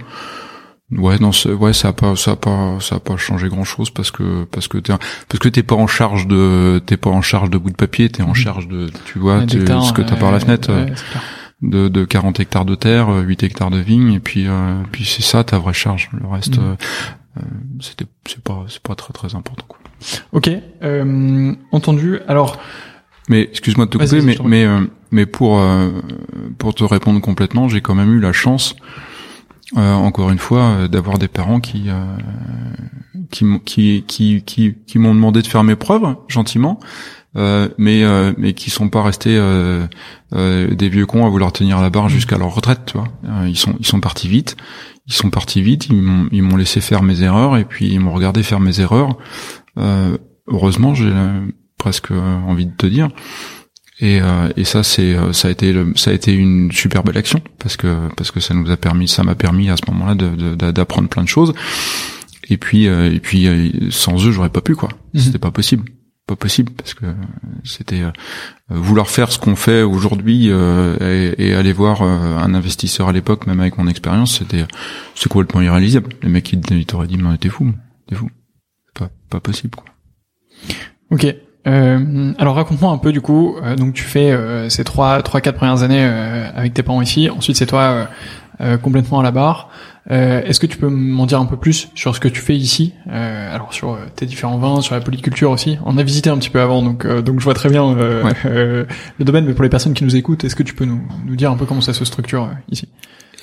Ouais, 0.91 1.17
non, 1.17 1.31
ouais, 1.59 1.73
ça 1.73 1.87
a 1.87 1.93
pas, 1.93 2.15
ça 2.15 2.31
a 2.31 2.35
pas, 2.35 2.77
ça 2.79 2.97
a 2.97 2.99
pas 2.99 3.17
changé 3.17 3.49
grand 3.49 3.63
chose 3.63 3.89
parce 3.89 4.11
que 4.11 4.43
parce 4.43 4.67
que 4.67 4.77
t'es 4.77 4.93
parce 5.27 5.39
que 5.39 5.49
t'es 5.49 5.63
pas 5.63 5.75
en 5.75 5.87
charge 5.87 6.27
de 6.27 6.79
t'es 6.85 6.95
pas 6.95 7.09
en 7.09 7.23
charge 7.23 7.49
de 7.49 7.57
bout 7.57 7.71
de 7.71 7.75
papier, 7.75 8.07
t'es 8.09 8.21
en 8.21 8.29
mhm. 8.29 8.35
charge 8.35 8.67
de 8.67 8.91
tu 9.05 9.17
vois 9.17 9.41
ce 9.47 9.93
que 9.93 10.03
t'as 10.03 10.15
par 10.15 10.31
la 10.31 10.39
fenêtre 10.39 10.71
de, 11.63 11.87
de 11.87 12.05
40 12.05 12.39
hectares 12.39 12.65
de 12.65 12.75
terre, 12.75 13.09
8 13.09 13.41
hectares 13.41 13.71
de 13.71 13.79
vignes 13.79 14.13
et 14.13 14.19
puis 14.19 14.47
euh, 14.47 14.75
puis 14.91 15.05
c'est 15.05 15.23
ça 15.23 15.43
ta 15.43 15.57
vraie 15.57 15.73
charge. 15.73 16.11
Le 16.13 16.27
reste, 16.27 16.59
mhm. 16.59 16.77
euh, 17.37 17.41
c'était 17.79 18.05
c'est 18.27 18.43
pas 18.43 18.65
c'est 18.67 18.83
pas 18.83 18.93
très 18.93 19.11
très 19.11 19.33
important. 19.33 19.65
Quoi. 19.67 19.79
Ok, 20.33 20.51
euh, 20.83 21.53
entendu. 21.71 22.19
Alors. 22.27 22.59
Mais 23.27 23.41
excuse-moi 23.41 23.87
de 23.87 23.89
te 23.89 23.97
couper, 23.97 24.21
mais 24.21 24.37
mais 24.45 24.67
mais 25.09 25.25
pour 25.25 25.59
pour 26.59 26.75
te 26.75 26.83
répondre 26.83 27.19
complètement, 27.21 27.67
j'ai 27.67 27.81
quand 27.81 27.95
même 27.95 28.13
eu 28.13 28.19
la 28.19 28.33
chance 28.33 28.75
encore 29.75 30.29
une 30.29 30.37
fois, 30.37 30.87
d'avoir 30.87 31.17
des 31.17 31.27
parents 31.27 31.59
qui 31.59 31.89
qui 33.31 33.45
qui 33.65 34.03
qui 34.07 34.43
qui, 34.43 34.75
qui 34.85 34.99
m'ont 34.99 35.15
demandé 35.15 35.41
de 35.41 35.47
faire 35.47 35.63
mes 35.63 35.75
preuves 35.75 36.15
gentiment, 36.27 36.79
euh, 37.37 37.67
mais 37.77 38.03
euh, 38.03 38.33
mais 38.37 38.53
qui 38.53 38.69
sont 38.69 38.89
pas 38.89 39.03
restés 39.03 39.37
euh, 39.37 39.87
des 40.31 40.89
vieux 40.89 41.05
cons 41.05 41.25
à 41.25 41.29
vouloir 41.29 41.51
tenir 41.51 41.81
la 41.81 41.89
barre 41.89 42.09
jusqu'à 42.09 42.37
leur 42.37 42.53
retraite, 42.53 42.81
tu 42.85 42.97
vois. 42.97 43.07
ils 43.45 43.57
sont 43.57 43.75
ils 43.79 43.85
sont 43.85 43.99
partis 43.99 44.27
vite, 44.27 44.55
ils 45.07 45.13
sont 45.13 45.29
partis 45.29 45.61
vite, 45.61 45.87
ils 45.87 46.01
m'ont 46.01 46.29
ils 46.31 46.43
m'ont 46.43 46.57
laissé 46.57 46.79
faire 46.79 47.03
mes 47.03 47.21
erreurs 47.23 47.57
et 47.57 47.65
puis 47.65 47.89
ils 47.89 47.99
m'ont 47.99 48.13
regardé 48.13 48.43
faire 48.43 48.59
mes 48.59 48.79
erreurs. 48.79 49.17
heureusement, 50.47 50.93
j'ai 50.93 51.11
presque 51.77 52.11
envie 52.11 52.67
de 52.67 52.75
te 52.75 52.85
dire. 52.85 53.09
Et, 54.01 54.19
et 54.57 54.65
ça 54.65 54.83
c'est 54.83 55.15
ça 55.31 55.47
a 55.47 55.51
été 55.51 55.73
ça 55.95 56.11
a 56.11 56.13
été 56.13 56.33
une 56.33 56.69
super 56.69 57.03
belle 57.03 57.17
action 57.17 57.41
parce 57.59 57.77
que 57.77 58.09
parce 58.17 58.29
que 58.29 58.41
ça 58.41 58.53
nous 58.53 58.69
a 58.69 58.75
permis 58.75 59.07
ça 59.07 59.23
m'a 59.23 59.35
permis 59.35 59.69
à 59.69 59.77
ce 59.77 59.89
moment-là 59.89 60.15
d'apprendre 60.15 61.07
de, 61.07 61.13
plein 61.13 61.23
de 61.23 61.29
choses 61.29 61.53
et 62.49 62.57
puis 62.57 62.87
et 62.87 63.19
puis 63.21 63.87
sans 63.91 64.27
eux 64.27 64.31
j'aurais 64.31 64.49
pas 64.49 64.59
pu 64.59 64.75
quoi 64.75 64.89
mmh. 65.13 65.19
c'était 65.19 65.39
pas 65.39 65.51
possible 65.51 65.85
pas 66.27 66.35
possible 66.35 66.71
parce 66.73 66.93
que 66.93 67.05
c'était 67.63 68.01
euh, 68.01 68.11
vouloir 68.69 69.09
faire 69.09 69.31
ce 69.31 69.37
qu'on 69.37 69.55
fait 69.55 69.83
aujourd'hui 69.83 70.49
euh, 70.49 70.97
et, 71.37 71.49
et, 71.49 71.53
aller 71.53 71.73
voir 71.73 72.01
euh, 72.01 72.37
un 72.37 72.53
investisseur 72.53 73.09
à 73.09 73.13
l'époque, 73.13 73.45
même 73.45 73.59
avec 73.59 73.77
mon 73.77 73.87
expérience, 73.87 74.39
c'était 74.39 74.65
c'est 75.13 75.29
complètement 75.29 75.61
irréalisable. 75.61 76.13
Les 76.23 76.29
mecs 76.29 76.51
ils, 76.51 76.85
t'auraient 76.85 77.07
dit 77.07 77.17
mais 77.17 77.37
t'es 77.37 77.49
fou, 77.49 77.71
t'es 78.07 78.15
fou, 78.15 78.29
pas 78.93 79.09
pas 79.29 79.39
possible 79.39 79.75
quoi. 79.75 79.85
Ok. 81.11 81.27
Euh, 81.67 82.33
alors 82.37 82.55
raconte-moi 82.55 82.91
un 82.91 82.97
peu 82.97 83.11
du 83.11 83.21
coup. 83.21 83.55
donc 83.77 83.93
tu 83.93 84.03
fais 84.03 84.37
ces 84.69 84.83
trois 84.83 85.21
trois 85.23 85.41
quatre 85.41 85.55
premières 85.57 85.81
années 85.83 86.03
avec 86.03 86.73
tes 86.73 86.83
parents 86.83 87.01
ici. 87.01 87.29
Ensuite 87.29 87.57
c'est 87.57 87.65
toi 87.65 88.07
complètement 88.81 89.19
à 89.19 89.23
la 89.23 89.31
barre. 89.31 89.69
Euh, 90.11 90.43
Est-ce 90.43 90.59
que 90.59 90.67
tu 90.67 90.77
peux 90.77 90.87
m'en 90.89 91.25
dire 91.25 91.39
un 91.39 91.45
peu 91.45 91.57
plus 91.57 91.89
sur 91.95 92.15
ce 92.15 92.19
que 92.19 92.27
tu 92.27 92.39
fais 92.39 92.55
ici 92.55 92.93
euh, 93.11 93.53
Alors 93.55 93.73
sur 93.73 93.93
euh, 93.93 93.97
tes 94.15 94.25
différents 94.27 94.57
vins, 94.57 94.81
sur 94.81 94.93
la 94.93 95.01
polyculture 95.01 95.49
aussi? 95.49 95.77
On 95.85 95.97
a 95.97 96.03
visité 96.03 96.29
un 96.29 96.37
petit 96.37 96.51
peu 96.51 96.61
avant, 96.61 96.83
donc 96.83 97.05
euh, 97.05 97.21
donc 97.21 97.39
je 97.39 97.43
vois 97.43 97.55
très 97.55 97.69
bien 97.69 97.97
euh, 97.97 98.31
le 99.19 99.25
domaine. 99.25 99.45
Mais 99.45 99.53
pour 99.53 99.63
les 99.63 99.69
personnes 99.69 99.93
qui 99.93 100.03
nous 100.03 100.15
écoutent, 100.15 100.43
est-ce 100.43 100.55
que 100.55 100.63
tu 100.63 100.75
peux 100.75 100.85
nous, 100.85 101.01
nous 101.25 101.35
dire 101.35 101.51
un 101.51 101.57
peu 101.57 101.65
comment 101.65 101.81
ça 101.81 101.93
se 101.93 102.05
structure 102.05 102.49
ici? 102.69 102.87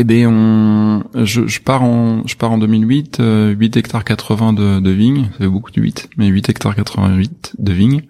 Eh 0.02 0.04
ben, 0.04 0.26
on, 0.26 1.04
je, 1.24 1.46
je, 1.46 1.60
pars 1.60 1.84
en 1.84 2.26
je 2.26 2.34
pars 2.34 2.50
en 2.50 2.58
2008, 2.58 3.22
8 3.56 3.76
hectares 3.76 4.02
80 4.02 4.52
de, 4.52 4.80
de 4.80 4.90
vignes, 4.90 5.28
ça 5.30 5.44
fait 5.44 5.46
beaucoup 5.46 5.70
de 5.70 5.80
8, 5.80 6.10
mais 6.16 6.26
8 6.26 6.48
hectares 6.48 6.74
88 6.74 7.54
de 7.60 7.72
vignes. 7.72 8.02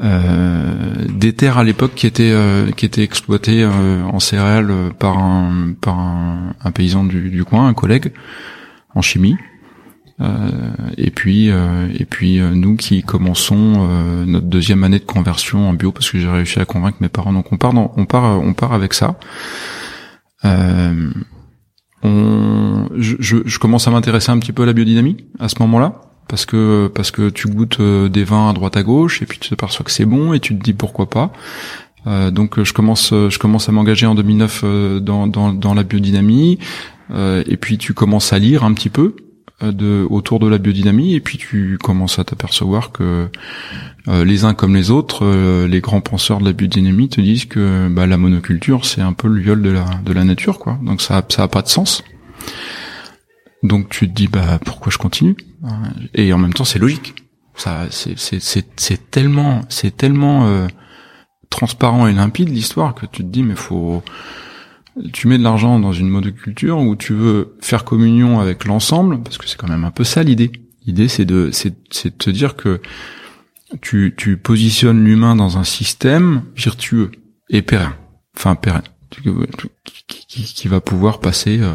Euh, 0.00 1.04
des 1.08 1.32
terres 1.32 1.58
à 1.58 1.64
l'époque 1.64 1.96
qui 1.96 2.06
étaient 2.06 2.30
euh, 2.30 2.70
qui 2.70 2.86
étaient 2.86 3.02
exploitées 3.02 3.64
euh, 3.64 4.04
en 4.04 4.20
céréales 4.20 4.72
par 5.00 5.18
un 5.18 5.72
par 5.80 5.98
un, 5.98 6.54
un 6.62 6.70
paysan 6.70 7.02
du, 7.02 7.28
du, 7.28 7.44
coin, 7.44 7.66
un 7.66 7.74
collègue 7.74 8.12
en 8.94 9.02
chimie. 9.02 9.36
et 10.96 11.10
puis 11.10 11.48
et 11.48 12.06
puis 12.08 12.38
nous 12.38 12.76
qui 12.76 13.02
commençons 13.02 13.88
notre 14.26 14.46
deuxième 14.46 14.84
année 14.84 15.00
de 15.00 15.04
conversion 15.04 15.68
en 15.68 15.72
bio 15.72 15.90
parce 15.90 16.08
que 16.08 16.20
j'ai 16.20 16.28
réussi 16.28 16.60
à 16.60 16.66
convaincre 16.66 16.98
mes 17.00 17.08
parents. 17.08 17.32
Donc 17.32 17.52
on 17.52 17.56
part 17.56 17.74
on 17.74 18.04
part 18.04 18.40
on 18.40 18.52
part 18.54 18.74
avec 18.74 18.94
ça. 18.94 19.16
On, 20.44 21.10
je, 22.96 23.16
je, 23.44 23.58
commence 23.58 23.86
à 23.86 23.90
m'intéresser 23.90 24.30
un 24.30 24.38
petit 24.38 24.52
peu 24.52 24.62
à 24.62 24.66
la 24.66 24.72
biodynamie 24.72 25.16
à 25.38 25.48
ce 25.48 25.56
moment-là 25.60 26.00
parce 26.28 26.46
que 26.46 26.90
parce 26.94 27.10
que 27.10 27.28
tu 27.28 27.48
goûtes 27.48 27.80
euh, 27.80 28.08
des 28.08 28.24
vins 28.24 28.48
à 28.48 28.52
droite 28.52 28.76
à 28.76 28.82
gauche 28.82 29.20
et 29.20 29.26
puis 29.26 29.38
tu 29.38 29.50
te 29.50 29.54
perçois 29.54 29.84
que 29.84 29.90
c'est 29.90 30.06
bon 30.06 30.32
et 30.32 30.40
tu 30.40 30.56
te 30.56 30.62
dis 30.62 30.72
pourquoi 30.72 31.10
pas. 31.10 31.32
Euh, 32.06 32.30
donc 32.30 32.62
je 32.62 32.72
commence 32.72 33.10
je 33.10 33.38
commence 33.38 33.68
à 33.68 33.72
m'engager 33.72 34.06
en 34.06 34.14
2009 34.14 34.60
euh, 34.62 35.00
dans, 35.00 35.26
dans, 35.26 35.52
dans 35.52 35.74
la 35.74 35.82
biodynamie 35.82 36.58
euh, 37.10 37.42
et 37.46 37.56
puis 37.56 37.78
tu 37.78 37.92
commences 37.94 38.32
à 38.32 38.38
lire 38.38 38.64
un 38.64 38.72
petit 38.72 38.88
peu 38.88 39.16
euh, 39.16 39.29
de 39.62 40.06
autour 40.08 40.38
de 40.40 40.46
la 40.48 40.58
biodynamie 40.58 41.14
et 41.14 41.20
puis 41.20 41.38
tu 41.38 41.78
commences 41.82 42.18
à 42.18 42.24
t'apercevoir 42.24 42.92
que 42.92 43.28
les 44.06 44.44
uns 44.44 44.54
comme 44.54 44.74
les 44.74 44.90
autres 44.90 45.66
les 45.66 45.80
grands 45.80 46.00
penseurs 46.00 46.38
de 46.38 46.44
la 46.44 46.52
biodynamie 46.52 47.08
te 47.08 47.20
disent 47.20 47.44
que 47.44 47.88
bah, 47.88 48.06
la 48.06 48.16
monoculture 48.16 48.84
c'est 48.84 49.02
un 49.02 49.12
peu 49.12 49.28
le 49.28 49.40
viol 49.40 49.62
de 49.62 49.70
la 49.70 49.84
de 50.04 50.12
la 50.12 50.24
nature 50.24 50.58
quoi. 50.58 50.78
Donc 50.82 51.02
ça 51.02 51.22
ça 51.28 51.42
a 51.42 51.48
pas 51.48 51.62
de 51.62 51.68
sens. 51.68 52.02
Donc 53.62 53.88
tu 53.90 54.08
te 54.08 54.14
dis 54.14 54.28
bah 54.28 54.58
pourquoi 54.64 54.90
je 54.90 54.98
continue? 54.98 55.36
Et 56.14 56.32
en 56.32 56.38
même 56.38 56.54
temps 56.54 56.64
c'est 56.64 56.78
logique. 56.78 57.14
Ça 57.54 57.86
c'est 57.90 58.18
c'est 58.18 58.40
c'est 58.76 59.10
tellement 59.10 59.62
c'est 59.68 59.96
tellement 59.96 60.46
euh, 60.46 60.66
transparent 61.50 62.06
et 62.06 62.12
limpide 62.12 62.48
l'histoire 62.48 62.94
que 62.94 63.06
tu 63.06 63.22
te 63.22 63.28
dis 63.28 63.42
mais 63.42 63.56
faut 63.56 64.02
tu 65.12 65.28
mets 65.28 65.38
de 65.38 65.42
l'argent 65.42 65.78
dans 65.78 65.92
une 65.92 66.08
monoculture 66.08 66.78
où 66.78 66.96
tu 66.96 67.14
veux 67.14 67.56
faire 67.60 67.84
communion 67.84 68.40
avec 68.40 68.64
l'ensemble 68.64 69.22
parce 69.22 69.38
que 69.38 69.48
c'est 69.48 69.56
quand 69.56 69.68
même 69.68 69.84
un 69.84 69.90
peu 69.90 70.04
ça 70.04 70.22
l'idée. 70.22 70.52
L'idée 70.86 71.08
c'est 71.08 71.24
de 71.24 71.50
c'est 71.52 71.70
de 72.04 72.14
te 72.16 72.30
dire 72.30 72.56
que 72.56 72.80
tu 73.80 74.14
tu 74.16 74.36
positionnes 74.36 75.04
l'humain 75.04 75.36
dans 75.36 75.58
un 75.58 75.64
système 75.64 76.42
vertueux 76.56 77.10
et 77.48 77.62
pérenne. 77.62 77.92
Enfin 78.36 78.54
pérenne 78.54 78.82
qui, 79.84 80.24
qui, 80.26 80.44
qui 80.44 80.68
va 80.68 80.80
pouvoir 80.80 81.20
passer 81.20 81.60
euh, 81.60 81.74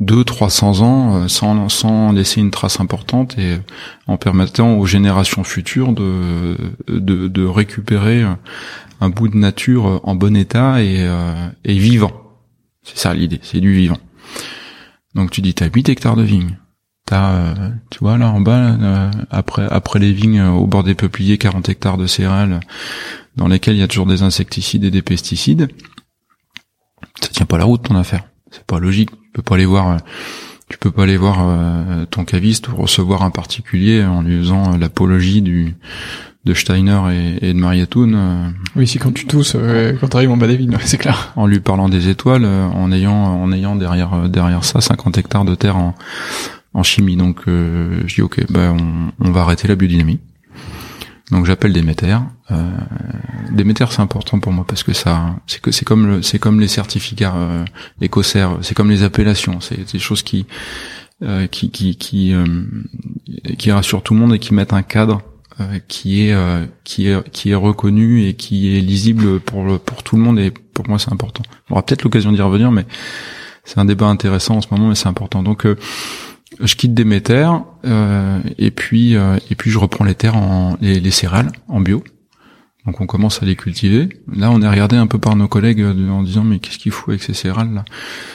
deux, 0.00 0.24
trois 0.24 0.50
cents 0.50 0.80
ans 0.80 1.16
euh, 1.16 1.28
sans, 1.28 1.68
sans 1.68 2.12
laisser 2.12 2.40
une 2.40 2.50
trace 2.50 2.80
importante 2.80 3.38
et 3.38 3.54
euh, 3.54 3.58
en 4.06 4.16
permettant 4.16 4.74
aux 4.74 4.86
générations 4.86 5.44
futures 5.44 5.92
de, 5.92 6.56
de, 6.88 7.28
de 7.28 7.44
récupérer 7.44 8.24
un 9.00 9.08
bout 9.08 9.28
de 9.28 9.36
nature 9.36 10.00
en 10.02 10.14
bon 10.14 10.36
état 10.36 10.82
et, 10.82 11.06
et 11.64 11.78
vivant. 11.78 12.27
C'est 12.88 12.98
ça 12.98 13.14
l'idée, 13.14 13.40
c'est 13.42 13.60
du 13.60 13.72
vivant. 13.74 13.98
Donc 15.14 15.30
tu 15.30 15.40
dis, 15.40 15.54
t'as 15.54 15.68
8 15.68 15.88
hectares 15.88 16.16
de 16.16 16.22
vignes. 16.22 16.58
T'as, 17.06 17.54
tu 17.90 18.00
vois 18.00 18.18
là 18.18 18.28
en 18.28 18.40
bas, 18.40 18.76
après 19.30 19.66
après 19.70 19.98
les 19.98 20.12
vignes 20.12 20.42
au 20.42 20.66
bord 20.66 20.84
des 20.84 20.94
peupliers, 20.94 21.38
40 21.38 21.68
hectares 21.70 21.96
de 21.96 22.06
céréales 22.06 22.60
dans 23.36 23.48
lesquels 23.48 23.76
il 23.76 23.80
y 23.80 23.82
a 23.82 23.88
toujours 23.88 24.06
des 24.06 24.22
insecticides 24.22 24.84
et 24.84 24.90
des 24.90 25.00
pesticides. 25.00 25.68
Ça 27.20 27.28
tient 27.28 27.46
pas 27.46 27.56
la 27.56 27.64
route 27.64 27.82
ton 27.82 27.96
affaire. 27.96 28.24
C'est 28.50 28.64
pas 28.64 28.78
logique 28.78 29.10
peux 29.38 29.42
pas 29.42 29.54
aller 29.54 29.66
voir, 29.66 29.88
euh, 29.88 29.96
tu 30.68 30.78
peux 30.78 30.90
pas 30.90 31.04
aller 31.04 31.16
voir 31.16 31.38
euh, 31.40 32.04
ton 32.06 32.24
caviste 32.24 32.68
ou 32.68 32.76
recevoir 32.76 33.22
un 33.22 33.30
particulier 33.30 34.04
en 34.04 34.22
lui 34.22 34.38
faisant 34.38 34.74
euh, 34.74 34.78
l'apologie 34.78 35.42
du 35.42 35.76
de 36.48 36.54
Steiner 36.54 37.00
et, 37.12 37.50
et 37.50 37.52
de 37.52 37.58
Mariatoun. 37.58 38.54
Oui, 38.74 38.86
si 38.86 38.98
quand 38.98 39.12
tu 39.12 39.26
tousses, 39.26 39.56
quand 40.00 40.08
tu 40.08 40.16
arrives 40.16 40.30
en 40.30 40.36
bas 40.36 40.46
des 40.46 40.56
vignes, 40.56 40.76
c'est 40.84 40.98
clair. 40.98 41.32
En 41.36 41.46
lui 41.46 41.60
parlant 41.60 41.88
des 41.88 42.08
étoiles, 42.08 42.44
en 42.44 42.90
ayant 42.90 43.14
en 43.14 43.52
ayant 43.52 43.76
derrière 43.76 44.28
derrière 44.28 44.64
ça 44.64 44.80
50 44.80 45.18
hectares 45.18 45.44
de 45.44 45.54
terre 45.54 45.76
en, 45.76 45.94
en 46.74 46.82
chimie. 46.82 47.16
Donc 47.16 47.42
je 47.46 48.14
dis 48.14 48.22
ok, 48.22 48.44
ben 48.50 48.76
on, 49.20 49.26
on 49.28 49.30
va 49.30 49.42
arrêter 49.42 49.68
la 49.68 49.76
biodynamie. 49.76 50.18
Donc 51.30 51.44
j'appelle 51.44 51.72
Déméter. 51.72 52.16
Euh, 52.50 52.70
Déméter 53.50 53.84
c'est 53.90 54.00
important 54.00 54.40
pour 54.40 54.52
moi 54.52 54.64
parce 54.66 54.82
que 54.82 54.92
ça, 54.92 55.36
c'est 55.46 55.60
que 55.60 55.70
c'est 55.70 55.84
comme 55.84 56.22
c'est 56.22 56.38
comme 56.38 56.60
les 56.60 56.68
certificats 56.68 57.34
euh, 57.36 57.64
c'est 58.62 58.74
comme 58.74 58.90
les 58.90 59.02
appellations, 59.02 59.60
c'est 59.60 59.92
des 59.92 59.98
choses 59.98 60.22
qui 60.22 60.46
euh, 61.22 61.46
qui 61.46 61.70
qui 61.70 61.96
qui, 61.96 62.32
euh, 62.32 62.46
qui 63.58 63.70
rassurent 63.72 64.02
tout 64.02 64.14
le 64.14 64.20
monde 64.20 64.34
et 64.34 64.38
qui 64.38 64.54
mettent 64.54 64.72
un 64.72 64.82
cadre 64.82 65.16
euh, 65.16 65.37
qui 65.88 66.22
est 66.22 66.36
qui 66.84 67.08
est 67.08 67.30
qui 67.30 67.50
est 67.50 67.54
reconnu 67.54 68.26
et 68.26 68.34
qui 68.34 68.76
est 68.76 68.80
lisible 68.80 69.40
pour 69.40 69.78
pour 69.80 70.02
tout 70.02 70.16
le 70.16 70.22
monde 70.22 70.38
et 70.38 70.50
pour 70.50 70.88
moi 70.88 70.98
c'est 70.98 71.12
important. 71.12 71.42
On 71.68 71.72
aura 71.72 71.84
peut-être 71.84 72.04
l'occasion 72.04 72.32
d'y 72.32 72.40
revenir, 72.40 72.70
mais 72.70 72.86
c'est 73.64 73.78
un 73.78 73.84
débat 73.84 74.06
intéressant 74.06 74.56
en 74.56 74.60
ce 74.60 74.68
moment, 74.70 74.88
mais 74.88 74.94
c'est 74.94 75.08
important. 75.08 75.42
Donc 75.42 75.66
je 76.60 76.74
quitte 76.74 76.94
Déméter 76.94 77.50
euh, 77.84 78.40
et 78.58 78.70
puis 78.70 79.16
euh, 79.16 79.38
et 79.50 79.54
puis 79.54 79.70
je 79.70 79.78
reprends 79.78 80.04
les 80.04 80.14
terres 80.14 80.36
en 80.36 80.76
les, 80.80 81.00
les, 81.00 81.10
céréales 81.10 81.52
en 81.68 81.80
bio. 81.80 82.02
Donc 82.86 83.00
on 83.00 83.06
commence 83.06 83.42
à 83.42 83.46
les 83.46 83.56
cultiver. 83.56 84.08
Là, 84.32 84.50
on 84.50 84.62
est 84.62 84.68
regardé 84.68 84.96
un 84.96 85.06
peu 85.06 85.18
par 85.18 85.36
nos 85.36 85.48
collègues 85.48 85.80
euh, 85.80 86.08
en 86.08 86.22
disant 86.22 86.44
mais 86.44 86.58
qu'est-ce 86.58 86.78
qu'il 86.78 86.92
faut 86.92 87.10
avec 87.10 87.22
ces 87.22 87.34
céréales 87.34 87.72
là? 87.74 87.84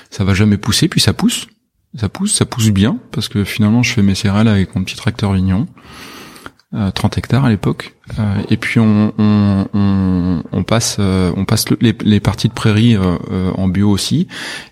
Ça 0.10 0.24
va 0.24 0.34
jamais 0.34 0.58
pousser, 0.58 0.88
puis 0.88 1.02
ça 1.02 1.14
pousse, 1.14 1.48
ça 1.96 2.10
pousse, 2.10 2.34
ça 2.34 2.46
pousse 2.46 2.70
bien 2.70 2.98
parce 3.12 3.28
que 3.28 3.44
finalement 3.44 3.84
je 3.84 3.94
fais 3.94 4.04
mes 4.04 4.16
céréales 4.16 4.48
avec 4.48 4.76
mon 4.76 4.84
petit 4.84 4.96
tracteur 4.96 5.34
vignon. 5.34 5.68
30 6.74 7.18
hectares 7.18 7.46
à 7.46 7.50
l'époque. 7.50 7.94
Euh, 8.20 8.36
et 8.50 8.58
puis 8.58 8.80
on, 8.80 9.14
on, 9.18 10.44
on, 10.52 10.64
passe, 10.64 10.98
euh, 11.00 11.32
on 11.38 11.46
passe 11.46 11.66
les, 11.80 11.96
les, 12.04 12.20
parties 12.20 12.50
de 12.50 12.54
prairie 12.54 12.96
euh, 12.96 13.52
en 13.56 13.68
bio 13.68 13.90
aussi. 13.90 14.28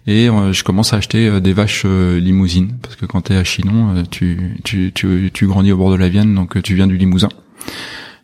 Et 0.07 0.27
je 0.27 0.63
commence 0.63 0.93
à 0.93 0.97
acheter 0.97 1.39
des 1.39 1.53
vaches 1.53 1.85
limousines 1.85 2.73
parce 2.81 2.95
que 2.95 3.05
quand 3.05 3.21
tu 3.21 3.33
es 3.33 3.37
à 3.37 3.43
Chinon, 3.43 4.03
tu, 4.09 4.57
tu, 4.63 4.91
tu, 4.93 5.31
tu, 5.33 5.47
grandis 5.47 5.71
au 5.71 5.77
bord 5.77 5.91
de 5.91 5.95
la 5.95 6.09
Vienne, 6.09 6.33
donc 6.35 6.61
tu 6.61 6.75
viens 6.75 6.87
du 6.87 6.97
Limousin. 6.97 7.29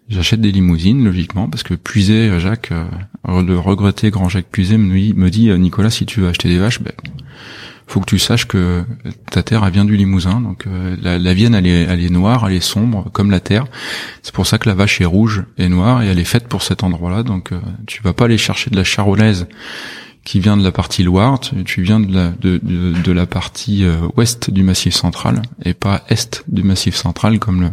J'achète 0.09 0.39
des 0.39 0.51
limousines 0.51 1.03
logiquement 1.03 1.49
parce 1.49 1.63
que 1.63 1.73
Puisé, 1.73 2.39
Jacques, 2.39 2.71
le 3.27 3.59
regretté 3.59 4.09
grand 4.09 4.29
Jacques 4.29 4.47
Puisé 4.49 4.77
me 4.77 4.97
dit, 4.97 5.13
me 5.13 5.29
dit 5.29 5.49
Nicolas, 5.59 5.89
si 5.89 6.05
tu 6.05 6.21
veux 6.21 6.29
acheter 6.29 6.49
des 6.49 6.57
vaches, 6.57 6.81
ben, 6.81 6.93
faut 7.87 8.01
que 8.01 8.05
tu 8.05 8.19
saches 8.19 8.45
que 8.45 8.83
ta 9.31 9.43
terre 9.43 9.63
elle 9.65 9.71
vient 9.71 9.85
du 9.85 9.95
Limousin, 9.95 10.41
donc 10.41 10.67
euh, 10.67 10.95
la, 11.01 11.17
la, 11.17 11.33
Vienne 11.33 11.55
elle 11.55 11.65
est, 11.65 11.83
elle 11.83 12.03
est 12.03 12.09
noire, 12.09 12.45
elle 12.47 12.55
est 12.55 12.59
sombre 12.59 13.09
comme 13.13 13.31
la 13.31 13.39
terre. 13.39 13.65
C'est 14.21 14.33
pour 14.33 14.45
ça 14.45 14.57
que 14.57 14.67
la 14.67 14.75
vache 14.75 14.99
est 14.99 15.05
rouge 15.05 15.45
et 15.57 15.69
noire 15.69 16.03
et 16.03 16.07
elle 16.07 16.19
est 16.19 16.25
faite 16.25 16.47
pour 16.47 16.63
cet 16.63 16.83
endroit-là. 16.83 17.23
Donc 17.23 17.53
euh, 17.53 17.59
tu 17.87 18.03
vas 18.03 18.13
pas 18.13 18.25
aller 18.25 18.37
chercher 18.37 18.69
de 18.69 18.75
la 18.75 18.83
charolaise 18.83 19.47
qui 20.25 20.41
vient 20.41 20.57
de 20.57 20.63
la 20.63 20.73
partie 20.73 21.03
Loire, 21.03 21.39
tu, 21.39 21.81
viens 21.81 22.01
de 22.01 22.13
la, 22.13 22.31
de, 22.41 22.59
de, 22.61 23.11
la 23.13 23.25
partie 23.25 23.85
euh, 23.85 23.95
ouest 24.17 24.51
du 24.51 24.61
Massif 24.61 24.93
central 24.93 25.41
et 25.63 25.73
pas 25.73 26.03
est 26.09 26.43
du 26.49 26.63
Massif 26.63 26.97
central 26.97 27.39
comme 27.39 27.61
le 27.61 27.69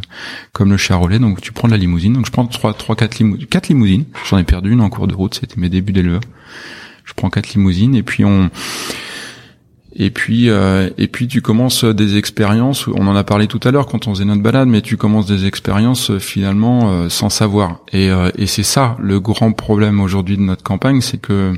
comme 0.53 0.71
le 0.71 0.77
Charolais. 0.77 1.19
Donc 1.19 1.41
tu 1.41 1.51
prends 1.51 1.67
de 1.67 1.73
la 1.73 1.79
limousine. 1.79 2.13
Donc 2.13 2.27
je 2.27 2.31
prends 2.31 2.47
trois 2.47 2.73
trois 2.73 2.95
quatre 2.95 3.19
limousines, 3.19 3.49
quatre 3.49 3.67
limousines. 3.67 4.05
J'en 4.31 4.39
ai 4.39 4.45
perdu 4.45 4.71
une 4.71 4.81
en 4.81 4.89
cours 4.89 5.09
de 5.09 5.15
route. 5.15 5.35
C'était 5.35 5.61
mes 5.61 5.69
débuts 5.69 5.93
d'éleveur. 5.93 6.21
Je 7.05 7.13
prends 7.15 7.29
quatre 7.29 7.55
limousines 7.55 7.97
et 7.97 8.05
puis 8.05 8.25
on 8.25 8.51
et 9.97 10.11
puis 10.11 10.51
euh, 10.51 10.91
et 10.99 11.09
puis 11.09 11.29
tu 11.29 11.41
commences 11.41 11.85
des 11.85 12.17
expériences. 12.17 12.89
On 12.89 13.07
en 13.07 13.17
a 13.17 13.25
parlé 13.25 13.47
tout 13.47 13.61
à 13.65 13.71
l'heure 13.71 13.87
quand 13.87 14.07
on 14.07 14.15
faisait 14.15 14.25
notre 14.25 14.43
balade, 14.43 14.69
mais 14.69 14.81
tu 14.81 14.97
commences 14.97 15.27
des 15.27 15.47
expériences 15.47 16.11
euh, 16.11 16.19
finalement 16.19 17.09
sans 17.09 17.31
savoir. 17.31 17.81
Et, 17.93 18.11
et 18.37 18.47
c'est 18.47 18.63
ça 18.63 18.97
le 19.01 19.21
grand 19.21 19.53
problème 19.53 20.01
aujourd'hui 20.01 20.37
de 20.37 20.43
notre 20.43 20.63
campagne, 20.63 21.01
c'est 21.01 21.19
que 21.19 21.55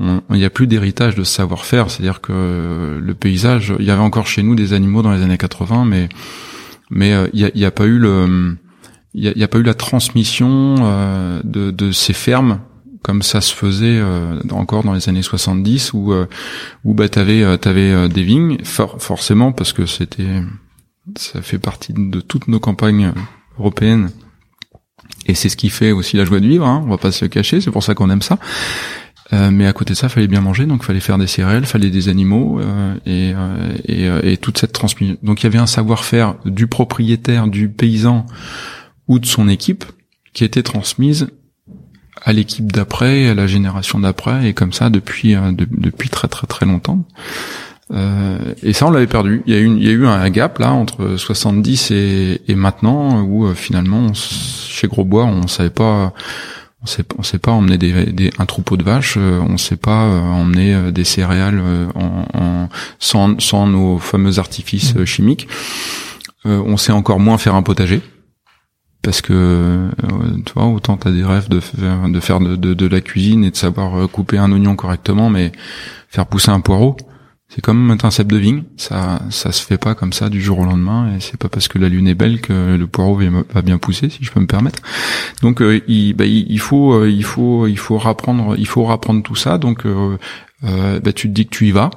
il 0.00 0.36
n'y 0.36 0.44
a 0.44 0.50
plus 0.50 0.68
d'héritage 0.68 1.16
de 1.16 1.24
savoir-faire, 1.24 1.90
c'est-à-dire 1.90 2.20
que 2.20 3.00
le 3.02 3.14
paysage, 3.14 3.74
il 3.80 3.84
y 3.84 3.90
avait 3.90 4.00
encore 4.00 4.28
chez 4.28 4.44
nous 4.44 4.54
des 4.54 4.72
animaux 4.72 5.02
dans 5.02 5.10
les 5.10 5.22
années 5.22 5.38
80, 5.38 5.84
mais 5.86 6.08
mais 6.90 7.12
euh, 7.12 7.28
il 7.32 7.50
n'y 7.54 7.64
a, 7.64 7.70
pas 7.70 7.84
eu 7.84 7.98
le, 7.98 8.56
il 9.14 9.24
y 9.24 9.44
a, 9.44 9.48
pas 9.48 9.58
eu 9.58 9.62
la 9.62 9.74
transmission 9.74 10.76
euh, 10.80 11.40
de, 11.44 11.70
de 11.70 11.92
ces 11.92 12.12
fermes 12.12 12.60
comme 13.02 13.22
ça 13.22 13.40
se 13.40 13.54
faisait 13.54 13.98
euh, 13.98 14.40
encore 14.50 14.82
dans 14.82 14.92
les 14.92 15.08
années 15.08 15.22
70 15.22 15.92
où 15.92 16.12
où 16.84 16.94
bah 16.94 17.08
t'avais 17.08 17.58
t'avais 17.58 18.08
des 18.08 18.22
vignes 18.22 18.58
forcément 18.64 19.52
parce 19.52 19.72
que 19.72 19.86
c'était 19.86 20.42
ça 21.16 21.42
fait 21.42 21.58
partie 21.58 21.92
de 21.94 22.20
toutes 22.20 22.48
nos 22.48 22.60
campagnes 22.60 23.12
européennes 23.58 24.10
et 25.26 25.34
c'est 25.34 25.48
ce 25.48 25.56
qui 25.56 25.70
fait 25.70 25.92
aussi 25.92 26.16
la 26.16 26.24
joie 26.24 26.40
de 26.40 26.46
vivre 26.46 26.66
hein, 26.66 26.82
on 26.84 26.90
va 26.90 26.98
pas 26.98 27.12
se 27.12 27.24
le 27.24 27.28
cacher 27.28 27.60
c'est 27.60 27.70
pour 27.70 27.82
ça 27.82 27.94
qu'on 27.94 28.10
aime 28.10 28.22
ça 28.22 28.38
euh, 29.32 29.50
mais 29.50 29.66
à 29.66 29.72
côté 29.72 29.92
de 29.92 29.98
ça, 29.98 30.08
fallait 30.08 30.26
bien 30.26 30.40
manger, 30.40 30.64
donc 30.64 30.82
fallait 30.82 31.00
faire 31.00 31.18
des 31.18 31.26
céréales, 31.26 31.66
fallait 31.66 31.90
des 31.90 32.08
animaux 32.08 32.60
euh, 32.60 32.94
et, 33.04 33.32
euh, 33.34 34.22
et, 34.24 34.32
et, 34.32 34.36
toute 34.38 34.58
cette 34.58 34.72
transmission. 34.72 35.16
Donc 35.22 35.42
il 35.42 35.44
y 35.44 35.46
avait 35.46 35.58
un 35.58 35.66
savoir-faire 35.66 36.36
du 36.46 36.66
propriétaire, 36.66 37.46
du 37.46 37.68
paysan 37.68 38.24
ou 39.06 39.18
de 39.18 39.26
son 39.26 39.48
équipe 39.48 39.84
qui 40.32 40.44
était 40.44 40.62
transmise 40.62 41.28
à 42.28 42.32
l'équipe 42.32 42.70
d'après, 42.70 43.28
à 43.28 43.34
la 43.34 43.46
génération 43.46 43.98
d'après, 43.98 44.48
et 44.48 44.52
comme 44.52 44.72
ça 44.72 44.90
depuis 44.90 45.34
depuis 45.56 46.08
très 46.08 46.28
très 46.28 46.46
très 46.46 46.66
longtemps. 46.66 47.04
et 48.62 48.72
ça, 48.72 48.86
on 48.86 48.90
l'avait 48.90 49.06
perdu. 49.06 49.42
Il 49.46 49.54
y 49.54 49.56
a 49.56 49.60
eu, 49.60 49.66
il 49.66 49.82
y 49.82 49.88
a 49.88 49.92
eu 49.92 50.06
un 50.06 50.28
gap 50.30 50.58
là 50.58 50.72
entre 50.72 51.16
70 51.16 51.90
et, 51.90 52.42
et 52.46 52.54
maintenant 52.54 53.22
où 53.22 53.52
finalement, 53.54 54.12
chez 54.14 54.88
Grosbois, 54.88 55.24
on 55.24 55.46
savait 55.46 55.70
pas 55.70 56.12
on 56.82 56.86
sait, 56.86 57.04
on 57.18 57.22
sait 57.22 57.38
pas 57.38 57.50
emmener 57.50 57.76
des, 57.76 58.30
un 58.38 58.46
troupeau 58.46 58.76
de 58.76 58.84
vaches, 58.84 59.16
euh, 59.16 59.40
on 59.40 59.56
sait 59.56 59.76
pas 59.76 60.04
euh, 60.04 60.20
emmener 60.20 60.74
euh, 60.74 60.90
des 60.92 61.04
céréales 61.04 61.60
en, 61.94 62.24
en, 62.34 62.68
sans, 62.98 63.40
sans 63.40 63.66
nos 63.66 63.98
fameux 63.98 64.38
artifices 64.38 64.94
mmh. 64.94 65.04
chimiques. 65.04 65.48
on 66.44 66.76
sait 66.76 66.92
encore 66.92 67.20
moins 67.20 67.36
faire 67.36 67.54
un 67.54 67.62
potager 67.62 68.00
parce 69.02 69.22
que 69.22 69.88
tu 70.44 70.52
vois 70.54 70.66
autant 70.66 70.96
t'as 70.96 71.10
des 71.10 71.24
rêves 71.24 71.48
de 71.48 71.60
faire 71.60 72.40
de 72.40 72.56
de, 72.56 72.74
de, 72.74 72.86
la 72.86 73.00
cuisine 73.00 73.44
et 73.44 73.50
de 73.50 73.56
savoir 73.56 74.08
couper 74.10 74.38
un 74.38 74.50
oignon 74.52 74.76
correctement 74.76 75.30
mais 75.30 75.52
faire 76.08 76.26
pousser 76.26 76.50
un 76.50 76.60
poireau 76.60 76.96
c'est 77.48 77.62
comme 77.62 77.96
un 78.02 78.10
cep 78.10 78.26
de 78.28 78.36
vigne, 78.36 78.64
ça 78.76 79.22
ça 79.30 79.52
se 79.52 79.64
fait 79.64 79.78
pas 79.78 79.94
comme 79.94 80.12
ça 80.12 80.28
du 80.28 80.42
jour 80.42 80.58
au 80.58 80.64
lendemain 80.66 81.14
et 81.14 81.20
c'est 81.20 81.38
pas 81.38 81.48
parce 81.48 81.66
que 81.66 81.78
la 81.78 81.88
lune 81.88 82.06
est 82.06 82.14
belle 82.14 82.42
que 82.42 82.76
le 82.76 82.86
poireau 82.86 83.18
va 83.50 83.62
bien 83.62 83.78
pousser 83.78 84.10
si 84.10 84.22
je 84.22 84.30
peux 84.30 84.40
me 84.40 84.46
permettre. 84.46 84.82
Donc 85.40 85.62
euh, 85.62 85.80
il, 85.88 86.12
bah, 86.12 86.26
il, 86.26 86.60
faut 86.60 86.92
euh, 86.92 87.10
il 87.10 87.24
faut 87.24 87.66
il 87.66 87.78
faut 87.78 87.96
rapprendre 87.96 88.54
il 88.58 88.66
faut 88.66 88.84
rapprendre 88.84 89.22
tout 89.22 89.34
ça 89.34 89.56
donc 89.56 89.86
euh, 89.86 90.18
euh, 90.64 91.00
bah, 91.00 91.12
tu 91.14 91.28
te 91.28 91.32
dis 91.32 91.46
que 91.46 91.56
tu 91.56 91.68
y 91.68 91.72
vas. 91.72 91.88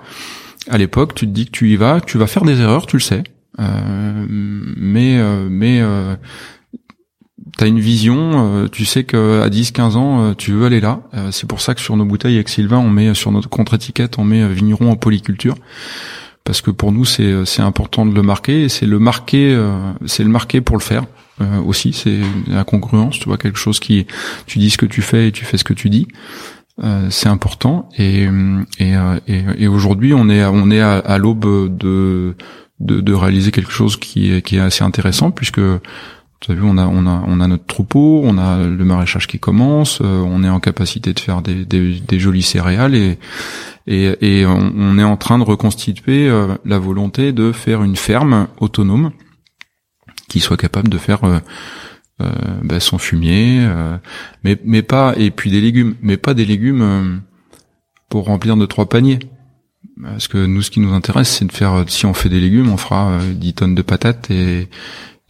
À 0.69 0.77
l'époque, 0.77 1.15
tu 1.15 1.25
te 1.25 1.31
dis 1.31 1.47
que 1.47 1.51
tu 1.51 1.71
y 1.71 1.75
vas, 1.75 1.99
tu 1.99 2.17
vas 2.17 2.27
faire 2.27 2.45
des 2.45 2.61
erreurs, 2.61 2.85
tu 2.85 2.97
le 2.97 3.01
sais. 3.01 3.23
mais 3.57 5.19
mais 5.49 5.81
T'as 7.57 7.67
une 7.67 7.79
vision, 7.79 8.69
tu 8.71 8.85
sais 8.85 9.03
que 9.03 9.41
à 9.41 9.49
10-15 9.49 9.95
ans, 9.95 10.33
tu 10.35 10.51
veux 10.51 10.65
aller 10.65 10.79
là. 10.79 11.01
c'est 11.31 11.47
pour 11.47 11.61
ça 11.61 11.73
que 11.73 11.81
sur 11.81 11.97
nos 11.97 12.05
bouteilles 12.05 12.35
avec 12.35 12.49
Sylvain, 12.49 12.77
on 12.77 12.89
met 12.89 13.13
sur 13.13 13.31
notre 13.31 13.49
contre-étiquette, 13.49 14.19
on 14.19 14.23
met 14.23 14.47
vigneron 14.47 14.91
en 14.91 14.95
polyculture. 14.95 15.55
Parce 16.43 16.61
que 16.61 16.71
pour 16.71 16.91
nous 16.91 17.05
c'est 17.05 17.45
c'est 17.45 17.61
important 17.61 18.05
de 18.05 18.13
le 18.13 18.23
marquer 18.23 18.63
et 18.63 18.69
c'est 18.69 18.85
le 18.85 18.99
marquer 18.99 19.59
c'est 20.05 20.23
le 20.23 20.29
marquer 20.29 20.61
pour 20.61 20.75
le 20.75 20.81
faire 20.81 21.05
aussi. 21.65 21.93
C'est 21.93 22.19
la 22.47 22.63
congruence 22.63 23.19
tu 23.19 23.25
vois 23.25 23.37
quelque 23.37 23.59
chose 23.59 23.79
qui 23.79 24.07
tu 24.45 24.59
dis 24.59 24.69
ce 24.69 24.77
que 24.77 24.85
tu 24.87 25.01
fais 25.01 25.27
et 25.27 25.31
tu 25.31 25.45
fais 25.45 25.57
ce 25.57 25.63
que 25.63 25.73
tu 25.73 25.89
dis. 25.89 26.07
C'est 27.09 27.29
important 27.29 27.89
et 27.97 28.27
et, 28.79 28.93
et, 29.27 29.43
et 29.57 29.67
aujourd'hui 29.67 30.13
on 30.13 30.29
est 30.29 30.43
on 30.45 30.71
est 30.71 30.81
à, 30.81 30.93
à 30.97 31.17
l'aube 31.17 31.75
de, 31.77 32.35
de, 32.79 33.01
de 33.01 33.13
réaliser 33.13 33.51
quelque 33.51 33.71
chose 33.71 33.97
qui 33.97 34.33
est 34.33 34.41
qui 34.41 34.55
est 34.57 34.61
assez 34.61 34.83
intéressant 34.83 35.29
puisque 35.31 35.61
tu 36.41 36.51
as 36.51 36.55
vu, 36.55 36.63
on 36.63 36.77
a, 36.77 36.87
on 36.87 37.05
a, 37.05 37.23
on 37.27 37.39
a 37.39 37.47
notre 37.47 37.67
troupeau, 37.67 38.21
on 38.23 38.39
a 38.39 38.63
le 38.63 38.83
maraîchage 38.83 39.27
qui 39.27 39.37
commence, 39.37 40.01
euh, 40.01 40.21
on 40.25 40.43
est 40.43 40.49
en 40.49 40.59
capacité 40.59 41.13
de 41.13 41.19
faire 41.19 41.43
des, 41.43 41.65
des, 41.65 41.99
des 41.99 42.19
jolis 42.19 42.41
céréales 42.41 42.95
et, 42.95 43.19
et, 43.85 44.39
et 44.39 44.45
on, 44.47 44.97
est 44.97 45.03
en 45.03 45.17
train 45.17 45.37
de 45.37 45.43
reconstituer 45.43 46.27
euh, 46.27 46.55
la 46.65 46.79
volonté 46.79 47.31
de 47.31 47.51
faire 47.51 47.83
une 47.83 47.95
ferme 47.95 48.47
autonome 48.59 49.11
qui 50.29 50.39
soit 50.39 50.57
capable 50.57 50.89
de 50.89 50.97
faire 50.97 51.23
euh, 51.25 51.39
bah, 52.63 52.79
son 52.79 52.97
fumier, 52.97 53.67
mais, 54.43 54.57
mais 54.63 54.81
pas, 54.81 55.13
et 55.17 55.29
puis 55.29 55.51
des 55.51 55.61
légumes, 55.61 55.95
mais 56.01 56.17
pas 56.17 56.33
des 56.33 56.45
légumes 56.45 57.21
pour 58.09 58.25
remplir 58.25 58.57
de 58.57 58.65
trois 58.65 58.87
paniers. 58.87 59.19
Parce 60.01 60.27
que 60.27 60.37
nous, 60.37 60.61
ce 60.61 60.71
qui 60.71 60.79
nous 60.79 60.93
intéresse, 60.93 61.29
c'est 61.29 61.45
de 61.45 61.51
faire, 61.51 61.83
si 61.87 62.05
on 62.05 62.13
fait 62.13 62.29
des 62.29 62.39
légumes, 62.39 62.69
on 62.69 62.77
fera 62.77 63.19
10 63.33 63.53
tonnes 63.53 63.75
de 63.75 63.81
patates 63.81 64.31
et, 64.31 64.69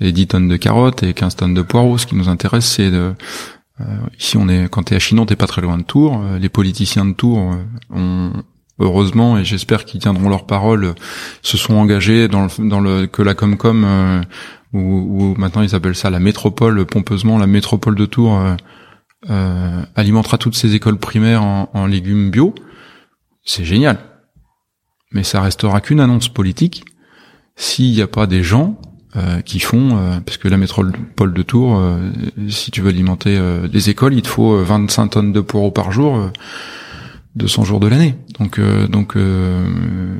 et 0.01 0.11
10 0.11 0.27
tonnes 0.27 0.47
de 0.47 0.57
carottes 0.57 1.03
et 1.03 1.13
15 1.13 1.35
tonnes 1.37 1.53
de 1.53 1.61
poireaux. 1.61 1.97
Ce 1.97 2.05
qui 2.05 2.15
nous 2.15 2.27
intéresse, 2.27 2.65
c'est 2.65 2.91
de 2.91 3.13
euh, 3.79 3.83
ici 4.19 4.37
on 4.37 4.49
est 4.49 4.67
quand 4.69 4.83
t'es 4.83 4.95
à 4.95 4.99
Chinon, 4.99 5.25
t'es 5.25 5.35
pas 5.35 5.47
très 5.47 5.61
loin 5.61 5.77
de 5.77 5.83
Tours. 5.83 6.21
Euh, 6.21 6.39
les 6.39 6.49
politiciens 6.49 7.05
de 7.05 7.13
Tours 7.13 7.39
euh, 7.39 7.63
ont 7.95 8.43
heureusement 8.79 9.37
et 9.37 9.45
j'espère 9.45 9.85
qu'ils 9.85 10.01
tiendront 10.01 10.29
leur 10.29 10.45
parole, 10.45 10.95
se 11.41 11.55
sont 11.55 11.75
engagés 11.75 12.27
dans 12.27 12.45
le, 12.45 12.69
dans 12.69 12.81
le 12.81 13.05
que 13.05 13.21
la 13.21 13.35
Comcom 13.35 13.83
euh, 13.85 14.21
ou, 14.73 15.35
maintenant 15.37 15.61
ils 15.61 15.75
appellent 15.75 15.95
ça 15.95 16.09
la 16.09 16.19
métropole 16.19 16.85
pompeusement 16.85 17.37
la 17.37 17.45
métropole 17.45 17.95
de 17.95 18.05
Tours 18.05 18.41
euh, 19.29 19.83
alimentera 19.95 20.37
toutes 20.37 20.55
ces 20.55 20.73
écoles 20.73 20.97
primaires 20.97 21.43
en, 21.43 21.69
en 21.73 21.85
légumes 21.85 22.31
bio. 22.31 22.55
C'est 23.43 23.65
génial, 23.65 23.99
mais 25.11 25.23
ça 25.23 25.41
restera 25.41 25.81
qu'une 25.81 25.99
annonce 25.99 26.29
politique 26.29 26.85
s'il 27.55 27.91
n'y 27.91 28.01
a 28.01 28.07
pas 28.07 28.25
des 28.25 28.43
gens 28.43 28.79
euh, 29.17 29.41
qui 29.41 29.59
font 29.59 29.97
euh, 29.97 30.21
parce 30.25 30.37
que 30.37 30.47
la 30.47 30.55
métropole 30.55 31.33
de 31.33 31.41
Tours, 31.41 31.77
euh, 31.77 31.99
si 32.47 32.71
tu 32.71 32.79
veux 32.79 32.87
alimenter 32.87 33.37
les 33.71 33.89
écoles, 33.89 34.13
il 34.13 34.21
te 34.21 34.29
faut 34.29 34.57
25 34.63 35.07
tonnes 35.09 35.33
de 35.33 35.41
poireaux 35.41 35.71
par 35.71 35.91
jour, 35.91 36.31
200 37.35 37.65
jours 37.65 37.81
de 37.81 37.87
l'année. 37.87 38.15
Donc 38.39 38.59
donc 38.89 39.17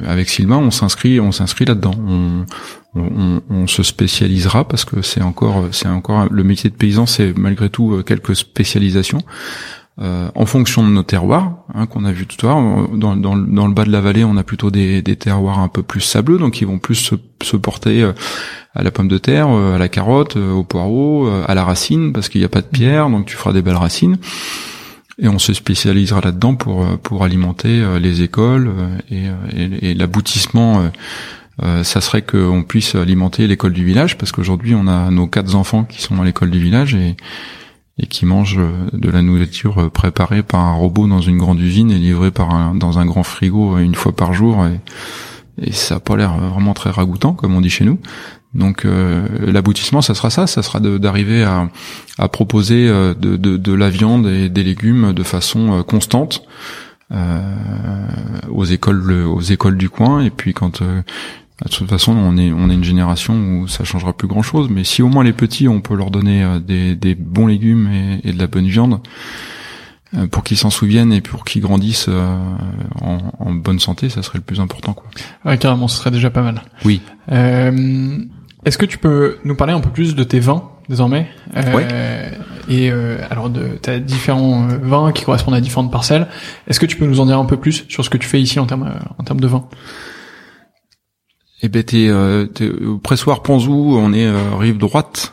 avec 0.05 0.29
Sylvain, 0.29 0.57
on 0.57 0.71
s'inscrit 0.71 1.21
on 1.21 1.31
s'inscrit 1.31 1.63
là-dedans. 1.65 1.95
On, 2.05 2.45
on, 2.93 3.41
on, 3.49 3.67
se 3.67 3.83
spécialisera 3.83 4.67
parce 4.67 4.83
que 4.83 5.01
c'est 5.01 5.21
encore 5.21 5.69
c'est 5.71 5.87
encore 5.87 6.27
le 6.29 6.43
métier 6.43 6.69
de 6.69 6.75
paysan, 6.75 7.05
c'est 7.05 7.37
malgré 7.37 7.69
tout 7.69 8.03
quelques 8.05 8.35
spécialisations. 8.35 9.21
Euh, 9.99 10.29
en 10.35 10.45
fonction 10.45 10.83
de 10.83 10.89
nos 10.89 11.03
terroirs, 11.03 11.65
hein, 11.75 11.85
qu'on 11.85 12.05
a 12.05 12.13
vu 12.13 12.25
tout 12.25 12.47
à 12.47 12.49
l'heure. 12.49 12.87
Dans, 12.93 13.15
dans, 13.17 13.35
dans, 13.35 13.67
le 13.67 13.73
bas 13.73 13.83
de 13.83 13.91
la 13.91 13.99
vallée, 13.99 14.23
on 14.23 14.37
a 14.37 14.43
plutôt 14.43 14.71
des, 14.71 15.01
des 15.01 15.17
terroirs 15.17 15.59
un 15.59 15.67
peu 15.67 15.83
plus 15.83 15.99
sableux, 15.99 16.37
donc 16.37 16.61
ils 16.61 16.65
vont 16.65 16.79
plus 16.79 16.95
se, 16.95 17.15
se 17.43 17.57
porter 17.57 18.01
euh, 18.01 18.13
à 18.73 18.83
la 18.83 18.91
pomme 18.91 19.09
de 19.09 19.17
terre, 19.17 19.49
euh, 19.49 19.75
à 19.75 19.77
la 19.77 19.89
carotte, 19.89 20.37
au 20.37 20.63
poireau, 20.63 21.29
à 21.45 21.53
la 21.53 21.65
racine, 21.65 22.13
parce 22.13 22.29
qu'il 22.29 22.39
n'y 22.39 22.45
a 22.45 22.49
pas 22.49 22.61
de 22.61 22.67
pierre, 22.67 23.09
donc 23.09 23.25
tu 23.25 23.35
feras 23.35 23.51
des 23.51 23.61
belles 23.61 23.75
racines. 23.75 24.17
Et 25.19 25.27
on 25.27 25.39
se 25.39 25.53
spécialisera 25.53 26.21
là-dedans 26.21 26.55
pour 26.55 26.85
pour 26.99 27.23
alimenter 27.23 27.83
les 27.99 28.23
écoles 28.23 28.71
et, 29.11 29.25
et, 29.55 29.91
et 29.91 29.93
l'aboutissement. 29.93 30.89
ça 31.83 32.01
serait 32.01 32.23
qu'on 32.23 32.63
puisse 32.63 32.95
alimenter 32.95 33.45
l'école 33.45 33.73
du 33.73 33.83
village, 33.85 34.17
parce 34.17 34.31
qu'aujourd'hui 34.31 34.73
on 34.73 34.87
a 34.87 35.11
nos 35.11 35.27
quatre 35.27 35.53
enfants 35.53 35.83
qui 35.83 36.01
sont 36.01 36.19
à 36.19 36.25
l'école 36.25 36.49
du 36.49 36.59
village 36.59 36.95
et 36.95 37.17
et 37.97 38.07
qui 38.07 38.25
mangent 38.25 38.57
euh, 38.59 38.89
de 38.93 39.09
la 39.09 39.21
nourriture 39.21 39.79
euh, 39.79 39.89
préparée 39.89 40.43
par 40.43 40.61
un 40.61 40.73
robot 40.73 41.07
dans 41.07 41.21
une 41.21 41.37
grande 41.37 41.59
usine 41.59 41.91
et 41.91 41.97
livrée 41.97 42.31
par 42.31 42.53
un, 42.53 42.75
dans 42.75 42.99
un 42.99 43.05
grand 43.05 43.23
frigo 43.23 43.75
euh, 43.75 43.79
une 43.79 43.95
fois 43.95 44.11
par 44.11 44.33
jour. 44.33 44.65
Et, 44.65 44.79
et 45.67 45.71
ça 45.71 45.95
a 45.95 45.99
pas 45.99 46.15
l'air 46.15 46.37
vraiment 46.37 46.73
très 46.73 46.89
ragoûtant 46.89 47.33
comme 47.33 47.55
on 47.55 47.61
dit 47.61 47.69
chez 47.69 47.85
nous. 47.85 47.99
Donc 48.53 48.85
l'aboutissement, 48.85 50.01
ça 50.01 50.13
sera 50.13 50.29
ça, 50.29 50.45
ça 50.45 50.61
sera 50.61 50.81
d'arriver 50.81 51.41
à, 51.41 51.69
à, 52.17 52.27
proposer 52.27 52.85
de, 52.85 53.13
de, 53.13 53.55
de, 53.55 53.73
la 53.73 53.89
viande 53.89 54.27
et 54.27 54.49
des 54.49 54.63
légumes 54.63 55.13
de 55.13 55.23
façon 55.23 55.83
constante 55.87 56.43
euh, 57.13 57.39
aux 58.49 58.65
écoles 58.65 59.25
aux 59.25 59.39
écoles 59.39 59.77
du 59.77 59.89
coin. 59.89 60.21
Et 60.21 60.31
puis 60.31 60.53
quand 60.53 60.81
de 61.65 61.69
toute 61.69 61.89
façon, 61.89 62.13
on 62.13 62.37
est 62.37 62.51
on 62.51 62.69
est 62.69 62.73
une 62.73 62.83
génération 62.83 63.33
où 63.33 63.67
ça 63.67 63.83
changera 63.83 64.13
plus 64.13 64.27
grand 64.27 64.41
chose. 64.41 64.69
Mais 64.69 64.83
si 64.83 65.01
au 65.01 65.07
moins 65.07 65.23
les 65.23 65.33
petits, 65.33 65.67
on 65.67 65.81
peut 65.81 65.95
leur 65.95 66.11
donner 66.11 66.43
euh, 66.43 66.59
des, 66.59 66.95
des 66.95 67.15
bons 67.15 67.47
légumes 67.47 67.89
et, 67.91 68.29
et 68.29 68.33
de 68.33 68.39
la 68.39 68.47
bonne 68.47 68.67
viande, 68.67 68.99
pour 70.31 70.43
qu'ils 70.43 70.57
s'en 70.57 70.69
souviennent 70.69 71.13
et 71.13 71.21
pour 71.21 71.45
qu'ils 71.45 71.61
grandissent 71.61 72.09
en, 73.01 73.17
en, 73.39 73.53
bonne 73.53 73.79
santé, 73.79 74.09
ça 74.09 74.21
serait 74.23 74.39
le 74.39 74.43
plus 74.43 74.59
important. 74.59 74.91
Quoi. 74.93 75.05
Ouais, 75.45 75.57
carrément, 75.57 75.87
ce 75.87 75.97
serait 75.97 76.11
déjà 76.11 76.29
pas 76.29 76.41
mal. 76.41 76.61
Oui. 76.83 77.01
Est-ce 77.29 78.77
que 78.77 78.85
tu 78.85 78.97
peux 78.97 79.37
nous 79.45 79.55
parler 79.55 79.73
un 79.73 79.79
peu 79.79 79.89
plus 79.89 80.13
de 80.13 80.23
tes 80.23 80.39
vins 80.39 80.63
désormais? 80.89 81.27
Euh, 81.55 82.29
Et 82.67 82.91
euh, 82.91 83.17
alors, 83.29 83.49
de, 83.49 83.79
tu 83.81 83.89
as 83.89 83.99
différents 83.99 84.69
euh, 84.69 84.77
vins 84.81 85.11
qui 85.11 85.23
correspondent 85.23 85.55
à 85.55 85.61
différentes 85.61 85.91
parcelles. 85.91 86.27
Est-ce 86.67 86.79
que 86.79 86.85
tu 86.85 86.95
peux 86.95 87.05
nous 87.07 87.19
en 87.19 87.25
dire 87.25 87.39
un 87.39 87.45
peu 87.45 87.57
plus 87.57 87.85
sur 87.89 88.05
ce 88.05 88.09
que 88.09 88.17
tu 88.17 88.27
fais 88.27 88.39
ici 88.41 88.59
en 88.59 88.65
termes 88.65 88.83
euh, 88.83 88.99
en 89.17 89.23
termes 89.23 89.39
de 89.39 89.47
vin 89.47 89.65
Eh 91.61 91.69
ben, 91.69 91.83
t'es, 91.83 92.07
euh, 92.07 92.47
au 92.87 92.97
pressoir 92.97 93.43
Panzou, 93.43 93.95
on 93.97 94.13
est 94.13 94.29
rive 94.57 94.77
droite 94.77 95.31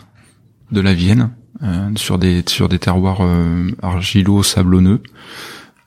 de 0.72 0.81
la 0.81 0.93
Vienne, 0.95 1.31
sur 1.97 2.18
des 2.18 2.43
sur 2.47 2.68
des 2.68 2.79
terroirs 2.79 3.22
argilo 3.83 4.43
sablonneux, 4.43 5.03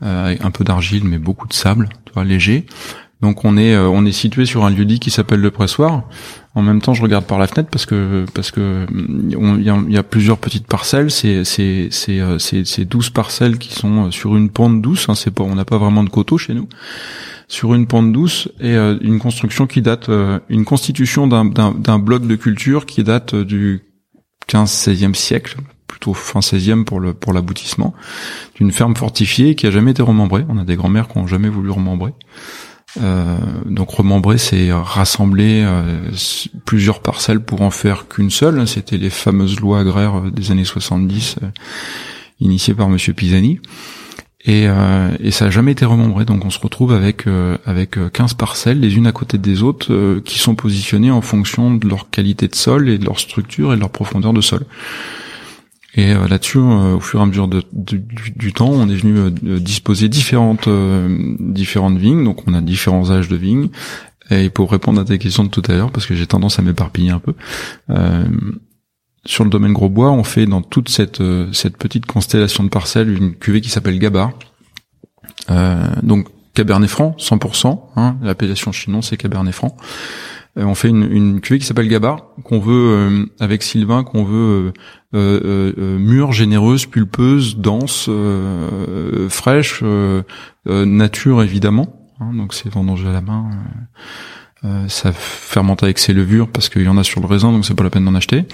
un 0.01 0.51
peu 0.51 0.63
d'argile 0.63 1.03
mais 1.03 1.19
beaucoup 1.19 1.47
de 1.47 1.53
sable, 1.53 1.89
tu 2.05 2.13
vois, 2.13 2.23
léger. 2.23 2.65
Donc 3.21 3.45
on 3.45 3.55
est 3.55 3.77
on 3.77 4.03
est 4.05 4.11
situé 4.11 4.45
sur 4.45 4.65
un 4.65 4.71
lieu 4.71 4.85
dit 4.85 4.99
qui 4.99 5.11
s'appelle 5.11 5.41
le 5.41 5.51
pressoir. 5.51 6.05
En 6.53 6.61
même 6.61 6.81
temps, 6.81 6.93
je 6.93 7.01
regarde 7.01 7.25
par 7.25 7.39
la 7.39 7.47
fenêtre 7.47 7.69
parce 7.69 7.85
que 7.85 8.25
parce 8.33 8.51
que 8.51 8.85
il 8.91 9.93
y, 9.93 9.97
a, 9.97 10.03
plusieurs 10.03 10.37
petites 10.37 10.67
parcelles. 10.67 11.09
C'est 11.09 11.45
c'est 11.45 11.87
c'est 11.91 12.19
euh, 12.19 12.39
c'est 12.39 12.83
12 12.83 13.11
parcelles 13.11 13.57
qui 13.57 13.73
sont 13.73 14.07
euh, 14.07 14.11
sur 14.11 14.35
une 14.35 14.49
pente 14.49 14.81
douce. 14.81 15.07
Hein, 15.07 15.15
c'est 15.15 15.31
pas 15.31 15.43
on 15.43 15.55
n'a 15.55 15.63
pas 15.63 15.77
vraiment 15.77 16.03
de 16.03 16.09
coteau 16.09 16.37
chez 16.37 16.53
nous. 16.53 16.67
Sur 17.51 17.73
une 17.73 17.85
pente 17.85 18.13
douce 18.13 18.47
et 18.61 18.75
euh, 18.75 18.97
une 19.01 19.19
construction 19.19 19.67
qui 19.67 19.81
date 19.81 20.09
une 20.49 20.63
constitution 20.63 21.27
d'un 21.27 21.45
d'un 21.45 21.99
bloc 21.99 22.25
de 22.25 22.35
culture 22.35 22.85
qui 22.85 23.03
date 23.03 23.35
du 23.35 23.81
15-16e 24.47 25.13
siècle 25.13 25.57
plutôt 25.85 26.13
fin 26.13 26.39
16e 26.39 26.85
pour 26.85 27.01
le 27.01 27.13
pour 27.13 27.33
l'aboutissement 27.33 27.93
d'une 28.55 28.71
ferme 28.71 28.95
fortifiée 28.95 29.55
qui 29.55 29.67
a 29.67 29.71
jamais 29.71 29.91
été 29.91 30.01
remembrée. 30.01 30.45
On 30.47 30.57
a 30.57 30.63
des 30.63 30.77
grands-mères 30.77 31.09
qui 31.09 31.17
ont 31.17 31.27
jamais 31.27 31.49
voulu 31.49 31.69
remembrer. 31.71 32.13
Euh, 32.99 33.37
donc 33.65 33.89
remembrer, 33.91 34.37
c'est 34.37 34.71
rassembler 34.71 35.63
euh, 35.65 35.99
plusieurs 36.65 37.01
parcelles 37.01 37.39
pour 37.39 37.61
en 37.61 37.71
faire 37.71 38.07
qu'une 38.07 38.29
seule. 38.29 38.67
C'était 38.67 38.97
les 38.97 39.09
fameuses 39.09 39.59
lois 39.59 39.79
agraires 39.79 40.17
euh, 40.17 40.31
des 40.31 40.51
années 40.51 40.65
70 40.65 41.37
initiées 42.39 42.73
par 42.73 42.89
Monsieur 42.89 43.13
Pisani. 43.13 43.59
Et, 44.45 44.63
et, 45.19 45.31
ça 45.31 45.45
n'a 45.45 45.51
jamais 45.51 45.73
été 45.73 45.85
remembré, 45.85 46.25
donc 46.25 46.43
on 46.45 46.49
se 46.49 46.59
retrouve 46.59 46.93
avec 46.93 47.25
avec 47.65 47.97
15 48.11 48.33
parcelles, 48.33 48.79
les 48.79 48.95
unes 48.95 49.05
à 49.05 49.11
côté 49.11 49.37
des 49.37 49.61
autres, 49.61 50.19
qui 50.25 50.39
sont 50.39 50.55
positionnées 50.55 51.11
en 51.11 51.21
fonction 51.21 51.75
de 51.75 51.87
leur 51.87 52.09
qualité 52.09 52.47
de 52.47 52.55
sol 52.55 52.89
et 52.89 52.97
de 52.97 53.05
leur 53.05 53.19
structure 53.19 53.71
et 53.71 53.75
de 53.75 53.81
leur 53.81 53.91
profondeur 53.91 54.33
de 54.33 54.41
sol. 54.41 54.65
Et 55.95 56.13
euh, 56.13 56.27
là-dessus, 56.27 56.57
euh, 56.57 56.95
au 56.95 56.99
fur 56.99 57.19
et 57.19 57.23
à 57.23 57.25
mesure 57.25 57.49
du, 57.49 58.53
temps, 58.53 58.69
on 58.69 58.87
est 58.87 58.95
venu 58.95 59.17
euh, 59.17 59.59
disposer 59.59 60.07
différentes 60.07 60.69
différentes 61.39 61.97
vignes. 61.97 62.23
Donc, 62.23 62.47
on 62.47 62.53
a 62.53 62.61
différents 62.61 63.11
âges 63.11 63.27
de 63.27 63.35
vignes. 63.35 63.69
Et 64.29 64.49
pour 64.49 64.71
répondre 64.71 65.01
à 65.01 65.05
tes 65.05 65.17
questions 65.17 65.43
de 65.43 65.49
tout 65.49 65.63
à 65.67 65.73
l'heure, 65.73 65.91
parce 65.91 66.05
que 66.05 66.15
j'ai 66.15 66.27
tendance 66.27 66.57
à 66.57 66.61
m'éparpiller 66.61 67.11
un 67.11 67.19
peu, 67.19 67.33
sur 69.25 69.43
le 69.43 69.49
domaine 69.49 69.73
gros 69.73 69.89
bois, 69.89 70.11
on 70.11 70.23
fait 70.23 70.45
dans 70.45 70.61
toute 70.61 70.89
cette 70.89 71.21
cette 71.53 71.77
petite 71.77 72.05
constellation 72.05 72.63
de 72.63 72.69
parcelles 72.69 73.15
une 73.15 73.35
cuvée 73.35 73.61
qui 73.61 73.69
s'appelle 73.69 73.99
Gabar. 73.99 74.31
donc 76.01 76.27
Cabernet 76.53 76.89
Franc, 76.89 77.15
100%. 77.17 77.79
Hein, 77.95 78.17
L'appellation 78.21 78.71
chinoise, 78.71 79.05
c'est 79.05 79.17
Cabernet 79.17 79.53
Franc. 79.53 79.75
Euh, 80.57 80.65
on 80.65 80.75
fait 80.75 80.89
une, 80.89 81.09
une 81.09 81.39
cuvée 81.39 81.59
qui 81.59 81.65
s'appelle 81.65 81.87
Gabar, 81.87 82.25
qu'on 82.43 82.59
veut 82.59 82.73
euh, 82.73 83.25
avec 83.39 83.63
Sylvain, 83.63 84.03
qu'on 84.03 84.23
veut 84.23 84.73
euh, 85.13 85.97
mûre, 85.97 86.33
généreuse, 86.33 86.85
pulpeuse, 86.85 87.57
dense, 87.57 88.09
fraîche, 89.29 89.83
nature 90.65 91.41
évidemment. 91.41 91.95
Hein, 92.19 92.33
donc 92.35 92.53
c'est 92.53 92.69
vendangé 92.69 93.07
à 93.07 93.13
la 93.13 93.21
main. 93.21 93.49
ça 94.87 95.13
fermente 95.13 95.83
avec 95.83 95.99
ses 95.99 96.13
levures 96.13 96.49
parce 96.49 96.69
qu'il 96.69 96.83
y 96.83 96.89
en 96.89 96.97
a 96.97 97.03
sur 97.03 97.21
le 97.21 97.27
raisin, 97.27 97.51
donc 97.51 97.65
c'est 97.65 97.75
pas 97.75 97.83
la 97.83 97.89
peine 97.89 98.05
d'en 98.05 98.15
acheter. 98.15 98.45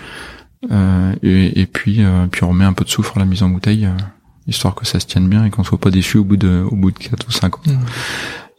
Et, 1.23 1.61
et, 1.61 1.65
puis, 1.65 2.01
puis 2.31 2.43
on 2.43 2.49
remet 2.49 2.65
un 2.65 2.73
peu 2.73 2.83
de 2.83 2.89
soufre 2.89 3.17
à 3.17 3.19
la 3.19 3.25
mise 3.25 3.43
en 3.43 3.49
bouteille, 3.49 3.87
histoire 4.47 4.75
que 4.75 4.85
ça 4.85 4.99
se 4.99 5.05
tienne 5.05 5.27
bien 5.27 5.45
et 5.45 5.49
qu'on 5.49 5.63
soit 5.63 5.79
pas 5.79 5.91
déçu 5.91 6.17
au 6.17 6.23
bout 6.23 6.37
de 6.37 6.63
au 6.69 6.75
bout 6.75 6.91
de 6.91 6.97
quatre 6.97 7.27
ou 7.27 7.31
cinq 7.31 7.57
ans. 7.57 7.61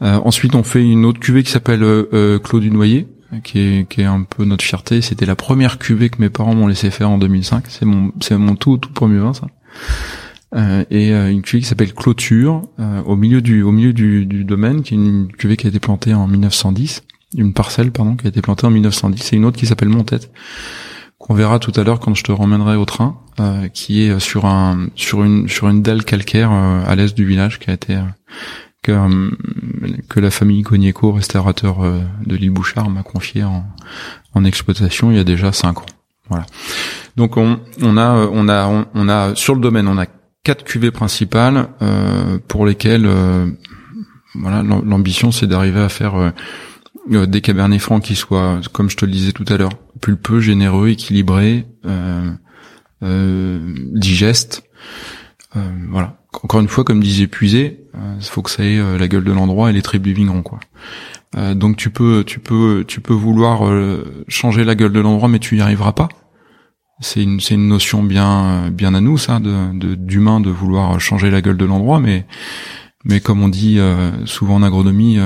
Mmh. 0.00 0.06
ensuite, 0.24 0.54
on 0.54 0.62
fait 0.62 0.82
une 0.82 1.04
autre 1.04 1.20
cuvée 1.20 1.42
qui 1.42 1.50
s'appelle 1.50 1.82
euh, 1.82 2.38
Clos 2.38 2.60
du 2.60 2.70
Noyer, 2.70 3.08
qui 3.42 3.58
est, 3.58 3.88
qui 3.88 4.00
est 4.00 4.04
un 4.04 4.22
peu 4.22 4.44
notre 4.44 4.64
fierté. 4.64 5.00
C'était 5.00 5.26
la 5.26 5.36
première 5.36 5.78
cuvée 5.78 6.08
que 6.08 6.20
mes 6.20 6.30
parents 6.30 6.54
m'ont 6.54 6.66
laissé 6.66 6.90
faire 6.90 7.10
en 7.10 7.18
2005. 7.18 7.64
C'est 7.68 7.84
mon, 7.84 8.12
c'est 8.20 8.36
mon 8.36 8.56
tout, 8.56 8.78
tout 8.78 8.92
premier 8.92 9.18
vin, 9.18 9.34
ça. 9.34 9.46
Euh, 10.54 10.84
et 10.90 11.12
euh, 11.12 11.30
une 11.30 11.42
cuvée 11.42 11.60
qui 11.60 11.68
s'appelle 11.68 11.92
Clôture, 11.92 12.68
euh, 12.80 13.02
au 13.02 13.16
milieu 13.16 13.42
du, 13.42 13.62
au 13.62 13.70
milieu 13.70 13.92
du, 13.92 14.24
du, 14.24 14.44
domaine, 14.44 14.82
qui 14.82 14.94
est 14.94 14.96
une 14.96 15.28
cuvée 15.28 15.56
qui 15.56 15.66
a 15.66 15.68
été 15.68 15.78
plantée 15.78 16.14
en 16.14 16.26
1910, 16.26 17.02
une 17.36 17.52
parcelle, 17.52 17.92
pardon, 17.92 18.16
qui 18.16 18.26
a 18.26 18.30
été 18.30 18.40
plantée 18.40 18.66
en 18.66 18.70
1910, 18.70 19.32
et 19.32 19.36
une 19.36 19.44
autre 19.44 19.58
qui 19.58 19.66
s'appelle 19.66 19.90
Montette, 19.90 20.30
qu'on 21.28 21.34
verra 21.34 21.58
tout 21.58 21.72
à 21.76 21.84
l'heure 21.84 22.00
quand 22.00 22.14
je 22.14 22.24
te 22.24 22.32
ramènerai 22.32 22.76
au 22.76 22.86
train, 22.86 23.20
euh, 23.38 23.68
qui 23.68 24.02
est 24.02 24.18
sur 24.18 24.46
un, 24.46 24.88
sur 24.96 25.22
une, 25.22 25.46
sur 25.48 25.68
une 25.68 25.82
dalle 25.82 26.04
calcaire 26.04 26.50
à 26.50 26.96
l'est 26.96 27.14
du 27.14 27.26
village, 27.26 27.58
qui 27.58 27.70
a 27.70 27.74
été 27.74 27.98
que, 28.82 28.92
euh, 28.92 29.30
que 30.08 30.20
la 30.20 30.30
famille 30.30 30.62
Cogneco, 30.62 31.12
restaurateur 31.12 31.84
euh, 31.84 32.00
de 32.24 32.36
l'île 32.36 32.50
Bouchard, 32.50 32.90
m'a 32.90 33.02
confié 33.02 33.44
en, 33.44 33.64
en 34.34 34.44
exploitation 34.44 35.10
il 35.10 35.16
y 35.16 35.20
a 35.20 35.24
déjà 35.24 35.52
cinq 35.52 35.78
ans. 35.78 35.86
Voilà. 36.28 36.46
Donc 37.16 37.36
on, 37.36 37.60
on 37.82 37.96
a 37.96 38.28
on 38.32 38.48
a 38.48 38.86
on, 38.94 39.08
a 39.08 39.34
sur 39.34 39.54
le 39.54 39.60
domaine 39.60 39.88
on 39.88 39.98
a 39.98 40.04
quatre 40.44 40.62
cuvées 40.62 40.90
principales 40.90 41.68
euh, 41.80 42.38
pour 42.46 42.66
lesquelles 42.66 43.06
euh, 43.06 43.46
voilà 44.34 44.62
l'ambition 44.62 45.32
c'est 45.32 45.46
d'arriver 45.46 45.80
à 45.80 45.88
faire 45.88 46.16
euh, 46.16 46.30
des 47.08 47.40
cabernets 47.40 47.78
francs 47.78 48.02
qui 48.02 48.14
soient 48.14 48.60
comme 48.72 48.90
je 48.90 48.96
te 48.96 49.04
le 49.04 49.12
disais 49.12 49.32
tout 49.32 49.44
à 49.48 49.56
l'heure 49.56 49.72
pulpeux, 50.00 50.40
généreux, 50.40 50.88
équilibrés, 50.90 51.66
digestes. 53.02 54.62
voilà 55.90 56.18
encore 56.42 56.60
une 56.60 56.68
fois, 56.68 56.84
comme 56.84 57.02
disait 57.02 57.26
Puisé, 57.26 57.80
il 57.94 58.00
euh, 58.00 58.20
faut 58.20 58.42
que 58.42 58.50
ça 58.50 58.64
ait 58.64 58.78
euh, 58.78 58.98
la 58.98 59.08
gueule 59.08 59.24
de 59.24 59.32
l'endroit 59.32 59.70
et 59.70 59.72
les 59.72 59.82
tribus 59.82 60.14
du 60.14 60.20
vigneron, 60.20 60.42
quoi. 60.42 60.60
Euh, 61.36 61.54
donc 61.54 61.76
tu 61.76 61.90
peux, 61.90 62.24
tu 62.24 62.38
peux, 62.38 62.84
tu 62.86 63.00
peux 63.00 63.14
vouloir 63.14 63.62
changer 64.28 64.64
la 64.64 64.74
gueule 64.74 64.92
de 64.92 65.00
l'endroit, 65.00 65.28
mais 65.28 65.38
tu 65.38 65.56
y 65.56 65.60
arriveras 65.60 65.92
pas. 65.92 66.08
C'est 67.00 67.22
une, 67.22 67.40
c'est 67.40 67.54
une 67.54 67.68
notion 67.68 68.02
bien, 68.02 68.70
bien 68.70 68.94
à 68.94 69.00
nous, 69.00 69.18
ça, 69.18 69.38
de, 69.38 69.94
d'humain, 69.94 70.40
de, 70.40 70.50
vouloir 70.50 70.98
changer 71.00 71.30
la 71.30 71.40
gueule 71.40 71.56
de 71.56 71.64
l'endroit, 71.64 72.00
mais, 72.00 72.26
mais 73.04 73.20
comme 73.20 73.42
on 73.42 73.48
dit 73.48 73.78
souvent 74.26 74.56
en 74.56 74.62
agronomie, 74.62 75.18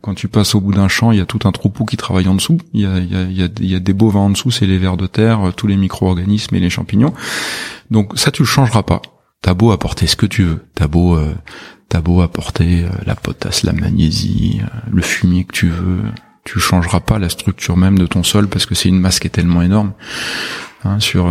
quand 0.00 0.14
tu 0.14 0.28
passes 0.28 0.54
au 0.54 0.60
bout 0.60 0.72
d'un 0.72 0.88
champ, 0.88 1.10
il 1.10 1.18
y 1.18 1.20
a 1.20 1.26
tout 1.26 1.40
un 1.44 1.52
troupeau 1.52 1.84
qui 1.84 1.96
travaille 1.96 2.28
en 2.28 2.34
dessous. 2.34 2.58
Il 2.72 2.80
y 2.82 2.86
a, 2.86 2.98
y 2.98 3.42
a, 3.42 3.48
y 3.60 3.80
des 3.80 3.92
bovins 3.92 4.20
en 4.20 4.30
dessous, 4.30 4.50
c'est 4.50 4.66
les 4.66 4.78
vers 4.78 4.96
de 4.96 5.06
terre, 5.06 5.52
tous 5.56 5.66
les 5.66 5.76
micro-organismes 5.76 6.54
et 6.54 6.60
les 6.60 6.70
champignons. 6.70 7.12
Donc 7.90 8.12
ça, 8.16 8.30
tu 8.30 8.42
le 8.42 8.46
changeras 8.46 8.84
pas. 8.84 9.02
T'as 9.42 9.54
beau 9.54 9.70
apporter 9.70 10.06
ce 10.06 10.16
que 10.16 10.26
tu 10.26 10.42
veux, 10.42 10.64
t'as 10.74 10.88
beau, 10.88 11.16
euh, 11.16 11.34
beau 12.02 12.20
apporter 12.20 12.84
euh, 12.84 12.88
la 13.04 13.14
potasse, 13.14 13.62
la 13.62 13.72
magnésie, 13.72 14.60
euh, 14.62 14.66
le 14.90 15.02
fumier 15.02 15.44
que 15.44 15.52
tu 15.52 15.68
veux, 15.68 16.02
tu 16.44 16.58
changeras 16.58 17.00
pas 17.00 17.18
la 17.18 17.28
structure 17.28 17.76
même 17.76 17.98
de 17.98 18.06
ton 18.06 18.22
sol 18.22 18.48
parce 18.48 18.66
que 18.66 18.74
c'est 18.74 18.88
une 18.88 18.98
masse 18.98 19.18
qui 19.18 19.28
est 19.28 19.30
tellement 19.30 19.62
énorme. 19.62 19.92
Hein, 20.86 21.00
sur, 21.00 21.28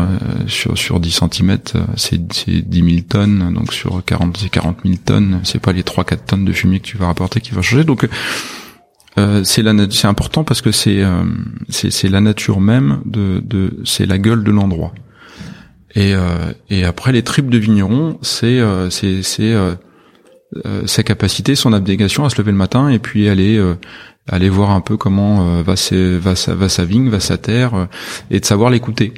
sur 0.48 0.78
sur 0.78 1.00
10 1.00 1.22
cm, 1.32 1.58
c'est 1.96 2.34
c'est 2.34 2.62
10 2.62 2.90
000 2.96 3.02
tonnes, 3.08 3.54
donc 3.54 3.74
sur 3.74 4.04
40 4.04 4.38
c'est 4.38 4.50
40 4.50 4.78
000 4.84 4.98
tonnes, 5.04 5.40
c'est 5.44 5.60
pas 5.60 5.72
les 5.72 5.84
3-4 5.84 6.18
tonnes 6.26 6.46
de 6.46 6.52
fumier 6.52 6.80
que 6.80 6.86
tu 6.86 6.98
vas 6.98 7.08
rapporter 7.08 7.42
qui 7.42 7.52
va 7.52 7.62
changer. 7.62 7.84
Donc 7.84 8.08
c'est 9.44 9.62
la 9.62 9.74
c'est 9.90 10.08
important 10.08 10.44
parce 10.44 10.62
que 10.62 10.72
c'est 10.72 11.04
c'est 11.70 11.92
c'est 11.92 12.10
la 12.10 12.22
nature 12.22 12.60
même 12.60 13.02
de 13.06 13.42
de 13.46 13.80
c'est 13.86 14.06
la 14.06 14.18
gueule 14.18 14.44
de 14.44 14.52
l'endroit. 14.52 14.94
Et, 15.96 16.14
euh, 16.14 16.52
et 16.70 16.84
après, 16.84 17.12
les 17.14 17.24
tripes 17.24 17.50
de 17.50 17.58
vigneron, 17.58 18.20
c'est 18.22 18.60
euh, 18.60 18.90
c'est 18.90 19.24
c'est 19.24 19.54
euh, 19.54 19.76
sa 20.86 21.04
capacité, 21.04 21.56
son 21.56 21.74
abnégation 21.74 22.26
à 22.26 22.30
se 22.30 22.38
lever 22.38 22.52
le 22.52 22.58
matin 22.58 22.90
et 22.90 23.00
puis 23.00 23.30
aller 23.30 23.62
aller 24.28 24.50
voir 24.50 24.72
un 24.72 24.82
peu 24.82 24.96
comment 24.96 25.62
va, 25.62 25.76
ses, 25.76 26.18
va 26.18 26.36
sa 26.36 26.56
va 26.56 26.70
sa 26.70 26.86
vigne, 26.86 27.10
va 27.10 27.20
sa 27.20 27.38
terre, 27.38 27.88
et 28.32 28.40
de 28.40 28.46
savoir 28.46 28.70
l'écouter 28.70 29.14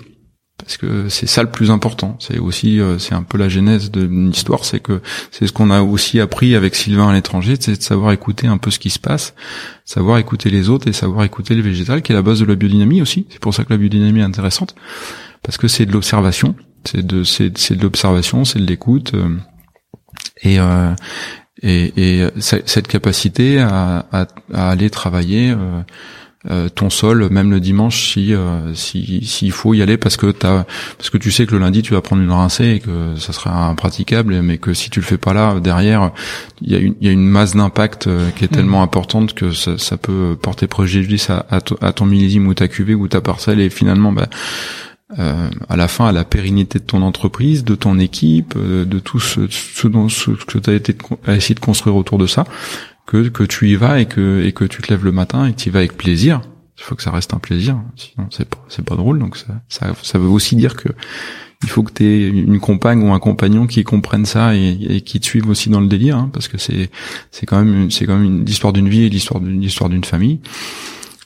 parce 0.68 0.78
que 0.78 1.10
c'est 1.10 1.28
ça 1.28 1.42
le 1.42 1.50
plus 1.50 1.72
important. 1.72 2.18
C'est 2.20 2.38
aussi 2.38 2.80
c'est 3.00 3.16
un 3.16 3.24
peu 3.24 3.38
la 3.38 3.50
genèse 3.50 3.90
de 3.90 4.04
l'histoire, 4.04 4.66
c'est 4.66 4.82
que 4.82 5.02
c'est 5.32 5.48
ce 5.48 5.54
qu'on 5.54 5.72
a 5.72 5.82
aussi 5.82 6.20
appris 6.20 6.56
avec 6.56 6.76
Sylvain 6.76 7.10
à 7.10 7.14
l'étranger, 7.14 7.56
c'est 7.60 7.78
de 7.78 7.82
savoir 7.82 8.12
écouter 8.12 8.48
un 8.48 8.58
peu 8.58 8.70
ce 8.70 8.78
qui 8.78 8.90
se 8.90 9.00
passe, 9.00 9.34
savoir 9.86 10.18
écouter 10.18 10.50
les 10.50 10.70
autres 10.70 10.88
et 10.88 10.94
savoir 10.94 11.24
écouter 11.24 11.56
le 11.56 11.62
végétal, 11.62 12.02
qui 12.02 12.12
est 12.12 12.16
la 12.16 12.22
base 12.22 12.42
de 12.42 12.46
la 12.46 12.56
biodynamie 12.56 13.02
aussi. 13.02 13.26
C'est 13.30 13.40
pour 13.40 13.54
ça 13.54 13.64
que 13.64 13.72
la 13.72 13.78
biodynamie 13.78 14.20
est 14.20 14.24
intéressante 14.24 14.76
parce 15.42 15.58
que 15.58 15.68
c'est 15.68 15.86
de 15.86 15.94
l'observation 15.94 16.54
c'est 16.88 17.06
de 17.06 17.24
c'est 17.24 17.50
de 17.50 17.82
l'observation, 17.82 18.46
c'est 18.46 18.60
de 18.60 18.66
l'écoute 18.66 19.14
euh, 19.14 19.38
et 20.42 20.60
euh, 20.60 20.94
et, 21.64 22.22
et 22.22 22.30
cette 22.40 22.88
capacité 22.88 23.60
à, 23.60 24.06
à, 24.12 24.28
à, 24.54 24.70
aller 24.70 24.92
travailler 24.92 25.50
euh, 25.50 25.82
euh, 26.52 26.70
ton 26.70 26.92
sol 26.92 27.30
même 27.32 27.50
le 27.50 27.60
dimanche 27.60 28.14
si 28.14 28.34
euh, 28.34 28.74
si 28.76 29.26
s'il 29.26 29.52
faut 29.52 29.74
y 29.74 29.82
aller 29.82 29.98
parce 29.98 30.18
que 30.18 30.28
t'as 30.28 30.66
parce 30.96 31.10
que 31.10 31.18
tu 31.18 31.32
sais 31.32 31.48
que 31.48 31.54
le 31.54 31.58
lundi 31.58 31.82
tu 31.82 31.94
vas 31.94 32.02
prendre 32.02 32.22
une 32.22 32.32
rincée 32.32 32.76
et 32.76 32.80
que 32.80 33.16
ça 33.18 33.34
sera 33.34 33.68
impraticable 33.68 34.40
mais 34.44 34.60
que 34.60 34.76
si 34.76 34.92
tu 34.92 35.00
le 35.00 35.06
fais 35.06 35.18
pas 35.18 35.34
là 35.34 35.60
derrière 35.60 36.12
il 36.62 36.72
y 36.72 36.76
a 36.76 36.78
une 36.78 36.94
il 37.02 37.08
y 37.08 37.10
a 37.10 37.12
une 37.12 37.26
masse 37.26 37.56
d'impact 37.56 38.06
euh, 38.06 38.30
qui 38.30 38.44
est 38.44 38.52
mm. 38.52 38.56
tellement 38.56 38.84
importante 38.84 39.34
que 39.34 39.52
ça, 39.52 39.80
ça, 39.80 39.98
peut 39.98 40.38
porter 40.40 40.68
préjudice 40.68 41.32
à, 41.32 41.46
à, 41.50 41.58
à, 41.82 41.92
ton 41.92 42.06
millésime 42.06 42.46
ou 42.46 42.54
ta 42.54 42.68
cuvée 42.68 42.94
ou 42.94 43.08
ta 43.08 43.20
parcelle 43.20 43.60
et 43.60 43.72
finalement 43.72 44.12
bah, 44.12 44.28
euh, 45.18 45.50
à 45.68 45.76
la 45.76 45.88
fin 45.88 46.06
à 46.06 46.12
la 46.12 46.24
pérennité 46.24 46.78
de 46.78 46.84
ton 46.84 47.02
entreprise, 47.02 47.64
de 47.64 47.74
ton 47.74 47.98
équipe, 47.98 48.56
de 48.58 49.00
tout 49.00 49.20
ce, 49.20 49.48
ce, 49.50 49.88
dont, 49.88 50.08
ce 50.08 50.32
que 50.32 50.60
tu 50.60 50.70
as 50.70 50.74
été 50.74 50.96
essayer 51.28 51.56
de 51.56 51.60
construire 51.60 51.96
autour 51.96 52.20
de 52.20 52.28
ça 52.28 52.46
que, 53.08 53.28
que 53.30 53.44
tu 53.44 53.70
y 53.70 53.76
vas 53.76 54.00
et 54.00 54.06
que, 54.06 54.44
et 54.46 54.52
que 54.52 54.66
tu 54.66 54.84
te 54.84 54.92
lèves 54.92 55.06
le 55.06 55.12
matin 55.12 55.48
et 55.48 55.54
que 55.54 55.58
tu 55.58 55.70
y 55.70 55.72
vas 55.72 55.80
avec 55.80 55.98
plaisir. 55.98 56.42
Il 56.78 56.84
faut 56.84 56.94
que 56.94 57.02
ça 57.02 57.10
reste 57.10 57.34
un 57.34 57.40
plaisir, 57.40 57.82
sinon 57.96 58.28
c'est 58.30 58.48
pas, 58.48 58.64
c'est 58.70 58.86
pas 58.86 58.96
drôle. 58.96 59.18
Donc 59.18 59.36
ça, 59.36 59.62
ça, 59.68 59.96
ça 60.04 60.20
veut 60.20 60.28
aussi 60.28 60.56
dire 60.56 60.76
que 60.76 60.90
il 61.64 61.70
faut 61.70 61.82
que 61.82 61.92
tu 61.92 62.06
aies 62.06 62.28
une 62.28 62.60
compagne 62.60 63.02
ou 63.02 63.12
un 63.14 63.20
compagnon 63.20 63.66
qui 63.66 63.84
comprenne 63.84 64.26
ça 64.26 64.56
et, 64.56 64.78
et 64.90 65.02
qui 65.02 65.20
te 65.20 65.26
suive 65.26 65.50
aussi 65.50 65.70
dans 65.70 65.82
le 65.82 65.88
délire, 65.88 66.18
hein, 66.18 66.30
parce 66.32 66.48
que 66.48 66.60
c'est, 66.60 66.92
c'est 67.32 67.48
quand 67.48 67.64
même, 67.64 67.90
c'est 67.90 68.06
quand 68.06 68.18
même 68.20 68.46
l'histoire 68.46 68.74
d'une 68.74 68.88
vie 68.88 69.06
et 69.06 69.10
l'histoire 69.10 69.40
d'une 69.40 69.64
histoire 69.64 69.90
d'une 69.90 70.04
famille. 70.04 70.40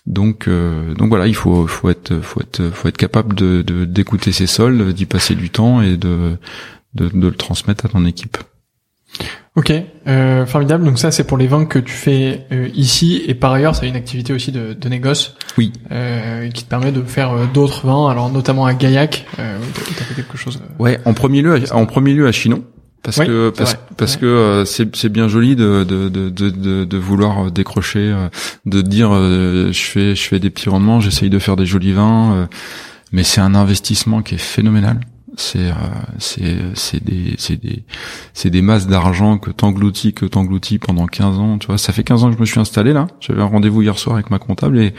Donc, 0.06 0.48
euh, 0.48 0.94
donc 0.96 1.10
voilà, 1.10 1.28
il 1.28 1.36
faut, 1.36 1.68
faut 1.68 1.90
être, 1.90 2.22
faut 2.22 2.42
être, 2.42 2.70
faut 2.70 2.88
être 2.88 2.98
capable 2.98 3.36
de, 3.36 3.62
d'écouter 3.84 4.32
ses 4.32 4.48
sols, 4.48 4.94
d'y 4.94 5.06
passer 5.06 5.36
du 5.36 5.50
temps 5.50 5.82
et 5.82 5.98
de, 5.98 6.38
de, 6.96 7.10
de 7.10 7.28
le 7.28 7.36
transmettre 7.36 7.86
à 7.86 7.90
ton 7.90 8.06
équipe. 8.06 8.38
Ok, 9.58 9.74
euh, 10.08 10.46
formidable. 10.46 10.86
Donc 10.86 10.98
ça, 10.98 11.12
c'est 11.12 11.26
pour 11.26 11.38
les 11.38 11.48
vins 11.48 11.66
que 11.66 11.78
tu 11.78 11.92
fais 11.92 12.46
euh, 12.54 12.70
ici, 12.74 13.22
et 13.28 13.34
par 13.34 13.52
ailleurs, 13.52 13.76
c'est 13.76 13.88
une 13.88 13.98
activité 13.98 14.32
aussi 14.32 14.54
de, 14.54 14.72
de 14.72 14.90
négoce. 14.90 15.36
Oui. 15.58 15.74
Euh, 15.92 16.50
qui 16.52 16.64
te 16.64 16.70
permet 16.70 16.94
de 16.94 17.02
faire 17.04 17.34
euh, 17.34 17.46
d'autres 17.54 17.86
vins, 17.86 18.10
alors 18.10 18.32
notamment 18.32 18.66
à 18.66 18.74
Gaillac, 18.74 19.26
euh, 19.40 19.58
tu 19.76 19.94
fait 19.94 20.16
quelque 20.16 20.38
chose. 20.38 20.62
Euh, 20.62 20.82
ouais, 20.84 21.00
en 21.04 21.14
premier 21.14 21.42
lieu, 21.42 21.62
en 21.74 21.86
premier 21.86 22.14
lieu 22.14 22.28
à 22.28 22.32
Chinon. 22.32 22.64
Parce 23.04 23.18
que 23.18 23.50
parce, 23.50 23.78
parce 23.98 24.16
que 24.16 24.64
c'est 24.68 24.96
c'est 24.96 25.10
bien 25.10 25.28
joli 25.28 25.56
de 25.56 25.84
de, 25.84 26.08
de 26.08 26.30
de 26.30 26.86
de 26.86 26.98
vouloir 26.98 27.52
décrocher, 27.52 28.16
de 28.68 28.82
dire 28.84 29.10
je 29.12 29.72
fais 29.74 30.16
je 30.16 30.22
fais 30.22 30.38
des 30.38 30.52
petits 30.52 30.70
rendements, 30.70 31.00
j'essaye 31.00 31.32
de 31.32 31.40
faire 31.40 31.56
des 31.56 31.66
jolis 31.66 31.94
vins, 31.94 32.48
mais 33.12 33.24
c'est 33.24 33.42
un 33.42 33.56
investissement 33.56 34.22
qui 34.22 34.36
est 34.36 34.38
phénoménal 34.38 35.00
c'est 35.38 35.70
euh, 35.70 35.74
c'est 36.20 36.58
c'est 36.76 37.04
des 37.04 37.36
c'est 37.38 37.56
des 37.56 37.86
c'est 38.34 38.50
des 38.50 38.62
masses 38.62 38.88
d'argent 38.88 39.38
que 39.38 39.50
t'engloutis 39.50 40.14
que 40.14 40.26
t'engloutis 40.26 40.78
pendant 40.78 41.08
15 41.08 41.40
ans. 41.40 41.58
Tu 41.58 41.68
vois 41.68 41.78
ça 41.78 41.94
fait 41.94 42.04
15 42.04 42.24
ans 42.24 42.30
que 42.30 42.36
je 42.36 42.42
me 42.42 42.46
suis 42.46 42.60
installé 42.60 42.94
là. 42.94 43.08
J'avais 43.20 43.42
un 43.42 43.46
rendez-vous 43.46 43.82
hier 43.82 43.98
soir 43.98 44.16
avec 44.16 44.30
ma 44.30 44.40
comptable 44.40 44.80
et 44.80 44.94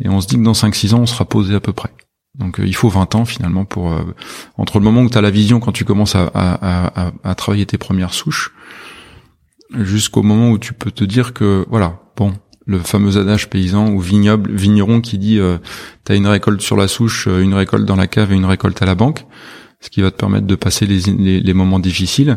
et 0.00 0.08
on 0.08 0.20
se 0.20 0.26
dit 0.28 0.36
que 0.36 0.42
dans 0.42 0.54
5 0.54 0.74
6 0.74 0.94
ans 0.94 1.00
on 1.00 1.06
sera 1.06 1.24
posé 1.24 1.54
à 1.54 1.60
peu 1.60 1.72
près. 1.72 1.90
Donc 2.38 2.60
euh, 2.60 2.66
il 2.66 2.74
faut 2.74 2.88
20 2.88 3.14
ans 3.14 3.24
finalement 3.24 3.64
pour 3.64 3.92
euh, 3.92 4.02
entre 4.56 4.78
le 4.78 4.84
moment 4.84 5.02
où 5.02 5.10
tu 5.10 5.18
as 5.18 5.22
la 5.22 5.30
vision 5.30 5.60
quand 5.60 5.72
tu 5.72 5.84
commences 5.84 6.14
à, 6.14 6.30
à, 6.34 7.06
à, 7.06 7.12
à 7.24 7.34
travailler 7.34 7.66
tes 7.66 7.78
premières 7.78 8.14
souches 8.14 8.54
jusqu'au 9.74 10.22
moment 10.22 10.50
où 10.50 10.58
tu 10.58 10.72
peux 10.72 10.90
te 10.90 11.04
dire 11.04 11.32
que 11.32 11.66
voilà 11.68 12.00
bon 12.16 12.32
le 12.66 12.78
fameux 12.78 13.16
adage 13.16 13.48
paysan 13.48 13.90
ou 13.90 14.00
vignoble 14.00 14.50
vigneron 14.52 15.00
qui 15.00 15.18
dit 15.18 15.38
euh, 15.38 15.58
tu 16.04 16.12
as 16.12 16.14
une 16.14 16.26
récolte 16.26 16.60
sur 16.60 16.76
la 16.76 16.88
souche, 16.88 17.26
une 17.26 17.54
récolte 17.54 17.84
dans 17.84 17.96
la 17.96 18.06
cave 18.06 18.32
et 18.32 18.36
une 18.36 18.44
récolte 18.44 18.80
à 18.82 18.86
la 18.86 18.94
banque 18.94 19.24
ce 19.86 19.90
qui 19.90 20.02
va 20.02 20.10
te 20.10 20.16
permettre 20.16 20.48
de 20.48 20.56
passer 20.56 20.84
les, 20.84 21.40
les, 21.40 21.54
moments 21.54 21.78
difficiles, 21.78 22.36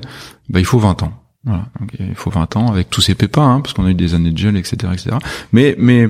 bah, 0.49 0.59
il 0.59 0.65
faut 0.65 0.77
20 0.77 1.01
ans. 1.01 1.13
Voilà. 1.45 1.65
Donc, 1.79 1.95
il 1.99 2.13
faut 2.13 2.29
20 2.29 2.57
ans 2.57 2.67
avec 2.67 2.91
tous 2.91 3.01
ces 3.01 3.15
pépins, 3.15 3.55
hein, 3.55 3.61
parce 3.61 3.73
qu'on 3.73 3.85
a 3.85 3.89
eu 3.89 3.95
des 3.95 4.13
années 4.13 4.29
de 4.29 4.37
gel, 4.37 4.55
etc., 4.55 4.93
etc. 4.93 5.17
Mais, 5.51 5.75
mais 5.79 6.09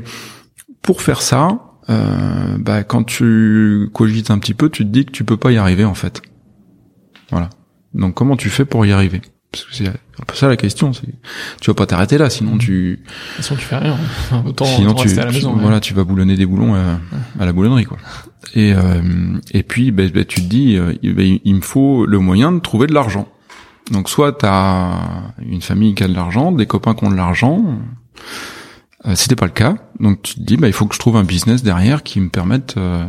pour 0.82 1.02
faire 1.02 1.22
ça, 1.22 1.78
euh, 1.90 2.58
bah, 2.60 2.84
quand 2.84 3.04
tu 3.04 3.90
cogites 3.94 4.32
un 4.32 4.40
petit 4.40 4.54
peu, 4.54 4.70
tu 4.70 4.84
te 4.84 4.90
dis 4.90 5.06
que 5.06 5.12
tu 5.12 5.24
peux 5.24 5.38
pas 5.38 5.54
y 5.54 5.58
arriver 5.58 5.86
en 5.86 5.96
fait. 5.96 6.22
Voilà. 7.32 7.50
Donc 7.94 8.16
comment 8.16 8.36
tu 8.36 8.50
fais 8.50 8.66
pour 8.66 8.86
y 8.86 8.92
arriver? 8.92 9.22
Parce 9.50 9.64
que 9.64 9.74
c'est 9.74 9.88
un 9.88 10.26
peu 10.28 10.36
ça 10.36 10.50
la 10.50 10.58
question. 10.58 10.92
C'est 10.92 11.08
tu 11.62 11.70
vas 11.70 11.74
pas 11.74 11.86
t'arrêter 11.86 12.18
là, 12.18 12.30
sinon 12.30 12.58
tu. 12.58 13.00
Sinon 13.40 13.58
tu 13.58 13.66
fais 13.66 13.78
rien. 13.78 13.98
Autant, 14.46 14.66
sinon 14.66 14.94
tu, 14.94 15.10
à 15.18 15.26
la 15.26 15.32
maison, 15.32 15.54
voilà, 15.54 15.80
tu 15.80 15.94
vas 15.94 16.04
boulonner 16.04 16.36
des 16.36 16.46
boulons 16.46 16.76
à, 16.76 17.00
à 17.40 17.46
la 17.46 17.54
boulonnerie 17.54 17.86
quoi. 17.86 17.98
Et 18.56 18.74
euh, 18.74 19.38
et 19.52 19.64
puis 19.64 19.91
ben, 19.91 20.10
tu 20.26 20.41
te 20.41 20.47
dis, 20.47 20.78
euh, 20.78 20.93
ben, 21.04 21.39
il 21.43 21.56
me 21.56 21.62
faut 21.62 22.06
le 22.06 22.20
moyen 22.20 22.52
de 22.52 22.60
trouver 22.60 22.88
de 22.88 22.93
l'argent. 22.93 23.28
Donc 23.91 24.10
soit 24.10 24.34
tu 24.34 24.45
as 24.45 25.34
une 25.41 25.62
famille 25.62 25.95
qui 25.95 26.04
a 26.04 26.08
de 26.08 26.14
l'argent, 26.14 26.52
des 26.52 26.66
copains 26.66 26.93
qui 26.93 27.06
ont 27.06 27.12
de 27.12 27.16
l'argent. 27.16 27.80
Euh, 29.06 29.16
C'était 29.16 29.36
pas 29.36 29.45
le 29.45 29.52
cas, 29.52 29.76
donc 30.00 30.22
tu 30.22 30.36
te 30.36 30.41
dis, 30.41 30.58
bah, 30.58 30.68
il 30.68 30.74
faut 30.74 30.86
que 30.86 30.93
je 30.93 31.00
trouve 31.00 31.16
un 31.16 31.24
business 31.24 31.64
derrière 31.64 32.04
qui 32.04 32.20
me 32.20 32.30
permette 32.30 32.76
euh, 32.78 33.08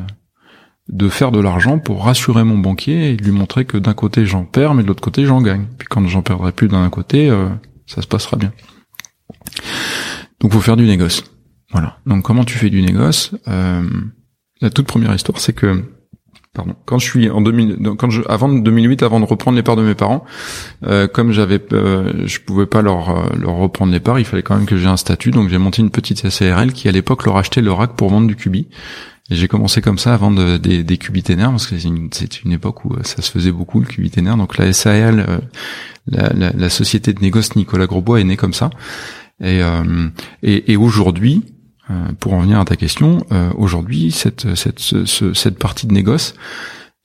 de 0.89 1.09
faire 1.09 1.33
de 1.33 1.41
l'argent 1.41 1.79
pour 1.79 2.05
rassurer 2.05 2.45
mon 2.45 2.59
banquier 2.59 3.11
et 3.11 3.17
lui 3.17 3.33
montrer 3.33 3.65
que 3.65 3.77
d'un 3.77 3.95
côté 3.95 4.25
j'en 4.25 4.45
perds, 4.45 4.75
mais 4.75 4.83
de 4.83 4.89
l'autre 4.89 5.03
côté 5.03 5.27
j'en 5.27 5.43
gagne. 5.43 5.67
Puis 5.79 5.89
quand 5.89 6.07
j'en 6.07 6.23
perdrai 6.23 6.53
plus 6.53 6.69
d'un 6.69 6.89
côté, 6.91 7.29
euh, 7.29 7.49
ça 7.87 8.03
se 8.03 8.07
passera 8.07 8.37
bien. 8.37 8.53
Donc 10.41 10.53
faut 10.53 10.61
faire 10.61 10.77
du 10.77 10.87
négoce. 10.87 11.25
Voilà. 11.73 11.99
Donc 12.07 12.23
comment 12.23 12.45
tu 12.45 12.57
fais 12.57 12.71
du 12.71 12.83
négoce? 12.83 13.33
Euh, 13.49 13.83
La 14.61 14.71
toute 14.71 14.87
première 14.87 15.15
histoire, 15.15 15.39
c'est 15.39 15.53
que 15.53 15.85
pardon, 16.53 16.75
quand 16.85 16.99
je 16.99 17.07
suis 17.07 17.31
en 17.31 17.41
2000, 17.41 17.79
quand 17.97 18.11
je, 18.11 18.23
avant 18.29 18.49
2008, 18.49 19.03
avant 19.03 19.21
de 19.21 19.25
reprendre 19.25 19.57
les 19.57 19.63
parts 19.63 19.77
de 19.77 19.83
mes 19.83 19.95
parents, 19.95 20.25
euh, 20.85 21.07
comme 21.07 21.33
j'avais, 21.33 21.61
euh, 21.73 22.27
je 22.27 22.41
pouvais 22.41 22.67
pas 22.67 22.83
leur 22.83 23.11
euh, 23.11 23.29
leur 23.39 23.55
reprendre 23.55 23.93
les 23.93 24.01
parts, 24.01 24.19
il 24.19 24.25
fallait 24.25 24.43
quand 24.43 24.57
même 24.57 24.67
que 24.67 24.77
j'ai 24.77 24.89
un 24.89 24.97
statut, 24.97 25.31
donc 25.31 25.49
j'ai 25.49 25.59
monté 25.59 25.81
une 25.83 25.91
petite 25.91 26.29
SARL 26.29 26.73
qui 26.73 26.89
à 26.89 26.93
l'époque 26.93 27.25
leur 27.25 27.37
achetait 27.37 27.63
le 27.63 27.73
rack 27.73 27.95
pour 27.95 28.11
vendre 28.11 28.27
du 28.27 28.37
cubi. 28.37 28.69
J'ai 29.31 29.47
commencé 29.47 29.81
comme 29.81 29.99
ça 29.99 30.13
à 30.13 30.17
vendre 30.17 30.57
des, 30.59 30.83
des 30.83 30.99
cubitaires 30.99 31.51
parce 31.51 31.69
que 31.69 31.79
c'est 31.79 31.87
une, 31.87 32.11
une, 32.45 32.53
époque 32.53 32.85
où 32.85 32.95
euh, 32.95 33.03
ça 33.05 33.23
se 33.23 33.31
faisait 33.31 33.53
beaucoup 33.53 33.79
le 33.79 33.87
cubitaire. 33.87 34.37
Donc 34.37 34.59
la 34.59 34.73
SARL, 34.73 35.21
euh, 35.21 35.39
la, 36.09 36.33
la, 36.33 36.51
la, 36.51 36.69
société 36.69 37.13
de 37.13 37.21
négoce 37.21 37.55
Nicolas 37.55 37.87
Grosbois 37.87 38.21
est 38.21 38.25
née 38.25 38.37
comme 38.37 38.55
ça. 38.55 38.71
Et, 39.43 39.61
et, 40.43 40.73
et 40.73 40.77
aujourd'hui, 40.77 41.45
pour 42.19 42.35
en 42.35 42.41
venir 42.41 42.61
à 42.61 42.65
ta 42.65 42.77
question, 42.77 43.25
aujourd'hui 43.57 44.13
cette, 44.13 44.55
cette, 44.55 44.81
cette 44.81 45.59
partie 45.59 45.87
de 45.87 45.93
négoce, 45.93 46.35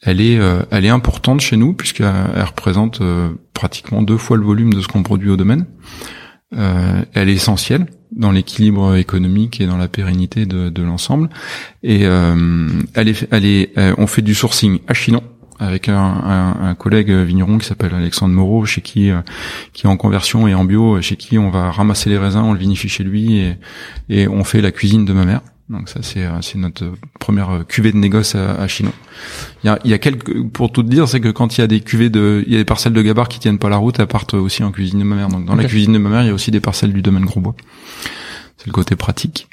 elle 0.02 0.22
est, 0.22 0.40
elle 0.72 0.86
est 0.86 0.90
importante 0.90 1.42
chez 1.42 1.58
nous 1.58 1.74
puisqu'elle 1.74 2.44
représente 2.46 3.02
pratiquement 3.54 4.02
deux 4.02 4.18
fois 4.18 4.38
le 4.38 4.44
volume 4.44 4.74
de 4.74 4.82
ce 4.82 4.88
qu'on 4.88 5.04
produit 5.04 5.30
au 5.30 5.38
domaine. 5.38 5.66
elle 6.52 7.30
est 7.30 7.34
essentielle 7.34 7.88
dans 8.16 8.32
l'équilibre 8.32 8.96
économique 8.96 9.62
et 9.62 9.68
dans 9.68 9.78
la 9.78 9.88
pérennité 9.88 10.46
de, 10.46 10.70
de 10.70 10.84
l'ensemble. 10.84 11.30
Et 11.84 12.02
euh, 12.04 12.68
elle 12.94 13.10
est, 13.10 13.28
elle 13.32 13.46
est, 13.46 13.78
euh, 13.78 13.94
on 13.98 14.08
fait 14.08 14.22
du 14.22 14.34
sourcing 14.34 14.80
à 14.88 14.94
Chinon 14.94 15.24
avec 15.60 15.90
un, 15.90 15.98
un, 15.98 16.70
un, 16.70 16.76
collègue 16.76 17.12
vigneron 17.12 17.58
qui 17.58 17.66
s'appelle 17.68 17.94
Alexandre 17.94 18.34
Moreau, 18.34 18.66
chez 18.66 18.82
qui 18.82 19.10
euh, 19.10 19.22
qui 19.74 19.86
est 19.86 19.90
en 19.90 19.98
conversion 19.98 20.48
et 20.48 20.54
en 20.54 20.66
bio, 20.66 21.02
chez 21.02 21.16
qui 21.16 21.38
on 21.38 21.50
va 21.50 21.72
ramasser 21.72 22.10
les 22.10 22.18
raisins, 22.18 22.42
on 22.42 22.54
le 22.54 22.60
vinifie 22.60 22.90
chez 22.90 23.04
lui 23.04 23.38
et, 23.38 23.58
et 24.10 24.28
on 24.28 24.44
fait 24.44 24.62
la 24.62 24.72
cuisine 24.72 25.06
de 25.06 25.14
ma 25.14 25.26
mère. 25.26 25.42
Donc 25.70 25.90
ça 25.90 26.02
c'est 26.02 26.24
euh, 26.24 26.42
c'est 26.42 26.58
notre 26.58 26.86
première 27.20 27.66
cuvée 27.68 27.92
de 27.92 27.98
négoce 27.98 28.36
à, 28.36 28.56
à 28.56 28.68
Chinon. 28.68 28.92
Il 29.64 29.68
y 29.68 29.70
a, 29.70 29.80
il 29.84 29.92
y 29.92 29.94
a 29.94 29.98
quelques 29.98 30.48
pour 30.50 30.72
tout 30.72 30.84
dire, 30.84 31.08
c'est 31.08 31.20
que 31.20 31.30
quand 31.30 31.58
il 31.58 31.62
y 31.62 31.64
a 31.64 31.68
des 31.68 31.82
cuvées 31.82 32.10
de 32.10 32.44
il 32.46 32.54
y 32.54 32.56
a 32.56 32.60
des 32.60 32.66
parcelles 32.66 32.94
de 32.94 33.02
gabar 33.02 33.28
qui 33.28 33.40
tiennent 33.40 33.60
pas 33.60 33.70
la 33.70 33.78
route, 33.78 34.00
elles 34.00 34.08
partent 34.08 34.36
aussi 34.36 34.64
en 34.64 34.72
cuisine 34.72 35.00
de 35.00 35.06
ma 35.06 35.16
mère. 35.16 35.30
Donc 35.30 35.46
dans 35.46 35.56
la 35.56 35.64
cuisine 35.66 35.94
de 35.94 35.98
ma 35.98 36.10
mère, 36.10 36.22
il 36.24 36.28
y 36.28 36.32
a 36.32 36.34
aussi 36.34 36.52
des 36.52 36.60
parcelles 36.60 36.94
du 36.94 37.02
domaine 37.02 37.26
Grosbois. 37.26 37.56
C'est 38.58 38.68
le 38.68 38.72
côté 38.74 38.96
pratique. 38.96 39.48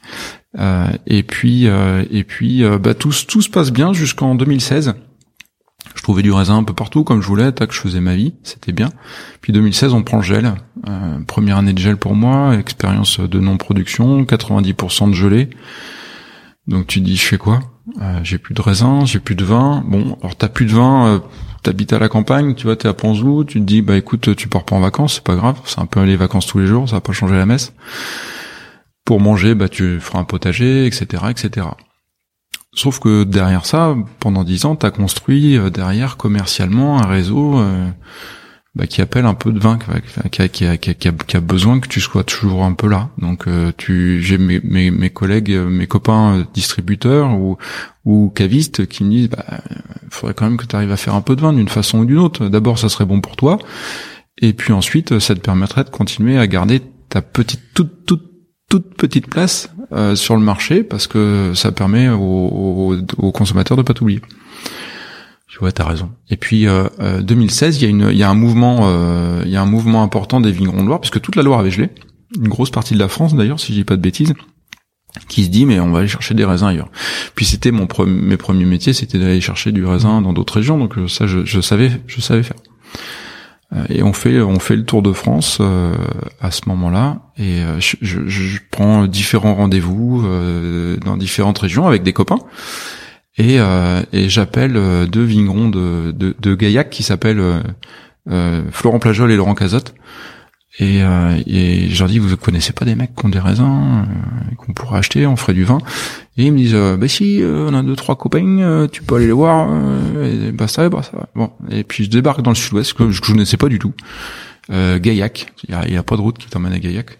Euh, 0.59 0.89
et 1.07 1.23
puis 1.23 1.67
euh, 1.67 2.05
et 2.11 2.25
puis 2.25 2.63
euh, 2.63 2.79
bah 2.79 2.95
tout 2.95 3.13
tout 3.27 3.41
se 3.41 3.49
passe 3.49 3.73
bien 3.73 3.93
jusqu'en 3.93 4.35
2016. 4.35 4.95
Je 6.03 6.05
trouvais 6.05 6.23
du 6.23 6.33
raisin 6.33 6.57
un 6.57 6.65
peu 6.65 6.75
partout 6.75 7.05
comme 7.05 7.23
je 7.23 7.29
voulais, 7.29 7.53
tac, 7.53 7.71
je 7.71 7.79
faisais 7.79 8.01
ma 8.01 8.17
vie, 8.17 8.35
c'était 8.43 8.73
bien. 8.73 8.89
Puis 9.41 9.53
2016, 9.53 9.95
on 9.95 10.03
prend 10.03 10.17
le 10.17 10.25
gel. 10.25 10.53
Euh, 10.89 11.21
première 11.29 11.59
année 11.59 11.75
de 11.75 11.79
gel 11.79 11.97
pour 11.97 12.17
moi, 12.17 12.57
expérience 12.57 13.21
de 13.21 13.39
non-production, 13.39 14.25
90% 14.25 15.11
de 15.11 15.15
gelée. 15.15 15.51
Donc 16.67 16.89
tu 16.89 17.01
dis, 17.01 17.15
je 17.15 17.25
fais 17.25 17.39
quoi? 17.39 17.61
Euh, 18.01 18.19
J'ai 18.25 18.39
plus 18.39 18.53
de 18.53 18.61
raisin, 18.61 19.05
j'ai 19.05 19.21
plus 19.21 19.37
de 19.37 19.45
vin. 19.45 19.85
Bon, 19.87 20.19
alors 20.23 20.35
t'as 20.35 20.49
plus 20.49 20.67
de 20.67 20.73
vin, 20.73 21.07
euh, 21.07 21.19
t'habites 21.63 21.93
à 21.93 22.01
la 22.01 22.09
campagne, 22.09 22.57
tu 22.57 22.65
vois, 22.65 22.75
t'es 22.75 22.89
à 22.89 22.95
Panzou, 22.95 23.45
tu 23.45 23.61
te 23.61 23.65
dis, 23.65 23.81
bah 23.81 23.97
écoute, 23.97 24.35
tu 24.35 24.49
pars 24.49 24.65
pas 24.65 24.75
en 24.75 24.81
vacances, 24.81 25.15
c'est 25.15 25.25
pas 25.25 25.37
grave, 25.37 25.61
c'est 25.67 25.79
un 25.79 25.87
peu 25.87 26.03
les 26.03 26.17
vacances 26.17 26.47
tous 26.49 26.59
les 26.59 26.67
jours, 26.67 26.89
ça 26.89 26.97
va 26.97 27.01
pas 27.01 27.13
changer 27.13 27.37
la 27.37 27.47
messe. 27.47 27.75
Pour 29.05 29.21
manger, 29.21 29.55
bah 29.55 29.69
tu 29.69 30.01
feras 30.01 30.19
un 30.19 30.25
potager, 30.25 30.85
etc., 30.85 31.27
etc. 31.31 31.69
Sauf 32.75 33.01
que 33.01 33.25
derrière 33.25 33.66
ça, 33.66 33.95
pendant 34.18 34.45
dix 34.45 34.64
ans, 34.64 34.77
t'as 34.77 34.91
construit 34.91 35.59
euh, 35.59 35.68
derrière 35.68 36.16
commercialement 36.16 37.03
un 37.03 37.07
réseau 37.07 37.59
euh, 37.59 37.91
bah, 38.75 38.87
qui 38.87 39.03
appelle 39.03 39.27
un 39.27 39.35
peu 39.35 39.53
de 39.53 39.59
vin, 39.59 39.79
qui 40.31 40.41
a, 40.41 40.49
qui, 40.49 40.64
qui, 40.79 41.37
a, 41.37 41.41
besoin 41.41 41.81
que 41.81 41.89
tu 41.89 42.01
sois 42.01 42.25
toujours 42.25 42.64
un 42.64 42.73
peu 42.73 42.89
là. 42.89 43.11
Donc 43.18 43.47
euh, 43.47 43.73
tu, 43.77 44.23
j'ai 44.23 44.39
mes, 44.39 45.11
collègues, 45.11 45.51
mes 45.51 45.87
copains 45.87 46.47
distributeurs 46.55 47.33
ou, 47.39 47.59
ou 48.07 48.31
cavistes 48.31 48.87
qui 48.87 49.05
me 49.05 49.11
disent, 49.11 49.29
bah, 49.29 49.45
faudrait 50.09 50.33
quand 50.33 50.47
même 50.47 50.57
que 50.57 50.64
tu 50.64 50.75
arrives 50.75 50.93
à 50.93 50.97
faire 50.97 51.14
un 51.14 51.20
peu 51.20 51.37
de 51.37 51.43
vin 51.43 51.53
d'une 51.53 51.68
façon 51.68 51.99
ou 51.99 52.05
d'une 52.07 52.18
autre. 52.18 52.49
D'abord, 52.49 52.79
ça 52.79 52.89
serait 52.89 53.05
bon 53.05 53.20
pour 53.20 53.37
toi, 53.37 53.59
et 54.39 54.55
puis 54.55 54.73
ensuite, 54.73 55.18
ça 55.18 55.35
te 55.35 55.41
permettrait 55.41 55.85
de 55.85 55.91
continuer 55.91 56.39
à 56.39 56.47
garder 56.47 56.81
ta 57.11 57.20
petite, 57.20 57.75
toute, 57.75 58.07
toute, 58.07 58.31
toute 58.70 58.97
petite 58.97 59.27
place 59.27 59.68
sur 60.14 60.34
le 60.36 60.43
marché 60.43 60.82
parce 60.82 61.07
que 61.07 61.53
ça 61.55 61.72
permet 61.72 62.09
aux, 62.09 62.97
aux, 63.18 63.32
consommateurs 63.32 63.76
de 63.76 63.82
pas 63.82 63.95
t'oublier. 63.95 64.20
Tu 65.49 65.59
vois, 65.59 65.72
t'as 65.72 65.84
raison. 65.84 66.11
Et 66.30 66.36
puis 66.36 66.66
2016, 67.20 67.76
il 67.76 67.82
y 67.82 67.86
a 67.86 67.88
une, 67.90 68.09
il 68.11 68.16
y 68.16 68.22
a 68.22 68.30
un 68.30 68.34
mouvement, 68.34 68.90
il 69.45 69.51
y 69.51 69.57
a 69.57 69.62
un 69.62 69.66
mouvement 69.66 70.03
important 70.03 70.40
des 70.40 70.53
vignerons 70.53 70.82
de 70.82 70.86
Loire, 70.86 71.01
puisque 71.01 71.20
toute 71.20 71.36
la 71.36 71.43
Loire 71.43 71.61
avait 71.61 71.70
gelé, 71.70 71.90
une 72.36 72.49
grosse 72.49 72.70
partie 72.70 72.95
de 72.95 72.99
la 72.99 73.09
France 73.09 73.34
d'ailleurs, 73.34 73.61
si 73.61 73.72
je 73.72 73.78
dis 73.78 73.84
pas 73.84 73.97
de 73.97 74.03
bêtises 74.03 74.32
qui 75.28 75.45
se 75.45 75.49
dit 75.49 75.66
mais 75.66 75.80
on 75.80 75.90
va 75.90 76.01
aller 76.01 76.09
chercher 76.09 76.34
des 76.34 76.45
raisins 76.45 76.66
ailleurs. 76.66 76.90
Puis 77.34 77.45
c'était 77.45 77.70
mon 77.70 77.86
mes 78.07 78.36
premiers 78.36 78.64
métiers, 78.64 78.93
c'était 78.93 79.18
d'aller 79.18 79.40
chercher 79.40 79.72
du 79.72 79.84
raisin 79.84 80.20
dans 80.22 80.32
d'autres 80.32 80.55
régions, 80.55 80.78
donc 80.78 80.97
euh, 80.99 81.09
ça 81.09 81.26
je, 81.26 81.45
je, 81.45 81.61
savais 81.61 81.90
je 82.07 82.20
savais 82.20 82.43
faire. 82.43 82.57
Euh, 83.75 83.85
et 83.89 84.03
on 84.03 84.12
fait 84.12 84.41
on 84.41 84.59
fait 84.59 84.77
le 84.77 84.85
tour 84.85 85.03
de 85.03 85.12
France 85.12 85.59
euh, 85.61 85.95
à 86.41 86.51
ce 86.51 86.68
moment-là. 86.68 87.20
Et 87.39 87.61
je, 87.79 87.97
je, 88.03 88.27
je, 88.27 88.59
prends 88.70 89.07
différents 89.07 89.55
rendez-vous 89.55 90.25
dans 91.05 91.16
différentes 91.16 91.59
régions 91.59 91.87
avec 91.87 92.03
des 92.03 92.12
copains. 92.12 92.39
Et, 93.39 93.57
et 94.12 94.29
j'appelle 94.29 94.75
deux 95.09 95.25
vignerons 95.25 95.68
de, 95.68 96.12
de, 96.12 96.37
de 96.39 96.55
Gaillac 96.55 96.91
qui 96.91 97.03
s'appellent 97.03 97.43
Florent 98.70 98.99
Plajol 98.99 99.33
et 99.33 99.37
Laurent 99.37 99.55
Cazotte 99.55 99.95
et, 100.79 101.03
euh, 101.03 101.39
et 101.47 101.89
je 101.91 101.99
leur 101.99 102.09
dis, 102.09 102.18
vous 102.18 102.35
connaissez 102.37 102.73
pas 102.73 102.87
des 102.87 102.95
mecs 102.95 103.14
qui 103.14 103.27
ont 103.27 103.29
des 103.29 103.39
raisins 103.39 104.07
euh, 104.09 104.55
qu'on 104.57 104.73
pourrait 104.73 104.99
acheter, 104.99 105.27
on 105.27 105.37
ferait 105.37 105.53
du 105.53 105.64
vin. 105.64 105.79
Et 106.39 106.47
ils 106.47 106.53
me 106.53 106.57
disent, 106.57 106.75
euh, 106.75 106.97
bah 106.97 107.09
si, 107.09 107.43
euh, 107.43 107.68
on 107.70 107.75
a 107.75 107.83
deux 107.83 107.95
trois 107.95 108.16
copains, 108.16 108.87
tu 108.91 109.03
peux 109.03 109.16
aller 109.16 109.27
les 109.27 109.33
voir. 109.33 109.68
et 110.23 110.51
bah 110.53 110.68
ça, 110.68 110.89
bah 110.89 111.03
ça. 111.03 111.29
Bon, 111.35 111.51
et 111.70 111.85
puis 111.85 112.05
je 112.05 112.11
débarque 112.11 112.41
dans 112.41 112.51
le 112.51 112.57
sud-ouest 112.57 112.95
que 112.95 113.11
je, 113.11 113.20
ne 113.20 113.27
connaissais 113.27 113.59
pas 113.59 113.68
du 113.68 113.79
tout. 113.79 113.93
Gaillac, 114.70 115.53
il 115.68 115.75
y 115.75 115.75
a, 115.75 115.87
y 115.89 115.97
a, 115.97 116.03
pas 116.03 116.16
de 116.16 116.23
route 116.23 116.39
qui 116.39 116.49
t'emmène 116.49 116.73
à 116.73 116.79
Gaillac. 116.79 117.18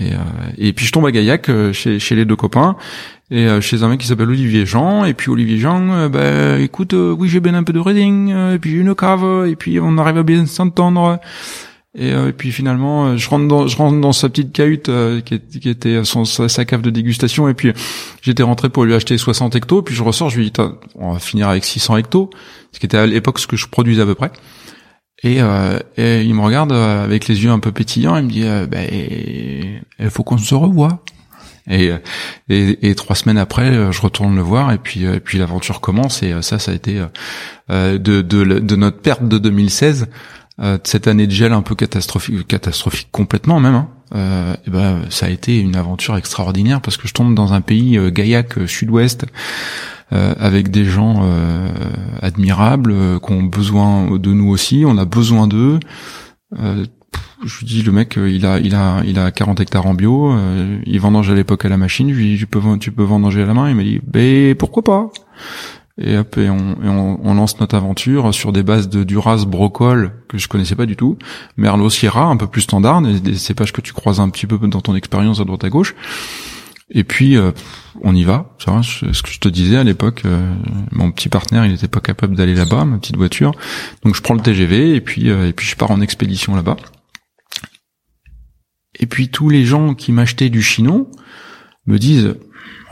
Et, 0.00 0.12
et 0.56 0.72
puis 0.72 0.86
je 0.86 0.92
tombe 0.92 1.04
à 1.06 1.10
Gaillac 1.10 1.50
chez, 1.72 1.98
chez 1.98 2.14
les 2.14 2.24
deux 2.24 2.36
copains 2.36 2.76
et 3.30 3.48
chez 3.60 3.82
un 3.82 3.88
mec 3.88 4.00
qui 4.00 4.06
s'appelle 4.06 4.28
Olivier 4.28 4.64
Jean 4.64 5.04
et 5.04 5.12
puis 5.12 5.28
Olivier 5.28 5.58
Jean 5.58 6.08
bah 6.08 6.58
écoute 6.60 6.94
oui 6.94 7.28
j'ai 7.28 7.40
bien 7.40 7.54
un 7.54 7.64
peu 7.64 7.72
de 7.72 7.80
reading 7.80 8.32
et 8.54 8.58
puis 8.58 8.70
j'ai 8.70 8.78
une 8.78 8.94
cave 8.94 9.46
et 9.48 9.56
puis 9.56 9.80
on 9.80 9.98
arrive 9.98 10.18
à 10.18 10.22
bien 10.22 10.46
s'entendre 10.46 11.18
et, 11.94 12.12
euh, 12.12 12.28
et, 12.28 12.32
puis 12.32 12.52
finalement, 12.52 13.06
euh, 13.06 13.16
je 13.16 13.28
rentre 13.28 13.48
dans, 13.48 13.66
je 13.66 13.76
rentre 13.76 13.98
dans 14.00 14.12
sa 14.12 14.28
petite 14.28 14.52
cahute 14.52 14.88
euh, 14.88 15.20
qui, 15.20 15.40
qui, 15.40 15.68
était 15.68 16.04
son, 16.04 16.24
sa 16.24 16.64
cave 16.64 16.82
de 16.82 16.90
dégustation. 16.90 17.48
Et 17.48 17.54
puis 17.54 17.72
j'étais 18.20 18.42
rentré 18.42 18.68
pour 18.68 18.84
lui 18.84 18.94
acheter 18.94 19.16
60 19.16 19.56
hectos. 19.56 19.82
Puis 19.82 19.94
je 19.94 20.02
ressors, 20.02 20.28
je 20.28 20.38
lui 20.38 20.50
dis, 20.50 20.60
on 20.96 21.12
va 21.12 21.18
finir 21.18 21.48
avec 21.48 21.64
600 21.64 21.96
hectos, 21.96 22.30
ce 22.72 22.78
qui 22.78 22.86
était 22.86 22.98
à 22.98 23.06
l'époque 23.06 23.38
ce 23.38 23.46
que 23.46 23.56
je 23.56 23.66
produisais 23.66 24.02
à 24.02 24.06
peu 24.06 24.14
près. 24.14 24.30
Et, 25.24 25.38
et 25.96 26.22
il 26.22 26.32
me 26.32 26.42
regarde 26.42 26.70
avec 26.70 27.26
les 27.26 27.42
yeux 27.42 27.50
un 27.50 27.58
peu 27.58 27.72
pétillants. 27.72 28.16
Il 28.18 28.24
me 28.26 28.30
dit, 28.30 28.44
ben, 28.70 28.86
il 29.98 30.10
faut 30.10 30.22
qu'on 30.22 30.38
se 30.38 30.54
revoie. 30.54 31.02
Et, 31.68 31.90
et, 32.48 32.88
et, 32.88 32.94
trois 32.94 33.16
semaines 33.16 33.36
après, 33.36 33.92
je 33.92 34.00
retourne 34.00 34.36
le 34.36 34.42
voir 34.42 34.72
et 34.72 34.78
puis 34.78 35.04
et 35.04 35.20
puis 35.20 35.36
l'aventure 35.38 35.82
commence 35.82 36.22
et 36.22 36.32
ça, 36.40 36.58
ça 36.58 36.70
a 36.70 36.74
été 36.74 37.02
de, 37.68 37.96
de, 37.98 38.22
de 38.22 38.76
notre 38.76 38.98
perte 39.00 39.26
de 39.26 39.38
2016 39.38 40.06
euh, 40.60 40.78
cette 40.84 41.06
année 41.06 41.26
de 41.26 41.32
gel 41.32 41.52
un 41.52 41.62
peu 41.62 41.74
catastrophique, 41.74 42.46
catastrophique 42.46 43.08
complètement 43.12 43.60
même, 43.60 43.74
hein, 43.74 43.88
euh, 44.14 44.54
et 44.66 44.70
ben 44.70 45.02
ça 45.10 45.26
a 45.26 45.28
été 45.28 45.58
une 45.58 45.76
aventure 45.76 46.16
extraordinaire 46.16 46.80
parce 46.80 46.96
que 46.96 47.06
je 47.06 47.12
tombe 47.12 47.34
dans 47.34 47.52
un 47.52 47.60
pays 47.60 47.98
euh, 47.98 48.10
gaillac 48.10 48.56
euh, 48.58 48.66
sud-ouest 48.66 49.26
avec 50.10 50.70
des 50.70 50.86
gens 50.86 51.22
admirables 52.22 53.20
qui 53.20 53.30
ont 53.30 53.42
besoin 53.42 54.16
de 54.16 54.32
nous 54.32 54.48
aussi, 54.48 54.84
on 54.86 54.96
a 54.96 55.04
besoin 55.04 55.46
d'eux. 55.46 55.78
je 56.54 57.58
lui 57.58 57.66
dis 57.66 57.82
le 57.82 57.92
mec 57.92 58.16
il 58.16 58.46
a 58.46 58.58
il 58.58 58.74
a 58.74 59.02
il 59.04 59.18
a 59.18 59.30
40 59.30 59.60
hectares 59.60 59.84
en 59.84 59.92
bio, 59.92 60.34
il 60.86 60.98
vendange 60.98 61.30
à 61.30 61.34
l'époque 61.34 61.66
à 61.66 61.68
la 61.68 61.76
machine, 61.76 62.08
je 62.08 62.14
lui 62.14 62.32
dis 62.32 62.38
tu 62.38 62.46
peux 62.46 62.78
tu 62.78 62.90
peux 62.90 63.02
vendanger 63.02 63.42
à 63.42 63.44
la 63.44 63.52
main, 63.52 63.68
il 63.68 63.76
m'a 63.76 63.82
dit 63.82 64.00
ben 64.02 64.54
pourquoi 64.54 64.82
pas? 64.82 65.10
Et 65.98 66.16
hop, 66.16 66.38
et 66.38 66.48
on, 66.48 66.78
on, 67.22 67.34
lance 67.34 67.58
notre 67.58 67.74
aventure 67.74 68.32
sur 68.32 68.52
des 68.52 68.62
bases 68.62 68.88
de 68.88 69.02
Duras 69.02 69.44
Brocol 69.46 70.12
que 70.28 70.38
je 70.38 70.46
connaissais 70.46 70.76
pas 70.76 70.86
du 70.86 70.94
tout, 70.94 71.18
Merlot 71.56 71.90
Sierra 71.90 72.24
un 72.24 72.36
peu 72.36 72.46
plus 72.46 72.62
standard, 72.62 73.02
des, 73.02 73.18
des 73.20 73.34
cépages 73.34 73.72
que 73.72 73.80
tu 73.80 73.92
croises 73.92 74.20
un 74.20 74.28
petit 74.28 74.46
peu 74.46 74.58
dans 74.68 74.80
ton 74.80 74.94
expérience 74.94 75.40
à 75.40 75.44
droite 75.44 75.64
à 75.64 75.70
gauche. 75.70 75.94
Et 76.90 77.04
puis 77.04 77.36
euh, 77.36 77.52
on 78.02 78.14
y 78.14 78.24
va. 78.24 78.56
Va, 78.66 78.82
ce 78.82 79.22
que 79.22 79.30
je 79.30 79.40
te 79.40 79.48
disais 79.48 79.76
à 79.76 79.84
l'époque, 79.84 80.22
euh, 80.24 80.54
mon 80.90 81.10
petit 81.12 81.28
partenaire, 81.28 81.66
il 81.66 81.72
n'était 81.72 81.88
pas 81.88 82.00
capable 82.00 82.34
d'aller 82.34 82.54
là-bas, 82.54 82.84
ma 82.84 82.98
petite 82.98 83.16
voiture. 83.16 83.52
Donc 84.04 84.14
je 84.14 84.22
prends 84.22 84.34
le 84.34 84.40
TGV 84.40 84.94
et 84.94 85.00
puis 85.00 85.28
euh, 85.28 85.48
et 85.48 85.52
puis 85.52 85.66
je 85.66 85.76
pars 85.76 85.90
en 85.90 86.00
expédition 86.00 86.54
là-bas. 86.54 86.76
Et 88.98 89.06
puis 89.06 89.28
tous 89.28 89.50
les 89.50 89.64
gens 89.64 89.94
qui 89.94 90.12
m'achetaient 90.12 90.48
du 90.48 90.62
chinon 90.62 91.10
me 91.86 91.98
disent 91.98 92.36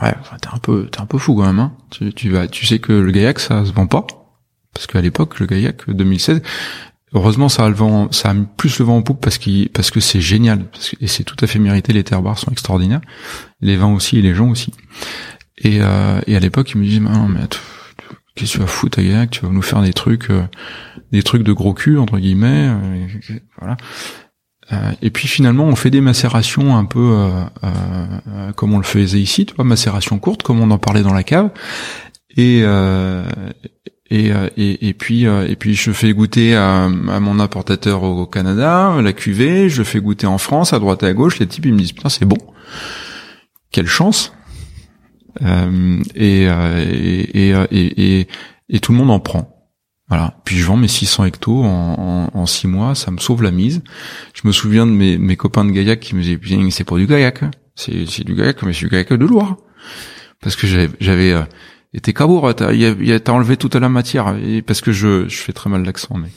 ouais, 0.01 0.13
t'es 0.41 0.49
un 0.51 0.57
peu, 0.57 0.87
t'es 0.87 1.01
un 1.01 1.05
peu 1.05 1.17
fou 1.17 1.35
quand 1.35 1.45
même. 1.45 1.59
Hein. 1.59 1.73
Tu, 1.89 2.13
tu 2.13 2.29
vas, 2.29 2.47
tu 2.47 2.65
sais 2.65 2.79
que 2.79 2.93
le 2.93 3.11
Gaillac 3.11 3.39
ça 3.39 3.65
se 3.65 3.71
vend 3.71 3.87
pas 3.87 4.05
parce 4.73 4.87
qu'à 4.87 5.01
l'époque 5.01 5.39
le 5.39 5.47
Gaillac 5.47 5.89
2016, 5.89 6.41
heureusement 7.13 7.49
ça 7.49 7.65
a 7.65 7.69
le 7.69 7.75
vent, 7.75 8.11
ça 8.11 8.29
a 8.29 8.35
plus 8.35 8.77
le 8.79 8.85
vent 8.85 8.97
en 8.97 9.01
poupe 9.01 9.21
parce 9.21 9.37
qu'il, 9.37 9.69
parce 9.69 9.89
que 9.89 9.99
c'est 9.99 10.21
génial 10.21 10.65
et 11.01 11.07
c'est 11.07 11.23
tout 11.23 11.37
à 11.41 11.47
fait 11.47 11.59
mérité. 11.59 11.93
Les 11.93 12.03
terroirs 12.03 12.37
sont 12.37 12.51
extraordinaires, 12.51 13.01
les 13.59 13.75
vins 13.75 13.91
aussi 13.93 14.19
et 14.19 14.21
les 14.21 14.35
gens 14.35 14.49
aussi. 14.49 14.71
Et, 15.57 15.79
euh, 15.81 16.21
et 16.27 16.35
à 16.35 16.39
l'époque 16.39 16.71
ils 16.71 16.77
me 16.77 16.85
disent 16.85 17.01
non 17.01 17.27
mais 17.27 17.41
qu'est-ce 18.35 18.53
que 18.53 18.57
tu 18.57 18.59
vas 18.59 18.67
foutre 18.67 18.99
à 18.99 19.01
Gaillac? 19.01 19.31
Tu 19.31 19.45
vas 19.45 19.51
nous 19.51 19.63
faire 19.63 19.81
des 19.81 19.93
trucs, 19.93 20.29
euh, 20.29 20.43
des 21.11 21.23
trucs 21.23 21.43
de 21.43 21.53
gros 21.53 21.73
cul 21.73 21.97
entre 21.97 22.19
guillemets. 22.19 22.69
Euh, 22.69 23.07
voilà. 23.57 23.77
Euh, 24.71 24.91
et 25.01 25.09
puis 25.09 25.27
finalement, 25.27 25.65
on 25.65 25.75
fait 25.75 25.89
des 25.89 26.01
macérations 26.01 26.75
un 26.75 26.85
peu 26.85 26.99
euh, 26.99 27.43
euh, 27.63 28.51
comme 28.53 28.73
on 28.73 28.77
le 28.77 28.83
faisait 28.83 29.19
ici, 29.19 29.45
tu 29.45 29.55
vois, 29.55 29.63
macération 29.63 30.19
courte, 30.19 30.43
comme 30.43 30.59
on 30.59 30.71
en 30.71 30.77
parlait 30.77 31.03
dans 31.03 31.13
la 31.13 31.23
cave. 31.23 31.49
Et 32.35 32.63
et, 34.09 34.31
et, 34.87 34.93
puis 34.93 35.25
et 35.25 35.55
puis 35.57 35.75
je 35.75 35.91
fais 35.91 36.13
goûter 36.13 36.55
à, 36.55 36.87
mon 36.87 37.39
importateur 37.39 38.03
au 38.03 38.25
Canada 38.25 38.95
la 39.01 39.11
cuvée, 39.11 39.67
je 39.67 39.79
le 39.79 39.83
fais 39.83 39.99
goûter 39.99 40.27
en 40.27 40.37
France 40.37 40.71
à 40.71 40.79
droite 40.79 41.03
et 41.03 41.07
à 41.07 41.13
gauche. 41.13 41.39
Les 41.39 41.47
types 41.47 41.65
ils 41.65 41.73
me 41.73 41.79
disent 41.79 41.91
putain 41.91 42.09
c'est 42.09 42.25
bon, 42.25 42.37
quelle 43.71 43.87
chance. 43.87 44.33
et, 45.43 46.43
et, 46.45 47.53
et, 47.71 48.27
et 48.69 48.79
tout 48.79 48.91
le 48.91 48.97
monde 48.97 49.11
en 49.11 49.19
prend. 49.19 49.56
Voilà. 50.09 50.35
Puis 50.45 50.57
je 50.57 50.65
vends 50.65 50.77
mes 50.77 50.87
600 50.87 51.25
hectos 51.25 51.63
en, 51.63 52.29
en, 52.33 52.45
6 52.45 52.67
mois, 52.67 52.95
ça 52.95 53.11
me 53.11 53.17
sauve 53.17 53.43
la 53.43 53.51
mise. 53.51 53.81
Je 54.33 54.47
me 54.47 54.51
souviens 54.51 54.85
de 54.85 54.91
mes, 54.91 55.35
copains 55.35 55.65
de 55.65 55.71
Gaillac 55.71 55.99
qui 55.99 56.15
me 56.15 56.21
disaient, 56.21 56.39
c'est 56.71 56.83
pas 56.85 56.95
du 56.95 57.07
Gaillac, 57.07 57.43
c'est, 57.75 58.23
du 58.23 58.33
Gaillac, 58.33 58.61
mais 58.63 58.73
c'est 58.73 58.85
du 58.85 58.89
Gaillac 58.89 59.11
de 59.11 59.25
Loire. 59.25 59.57
Parce 60.41 60.55
que 60.55 60.67
j'avais, 60.67 60.89
j'avais 61.01 61.33
euh, 61.33 61.41
été 61.93 62.13
cabour, 62.13 62.53
t'as, 62.55 63.31
enlevé 63.31 63.57
toute 63.57 63.75
la 63.75 63.89
matière, 63.89 64.35
parce 64.65 64.81
que 64.81 64.91
je, 64.91 65.27
je 65.27 65.37
fais 65.37 65.53
très 65.53 65.69
mal 65.69 65.83
l'accent, 65.83 66.15
mais, 66.15 66.29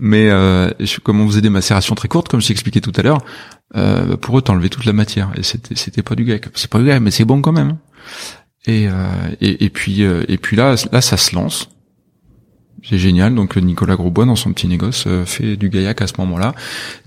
mais 0.00 0.30
euh, 0.30 0.70
comme 1.02 1.20
on 1.20 1.26
faisait 1.26 1.40
des 1.40 1.50
macérations 1.50 1.94
très 1.94 2.08
courtes, 2.08 2.28
comme 2.28 2.40
je 2.40 2.48
t'expliquais 2.48 2.80
tout 2.80 2.92
à 2.96 3.02
l'heure, 3.02 3.18
euh, 3.74 4.16
pour 4.16 4.38
eux 4.38 4.42
enlevé 4.48 4.68
toute 4.68 4.84
la 4.84 4.92
matière, 4.92 5.32
et 5.36 5.42
c'était, 5.42 6.02
pas 6.02 6.14
du 6.14 6.24
Gaillac. 6.24 6.48
C'est 6.54 6.70
pas 6.70 6.78
du 6.78 6.84
Gaillac, 6.84 7.02
mais 7.02 7.10
c'est 7.10 7.24
bon 7.24 7.40
quand 7.40 7.52
même. 7.52 7.78
Et, 8.66 8.88
euh, 8.88 9.68
puis, 9.72 10.02
et 10.02 10.38
puis 10.38 10.56
là, 10.56 10.74
là, 10.92 11.00
ça 11.00 11.16
se 11.16 11.34
lance. 11.34 11.68
C'est 12.82 12.98
génial. 12.98 13.34
Donc 13.34 13.56
Nicolas 13.56 13.96
Grosbois, 13.96 14.26
dans 14.26 14.36
son 14.36 14.52
petit 14.52 14.68
négoce, 14.68 15.04
euh, 15.06 15.24
fait 15.24 15.56
du 15.56 15.68
gaillac 15.68 16.02
à 16.02 16.06
ce 16.06 16.14
moment-là. 16.18 16.54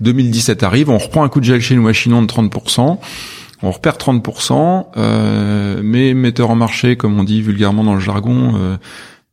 2017 0.00 0.62
arrive, 0.62 0.90
on 0.90 0.98
reprend 0.98 1.24
un 1.24 1.28
coup 1.28 1.40
de 1.40 1.44
gel 1.44 1.60
chez 1.60 1.74
nous 1.74 1.86
à 1.88 1.92
Chinon 1.92 2.22
de 2.22 2.26
30%. 2.26 2.98
On 3.62 3.70
repère 3.70 3.96
30%, 3.96 4.86
euh, 4.96 5.80
mais 5.84 6.14
metteur 6.14 6.50
en 6.50 6.54
marché, 6.54 6.96
comme 6.96 7.18
on 7.18 7.24
dit 7.24 7.42
vulgairement 7.42 7.84
dans 7.84 7.94
le 7.94 8.00
jargon, 8.00 8.54
euh, 8.56 8.76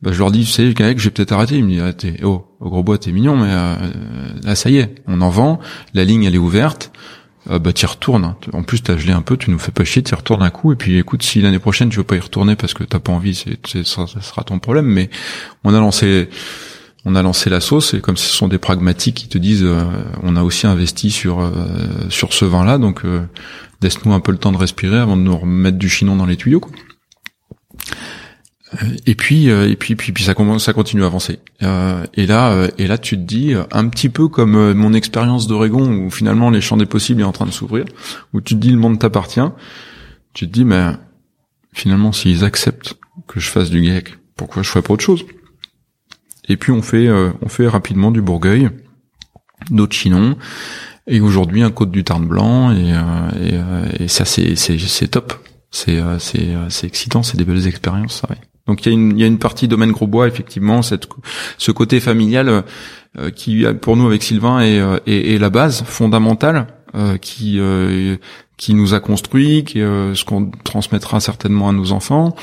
bah, 0.01 0.11
je 0.11 0.19
leur 0.19 0.31
dis, 0.31 0.43
tu 0.43 0.51
sais, 0.51 0.73
gaillac, 0.73 0.99
j'ai 0.99 1.11
peut-être 1.11 1.31
arrêté. 1.31 1.57
Il 1.57 1.63
me 1.63 1.71
dit, 1.71 1.79
arrêtez, 1.79 2.15
oh, 2.23 2.45
au 2.59 2.69
gros 2.69 2.83
bois, 2.83 2.97
t'es 2.97 3.11
mignon, 3.11 3.37
mais 3.37 3.49
euh, 3.49 3.75
là, 4.43 4.55
ça 4.55 4.69
y 4.69 4.77
est, 4.77 4.95
on 5.07 5.21
en 5.21 5.29
vend, 5.29 5.59
la 5.93 6.03
ligne, 6.03 6.25
elle 6.25 6.35
est 6.35 6.39
ouverte. 6.39 6.91
Euh, 7.49 7.59
bah 7.59 7.71
t'y 7.73 7.85
retournes. 7.85 8.35
En 8.53 8.63
plus 8.63 8.81
t'as 8.81 8.97
gelé 8.97 9.13
un 9.13 9.21
peu, 9.21 9.37
tu 9.37 9.51
nous 9.51 9.59
fais 9.59 9.71
pas 9.71 9.83
chier, 9.83 10.03
t'y 10.03 10.15
retournes 10.15 10.43
un 10.43 10.49
coup 10.49 10.73
et 10.73 10.75
puis 10.75 10.97
écoute 10.97 11.23
si 11.23 11.41
l'année 11.41 11.59
prochaine 11.59 11.89
tu 11.89 11.97
veux 11.97 12.03
pas 12.03 12.15
y 12.15 12.19
retourner 12.19 12.55
parce 12.55 12.73
que 12.73 12.83
t'as 12.83 12.99
pas 12.99 13.11
envie, 13.11 13.35
c'est, 13.35 13.85
ça, 13.85 14.05
sera 14.07 14.43
ton 14.43 14.59
problème. 14.59 14.85
Mais 14.85 15.09
on 15.63 15.73
a 15.73 15.79
lancé 15.79 16.29
on 17.05 17.15
a 17.15 17.21
lancé 17.21 17.49
la 17.49 17.61
sauce 17.61 17.93
et 17.93 18.01
comme 18.01 18.17
ce 18.17 18.27
sont 18.27 18.49
des 18.49 18.57
pragmatiques 18.57 19.15
qui 19.15 19.27
te 19.29 19.37
disent 19.37 19.63
euh, 19.63 19.83
on 20.23 20.35
a 20.35 20.43
aussi 20.43 20.67
investi 20.67 21.09
sur 21.09 21.39
euh, 21.39 21.51
sur 22.09 22.33
ce 22.33 22.43
vin 22.43 22.65
là 22.65 22.77
donc 22.77 23.03
laisse-nous 23.81 24.13
un 24.13 24.19
peu 24.19 24.33
le 24.33 24.37
temps 24.37 24.51
de 24.51 24.57
respirer 24.57 24.97
avant 24.97 25.15
de 25.15 25.21
nous 25.21 25.37
remettre 25.37 25.77
du 25.77 25.87
chinon 25.87 26.17
dans 26.17 26.25
les 26.25 26.35
tuyaux 26.35 26.61
et 29.05 29.15
puis 29.15 29.49
euh, 29.49 29.69
et 29.69 29.75
puis 29.75 29.95
puis 29.95 30.11
puis 30.11 30.23
ça 30.23 30.33
ça 30.59 30.73
continue 30.73 31.03
à 31.03 31.05
avancer 31.05 31.39
euh, 31.63 32.05
et 32.13 32.25
là 32.25 32.51
euh, 32.51 32.67
et 32.77 32.87
là 32.87 32.97
tu 32.97 33.15
te 33.15 33.21
dis 33.21 33.53
un 33.71 33.87
petit 33.87 34.09
peu 34.09 34.27
comme 34.27 34.73
mon 34.73 34.93
expérience 34.93 35.47
d'Oregon 35.47 35.89
où 35.89 36.11
finalement 36.11 36.49
les 36.49 36.59
champs 36.59 36.75
des 36.75 36.85
possibles 36.85 37.21
est 37.21 37.25
en 37.25 37.31
train 37.31 37.45
de 37.45 37.51
s'ouvrir 37.51 37.85
où 38.33 38.41
tu 38.41 38.55
te 38.55 38.59
dis 38.59 38.71
le 38.71 38.77
monde 38.77 38.99
t'appartient 38.99 39.39
tu 40.33 40.47
te 40.47 40.51
dis 40.51 40.65
mais 40.65 40.91
finalement 41.73 42.11
s'ils 42.11 42.43
acceptent 42.43 42.95
que 43.27 43.39
je 43.39 43.49
fasse 43.49 43.69
du 43.69 43.81
GAEC 43.81 44.17
pourquoi 44.35 44.63
je 44.63 44.69
ferais 44.69 44.83
pas 44.83 44.93
autre 44.93 45.03
chose? 45.03 45.25
Et 46.49 46.57
puis 46.57 46.71
on 46.71 46.81
fait 46.81 47.09
on 47.09 47.49
fait 47.49 47.67
rapidement 47.67 48.11
du 48.11 48.21
Bourgueil 48.21 48.69
d'autres 49.71 49.95
chinons 49.95 50.37
et 51.07 51.21
aujourd'hui 51.21 51.63
un 51.63 51.71
côte 51.71 51.91
du 51.91 52.03
Tarn 52.03 52.25
blanc 52.25 52.71
et, 52.73 52.93
et, 53.41 54.03
et 54.03 54.07
ça 54.09 54.25
c'est 54.25 54.55
c'est 54.55 54.77
c'est 54.77 55.07
top 55.07 55.33
C'est 55.71 55.99
c'est 56.19 56.55
c'est 56.69 56.87
excitant, 56.87 57.23
c'est 57.23 57.37
des 57.37 57.45
belles 57.45 57.67
expériences, 57.67 58.21
ça. 58.21 58.29
Ouais. 58.29 58.37
Donc 58.67 58.85
il 58.85 58.89
y 58.89 58.91
a 58.91 58.93
une 58.93 59.17
y 59.17 59.23
a 59.23 59.27
une 59.27 59.39
partie 59.39 59.67
domaine 59.67 59.91
Grosbois 59.91 60.27
effectivement, 60.27 60.81
cette 60.81 61.07
ce 61.57 61.71
côté 61.71 61.99
familial 61.99 62.63
qui 63.35 63.65
pour 63.81 63.97
nous 63.97 64.05
avec 64.07 64.23
Sylvain 64.23 64.59
est 64.59 64.81
est, 65.07 65.37
la 65.39 65.49
base 65.49 65.83
fondamentale 65.83 66.67
qui 67.21 67.59
qui 68.57 68.73
nous 68.73 68.93
a 68.93 68.99
construit, 68.99 69.63
qui 69.63 69.79
ce 69.79 70.25
qu'on 70.25 70.51
transmettra 70.63 71.19
certainement 71.19 71.69
à 71.69 71.71
nos 71.71 71.91
enfants 71.93 72.35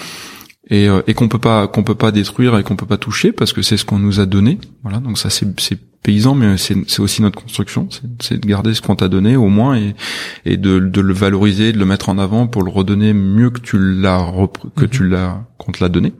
et, 0.69 0.89
euh, 0.89 1.03
et 1.07 1.15
qu'on 1.15 1.29
peut 1.29 1.39
pas 1.39 1.67
qu'on 1.69 1.83
peut 1.83 1.95
pas 1.95 2.11
détruire 2.11 2.59
et 2.59 2.63
qu'on 2.63 2.77
peut 2.77 2.87
pas 2.87 2.97
toucher 2.97 3.33
parce 3.33 3.53
que 3.53 3.63
c'est 3.63 3.77
ce 3.77 3.85
qu'on 3.85 3.99
nous 3.99 4.21
a 4.21 4.27
donné. 4.27 4.59
Voilà, 4.83 4.99
donc 4.99 5.19
ça 5.19 5.31
c'est 5.31 5.47
c'est 5.61 5.79
paysan, 6.03 6.35
mais 6.35 6.57
c'est 6.59 7.01
aussi 7.01 7.23
notre 7.23 7.41
construction, 7.41 7.89
c'est 8.21 8.39
de 8.39 8.47
garder 8.47 8.75
ce 8.75 8.83
qu'on 8.83 8.97
t'a 8.97 9.09
donné 9.09 9.37
au 9.37 9.49
moins 9.49 9.77
et 9.77 9.95
et 10.45 10.57
de, 10.57 10.79
de 10.79 11.01
le 11.01 11.15
valoriser, 11.15 11.73
de 11.73 11.79
le 11.79 11.87
mettre 11.87 12.09
en 12.09 12.19
avant 12.19 12.47
pour 12.47 12.63
le 12.63 12.71
redonner 12.71 13.13
mieux 13.13 13.51
que 13.51 13.61
tu 13.61 13.79
l'as 13.79 14.27
que 14.77 14.87
tu 14.87 15.03
mhm. 15.03 15.11
l'as 15.11 15.47
qu'on 15.59 15.73
te 15.73 15.83
l'a 15.83 15.89
donné. 15.89 16.13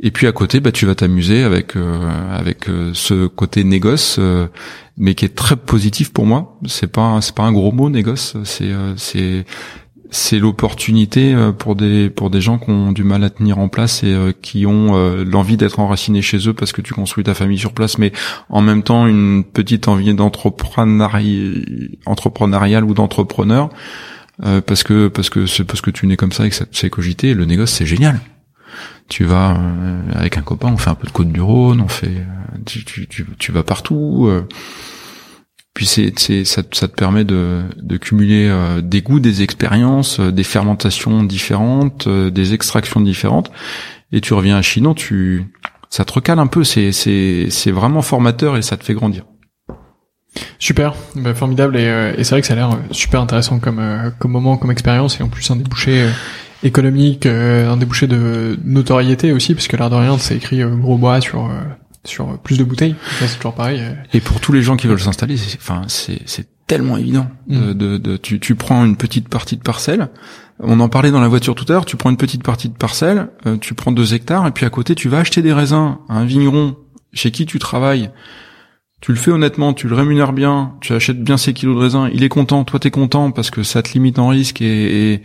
Et 0.00 0.10
puis 0.10 0.26
à 0.26 0.32
côté, 0.32 0.60
bah 0.60 0.72
tu 0.72 0.84
vas 0.86 0.94
t'amuser 0.94 1.44
avec 1.44 1.76
euh, 1.76 2.10
avec 2.30 2.68
euh, 2.68 2.90
ce 2.94 3.26
côté 3.26 3.64
négoce, 3.64 4.18
mais 4.98 5.14
qui 5.14 5.24
est 5.24 5.34
très 5.34 5.56
positif 5.56 6.12
pour 6.12 6.26
moi. 6.26 6.58
C'est 6.66 6.90
pas 6.90 7.20
c'est 7.20 7.34
pas 7.34 7.44
un 7.44 7.52
gros 7.52 7.72
mot 7.72 7.90
négoce, 7.90 8.36
c'est 8.44 8.72
c'est 8.96 9.44
c'est 10.10 10.38
l'opportunité 10.38 11.34
euh, 11.34 11.52
pour 11.52 11.76
des 11.76 12.10
pour 12.10 12.30
des 12.30 12.40
gens 12.40 12.58
qui 12.58 12.70
ont 12.70 12.92
du 12.92 13.04
mal 13.04 13.24
à 13.24 13.30
tenir 13.30 13.58
en 13.58 13.68
place 13.68 14.02
et 14.02 14.12
euh, 14.12 14.32
qui 14.32 14.66
ont 14.66 14.96
euh, 14.96 15.24
l'envie 15.24 15.56
d'être 15.56 15.80
enracinés 15.80 16.22
chez 16.22 16.48
eux 16.48 16.52
parce 16.52 16.72
que 16.72 16.80
tu 16.80 16.94
construis 16.94 17.24
ta 17.24 17.34
famille 17.34 17.58
sur 17.58 17.72
place, 17.72 17.98
mais 17.98 18.12
en 18.48 18.60
même 18.60 18.82
temps 18.82 19.06
une 19.06 19.44
petite 19.44 19.88
envie 19.88 20.14
d'entrepreneurial 20.14 22.84
ou 22.84 22.94
d'entrepreneur 22.94 23.70
parce 24.66 24.82
que 24.82 25.08
parce 25.08 25.30
que 25.30 25.46
c'est 25.46 25.64
parce 25.64 25.80
que 25.80 25.90
tu 25.90 26.06
nais 26.06 26.16
comme 26.16 26.32
ça 26.32 26.46
et 26.46 26.50
que 26.50 26.86
cogiter. 26.88 27.34
Le 27.34 27.44
négoce 27.44 27.70
c'est 27.70 27.86
génial. 27.86 28.20
Tu 29.08 29.24
vas 29.24 29.56
avec 30.12 30.38
un 30.38 30.42
copain, 30.42 30.72
on 30.72 30.76
fait 30.76 30.90
un 30.90 30.96
peu 30.96 31.06
de 31.06 31.12
côte 31.12 31.30
du 31.30 31.40
Rhône, 31.40 31.80
on 31.80 31.88
fait 31.88 32.26
tu 32.66 32.84
tu, 32.84 33.06
tu 33.06 33.52
vas 33.52 33.62
partout. 33.62 34.28
Puis 35.74 35.86
c'est, 35.86 36.12
ça, 36.44 36.62
ça, 36.72 36.88
te 36.88 36.94
permet 36.94 37.24
de, 37.24 37.62
de 37.82 37.96
cumuler 37.96 38.46
euh, 38.48 38.80
des 38.80 39.02
goûts, 39.02 39.18
des 39.18 39.42
expériences, 39.42 40.20
euh, 40.20 40.30
des 40.30 40.44
fermentations 40.44 41.24
différentes, 41.24 42.06
euh, 42.06 42.30
des 42.30 42.54
extractions 42.54 43.00
différentes. 43.00 43.50
Et 44.12 44.20
tu 44.20 44.34
reviens 44.34 44.56
à 44.56 44.62
Chinon, 44.62 44.94
tu 44.94 45.46
ça 45.90 46.04
te 46.04 46.12
recale 46.12 46.38
un 46.38 46.46
peu. 46.46 46.62
C'est, 46.62 46.92
c'est, 46.92 47.48
c'est 47.50 47.72
vraiment 47.72 48.02
formateur 48.02 48.56
et 48.56 48.62
ça 48.62 48.76
te 48.76 48.84
fait 48.84 48.94
grandir. 48.94 49.24
Super, 50.60 50.94
bah, 51.16 51.34
formidable 51.34 51.76
et, 51.76 52.14
et 52.16 52.22
c'est 52.22 52.30
vrai 52.30 52.40
que 52.40 52.46
ça 52.46 52.52
a 52.54 52.56
l'air 52.56 52.78
super 52.92 53.20
intéressant 53.20 53.58
comme 53.58 54.12
comme 54.18 54.30
moment, 54.30 54.56
comme 54.56 54.70
expérience 54.70 55.18
et 55.20 55.22
en 55.24 55.28
plus 55.28 55.48
un 55.50 55.56
débouché 55.56 56.08
économique, 56.64 57.26
un 57.26 57.76
débouché 57.76 58.08
de 58.08 58.58
notoriété 58.64 59.32
aussi, 59.32 59.54
puisque 59.54 59.74
l'air 59.74 59.90
de 59.90 59.96
rien, 59.96 60.18
c'est 60.18 60.36
écrit 60.36 60.62
gros 60.64 60.98
bois 60.98 61.20
sur 61.20 61.48
sur 62.04 62.38
plus 62.38 62.58
de 62.58 62.64
bouteilles. 62.64 62.96
c'est 63.18 63.36
toujours 63.36 63.54
pareil. 63.54 63.80
Euh. 63.80 63.94
Et 64.12 64.20
pour 64.20 64.40
tous 64.40 64.52
les 64.52 64.62
gens 64.62 64.76
qui 64.76 64.86
veulent 64.86 65.00
s'installer, 65.00 65.36
enfin 65.56 65.82
c'est 65.88 66.20
c'est 66.26 66.48
tellement 66.66 66.96
évident. 66.96 67.28
Mm. 67.48 67.72
De, 67.74 67.98
de, 67.98 68.16
tu, 68.16 68.40
tu 68.40 68.54
prends 68.54 68.84
une 68.84 68.96
petite 68.96 69.28
partie 69.28 69.56
de 69.56 69.62
parcelle. 69.62 70.08
On 70.60 70.80
en 70.80 70.88
parlait 70.88 71.10
dans 71.10 71.20
la 71.20 71.28
voiture 71.28 71.54
tout 71.54 71.64
à 71.68 71.72
l'heure. 71.72 71.84
Tu 71.84 71.96
prends 71.96 72.10
une 72.10 72.16
petite 72.16 72.42
partie 72.42 72.68
de 72.68 72.76
parcelle, 72.76 73.28
euh, 73.46 73.56
tu 73.58 73.74
prends 73.74 73.92
deux 73.92 74.14
hectares 74.14 74.46
et 74.46 74.50
puis 74.52 74.66
à 74.66 74.70
côté 74.70 74.94
tu 74.94 75.08
vas 75.08 75.18
acheter 75.18 75.42
des 75.42 75.52
raisins 75.52 75.98
à 76.08 76.18
un 76.18 76.24
vigneron 76.24 76.76
chez 77.12 77.30
qui 77.30 77.46
tu 77.46 77.58
travailles. 77.58 78.10
Tu 79.00 79.12
le 79.12 79.18
fais 79.18 79.30
honnêtement, 79.30 79.74
tu 79.74 79.88
le 79.88 79.94
rémunères 79.94 80.32
bien, 80.32 80.76
tu 80.80 80.94
achètes 80.94 81.22
bien 81.22 81.36
ses 81.36 81.52
kilos 81.52 81.76
de 81.76 81.82
raisins, 81.82 82.08
il 82.14 82.24
est 82.24 82.30
content, 82.30 82.64
toi 82.64 82.80
t'es 82.80 82.90
content 82.90 83.32
parce 83.32 83.50
que 83.50 83.62
ça 83.62 83.82
te 83.82 83.92
limite 83.92 84.18
en 84.18 84.28
risque 84.28 84.62
et, 84.62 85.12
et 85.12 85.22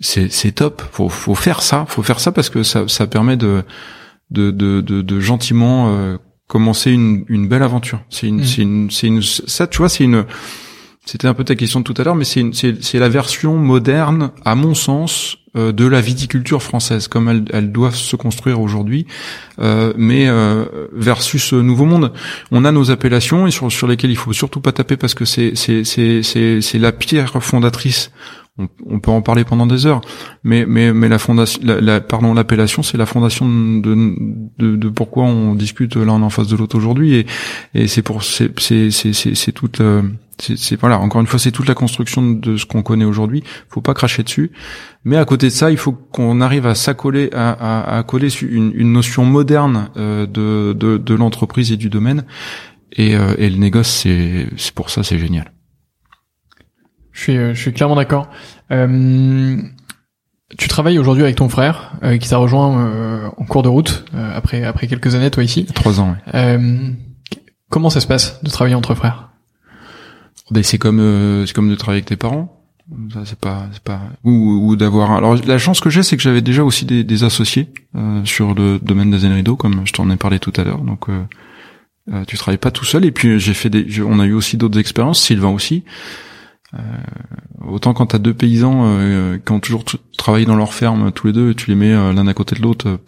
c'est 0.00 0.32
c'est 0.32 0.52
top. 0.52 0.82
Faut 0.92 1.08
faut 1.08 1.34
faire 1.34 1.60
ça, 1.60 1.84
faut 1.88 2.02
faire 2.02 2.20
ça 2.20 2.32
parce 2.32 2.48
que 2.48 2.62
ça 2.62 2.88
ça 2.88 3.06
permet 3.06 3.36
de 3.36 3.64
de, 4.30 4.50
de, 4.50 4.80
de, 4.80 5.02
de 5.02 5.20
gentiment 5.20 5.88
euh, 5.88 6.16
commencer 6.46 6.90
une, 6.90 7.24
une 7.28 7.48
belle 7.48 7.62
aventure. 7.62 8.00
C'est 8.10 8.28
une, 8.28 8.40
mm. 8.40 8.44
c'est 8.44 8.62
une, 8.62 8.90
c'est 8.90 9.06
une, 9.06 9.22
ça, 9.22 9.66
tu 9.66 9.78
vois, 9.78 9.88
c'est 9.88 10.04
une, 10.04 10.24
c'était 11.06 11.28
un 11.28 11.34
peu 11.34 11.44
ta 11.44 11.54
question 11.54 11.80
de 11.80 11.84
tout 11.84 11.94
à 11.96 12.02
l'heure, 12.02 12.16
mais 12.16 12.24
c'est, 12.24 12.44
c'est, 12.52 12.82
c'est 12.82 12.98
la 12.98 13.08
version 13.08 13.56
moderne, 13.56 14.32
à 14.44 14.56
mon 14.56 14.74
sens, 14.74 15.38
euh, 15.56 15.70
de 15.72 15.86
la 15.86 16.00
viticulture 16.00 16.62
française, 16.62 17.06
comme 17.08 17.28
elle, 17.28 17.44
elle 17.52 17.72
doit 17.72 17.92
se 17.92 18.16
construire 18.16 18.60
aujourd'hui, 18.60 19.06
euh, 19.60 19.92
mais 19.96 20.28
euh, 20.28 20.64
versus 20.92 21.42
ce 21.42 21.56
nouveau 21.56 21.84
monde. 21.84 22.12
On 22.50 22.64
a 22.64 22.72
nos 22.72 22.90
appellations 22.90 23.46
et 23.46 23.52
sur, 23.52 23.70
sur 23.70 23.86
lesquelles 23.86 24.10
il 24.10 24.16
faut 24.16 24.32
surtout 24.32 24.60
pas 24.60 24.72
taper 24.72 24.96
parce 24.96 25.14
que 25.14 25.24
c'est, 25.24 25.52
c'est, 25.54 25.84
c'est, 25.84 26.22
c'est, 26.22 26.60
c'est 26.60 26.78
la 26.78 26.92
pierre 26.92 27.42
fondatrice 27.42 28.10
on, 28.58 29.00
peut 29.00 29.10
en 29.10 29.20
parler 29.20 29.44
pendant 29.44 29.66
des 29.66 29.84
heures, 29.84 30.00
mais 30.42 30.64
mais 30.66 30.92
mais 30.94 31.08
la 31.08 31.18
fondation, 31.18 31.60
pardon, 32.08 32.32
l'appellation, 32.32 32.82
c'est 32.82 32.96
la 32.96 33.04
fondation 33.04 33.46
de, 33.46 34.14
de, 34.58 34.88
pourquoi 34.88 35.24
on 35.24 35.54
discute 35.54 35.96
l'un 35.96 36.22
en 36.22 36.30
face 36.30 36.48
de 36.48 36.56
l'autre 36.56 36.76
aujourd'hui, 36.76 37.14
et 37.16 37.26
et 37.74 37.86
c'est 37.86 38.00
pour 38.00 38.22
c'est 38.22 38.58
c'est 38.58 38.90
c'est 38.90 39.12
c'est 39.12 39.52
toute 39.52 39.82
euh, 39.82 40.00
c'est 40.38 40.80
voilà 40.80 40.98
encore 40.98 41.20
une 41.20 41.26
fois 41.26 41.38
c'est 41.38 41.50
toute 41.50 41.68
la 41.68 41.74
construction 41.74 42.30
de 42.30 42.56
ce 42.56 42.64
qu'on 42.64 42.82
connaît 42.82 43.04
aujourd'hui. 43.04 43.42
Faut 43.68 43.82
pas 43.82 43.92
cracher 43.92 44.22
dessus, 44.22 44.52
mais 45.04 45.18
à 45.18 45.26
côté 45.26 45.48
de 45.48 45.52
ça, 45.52 45.70
il 45.70 45.76
faut 45.76 45.92
qu'on 45.92 46.40
arrive 46.40 46.66
à 46.66 46.74
s'accoler 46.74 47.28
à, 47.34 47.98
à, 47.98 48.02
coller 48.04 48.28
une, 48.42 48.72
une 48.74 48.92
notion 48.92 49.26
moderne 49.26 49.90
euh, 49.98 50.26
de 50.26 50.72
de, 50.72 51.14
l'entreprise 51.14 51.72
et 51.72 51.76
du 51.76 51.90
domaine, 51.90 52.24
et, 52.92 53.16
euh, 53.16 53.34
et 53.36 53.50
le 53.50 53.56
négoce 53.56 53.88
c'est 53.88 54.74
pour 54.74 54.88
ça 54.88 55.02
c'est 55.02 55.18
génial. 55.18 55.52
Je 57.16 57.22
suis, 57.22 57.36
euh, 57.38 57.54
je 57.54 57.60
suis 57.60 57.72
clairement 57.72 57.96
d'accord. 57.96 58.28
Euh, 58.70 59.56
tu 60.58 60.68
travailles 60.68 60.98
aujourd'hui 60.98 61.24
avec 61.24 61.36
ton 61.36 61.48
frère, 61.48 61.94
euh, 62.02 62.18
qui 62.18 62.28
t'a 62.28 62.36
rejoint 62.36 62.78
euh, 62.78 63.28
en 63.38 63.44
cours 63.46 63.62
de 63.62 63.70
route 63.70 64.04
après 64.12 64.62
après 64.64 64.86
quelques 64.86 65.14
années, 65.14 65.30
toi 65.30 65.42
ici. 65.42 65.64
Trois 65.64 65.98
ans. 65.98 66.14
Ouais. 66.32 66.58
comment 67.70 67.88
ça 67.88 68.00
se 68.00 68.06
passe 68.06 68.42
de 68.44 68.50
travailler 68.50 68.74
entre 68.76 68.94
frères? 68.94 69.30
Ben 70.50 70.62
c'est 70.62 70.78
comme 70.78 71.44
c'est 71.46 71.54
comme 71.54 71.70
de 71.70 71.74
travailler 71.74 72.00
avec 72.00 72.08
tes 72.08 72.16
parents. 72.16 72.62
Ça 73.12 73.20
c'est 73.24 73.38
pas 73.38 73.66
c'est 73.72 73.82
pas 73.82 74.00
ou, 74.22 74.68
ou 74.68 74.76
d'avoir. 74.76 75.10
Alors 75.12 75.36
la 75.46 75.58
chance 75.58 75.80
que 75.80 75.88
j'ai, 75.90 76.02
c'est 76.02 76.16
que 76.16 76.22
j'avais 76.22 76.42
déjà 76.42 76.62
aussi 76.64 76.84
des, 76.84 77.02
des 77.02 77.24
associés 77.24 77.72
sur 78.24 78.54
le 78.54 78.78
domaine 78.78 79.10
des 79.10 79.20
Zenrido, 79.20 79.56
comme 79.56 79.86
je 79.86 79.92
t'en 79.92 80.08
ai 80.10 80.16
parlé 80.16 80.38
tout 80.38 80.52
à 80.56 80.64
l'heure. 80.64 80.82
Donc 80.82 81.08
tu 82.28 82.36
travailles 82.36 82.58
pas 82.58 82.70
tout 82.70 82.84
seul. 82.84 83.06
Et 83.06 83.10
puis 83.10 83.40
j'ai 83.40 83.54
fait 83.54 83.70
des, 83.70 84.02
on 84.02 84.20
a 84.20 84.26
eu 84.26 84.34
aussi 84.34 84.58
d'autres 84.58 84.78
expériences. 84.78 85.20
Sylvain 85.20 85.48
aussi. 85.48 85.82
Euh, 86.78 87.68
autant 87.68 87.94
quand 87.94 88.06
t'as 88.06 88.18
deux 88.18 88.34
paysans 88.34 88.84
euh, 88.84 89.38
qui 89.38 89.52
ont 89.52 89.60
toujours 89.60 89.84
travaillé 90.16 90.46
dans 90.46 90.56
leur 90.56 90.74
ferme 90.74 91.12
tous 91.12 91.28
les 91.28 91.32
deux, 91.32 91.54
tu 91.54 91.70
les 91.70 91.76
mets 91.76 91.92
euh, 91.92 92.12
l'un 92.12 92.26
à 92.26 92.34
côté 92.34 92.56
de 92.56 92.62
l'autre, 92.62 92.98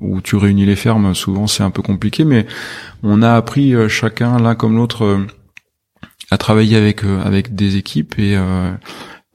ou 0.00 0.20
tu 0.20 0.36
réunis 0.36 0.66
les 0.66 0.76
fermes, 0.76 1.14
souvent 1.14 1.46
c'est 1.46 1.62
un 1.62 1.70
peu 1.70 1.82
compliqué, 1.82 2.24
mais 2.24 2.46
on 3.02 3.22
a 3.22 3.34
appris 3.34 3.74
chacun 3.88 4.38
l'un 4.38 4.54
comme 4.54 4.76
l'autre 4.76 5.26
à 6.30 6.38
travailler 6.38 6.76
avec 6.76 7.04
avec 7.04 7.54
des 7.54 7.76
équipes 7.76 8.18
et 8.18 8.38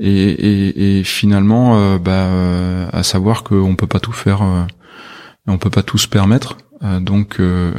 et, 0.02 0.10
et, 0.10 1.00
et, 1.00 1.04
finalement 1.04 1.98
bah, 1.98 2.88
à 2.92 3.04
savoir 3.04 3.44
qu'on 3.44 3.76
peut 3.76 3.88
pas 3.88 4.00
tout 4.00 4.12
faire, 4.12 4.42
on 5.48 5.58
peut 5.58 5.70
pas 5.70 5.84
tout 5.84 5.98
se 5.98 6.08
permettre. 6.08 6.58
Euh, 6.84 7.00
donc, 7.00 7.40
euh, 7.40 7.72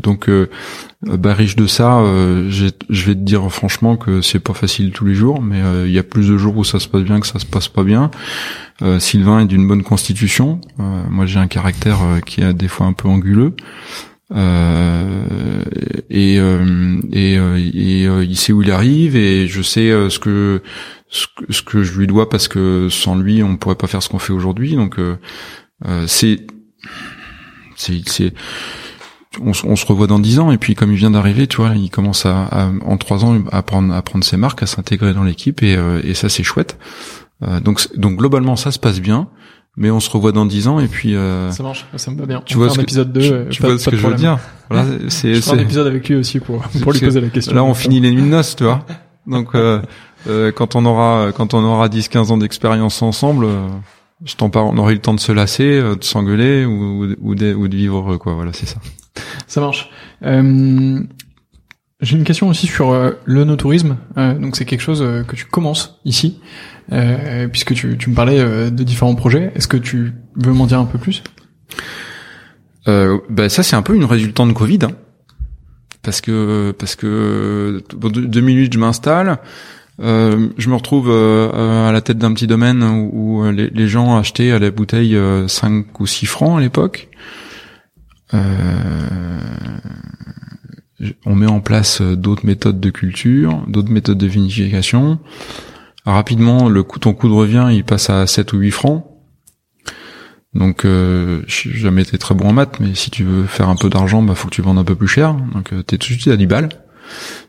donc, 0.00 0.28
euh, 0.28 0.48
bah, 1.02 1.34
riche 1.34 1.56
de 1.56 1.66
ça, 1.66 2.02
je 2.48 3.04
vais 3.06 3.14
te 3.14 3.20
dire 3.20 3.50
franchement 3.50 3.96
que 3.96 4.20
c'est 4.20 4.38
pas 4.38 4.54
facile 4.54 4.92
tous 4.92 5.04
les 5.04 5.14
jours, 5.14 5.42
mais 5.42 5.60
il 5.84 5.92
y 5.92 5.98
a 5.98 6.02
plus 6.02 6.28
de 6.28 6.36
jours 6.36 6.56
où 6.56 6.64
ça 6.64 6.78
se 6.80 6.88
passe 6.88 7.02
bien 7.02 7.20
que 7.20 7.26
ça 7.26 7.38
se 7.38 7.46
passe 7.46 7.68
pas 7.68 7.84
bien. 7.84 8.10
Sylvain 8.98 9.40
est 9.40 9.46
d'une 9.46 9.68
bonne 9.68 9.82
constitution. 9.82 10.60
moi, 10.78 11.26
j'ai 11.26 11.38
un 11.38 11.46
caractère 11.46 11.98
qui 12.24 12.40
est 12.40 12.54
des 12.54 12.68
fois 12.68 12.86
un 12.86 12.92
peu 12.94 13.08
anguleux. 13.08 13.54
et 16.10 16.36
et, 16.36 17.34
et 17.34 18.04
il 18.04 18.36
sait 18.36 18.52
où 18.52 18.62
il 18.62 18.70
arrive 18.70 19.16
et 19.16 19.46
je 19.46 19.62
sais 19.62 19.90
ce 20.08 20.18
que 20.18 20.62
ce 21.10 21.62
que, 21.62 21.82
je 21.82 21.98
lui 21.98 22.06
dois 22.06 22.30
parce 22.30 22.48
que 22.48 22.88
sans 22.90 23.14
lui 23.14 23.42
on 23.42 23.56
pourrait 23.56 23.76
pas 23.76 23.86
faire 23.86 24.02
ce 24.02 24.08
qu'on 24.08 24.18
fait 24.18 24.32
aujourd'hui 24.32 24.74
donc 24.74 24.98
c'est 26.06 26.46
c'est 28.06 28.32
on, 29.42 29.76
se 29.76 29.86
revoit 29.86 30.06
dans 30.06 30.18
dix 30.18 30.38
ans 30.38 30.50
et 30.50 30.58
puis 30.58 30.74
comme 30.74 30.92
il 30.92 30.98
vient 30.98 31.10
d'arriver, 31.10 31.46
tu 31.46 31.58
vois, 31.58 31.72
il 31.74 31.90
commence 31.90 32.26
à, 32.26 32.70
en 32.84 32.96
trois 32.96 33.24
ans 33.24 33.38
à 33.50 33.62
prendre 33.62 33.94
à 33.94 34.02
prendre 34.02 34.24
ses 34.24 34.36
marques, 34.36 34.62
à 34.62 34.66
s'intégrer 34.66 35.14
dans 35.14 35.24
l'équipe 35.24 35.62
et, 35.62 35.76
euh, 35.76 36.00
et 36.04 36.14
ça 36.14 36.28
c'est 36.28 36.42
chouette. 36.42 36.78
Euh, 37.42 37.60
donc 37.60 37.88
donc 37.96 38.16
globalement 38.16 38.56
ça 38.56 38.70
se 38.70 38.78
passe 38.78 39.00
bien, 39.00 39.28
mais 39.76 39.90
on 39.90 40.00
se 40.00 40.10
revoit 40.10 40.32
dans 40.32 40.46
dix 40.46 40.68
ans 40.68 40.78
et 40.80 40.88
puis 40.88 41.14
euh, 41.16 41.50
ça 41.50 41.62
marche, 41.62 41.86
ça 41.96 42.10
me 42.10 42.18
va 42.18 42.26
bien. 42.26 42.42
Tu 42.44 42.56
vois 42.56 42.70
ce 42.70 42.80
épisode 42.80 43.12
2, 43.12 43.48
tu, 43.50 43.62
vois 43.62 43.78
ce 43.78 43.90
que 43.90 43.96
je 43.96 44.06
veux 44.06 44.14
dire. 44.14 44.38
Voilà, 44.70 44.88
c'est 45.08 45.42
c'est 45.42 45.52
un 45.52 45.58
épisode 45.58 45.86
avec 45.86 46.08
lui 46.08 46.16
aussi 46.16 46.40
pour 46.40 46.62
pour 46.82 46.92
lui 46.92 47.00
poser 47.00 47.20
la 47.20 47.28
question. 47.28 47.54
Là 47.54 47.62
on 47.62 47.74
finit 47.74 48.00
les 48.00 48.10
nuits 48.10 48.22
de 48.22 48.28
noces, 48.28 48.56
tu 48.56 48.64
vois. 48.64 48.84
Donc 49.26 49.54
quand 50.54 50.76
on 50.76 50.86
aura 50.86 51.32
quand 51.36 51.54
on 51.54 51.62
aura 51.62 51.88
10 51.88 52.08
15 52.08 52.30
ans 52.30 52.38
d'expérience 52.38 53.02
ensemble 53.02 53.46
je 54.24 54.36
t'en 54.36 54.50
parle, 54.50 54.68
on 54.72 54.78
aurait 54.78 54.92
eu 54.92 54.96
le 54.96 55.02
temps 55.02 55.14
de 55.14 55.20
se 55.20 55.32
lasser, 55.32 55.78
euh, 55.78 55.96
de 55.96 56.04
s'engueuler 56.04 56.64
ou, 56.64 57.14
ou, 57.20 57.34
de, 57.34 57.54
ou 57.54 57.68
de 57.68 57.76
vivre 57.76 57.98
heureux, 57.98 58.18
quoi. 58.18 58.34
Voilà, 58.34 58.52
c'est 58.52 58.66
ça. 58.66 58.76
Ça 59.46 59.60
marche. 59.60 59.90
Euh, 60.24 61.00
J'ai 62.00 62.16
une 62.16 62.24
question 62.24 62.48
aussi 62.48 62.66
sur 62.66 62.90
euh, 62.90 63.12
le 63.24 63.44
no-tourisme. 63.44 63.96
Euh, 64.18 64.34
donc 64.38 64.56
c'est 64.56 64.64
quelque 64.64 64.82
chose 64.82 65.00
euh, 65.00 65.22
que 65.22 65.36
tu 65.36 65.46
commences 65.46 66.00
ici, 66.04 66.40
puisque 67.50 67.72
tu, 67.74 67.96
tu 67.96 68.10
me 68.10 68.14
parlais 68.14 68.70
de 68.70 68.84
différents 68.84 69.14
projets. 69.14 69.52
Est-ce 69.54 69.68
que 69.68 69.78
tu 69.78 70.12
veux 70.36 70.52
m'en 70.52 70.66
dire 70.66 70.80
un 70.80 70.84
peu 70.84 70.98
plus? 70.98 71.22
Bah, 72.86 73.48
ça 73.48 73.62
c'est 73.62 73.76
un 73.76 73.82
peu 73.82 73.94
une 73.94 74.04
résultante 74.04 74.48
de 74.48 74.52
Covid, 74.52 74.80
hein. 74.82 74.90
parce 76.02 76.20
que 76.20 76.74
parce 76.78 76.94
que 76.96 77.82
deux, 77.96 78.40
minutes 78.42 78.74
je 78.74 78.78
m'installe. 78.78 79.38
Je 79.98 80.68
me 80.68 80.74
retrouve 80.74 81.10
à 81.10 81.92
la 81.92 82.00
tête 82.00 82.18
d'un 82.18 82.32
petit 82.34 82.46
domaine 82.46 82.82
où, 82.82 83.44
les, 83.50 83.70
les, 83.70 83.86
gens 83.86 84.16
achetaient 84.16 84.50
à 84.50 84.58
la 84.58 84.70
bouteille 84.70 85.18
5 85.46 86.00
ou 86.00 86.06
6 86.06 86.26
francs 86.26 86.58
à 86.58 86.60
l'époque. 86.60 87.08
Euh, 88.32 89.38
on 91.26 91.34
met 91.34 91.46
en 91.46 91.60
place 91.60 92.00
euh, 92.00 92.16
d'autres 92.16 92.46
méthodes 92.46 92.80
de 92.80 92.90
culture, 92.90 93.62
d'autres 93.68 93.90
méthodes 93.90 94.18
de 94.18 94.26
vinification. 94.26 95.18
Rapidement, 96.04 96.68
le 96.68 96.82
coût, 96.82 96.98
ton 96.98 97.14
coût 97.14 97.28
de 97.28 97.34
revient, 97.34 97.68
il 97.72 97.84
passe 97.84 98.10
à 98.10 98.26
7 98.26 98.52
ou 98.52 98.58
8 98.58 98.70
francs. 98.70 99.04
Donc, 100.54 100.84
euh, 100.84 101.42
je 101.46 101.68
n'ai 101.68 101.74
jamais 101.74 102.02
été 102.02 102.16
très 102.16 102.34
bon 102.34 102.48
en 102.48 102.52
maths, 102.52 102.78
mais 102.78 102.94
si 102.94 103.10
tu 103.10 103.24
veux 103.24 103.44
faire 103.44 103.68
un 103.68 103.76
peu 103.76 103.90
d'argent, 103.90 104.22
bah 104.22 104.34
faut 104.36 104.48
que 104.48 104.54
tu 104.54 104.62
vendes 104.62 104.78
un 104.78 104.84
peu 104.84 104.94
plus 104.94 105.08
cher. 105.08 105.34
Donc, 105.34 105.72
euh, 105.72 105.82
t'es 105.82 105.98
tout 105.98 106.12
de 106.12 106.20
suite 106.20 106.28
à 106.28 106.36
10 106.36 106.46
balles. 106.46 106.68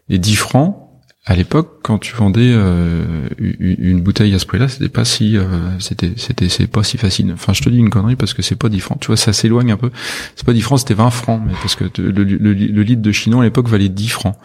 Et 0.10 0.18
10 0.18 0.36
francs, 0.36 0.85
à 1.28 1.36
l'époque, 1.36 1.80
quand 1.82 1.98
tu 1.98 2.16
vendais 2.16 2.52
euh, 2.54 3.28
une 3.40 4.02
bouteille 4.02 4.36
à 4.36 4.40
ce 4.40 4.46
prix-là, 4.46 4.68
c'était 4.68 4.90
pas 4.90 5.06
si, 5.06 5.38
euh, 5.38 5.46
c'était, 5.80 6.14
c'était, 6.18 6.50
c'est 6.50 6.68
pas 6.68 6.84
si 6.84 7.00
facile. 7.00 7.32
Enfin, 7.34 7.52
je 7.52 7.64
te 7.64 7.70
dis 7.70 7.80
une 7.80 7.90
connerie 7.90 8.16
parce 8.16 8.36
que 8.36 8.44
c'est 8.44 8.56
pas 8.56 8.70
10 8.70 8.80
francs. 8.80 9.00
Tu 9.00 9.08
vois, 9.08 9.18
ça 9.18 9.34
s'éloigne 9.34 9.72
un 9.72 9.78
peu. 9.78 9.90
C'est 10.36 10.46
pas 10.46 10.54
10 10.54 10.62
francs, 10.62 10.80
c'était 10.80 10.94
20 10.94 11.10
francs, 11.10 11.42
mais 11.44 11.54
parce 11.54 11.76
que 11.76 11.86
le, 12.00 12.24
le, 12.24 12.84
litre 12.84 13.02
de 13.02 13.12
Chinon 13.12 13.42
à 13.42 13.44
l'époque 13.44 13.68
valait 13.68 13.90
10 13.90 14.08
francs. 14.10 14.36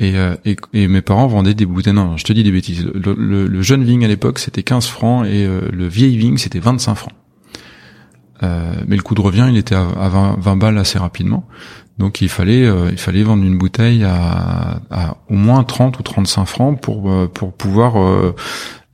Et, 0.00 0.16
euh, 0.16 0.34
et, 0.44 0.56
et, 0.72 0.88
mes 0.88 1.02
parents 1.02 1.28
vendaient 1.28 1.54
des 1.54 1.66
bouteilles. 1.66 1.92
Non, 1.92 2.16
je 2.16 2.24
te 2.24 2.32
dis 2.32 2.42
des 2.42 2.50
bêtises. 2.50 2.84
Le, 2.84 3.62
jeune 3.62 3.84
Ving 3.84 4.04
à 4.04 4.08
l'époque, 4.08 4.40
c'était 4.40 4.64
15 4.64 4.86
francs 4.88 5.24
et 5.24 5.46
le 5.46 5.86
vieil 5.86 6.16
Ving, 6.16 6.36
c'était 6.36 6.58
25 6.58 6.94
francs. 6.96 7.14
mais 8.42 8.96
le 8.96 9.02
coût 9.02 9.14
de 9.14 9.20
revient, 9.20 9.46
il 9.48 9.56
était 9.56 9.76
à, 9.76 9.84
20, 9.84 10.38
20 10.40 10.56
balles 10.56 10.78
assez 10.78 10.98
rapidement. 10.98 11.46
Donc 11.98 12.20
il 12.20 12.28
fallait 12.28 12.66
euh, 12.66 12.90
il 12.90 12.98
fallait 12.98 13.22
vendre 13.22 13.44
une 13.44 13.56
bouteille 13.56 14.04
à, 14.04 14.80
au 15.28 15.34
moins 15.34 15.64
30 15.64 15.98
ou 15.98 16.02
35 16.02 16.44
francs 16.44 16.80
pour 16.80 17.10
euh, 17.10 17.26
pour 17.26 17.54
pouvoir 17.54 17.96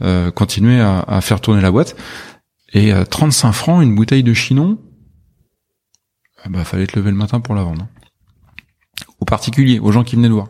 euh, 0.02 0.30
continuer 0.30 0.80
à, 0.80 1.20
faire 1.20 1.40
tourner 1.40 1.60
la 1.60 1.70
boîte. 1.70 1.96
Et 2.72 2.92
à 2.92 3.04
35 3.04 3.52
francs 3.52 3.82
une 3.82 3.94
bouteille 3.94 4.22
de 4.22 4.32
Chinon, 4.32 4.78
bah 6.48 6.64
fallait 6.64 6.86
te 6.86 6.98
lever 6.98 7.10
le 7.10 7.16
matin 7.16 7.40
pour 7.40 7.54
la 7.54 7.62
vendre. 7.62 7.82
Hein. 7.82 7.88
Aux 9.20 9.24
particuliers, 9.24 9.78
aux 9.78 9.92
gens 9.92 10.04
qui 10.04 10.16
venaient 10.16 10.28
le 10.28 10.34
voir. 10.34 10.48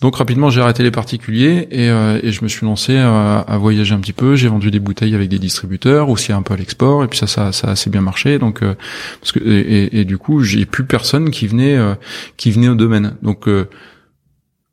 Donc 0.00 0.16
rapidement, 0.16 0.50
j'ai 0.50 0.60
arrêté 0.60 0.82
les 0.82 0.90
particuliers 0.90 1.68
et, 1.70 1.88
euh, 1.88 2.18
et, 2.22 2.32
je 2.32 2.42
me 2.42 2.48
suis 2.48 2.66
lancé 2.66 2.96
à, 2.96 3.38
à 3.38 3.58
voyager 3.58 3.94
un 3.94 4.00
petit 4.00 4.12
peu. 4.12 4.34
J'ai 4.34 4.48
vendu 4.48 4.70
des 4.70 4.80
bouteilles 4.80 5.14
avec 5.14 5.28
des 5.28 5.38
distributeurs, 5.38 6.10
aussi 6.10 6.32
un 6.32 6.42
peu 6.42 6.54
à 6.54 6.56
l'export, 6.56 7.04
et 7.04 7.08
puis 7.08 7.18
ça, 7.18 7.26
ça, 7.26 7.52
ça 7.52 7.68
a 7.68 7.70
assez 7.70 7.90
bien 7.90 8.00
marché. 8.00 8.38
Donc 8.38 8.62
euh, 8.62 8.74
parce 9.20 9.32
que 9.32 9.38
et, 9.38 10.00
et, 10.00 10.04
du 10.04 10.18
coup, 10.18 10.42
j'ai 10.42 10.66
plus 10.66 10.84
personne 10.84 11.30
qui 11.30 11.46
venait 11.46 11.76
euh, 11.76 11.94
qui 12.36 12.50
venait 12.50 12.68
au 12.68 12.74
domaine. 12.74 13.16
Donc 13.22 13.48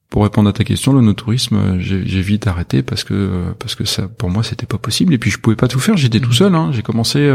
pour 0.10 0.24
répondre 0.24 0.50
à 0.50 0.54
ta 0.54 0.64
question, 0.64 0.92
le 0.92 1.02
no-tourisme, 1.02 1.78
j'ai 1.80 2.22
vite 2.22 2.48
arrêté 2.48 2.82
parce 2.82 3.04
que 3.04 3.54
parce 3.60 3.76
que 3.76 3.86
ça, 3.86 4.08
pour 4.08 4.30
moi, 4.30 4.44
c'était 4.44 4.66
pas 4.66 4.80
possible. 4.80 5.14
Et 5.14 5.20
puis 5.20 5.30
je 5.30 5.38
pouvais 5.38 5.56
pas 5.56 5.68
tout 5.68 5.80
faire. 5.80 5.98
J'étais 5.98 6.20
tout 6.20 6.34
seul. 6.34 6.56
Hein. 6.56 6.72
J'ai 6.74 6.82
commencé, 6.82 7.32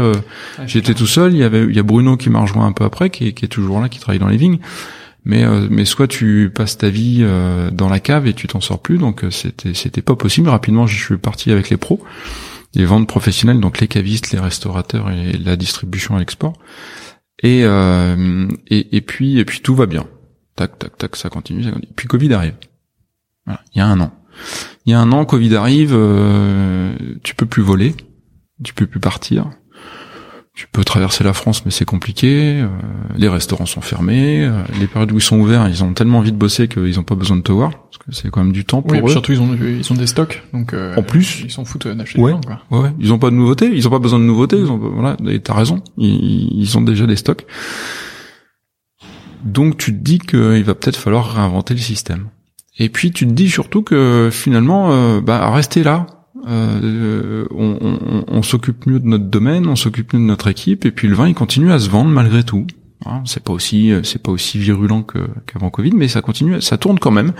j'étais 0.67 0.93
tout 0.93 1.07
seul. 1.07 1.31
Il 1.31 1.39
y 1.39 1.43
avait 1.43 1.63
il 1.63 1.75
y 1.75 1.79
a 1.79 1.83
Bruno 1.83 2.17
qui 2.17 2.29
m'a 2.29 2.41
rejoint 2.41 2.67
un 2.67 2.73
peu 2.73 2.83
après, 2.83 3.09
qui, 3.09 3.33
qui 3.33 3.45
est 3.45 3.47
toujours 3.47 3.79
là, 3.79 3.87
qui 3.87 3.99
travaille 3.99 4.19
dans 4.19 4.27
les 4.27 4.37
vignes 4.37 4.59
mais 5.27 5.43
euh, 5.43 5.67
mais 5.69 5.83
soit 5.83 6.07
tu 6.07 6.49
passes 6.55 6.77
ta 6.77 6.89
vie 6.89 7.19
euh, 7.19 7.69
dans 7.69 7.89
la 7.89 7.99
cave 7.99 8.27
et 8.27 8.33
tu 8.33 8.47
t'en 8.47 8.61
sors 8.61 8.81
plus 8.81 8.97
donc 8.97 9.25
euh, 9.25 9.29
c'était 9.29 9.73
c'était 9.73 10.01
pas 10.01 10.15
possible. 10.15 10.47
Rapidement 10.47 10.87
je 10.87 11.03
suis 11.03 11.17
parti 11.17 11.51
avec 11.51 11.69
les 11.69 11.75
pros 11.75 12.01
les 12.73 12.85
ventes 12.85 13.07
professionnelles 13.07 13.59
donc 13.59 13.79
les 13.79 13.89
cavistes 13.89 14.31
les 14.31 14.39
restaurateurs 14.39 15.11
et 15.11 15.33
la 15.33 15.57
distribution 15.57 16.15
à 16.15 16.19
l'export. 16.19 16.53
Et, 17.43 17.61
et 17.61 19.01
puis 19.01 19.37
et 19.37 19.45
puis 19.45 19.59
tout 19.59 19.75
va 19.75 19.85
bien. 19.85 20.07
Tac 20.55 20.79
tac 20.79 20.97
tac 20.97 21.15
ça 21.15 21.29
continue, 21.29 21.63
ça 21.63 21.71
continue. 21.71 21.91
puis 21.95 22.07
Covid 22.07 22.33
arrive. 22.33 22.55
Voilà, 23.45 23.61
il 23.75 23.79
y 23.79 23.81
a 23.81 23.85
un 23.85 23.99
an. 23.99 24.11
Il 24.85 24.91
y 24.91 24.95
a 24.95 24.99
un 24.99 25.11
an 25.11 25.25
Covid 25.25 25.55
arrive 25.55 25.91
tu 27.21 27.35
peux 27.35 27.45
plus 27.45 27.61
voler 27.61 27.95
tu 28.63 28.73
peux 28.73 28.87
plus 28.87 28.99
partir 28.99 29.51
tu 30.57 30.65
peux 30.71 30.83
traverser 30.83 31.23
la 31.23 31.33
France, 31.33 31.63
mais 31.65 31.71
c'est 31.71 31.85
compliqué. 31.85 32.61
Euh, 32.61 32.67
les 33.15 33.29
restaurants 33.29 33.67
sont 33.67 33.81
fermés. 33.81 34.43
Euh, 34.43 34.63
les 34.79 34.87
périodes 34.87 35.11
où 35.11 35.17
ils 35.17 35.21
sont 35.21 35.37
ouverts, 35.37 35.67
ils 35.69 35.83
ont 35.83 35.93
tellement 35.93 36.17
envie 36.17 36.31
de 36.31 36.37
bosser 36.37 36.67
qu'ils 36.67 36.95
n'ont 36.95 37.03
pas 37.03 37.13
besoin 37.13 37.37
de 37.37 37.43
te 37.43 37.51
voir, 37.51 37.69
parce 37.69 37.99
que 37.99 38.11
c'est 38.11 38.31
quand 38.31 38.43
même 38.43 38.53
du 38.53 38.65
temps 38.65 38.81
pour 38.81 38.91
oui, 38.93 39.07
eux. 39.07 39.11
Surtout, 39.11 39.33
ils 39.33 39.39
ont 39.39 39.53
ils 39.53 39.93
ont 39.93 39.95
des 39.95 40.07
stocks, 40.07 40.41
donc 40.53 40.73
euh, 40.73 40.95
en 40.95 41.03
plus, 41.03 41.43
ils 41.43 41.51
s'en 41.51 41.63
foutent 41.63 41.87
d'acheter 41.87 42.19
ouais, 42.19 42.33
quoi. 42.43 42.63
Ouais, 42.71 42.89
ils 42.99 43.13
ont 43.13 43.19
pas 43.19 43.29
de 43.29 43.35
nouveautés, 43.35 43.69
ils 43.71 43.87
ont 43.87 43.91
pas 43.91 43.99
besoin 43.99 44.17
de 44.17 44.23
nouveautés. 44.23 44.57
Ils 44.57 44.71
ont, 44.71 44.79
voilà, 44.79 45.15
t'as 45.43 45.53
raison, 45.53 45.83
ils, 45.95 46.49
ils 46.59 46.75
ont 46.75 46.81
déjà 46.81 47.05
des 47.05 47.17
stocks. 47.17 47.45
Donc 49.43 49.77
tu 49.77 49.93
te 49.93 50.03
dis 50.03 50.17
qu'il 50.17 50.63
va 50.63 50.73
peut-être 50.73 50.97
falloir 50.97 51.35
réinventer 51.35 51.75
le 51.75 51.81
système. 51.81 52.29
Et 52.79 52.89
puis 52.89 53.11
tu 53.11 53.27
te 53.27 53.31
dis 53.31 53.51
surtout 53.51 53.83
que 53.83 54.29
finalement, 54.31 55.19
bah 55.21 55.51
rester 55.51 55.83
là, 55.83 56.07
euh, 56.45 57.45
on, 57.51 57.77
on, 57.81 58.25
on 58.27 58.41
s'occupe 58.43 58.85
mieux 58.85 58.99
de 58.99 59.07
notre 59.07 59.25
domaine, 59.25 59.67
on 59.67 59.75
s'occupe 59.75 60.13
mieux 60.13 60.19
de 60.19 60.25
notre 60.25 60.47
équipe, 60.47 60.85
et 60.85 60.91
puis 60.91 61.07
le 61.07 61.15
vin 61.15 61.27
il 61.27 61.35
continue 61.35 61.71
à 61.71 61.79
se 61.79 61.89
vendre 61.89 62.09
malgré 62.09 62.43
tout. 62.43 62.67
C'est 63.25 63.43
pas 63.43 63.53
aussi 63.53 63.93
c'est 64.03 64.21
pas 64.21 64.31
aussi 64.31 64.57
virulent 64.57 65.03
qu'avant 65.03 65.69
Covid, 65.69 65.91
mais 65.91 66.07
ça 66.07 66.21
continue, 66.21 66.59
ça 66.61 66.77
tourne 66.77 66.99
quand 66.99 67.11
même. 67.11 67.33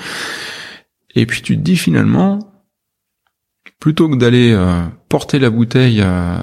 Et 1.15 1.25
puis 1.25 1.41
tu 1.41 1.57
te 1.57 1.61
dis 1.61 1.75
finalement, 1.75 2.39
plutôt 3.79 4.07
que 4.07 4.15
d'aller 4.15 4.51
euh, 4.51 4.85
porter 5.09 5.39
la 5.39 5.49
bouteille 5.49 6.01
euh, 6.03 6.37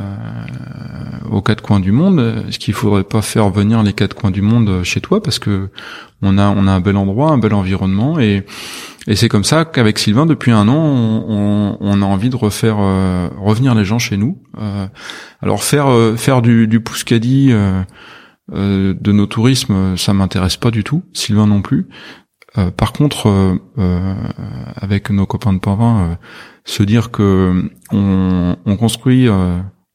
aux 1.31 1.43
quatre 1.43 1.63
coins 1.63 1.81
du 1.81 1.93
monde, 1.93 2.45
est-ce 2.49 2.59
qu'il 2.59 2.75
faudrait 2.75 3.05
pas 3.05 3.23
faire 3.23 3.51
venir 3.51 3.83
les 3.83 3.93
quatre 3.93 4.15
coins 4.15 4.31
du 4.31 4.43
monde 4.43 4.83
chez 4.83 5.01
toi 5.01 5.23
parce 5.23 5.39
que 5.39 5.71
on 6.23 6.39
a 6.39 6.49
on 6.49 6.67
a 6.67 6.73
un 6.73 6.81
bel 6.81 6.97
endroit, 6.97 7.31
un 7.31 7.39
bel 7.39 7.55
environnement 7.55 8.19
et 8.19 8.45
et 9.07 9.17
c'est 9.17 9.29
comme 9.29 9.45
ça 9.45 9.65
qu'avec 9.65 9.99
Sylvain, 9.99 10.27
depuis 10.27 10.51
un 10.51 10.67
an, 10.69 10.75
on, 10.77 11.77
on, 11.79 12.03
a 12.03 12.05
envie 12.05 12.31
de 12.31 12.37
refaire 12.37 12.77
euh, 12.79 13.29
revenir 13.39 13.75
les 13.75 13.85
gens 13.85 13.99
chez 13.99 14.17
nous. 14.17 14.43
Euh, 14.59 14.87
alors 15.43 15.63
faire 15.63 15.89
euh, 15.89 16.17
faire 16.17 16.41
du, 16.41 16.67
du 16.67 16.81
pouscadi 16.81 17.53
de 18.53 19.13
nos 19.13 19.27
tourismes, 19.27 19.97
ça 19.97 20.15
m'intéresse 20.15 20.57
pas 20.57 20.71
du 20.71 20.85
tout. 20.85 21.03
Sylvain 21.13 21.47
non 21.47 21.63
plus. 21.63 21.89
par 22.77 22.93
contre, 22.93 23.59
avec 24.77 25.11
nos 25.11 25.27
copains 25.27 25.55
de 25.55 25.59
Pavin, 25.59 26.19
se 26.65 26.83
dire 26.83 27.11
que 27.11 27.71
on, 27.91 28.57
on 28.67 28.77
construit, 28.77 29.29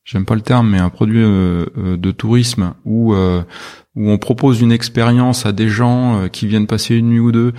j'aime 0.03 0.25
pas 0.25 0.33
le 0.35 0.41
terme, 0.41 0.69
mais 0.69 0.79
un 0.79 0.89
produit 0.89 1.21
de 1.21 2.11
tourisme 2.11 2.73
où 2.85 3.13
où 3.13 4.09
on 4.09 4.17
propose 4.17 4.61
une 4.61 4.71
expérience 4.71 5.45
à 5.45 5.51
des 5.51 5.69
gens 5.69 6.27
qui 6.31 6.47
viennent 6.47 6.67
passer 6.67 6.95
une 6.95 7.09
nuit 7.09 7.19
ou 7.19 7.31
deux 7.31 7.53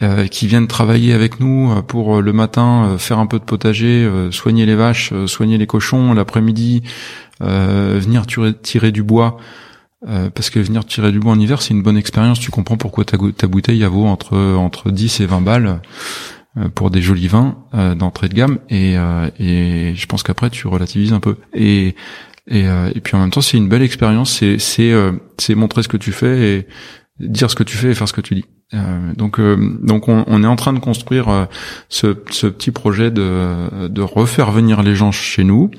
euh, 0.00 0.28
qui 0.28 0.46
viennent 0.46 0.68
travailler 0.68 1.12
avec 1.12 1.40
nous 1.40 1.72
euh, 1.72 1.82
pour 1.82 2.18
euh, 2.18 2.20
le 2.20 2.32
matin 2.32 2.96
faire 2.98 3.18
un 3.18 3.26
peu 3.26 3.40
de 3.40 3.44
potager, 3.44 4.08
soigner 4.30 4.64
les 4.64 4.76
vaches, 4.76 5.12
soigner 5.26 5.58
les 5.58 5.66
cochons, 5.66 6.14
l'après-midi 6.14 6.82
venir 7.40 8.26
tirer, 8.26 8.92
du 8.92 9.02
bois. 9.02 9.38
parce 10.02 10.50
que 10.50 10.60
venir 10.60 10.84
tirer 10.84 11.12
du 11.12 11.18
bois 11.18 11.32
en 11.32 11.40
hiver, 11.40 11.62
c'est 11.62 11.74
une 11.74 11.82
bonne 11.82 11.96
expérience. 11.96 12.38
Tu 12.38 12.50
comprends 12.50 12.76
pourquoi 12.76 13.04
ta, 13.04 13.16
ta 13.36 13.46
bouteille 13.46 13.82
vaut 13.84 14.06
entre 14.06 14.36
entre 14.54 14.90
10 14.90 15.20
et 15.20 15.26
20 15.26 15.40
balles 15.40 15.80
pour 16.74 16.90
des 16.90 17.00
jolis 17.00 17.28
vins 17.28 17.56
d'entrée 17.96 18.28
de 18.28 18.34
gamme. 18.34 18.58
Et, 18.70 18.94
et 19.38 19.94
je 19.94 20.06
pense 20.06 20.22
qu'après 20.22 20.50
tu 20.50 20.66
relativises 20.66 21.12
un 21.12 21.20
peu. 21.20 21.36
Et 21.54 21.94
et, 22.50 22.64
et 22.64 23.00
puis 23.00 23.16
en 23.16 23.20
même 23.20 23.30
temps, 23.30 23.40
c'est 23.40 23.56
une 23.56 23.68
belle 23.68 23.82
expérience. 23.82 24.32
C'est 24.32 24.58
c'est 24.58 24.92
c'est 25.38 25.54
montrer 25.54 25.82
ce 25.82 25.88
que 25.88 25.96
tu 25.96 26.12
fais 26.12 26.56
et 26.56 26.66
dire 27.20 27.50
ce 27.50 27.56
que 27.56 27.62
tu 27.62 27.76
fais 27.76 27.90
et 27.90 27.94
faire 27.94 28.08
ce 28.08 28.12
que 28.12 28.20
tu 28.20 28.34
dis. 28.34 28.44
Euh, 28.74 29.14
donc, 29.14 29.40
euh, 29.40 29.56
donc 29.82 30.08
on, 30.08 30.24
on, 30.26 30.44
est 30.44 30.46
en 30.46 30.56
train 30.56 30.72
de 30.72 30.78
construire 30.78 31.28
euh, 31.28 31.44
ce, 31.88 32.16
ce, 32.30 32.46
petit 32.46 32.70
projet 32.70 33.10
de, 33.10 33.88
de 33.88 34.02
refaire 34.02 34.50
venir 34.50 34.82
les 34.82 34.94
gens 34.94 35.10
chez 35.10 35.44
nous. 35.44 35.70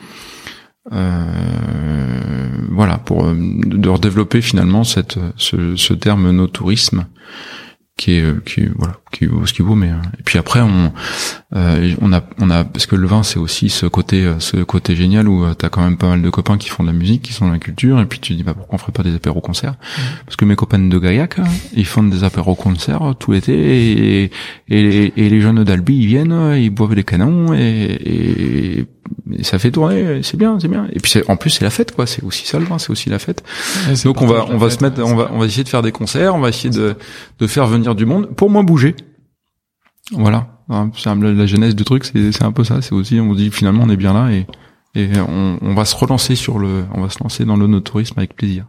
voilà, 2.71 2.97
pour 2.97 3.31
de 3.33 3.89
redévelopper 3.89 4.41
finalement 4.41 4.83
cette, 4.83 5.19
ce, 5.37 5.75
ce 5.75 5.93
terme 5.93 6.31
no 6.31 6.47
tourisme 6.47 7.05
qui 7.99 8.13
est 8.13 8.21
euh, 8.23 8.41
qui 8.45 8.65
voilà 8.65 8.95
qui 9.11 9.25
vaut 9.25 9.45
ce 9.45 9.53
qu'il 9.53 9.65
vaut 9.65 9.75
mais 9.75 9.91
euh, 9.91 10.01
et 10.19 10.23
puis 10.23 10.39
après 10.39 10.61
on 10.61 10.93
euh, 11.55 11.95
on 12.01 12.13
a 12.13 12.21
on 12.39 12.49
a 12.49 12.63
parce 12.63 12.85
que 12.85 12.95
le 12.95 13.07
vin 13.07 13.23
c'est 13.23 13.39
aussi 13.39 13.69
ce 13.69 13.87
côté 13.87 14.31
ce 14.39 14.57
côté 14.57 14.95
génial 14.95 15.27
où 15.27 15.43
tu 15.55 15.65
as 15.65 15.69
quand 15.69 15.81
même 15.81 15.97
pas 15.97 16.07
mal 16.07 16.21
de 16.21 16.29
copains 16.29 16.57
qui 16.57 16.69
font 16.69 16.83
de 16.83 16.89
la 16.89 16.93
musique 16.93 17.23
qui 17.23 17.33
sont 17.33 17.45
dans 17.45 17.51
la 17.51 17.59
culture 17.59 17.99
et 17.99 18.05
puis 18.05 18.19
tu 18.19 18.35
dis 18.35 18.43
bah 18.43 18.53
pourquoi 18.53 18.75
on 18.75 18.77
ferait 18.77 18.91
pas 18.91 19.01
des 19.01 19.15
apéros 19.15 19.41
concerts 19.41 19.71
mmh. 19.73 20.01
parce 20.25 20.35
que 20.35 20.45
mes 20.45 20.55
copains 20.55 20.77
de 20.79 20.99
Gaillac 20.99 21.37
ils 21.73 21.85
font 21.85 22.03
des 22.03 22.23
apéros 22.23 22.53
concerts 22.53 23.15
tout 23.17 23.31
l'été 23.31 23.53
et, 23.53 24.31
et, 24.69 25.13
et 25.15 25.29
les 25.29 25.41
jeunes 25.41 25.63
d'Albi 25.63 25.97
ils 25.97 26.07
viennent 26.07 26.55
ils 26.55 26.69
boivent 26.69 26.93
des 26.93 27.03
canons 27.03 27.53
et, 27.55 28.85
et 29.29 29.43
ça 29.43 29.59
fait 29.59 29.71
tourner, 29.71 30.21
c'est 30.23 30.37
bien, 30.37 30.59
c'est 30.59 30.67
bien. 30.67 30.87
Et 30.93 30.99
puis 30.99 31.13
en 31.27 31.37
plus 31.37 31.49
c'est 31.49 31.63
la 31.63 31.69
fête 31.69 31.95
quoi, 31.95 32.05
c'est 32.05 32.23
aussi 32.23 32.45
ça 32.45 32.59
le 32.59 32.65
vin, 32.65 32.79
c'est 32.79 32.89
aussi 32.89 33.09
la 33.09 33.19
fête. 33.19 33.43
Donc 34.03 34.21
on 34.21 34.27
va 34.27 34.45
on 34.49 34.57
va 34.57 34.69
se 34.69 34.83
mettre, 34.83 35.01
on 35.03 35.15
va 35.15 35.29
on 35.31 35.39
va 35.39 35.45
essayer 35.45 35.63
de 35.63 35.69
faire 35.69 35.81
des 35.81 35.91
concerts, 35.91 36.35
on 36.35 36.39
va 36.39 36.49
essayer 36.49 36.69
de 36.69 36.95
de 37.39 37.47
faire 37.47 37.67
venir 37.67 37.95
du 37.95 38.05
monde 38.05 38.27
pour 38.35 38.49
moins 38.49 38.63
bouger. 38.63 38.95
Voilà. 40.11 40.58
La 40.69 41.45
genèse 41.45 41.75
du 41.75 41.83
truc, 41.83 42.05
c'est 42.05 42.43
un 42.43 42.51
peu 42.51 42.63
ça. 42.63 42.81
C'est 42.81 42.93
aussi, 42.93 43.19
on 43.19 43.33
dit 43.33 43.49
finalement, 43.49 43.83
on 43.85 43.89
est 43.89 43.97
bien 43.97 44.13
là 44.13 44.31
et, 44.31 44.45
et 44.95 45.09
on, 45.19 45.57
on, 45.61 45.73
va 45.73 45.85
se 45.85 45.95
relancer 45.95 46.35
sur 46.35 46.59
le, 46.59 46.85
on 46.93 47.01
va 47.01 47.09
se 47.09 47.21
lancer 47.23 47.43
dans 47.43 47.57
l'onotourisme 47.57 48.19
avec 48.19 48.35
plaisir. 48.35 48.65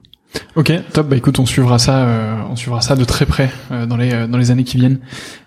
Ok, 0.57 0.73
top. 0.93 1.09
Bah 1.09 1.17
écoute, 1.17 1.39
on 1.39 1.47
suivra 1.47 1.79
ça, 1.79 2.05
euh, 2.05 2.43
on 2.49 2.57
suivra 2.57 2.81
ça 2.81 2.97
de 2.97 3.05
très 3.05 3.27
près 3.27 3.51
euh, 3.71 3.87
dans 3.87 3.97
les 3.97 4.27
dans 4.29 4.39
les 4.39 4.51
années 4.51 4.65
qui 4.65 4.79
viennent. 4.79 5.01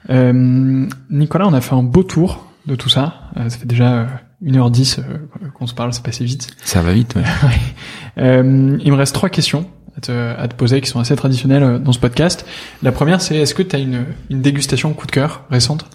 Euh, 0.09 0.87
Nicolas, 1.09 1.47
on 1.47 1.53
a 1.53 1.61
fait 1.61 1.75
un 1.75 1.83
beau 1.83 2.03
tour 2.03 2.45
de 2.67 2.75
tout 2.75 2.89
ça. 2.89 3.31
ça 3.35 3.49
fait 3.49 3.65
déjà 3.65 4.07
1h10 4.43 5.01
qu'on 5.53 5.67
se 5.67 5.73
parle, 5.73 5.93
c'est 5.93 6.03
passé 6.03 6.23
vite. 6.23 6.55
Ça 6.63 6.81
va 6.81 6.93
vite. 6.93 7.15
Ouais. 7.15 7.23
il 8.83 8.91
me 8.91 8.95
reste 8.95 9.13
trois 9.13 9.29
questions 9.29 9.65
à 9.97 10.01
te, 10.01 10.11
à 10.11 10.47
te, 10.47 10.55
poser 10.55 10.81
qui 10.81 10.89
sont 10.89 10.99
assez 10.99 11.15
traditionnelles 11.15 11.81
dans 11.81 11.91
ce 11.91 11.99
podcast. 11.99 12.45
La 12.81 12.91
première, 12.91 13.21
c'est 13.21 13.35
est-ce 13.37 13.53
que 13.53 13.63
tu 13.63 13.75
as 13.75 13.79
une, 13.79 14.05
une 14.29 14.41
dégustation 14.41 14.93
coup 14.93 15.07
de 15.07 15.11
cœur 15.11 15.43
récente? 15.49 15.85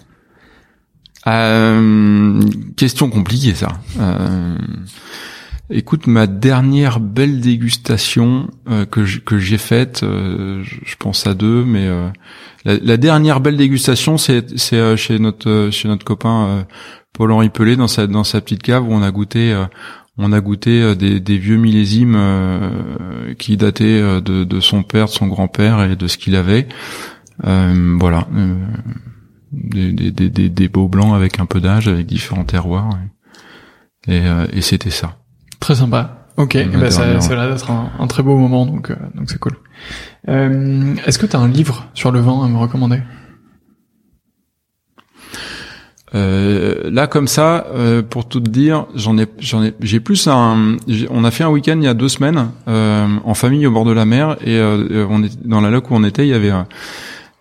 Euh, 1.27 2.41
Question 2.75 3.09
compliquée 3.09 3.53
ça. 3.55 3.79
Euh, 3.99 4.55
écoute, 5.69 6.07
ma 6.07 6.27
dernière 6.27 6.99
belle 6.99 7.41
dégustation 7.41 8.49
euh, 8.69 8.85
que 8.85 9.05
j'ai 9.05 9.57
faite, 9.57 10.01
euh, 10.03 10.63
je 10.63 10.95
pense 10.97 11.27
à 11.27 11.33
deux, 11.33 11.63
mais 11.63 11.87
euh, 11.87 12.09
la, 12.65 12.77
la, 12.77 12.97
dernière 12.97 13.39
belle 13.39 13.57
dégustation, 13.57 14.17
c'est 14.17 14.57
c'est 14.57 14.97
chez 14.97 15.19
notre 15.19 15.69
chez 15.71 15.87
notre 15.87 16.05
copain 16.05 16.65
Paul-Henri 17.13 17.49
Pelé 17.49 17.75
dans 17.75 17.87
sa 17.87 18.07
dans 18.07 18.23
sa 18.23 18.41
petite 18.41 18.63
cave 18.63 18.87
où 18.87 18.93
on 18.93 19.01
a 19.01 19.11
goûté 19.11 19.55
on 20.17 20.33
a 20.33 20.41
goûté 20.41 20.95
des, 20.95 21.19
des 21.19 21.37
vieux 21.37 21.57
millésimes 21.57 22.19
qui 23.37 23.55
dataient 23.55 24.01
de, 24.21 24.43
de 24.43 24.59
son 24.59 24.83
père, 24.83 25.05
de 25.05 25.11
son 25.11 25.27
grand-père 25.27 25.81
et 25.83 25.95
de 25.95 26.07
ce 26.07 26.17
qu'il 26.17 26.35
avait. 26.35 26.67
voilà 27.43 28.27
des, 29.51 29.91
des, 29.91 30.29
des, 30.29 30.49
des, 30.49 30.67
beaux 30.69 30.87
blancs 30.87 31.15
avec 31.15 31.39
un 31.39 31.45
peu 31.45 31.59
d'âge, 31.59 31.87
avec 31.87 32.05
différents 32.05 32.43
terroirs. 32.43 32.89
Et, 34.07 34.21
euh, 34.21 34.47
et 34.53 34.61
c'était 34.61 34.89
ça. 34.89 35.17
Très 35.59 35.75
sympa. 35.75 36.27
Ok, 36.37 36.57
bah 36.71 36.89
ça, 36.89 37.19
ça 37.19 37.33
a 37.33 37.35
l'air 37.35 37.53
d'être 37.53 37.69
un, 37.69 37.91
un, 37.99 38.07
très 38.07 38.23
beau 38.23 38.37
moment, 38.37 38.65
donc 38.65 38.91
euh, 38.91 38.95
donc 39.13 39.29
c'est 39.29 39.39
cool. 39.39 39.57
Euh, 40.29 40.95
Est-ce 41.05 41.19
que 41.19 41.25
tu 41.25 41.35
as 41.35 41.39
un 41.39 41.49
livre 41.49 41.87
sur 41.93 42.11
le 42.13 42.21
vin 42.21 42.45
à 42.45 42.47
me 42.47 42.57
recommander? 42.57 43.01
Euh, 46.15 46.89
là 46.89 47.07
comme 47.07 47.27
ça, 47.27 47.67
euh, 47.73 48.01
pour 48.01 48.27
tout 48.27 48.39
te 48.39 48.49
dire, 48.49 48.87
j'en 48.95 49.17
ai, 49.17 49.27
j'en 49.39 49.63
ai, 49.63 49.73
j'ai 49.81 49.99
plus 49.99 50.27
un. 50.27 50.77
On 51.09 51.23
a 51.25 51.31
fait 51.31 51.43
un 51.43 51.49
week-end 51.49 51.75
il 51.77 51.83
y 51.83 51.87
a 51.87 51.93
deux 51.93 52.07
semaines 52.07 52.51
euh, 52.69 53.07
en 53.25 53.33
famille 53.33 53.67
au 53.67 53.71
bord 53.71 53.85
de 53.85 53.91
la 53.91 54.05
mer 54.05 54.37
et 54.45 54.59
on 54.61 55.21
est 55.23 55.45
dans 55.45 55.59
la 55.59 55.69
loc 55.69 55.91
où 55.91 55.95
on 55.95 56.05
était, 56.05 56.25
il 56.25 56.29
y 56.29 56.33
avait 56.33 56.53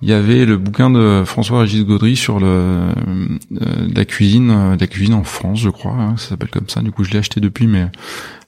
il 0.00 0.08
y 0.08 0.12
avait 0.12 0.44
le 0.44 0.56
bouquin 0.56 0.90
de 0.90 1.24
François-Régis 1.24 1.84
Gaudry 1.84 2.14
sur 2.16 2.38
le, 2.38 2.46
euh, 2.46 3.88
la 3.94 4.04
cuisine, 4.04 4.50
euh, 4.50 4.76
la 4.78 4.86
cuisine 4.86 5.14
en 5.14 5.24
France, 5.24 5.58
je 5.60 5.70
crois, 5.70 5.92
hein, 5.92 6.16
ça 6.16 6.30
s'appelle 6.30 6.50
comme 6.50 6.68
ça. 6.68 6.82
Du 6.82 6.92
coup, 6.92 7.04
je 7.04 7.10
l'ai 7.10 7.18
acheté 7.18 7.40
depuis, 7.40 7.66
mais 7.66 7.90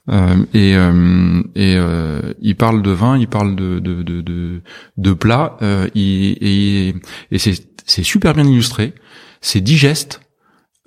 euh, 0.09 0.35
et 0.53 0.75
euh, 0.75 1.41
et 1.55 1.77
il 2.41 2.55
parle 2.55 2.81
de 2.81 2.91
vin, 2.91 3.17
il 3.17 3.27
parle 3.27 3.55
de 3.55 3.79
de 3.79 4.01
de 4.01 4.21
de, 4.21 4.61
de 4.97 5.13
plats, 5.13 5.57
et, 5.93 6.93
et 7.31 7.37
c'est 7.37 7.53
c'est 7.85 8.03
super 8.03 8.33
bien 8.33 8.45
illustré, 8.45 8.93
c'est 9.41 9.61
digeste. 9.61 10.21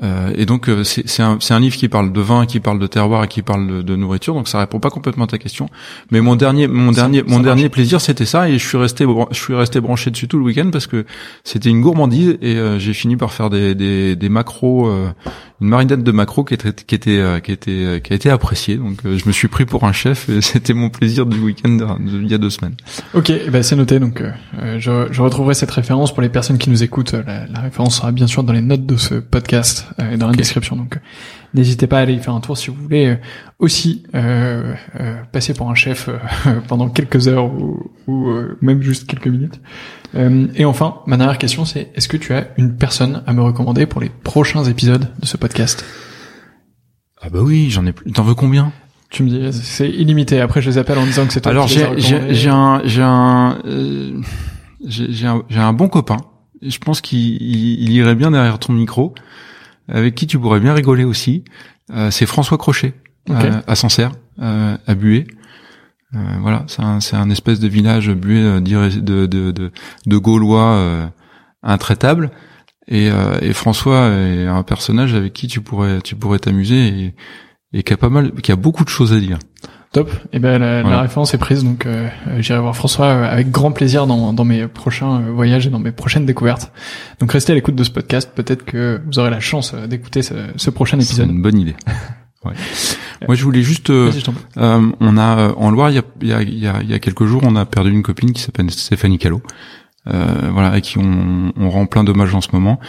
Euh, 0.03 0.33
et 0.35 0.45
donc 0.45 0.69
euh, 0.69 0.83
c'est 0.83 1.23
un, 1.23 1.39
un, 1.49 1.61
livre 1.61 1.77
qui 1.77 1.89
parle 1.89 2.13
de 2.13 2.21
vin, 2.21 2.47
qui 2.47 2.59
parle 2.59 2.81
de 2.81 2.87
terroir 2.89 3.23
et 3.23 3.29
qui 3.29 3.43
parle 3.43 3.69
de, 3.69 3.83
de, 3.83 3.95
nourriture. 3.95 4.35
Donc 4.35 4.49
ça 4.49 4.59
répond 4.59 4.81
pas 4.81 4.91
complètement 4.91 5.25
à 5.25 5.29
ta 5.29 5.39
question. 5.39 5.69
Mais 6.11 6.21
mon 6.21 6.35
dernier, 6.35 6.67
mon 6.67 6.91
dernier, 6.91 7.23
mon 7.23 7.39
dernier 7.39 7.69
plaisir, 7.69 8.01
c'était 8.01 8.25
ça. 8.25 8.49
Et 8.49 8.59
je 8.59 8.67
suis 8.67 8.77
resté, 8.77 9.07
je 9.31 9.39
suis 9.39 9.55
resté 9.55 9.81
branché 9.81 10.11
dessus 10.11 10.27
tout 10.27 10.39
le 10.39 10.45
week-end 10.45 10.71
parce 10.73 10.89
que 10.89 11.07
c'était 11.45 11.69
une 11.71 11.81
gourmandise 11.81 12.39
et 12.43 12.57
euh, 12.57 12.81
j'ai 12.81 12.93
fini 12.93 13.17
par 13.17 13.33
faire 13.33 13.51
des, 13.51 13.77
des, 13.77 14.17
des 14.17 14.29
macros, 14.29 14.91
une 15.61 15.69
marinade 15.69 16.03
de 16.03 16.13
macros 16.13 16.43
qui 16.43 16.55
était, 16.55 16.73
qui 16.73 16.97
était, 16.97 17.41
qui 17.45 17.53
était, 17.53 18.01
qui 18.03 18.13
a 18.13 18.17
été 18.17 18.31
appréciée. 18.31 18.77
Donc 18.77 18.99
je 19.05 19.27
me 19.27 19.33
suis 19.33 19.47
pris 19.47 19.65
pour 19.65 19.85
un 19.85 19.93
chef 19.93 20.29
et 20.29 20.41
c'était 20.41 20.75
mon 20.75 20.91
plaisir 20.91 21.25
du 21.25 21.39
week-end 21.39 21.99
il 22.05 22.29
y 22.29 22.35
a 22.35 22.39
deux 22.39 22.51
semaines. 22.51 22.75
Ok, 23.15 23.33
bah 23.53 23.63
c'est 23.63 23.77
noté. 23.77 24.01
Donc 24.01 24.25
je, 24.61 25.07
je, 25.09 25.23
retrouverai 25.23 25.55
cette 25.55 25.71
référence 25.71 26.13
pour 26.13 26.23
les 26.23 26.29
personnes 26.29 26.59
qui 26.59 26.69
nous 26.69 26.83
écoutent. 26.83 27.13
La, 27.13 27.47
la 27.47 27.61
référence 27.61 27.99
sera 27.99 28.11
bien 28.11 28.27
sûr 28.27 28.43
dans 28.43 28.53
les 28.53 28.61
notes 28.61 28.87
de 28.87 28.97
ce 28.97 29.15
podcast 29.15 29.84
euh, 30.01 30.17
dans 30.17 30.29
la 30.29 30.35
description. 30.35 30.77
Donc, 30.77 30.97
euh, 30.97 31.01
n'hésitez 31.55 31.87
pas 31.87 31.99
à 31.99 32.03
aller 32.03 32.15
y 32.15 32.19
faire 32.19 32.35
un 32.35 32.41
tour 32.41 32.57
si 32.57 32.71
vous 32.71 32.77
voulez 32.77 33.07
euh, 33.07 33.17
aussi 33.59 34.05
passer 35.33 35.55
pour 35.55 35.71
un 35.71 35.75
chef 35.75 36.09
pendant 36.69 36.89
quelques 36.89 37.29
heures 37.29 37.47
ou, 37.47 37.91
ou 38.07 38.31
même 38.61 38.83
juste 38.83 39.07
quelques 39.07 39.29
minutes. 39.29 39.61
et 40.15 40.65
enfin, 40.65 40.97
ma 41.07 41.17
dernière 41.17 41.39
question, 41.39 41.65
c'est 41.65 41.91
est-ce 41.95 42.09
que 42.09 42.17
tu 42.17 42.35
as 42.35 42.49
une 42.57 42.77
personne 42.77 43.23
à 43.27 43.33
me 43.33 43.43
recommander 43.43 43.87
pour 43.87 44.01
les 44.01 44.11
prochains 44.11 44.65
épisodes 44.65 45.09
de 45.21 45.27
ce 45.27 45.37
podcast? 45.37 45.85
Ah 47.23 47.29
bah 47.31 47.41
oui, 47.43 47.71
j'en 47.71 47.87
ai 47.87 47.93
plus. 47.93 48.13
T'en 48.13 48.23
veux 48.23 48.35
combien? 48.35 48.73
Tu 49.11 49.23
me 49.23 49.29
dis, 49.29 49.59
c'est 49.63 49.89
illimité. 49.89 50.41
Après, 50.41 50.61
je 50.61 50.69
les 50.69 50.79
appelle 50.79 50.99
en 50.99 51.07
disant 51.07 51.27
que 51.27 51.33
c'est 51.33 51.41
toi 51.41 51.53
Alors, 51.53 51.69
j'ai, 51.69 51.87
j'ai, 51.97 52.35
j'ai 52.35 52.51
un, 52.51 52.83
j'ai 52.85 53.03
un, 53.03 53.59
j'ai, 54.85 55.27
un, 55.27 55.43
j'ai 55.49 55.61
un 55.61 55.73
bon 55.73 55.89
copain. 55.89 56.19
Je 56.61 56.79
pense 56.79 57.01
qu'il 57.01 57.41
il 57.41 57.93
irait 57.93 58.15
bien 58.15 58.31
derrière 58.31 58.59
ton 58.59 58.73
micro 58.73 59.15
avec 59.89 60.15
qui 60.15 60.27
tu 60.27 60.39
pourrais 60.39 60.61
bien 60.61 60.75
rigoler 60.75 61.05
aussi. 61.05 61.45
Euh, 61.93 62.11
c'est 62.11 62.27
François 62.27 62.59
Crochet 62.59 62.95
euh, 63.31 63.61
à 63.67 63.75
Sancerre, 63.75 64.13
euh, 64.41 64.77
à 64.87 64.95
Buée. 64.95 65.27
voilà, 66.13 66.65
c'est 66.69 66.83
un, 66.83 67.01
c'est 67.01 67.17
un 67.17 67.29
espèce 67.31 67.61
de 67.61 67.69
village 67.69 68.11
bué 68.11 68.61
de, 68.61 69.01
de, 69.27 69.27
de, 69.27 69.73
de 70.07 70.17
Gaulois 70.17 71.11
intraitable. 71.63 72.31
Et, 72.87 73.11
et, 73.41 73.53
François 73.55 74.09
est 74.11 74.47
un 74.47 74.63
personnage 74.63 75.15
avec 75.15 75.33
qui 75.33 75.47
tu 75.49 75.61
pourrais 75.63 76.03
tu 76.03 76.17
pourrais 76.17 76.39
t'amuser 76.39 76.87
et, 76.87 77.15
et 77.73 77.83
qui 77.83 77.93
a 77.95 77.97
pas 77.97 78.11
mal 78.11 78.33
qui 78.43 78.53
a 78.53 78.57
beaucoup 78.57 78.85
de 78.85 78.91
choses 78.91 79.13
à 79.13 79.21
dire. 79.21 79.39
Top. 79.95 80.11
Et 80.11 80.29
eh 80.33 80.39
ben 80.41 80.59
la, 80.59 80.83
la, 80.83 81.03
référence 81.03 81.35
est 81.35 81.39
prise, 81.39 81.63
donc 81.63 81.87
euh, 81.87 82.09
j'irai 82.41 82.59
voir 82.59 82.75
François 82.75 83.07
euh, 83.07 83.31
avec 83.31 83.53
grand 83.53 83.71
plaisir 83.71 84.09
dans, 84.09 84.33
dans 84.33 84.45
mes 84.45 84.67
prochains 84.67 85.21
euh, 85.21 85.31
voyages 85.31 85.69
et 85.69 85.71
dans 85.71 85.79
mes 85.79 85.93
prochaines 85.93 86.27
découvertes. 86.27 86.73
Donc 87.21 87.31
restez 87.31 87.53
à 87.53 87.55
l'écoute 87.55 87.77
de 87.77 87.85
ce 87.85 87.93
podcast. 87.93 88.33
Peut-être 88.35 88.65
que 88.65 89.01
vous 89.07 89.21
aurez 89.21 89.31
la 89.31 89.39
chance 89.39 89.73
d'écouter 89.73 90.23
ce, 90.23 90.35
ce, 90.57 90.71
prochain 90.71 90.99
épisode. 90.99 91.29
C'est 91.29 91.33
une 91.33 91.41
bonne 91.41 91.61
idée. 91.61 91.77
ouais. 92.45 92.55
Moi, 93.29 93.37
je 93.37 93.45
voulais 93.45 93.63
juste. 93.63 93.91
Euh, 93.91 94.11
on 94.57 95.17
a 95.17 95.53
en 95.57 95.71
Loire, 95.71 95.91
il 95.91 95.95
y 95.95 95.99
a, 96.33 96.43
il 96.43 96.59
y, 96.59 96.67
a, 96.67 96.83
il 96.83 96.91
y 96.91 96.95
a 96.95 96.99
quelques 96.99 97.27
jours, 97.27 97.43
on 97.45 97.55
a 97.55 97.65
perdu 97.65 97.93
une 97.93 98.03
copine 98.03 98.33
qui 98.33 98.43
s'appelle 98.43 98.73
Stéphanie 98.73 99.19
Callot. 99.19 99.43
voilà, 100.07 100.71
avec 100.71 100.83
qui 100.83 100.99
on, 100.99 101.53
on 101.57 101.71
rend 101.71 101.87
plein 101.87 102.03
d'hommages 102.03 102.35
en 102.35 102.41
ce 102.41 102.49
moment. 102.53 102.81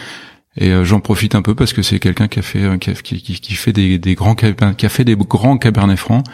Et 0.56 0.72
j'en 0.82 0.98
profite 0.98 1.36
un 1.36 1.42
peu 1.42 1.54
parce 1.54 1.72
que 1.72 1.82
c'est 1.82 2.00
quelqu'un 2.00 2.26
qui 2.26 2.40
a 2.40 2.42
fait 2.42 2.78
qui, 2.80 3.22
qui, 3.22 3.40
qui, 3.40 3.54
fait 3.54 3.72
des, 3.72 3.96
des 4.00 4.16
grands 4.16 4.34
qui 4.34 4.46
a 4.86 4.88
fait 4.88 5.04
des 5.04 5.14
grands 5.14 5.56
cabernets 5.56 5.96
francs. 5.96 6.24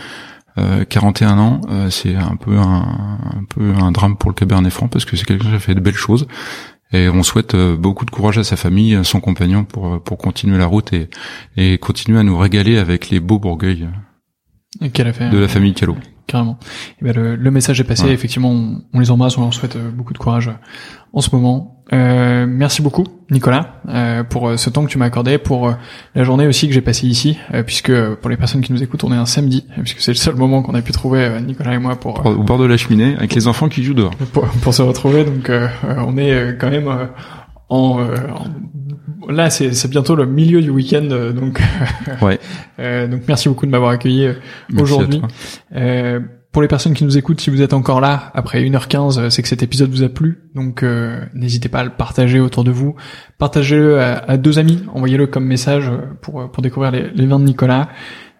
41 0.56 1.38
euh, 1.38 1.40
ans, 1.40 1.60
euh, 1.70 1.90
c'est 1.90 2.14
un 2.14 2.36
peu 2.36 2.58
un, 2.58 3.18
un, 3.36 3.44
peu 3.48 3.72
un 3.74 3.90
drame 3.92 4.16
pour 4.16 4.30
le 4.30 4.34
Cabernet 4.34 4.72
Franc 4.72 4.88
parce 4.88 5.04
que 5.04 5.16
c'est 5.16 5.24
quelqu'un 5.24 5.48
qui 5.48 5.54
a 5.54 5.58
fait 5.58 5.74
de 5.74 5.80
belles 5.80 5.94
choses. 5.94 6.26
Et 6.92 7.08
on 7.08 7.22
souhaite 7.22 7.54
euh, 7.54 7.74
beaucoup 7.76 8.04
de 8.04 8.10
courage 8.10 8.36
à 8.36 8.44
sa 8.44 8.56
famille, 8.56 8.94
à 8.94 9.04
son 9.04 9.20
compagnon 9.20 9.64
pour 9.64 10.02
pour 10.02 10.18
continuer 10.18 10.58
la 10.58 10.66
route 10.66 10.92
et 10.92 11.08
et 11.56 11.78
continuer 11.78 12.18
à 12.18 12.22
nous 12.22 12.36
régaler 12.36 12.76
avec 12.76 13.08
les 13.08 13.20
beaux 13.20 13.38
Bourgueils 13.38 13.88
de 15.30 15.38
la 15.38 15.48
famille 15.48 15.74
Callot. 15.74 15.96
Carrément. 16.32 16.58
Et 17.00 17.04
ben 17.04 17.14
le, 17.14 17.36
le, 17.36 17.50
message 17.50 17.78
est 17.78 17.84
passé. 17.84 18.08
Effectivement, 18.08 18.50
on, 18.50 18.80
on, 18.94 19.00
les 19.00 19.10
embrasse, 19.10 19.36
on 19.36 19.42
leur 19.42 19.52
souhaite 19.52 19.76
beaucoup 19.76 20.14
de 20.14 20.18
courage 20.18 20.50
en 21.12 21.20
ce 21.20 21.34
moment. 21.34 21.82
Euh, 21.92 22.46
merci 22.48 22.80
beaucoup, 22.80 23.04
Nicolas, 23.30 23.82
euh, 23.88 24.24
pour 24.24 24.48
euh, 24.48 24.56
ce 24.56 24.70
temps 24.70 24.82
que 24.82 24.88
tu 24.88 24.96
m'as 24.96 25.04
accordé, 25.06 25.36
pour 25.36 25.68
euh, 25.68 25.72
la 26.14 26.24
journée 26.24 26.46
aussi 26.46 26.66
que 26.66 26.72
j'ai 26.72 26.80
passée 26.80 27.06
ici, 27.06 27.36
euh, 27.52 27.62
puisque 27.62 27.92
pour 28.14 28.30
les 28.30 28.38
personnes 28.38 28.62
qui 28.62 28.72
nous 28.72 28.82
écoutent, 28.82 29.04
on 29.04 29.12
est 29.12 29.16
un 29.16 29.26
samedi, 29.26 29.66
puisque 29.80 30.00
c'est 30.00 30.12
le 30.12 30.16
seul 30.16 30.36
moment 30.36 30.62
qu'on 30.62 30.74
a 30.74 30.80
pu 30.80 30.92
trouver 30.92 31.38
Nicolas 31.42 31.74
et 31.74 31.78
moi 31.78 31.96
pour 31.96 32.24
au 32.24 32.42
bord 32.42 32.58
de 32.58 32.64
la 32.64 32.78
cheminée 32.78 33.14
avec 33.16 33.34
les 33.34 33.46
enfants 33.46 33.68
qui 33.68 33.82
jouent 33.82 33.92
dehors. 33.92 34.14
Pour, 34.32 34.46
pour 34.46 34.72
se 34.72 34.80
retrouver, 34.80 35.24
donc 35.24 35.50
on 35.98 36.16
est 36.16 36.56
quand 36.58 36.70
même 36.70 36.88
en, 37.68 37.98
là 39.28 39.50
c'est 39.50 39.88
bientôt 39.88 40.14
le 40.14 40.26
milieu 40.26 40.60
du 40.60 40.70
week-end, 40.70 41.32
donc 41.34 41.60
ouais. 42.22 42.38
donc 43.08 43.22
merci 43.28 43.48
beaucoup 43.48 43.66
de 43.66 43.70
m'avoir 43.70 43.90
accueilli 43.90 44.28
aujourd'hui. 44.76 45.20
Pour 46.52 46.60
les 46.60 46.68
personnes 46.68 46.92
qui 46.92 47.04
nous 47.04 47.16
écoutent, 47.16 47.40
si 47.40 47.48
vous 47.48 47.62
êtes 47.62 47.72
encore 47.72 48.02
là 48.02 48.30
après 48.34 48.62
1h15, 48.62 49.18
euh, 49.18 49.30
c'est 49.30 49.40
que 49.40 49.48
cet 49.48 49.62
épisode 49.62 49.90
vous 49.90 50.02
a 50.02 50.10
plu. 50.10 50.42
Donc 50.54 50.82
euh, 50.82 51.24
n'hésitez 51.32 51.70
pas 51.70 51.80
à 51.80 51.84
le 51.84 51.90
partager 51.90 52.40
autour 52.40 52.62
de 52.62 52.70
vous. 52.70 52.94
Partagez-le 53.38 53.98
à, 53.98 54.36
deux 54.36 54.58
amis, 54.58 54.82
envoyez-le 54.92 55.26
comme 55.26 55.46
message 55.46 55.88
euh, 55.88 56.02
pour, 56.20 56.50
pour 56.50 56.62
découvrir 56.62 56.92
les, 56.92 57.08
les 57.08 57.26
vins 57.26 57.38
de 57.38 57.44
Nicolas. 57.44 57.88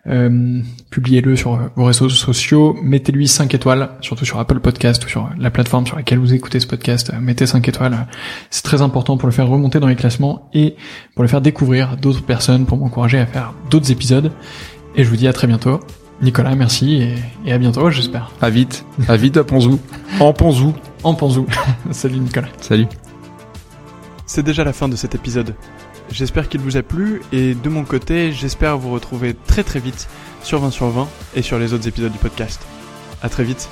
Euh, 0.09 0.61
publiez-le 0.91 1.37
sur 1.37 1.71
vos 1.77 1.85
réseaux 1.85 2.09
sociaux, 2.09 2.77
mettez-lui 2.83 3.29
5 3.29 3.55
étoiles, 3.55 3.91
surtout 4.01 4.25
sur 4.25 4.41
Apple 4.41 4.59
Podcast 4.59 5.05
ou 5.05 5.09
sur 5.09 5.31
la 5.39 5.51
plateforme 5.51 5.87
sur 5.87 5.97
laquelle 5.97 6.19
vous 6.19 6.35
écoutez 6.35 6.59
ce 6.59 6.67
podcast, 6.67 7.13
mettez 7.21 7.47
5 7.47 7.69
étoiles. 7.69 8.07
C'est 8.51 8.65
très 8.65 8.83
important 8.83 9.17
pour 9.17 9.29
le 9.29 9.33
faire 9.33 9.47
remonter 9.47 9.79
dans 9.79 9.87
les 9.87 9.97
classements 9.97 10.51
et 10.55 10.75
pour 11.15 11.23
le 11.23 11.29
faire 11.29 11.41
découvrir 11.41 11.97
d'autres 11.97 12.23
personnes, 12.23 12.67
pour 12.67 12.79
m'encourager 12.79 13.19
à 13.19 13.27
faire 13.27 13.55
d'autres 13.71 13.93
épisodes. 13.93 14.33
Et 14.97 15.05
je 15.05 15.09
vous 15.09 15.17
dis 15.17 15.29
à 15.29 15.33
très 15.33 15.47
bientôt. 15.47 15.81
Nicolas, 16.21 16.55
merci 16.55 17.03
et, 17.45 17.53
à 17.53 17.59
bientôt, 17.59 17.91
j'espère. 17.91 18.31
À 18.41 18.51
vite, 18.51 18.85
à 19.09 19.17
vite 19.17 19.37
à 19.37 19.45
Ponzou. 19.45 19.81
En 20.21 20.33
Ponzou. 20.33 20.75
En 21.03 21.15
Ponzou. 21.15 21.47
Salut 21.91 22.19
Nicolas. 22.19 22.49
Salut. 22.61 22.87
C'est 24.27 24.43
déjà 24.43 24.63
la 24.63 24.73
fin 24.73 24.89
de 24.89 24.97
cet 24.97 25.15
épisode. 25.15 25.55
J'espère 26.13 26.51
qu'il 26.51 26.61
vous 26.61 26.77
a 26.77 26.83
plu 26.83 27.23
et 27.33 27.55
de 27.55 27.69
mon 27.71 27.85
côté, 27.85 28.33
j'espère 28.33 28.77
vous 28.77 28.91
retrouver 28.91 29.35
très 29.35 29.65
très 29.65 29.81
vite 29.81 30.09
sur 30.43 30.61
20 30.61 30.71
sur 30.71 30.89
20 30.91 31.09
et 31.35 31.43
sur 31.43 31.59
les 31.59 31.73
autres 31.73 31.89
épisodes 31.89 32.13
du 32.13 32.19
podcast. 32.19 32.61
À 33.23 33.31
très 33.31 33.45
vite. 33.45 33.71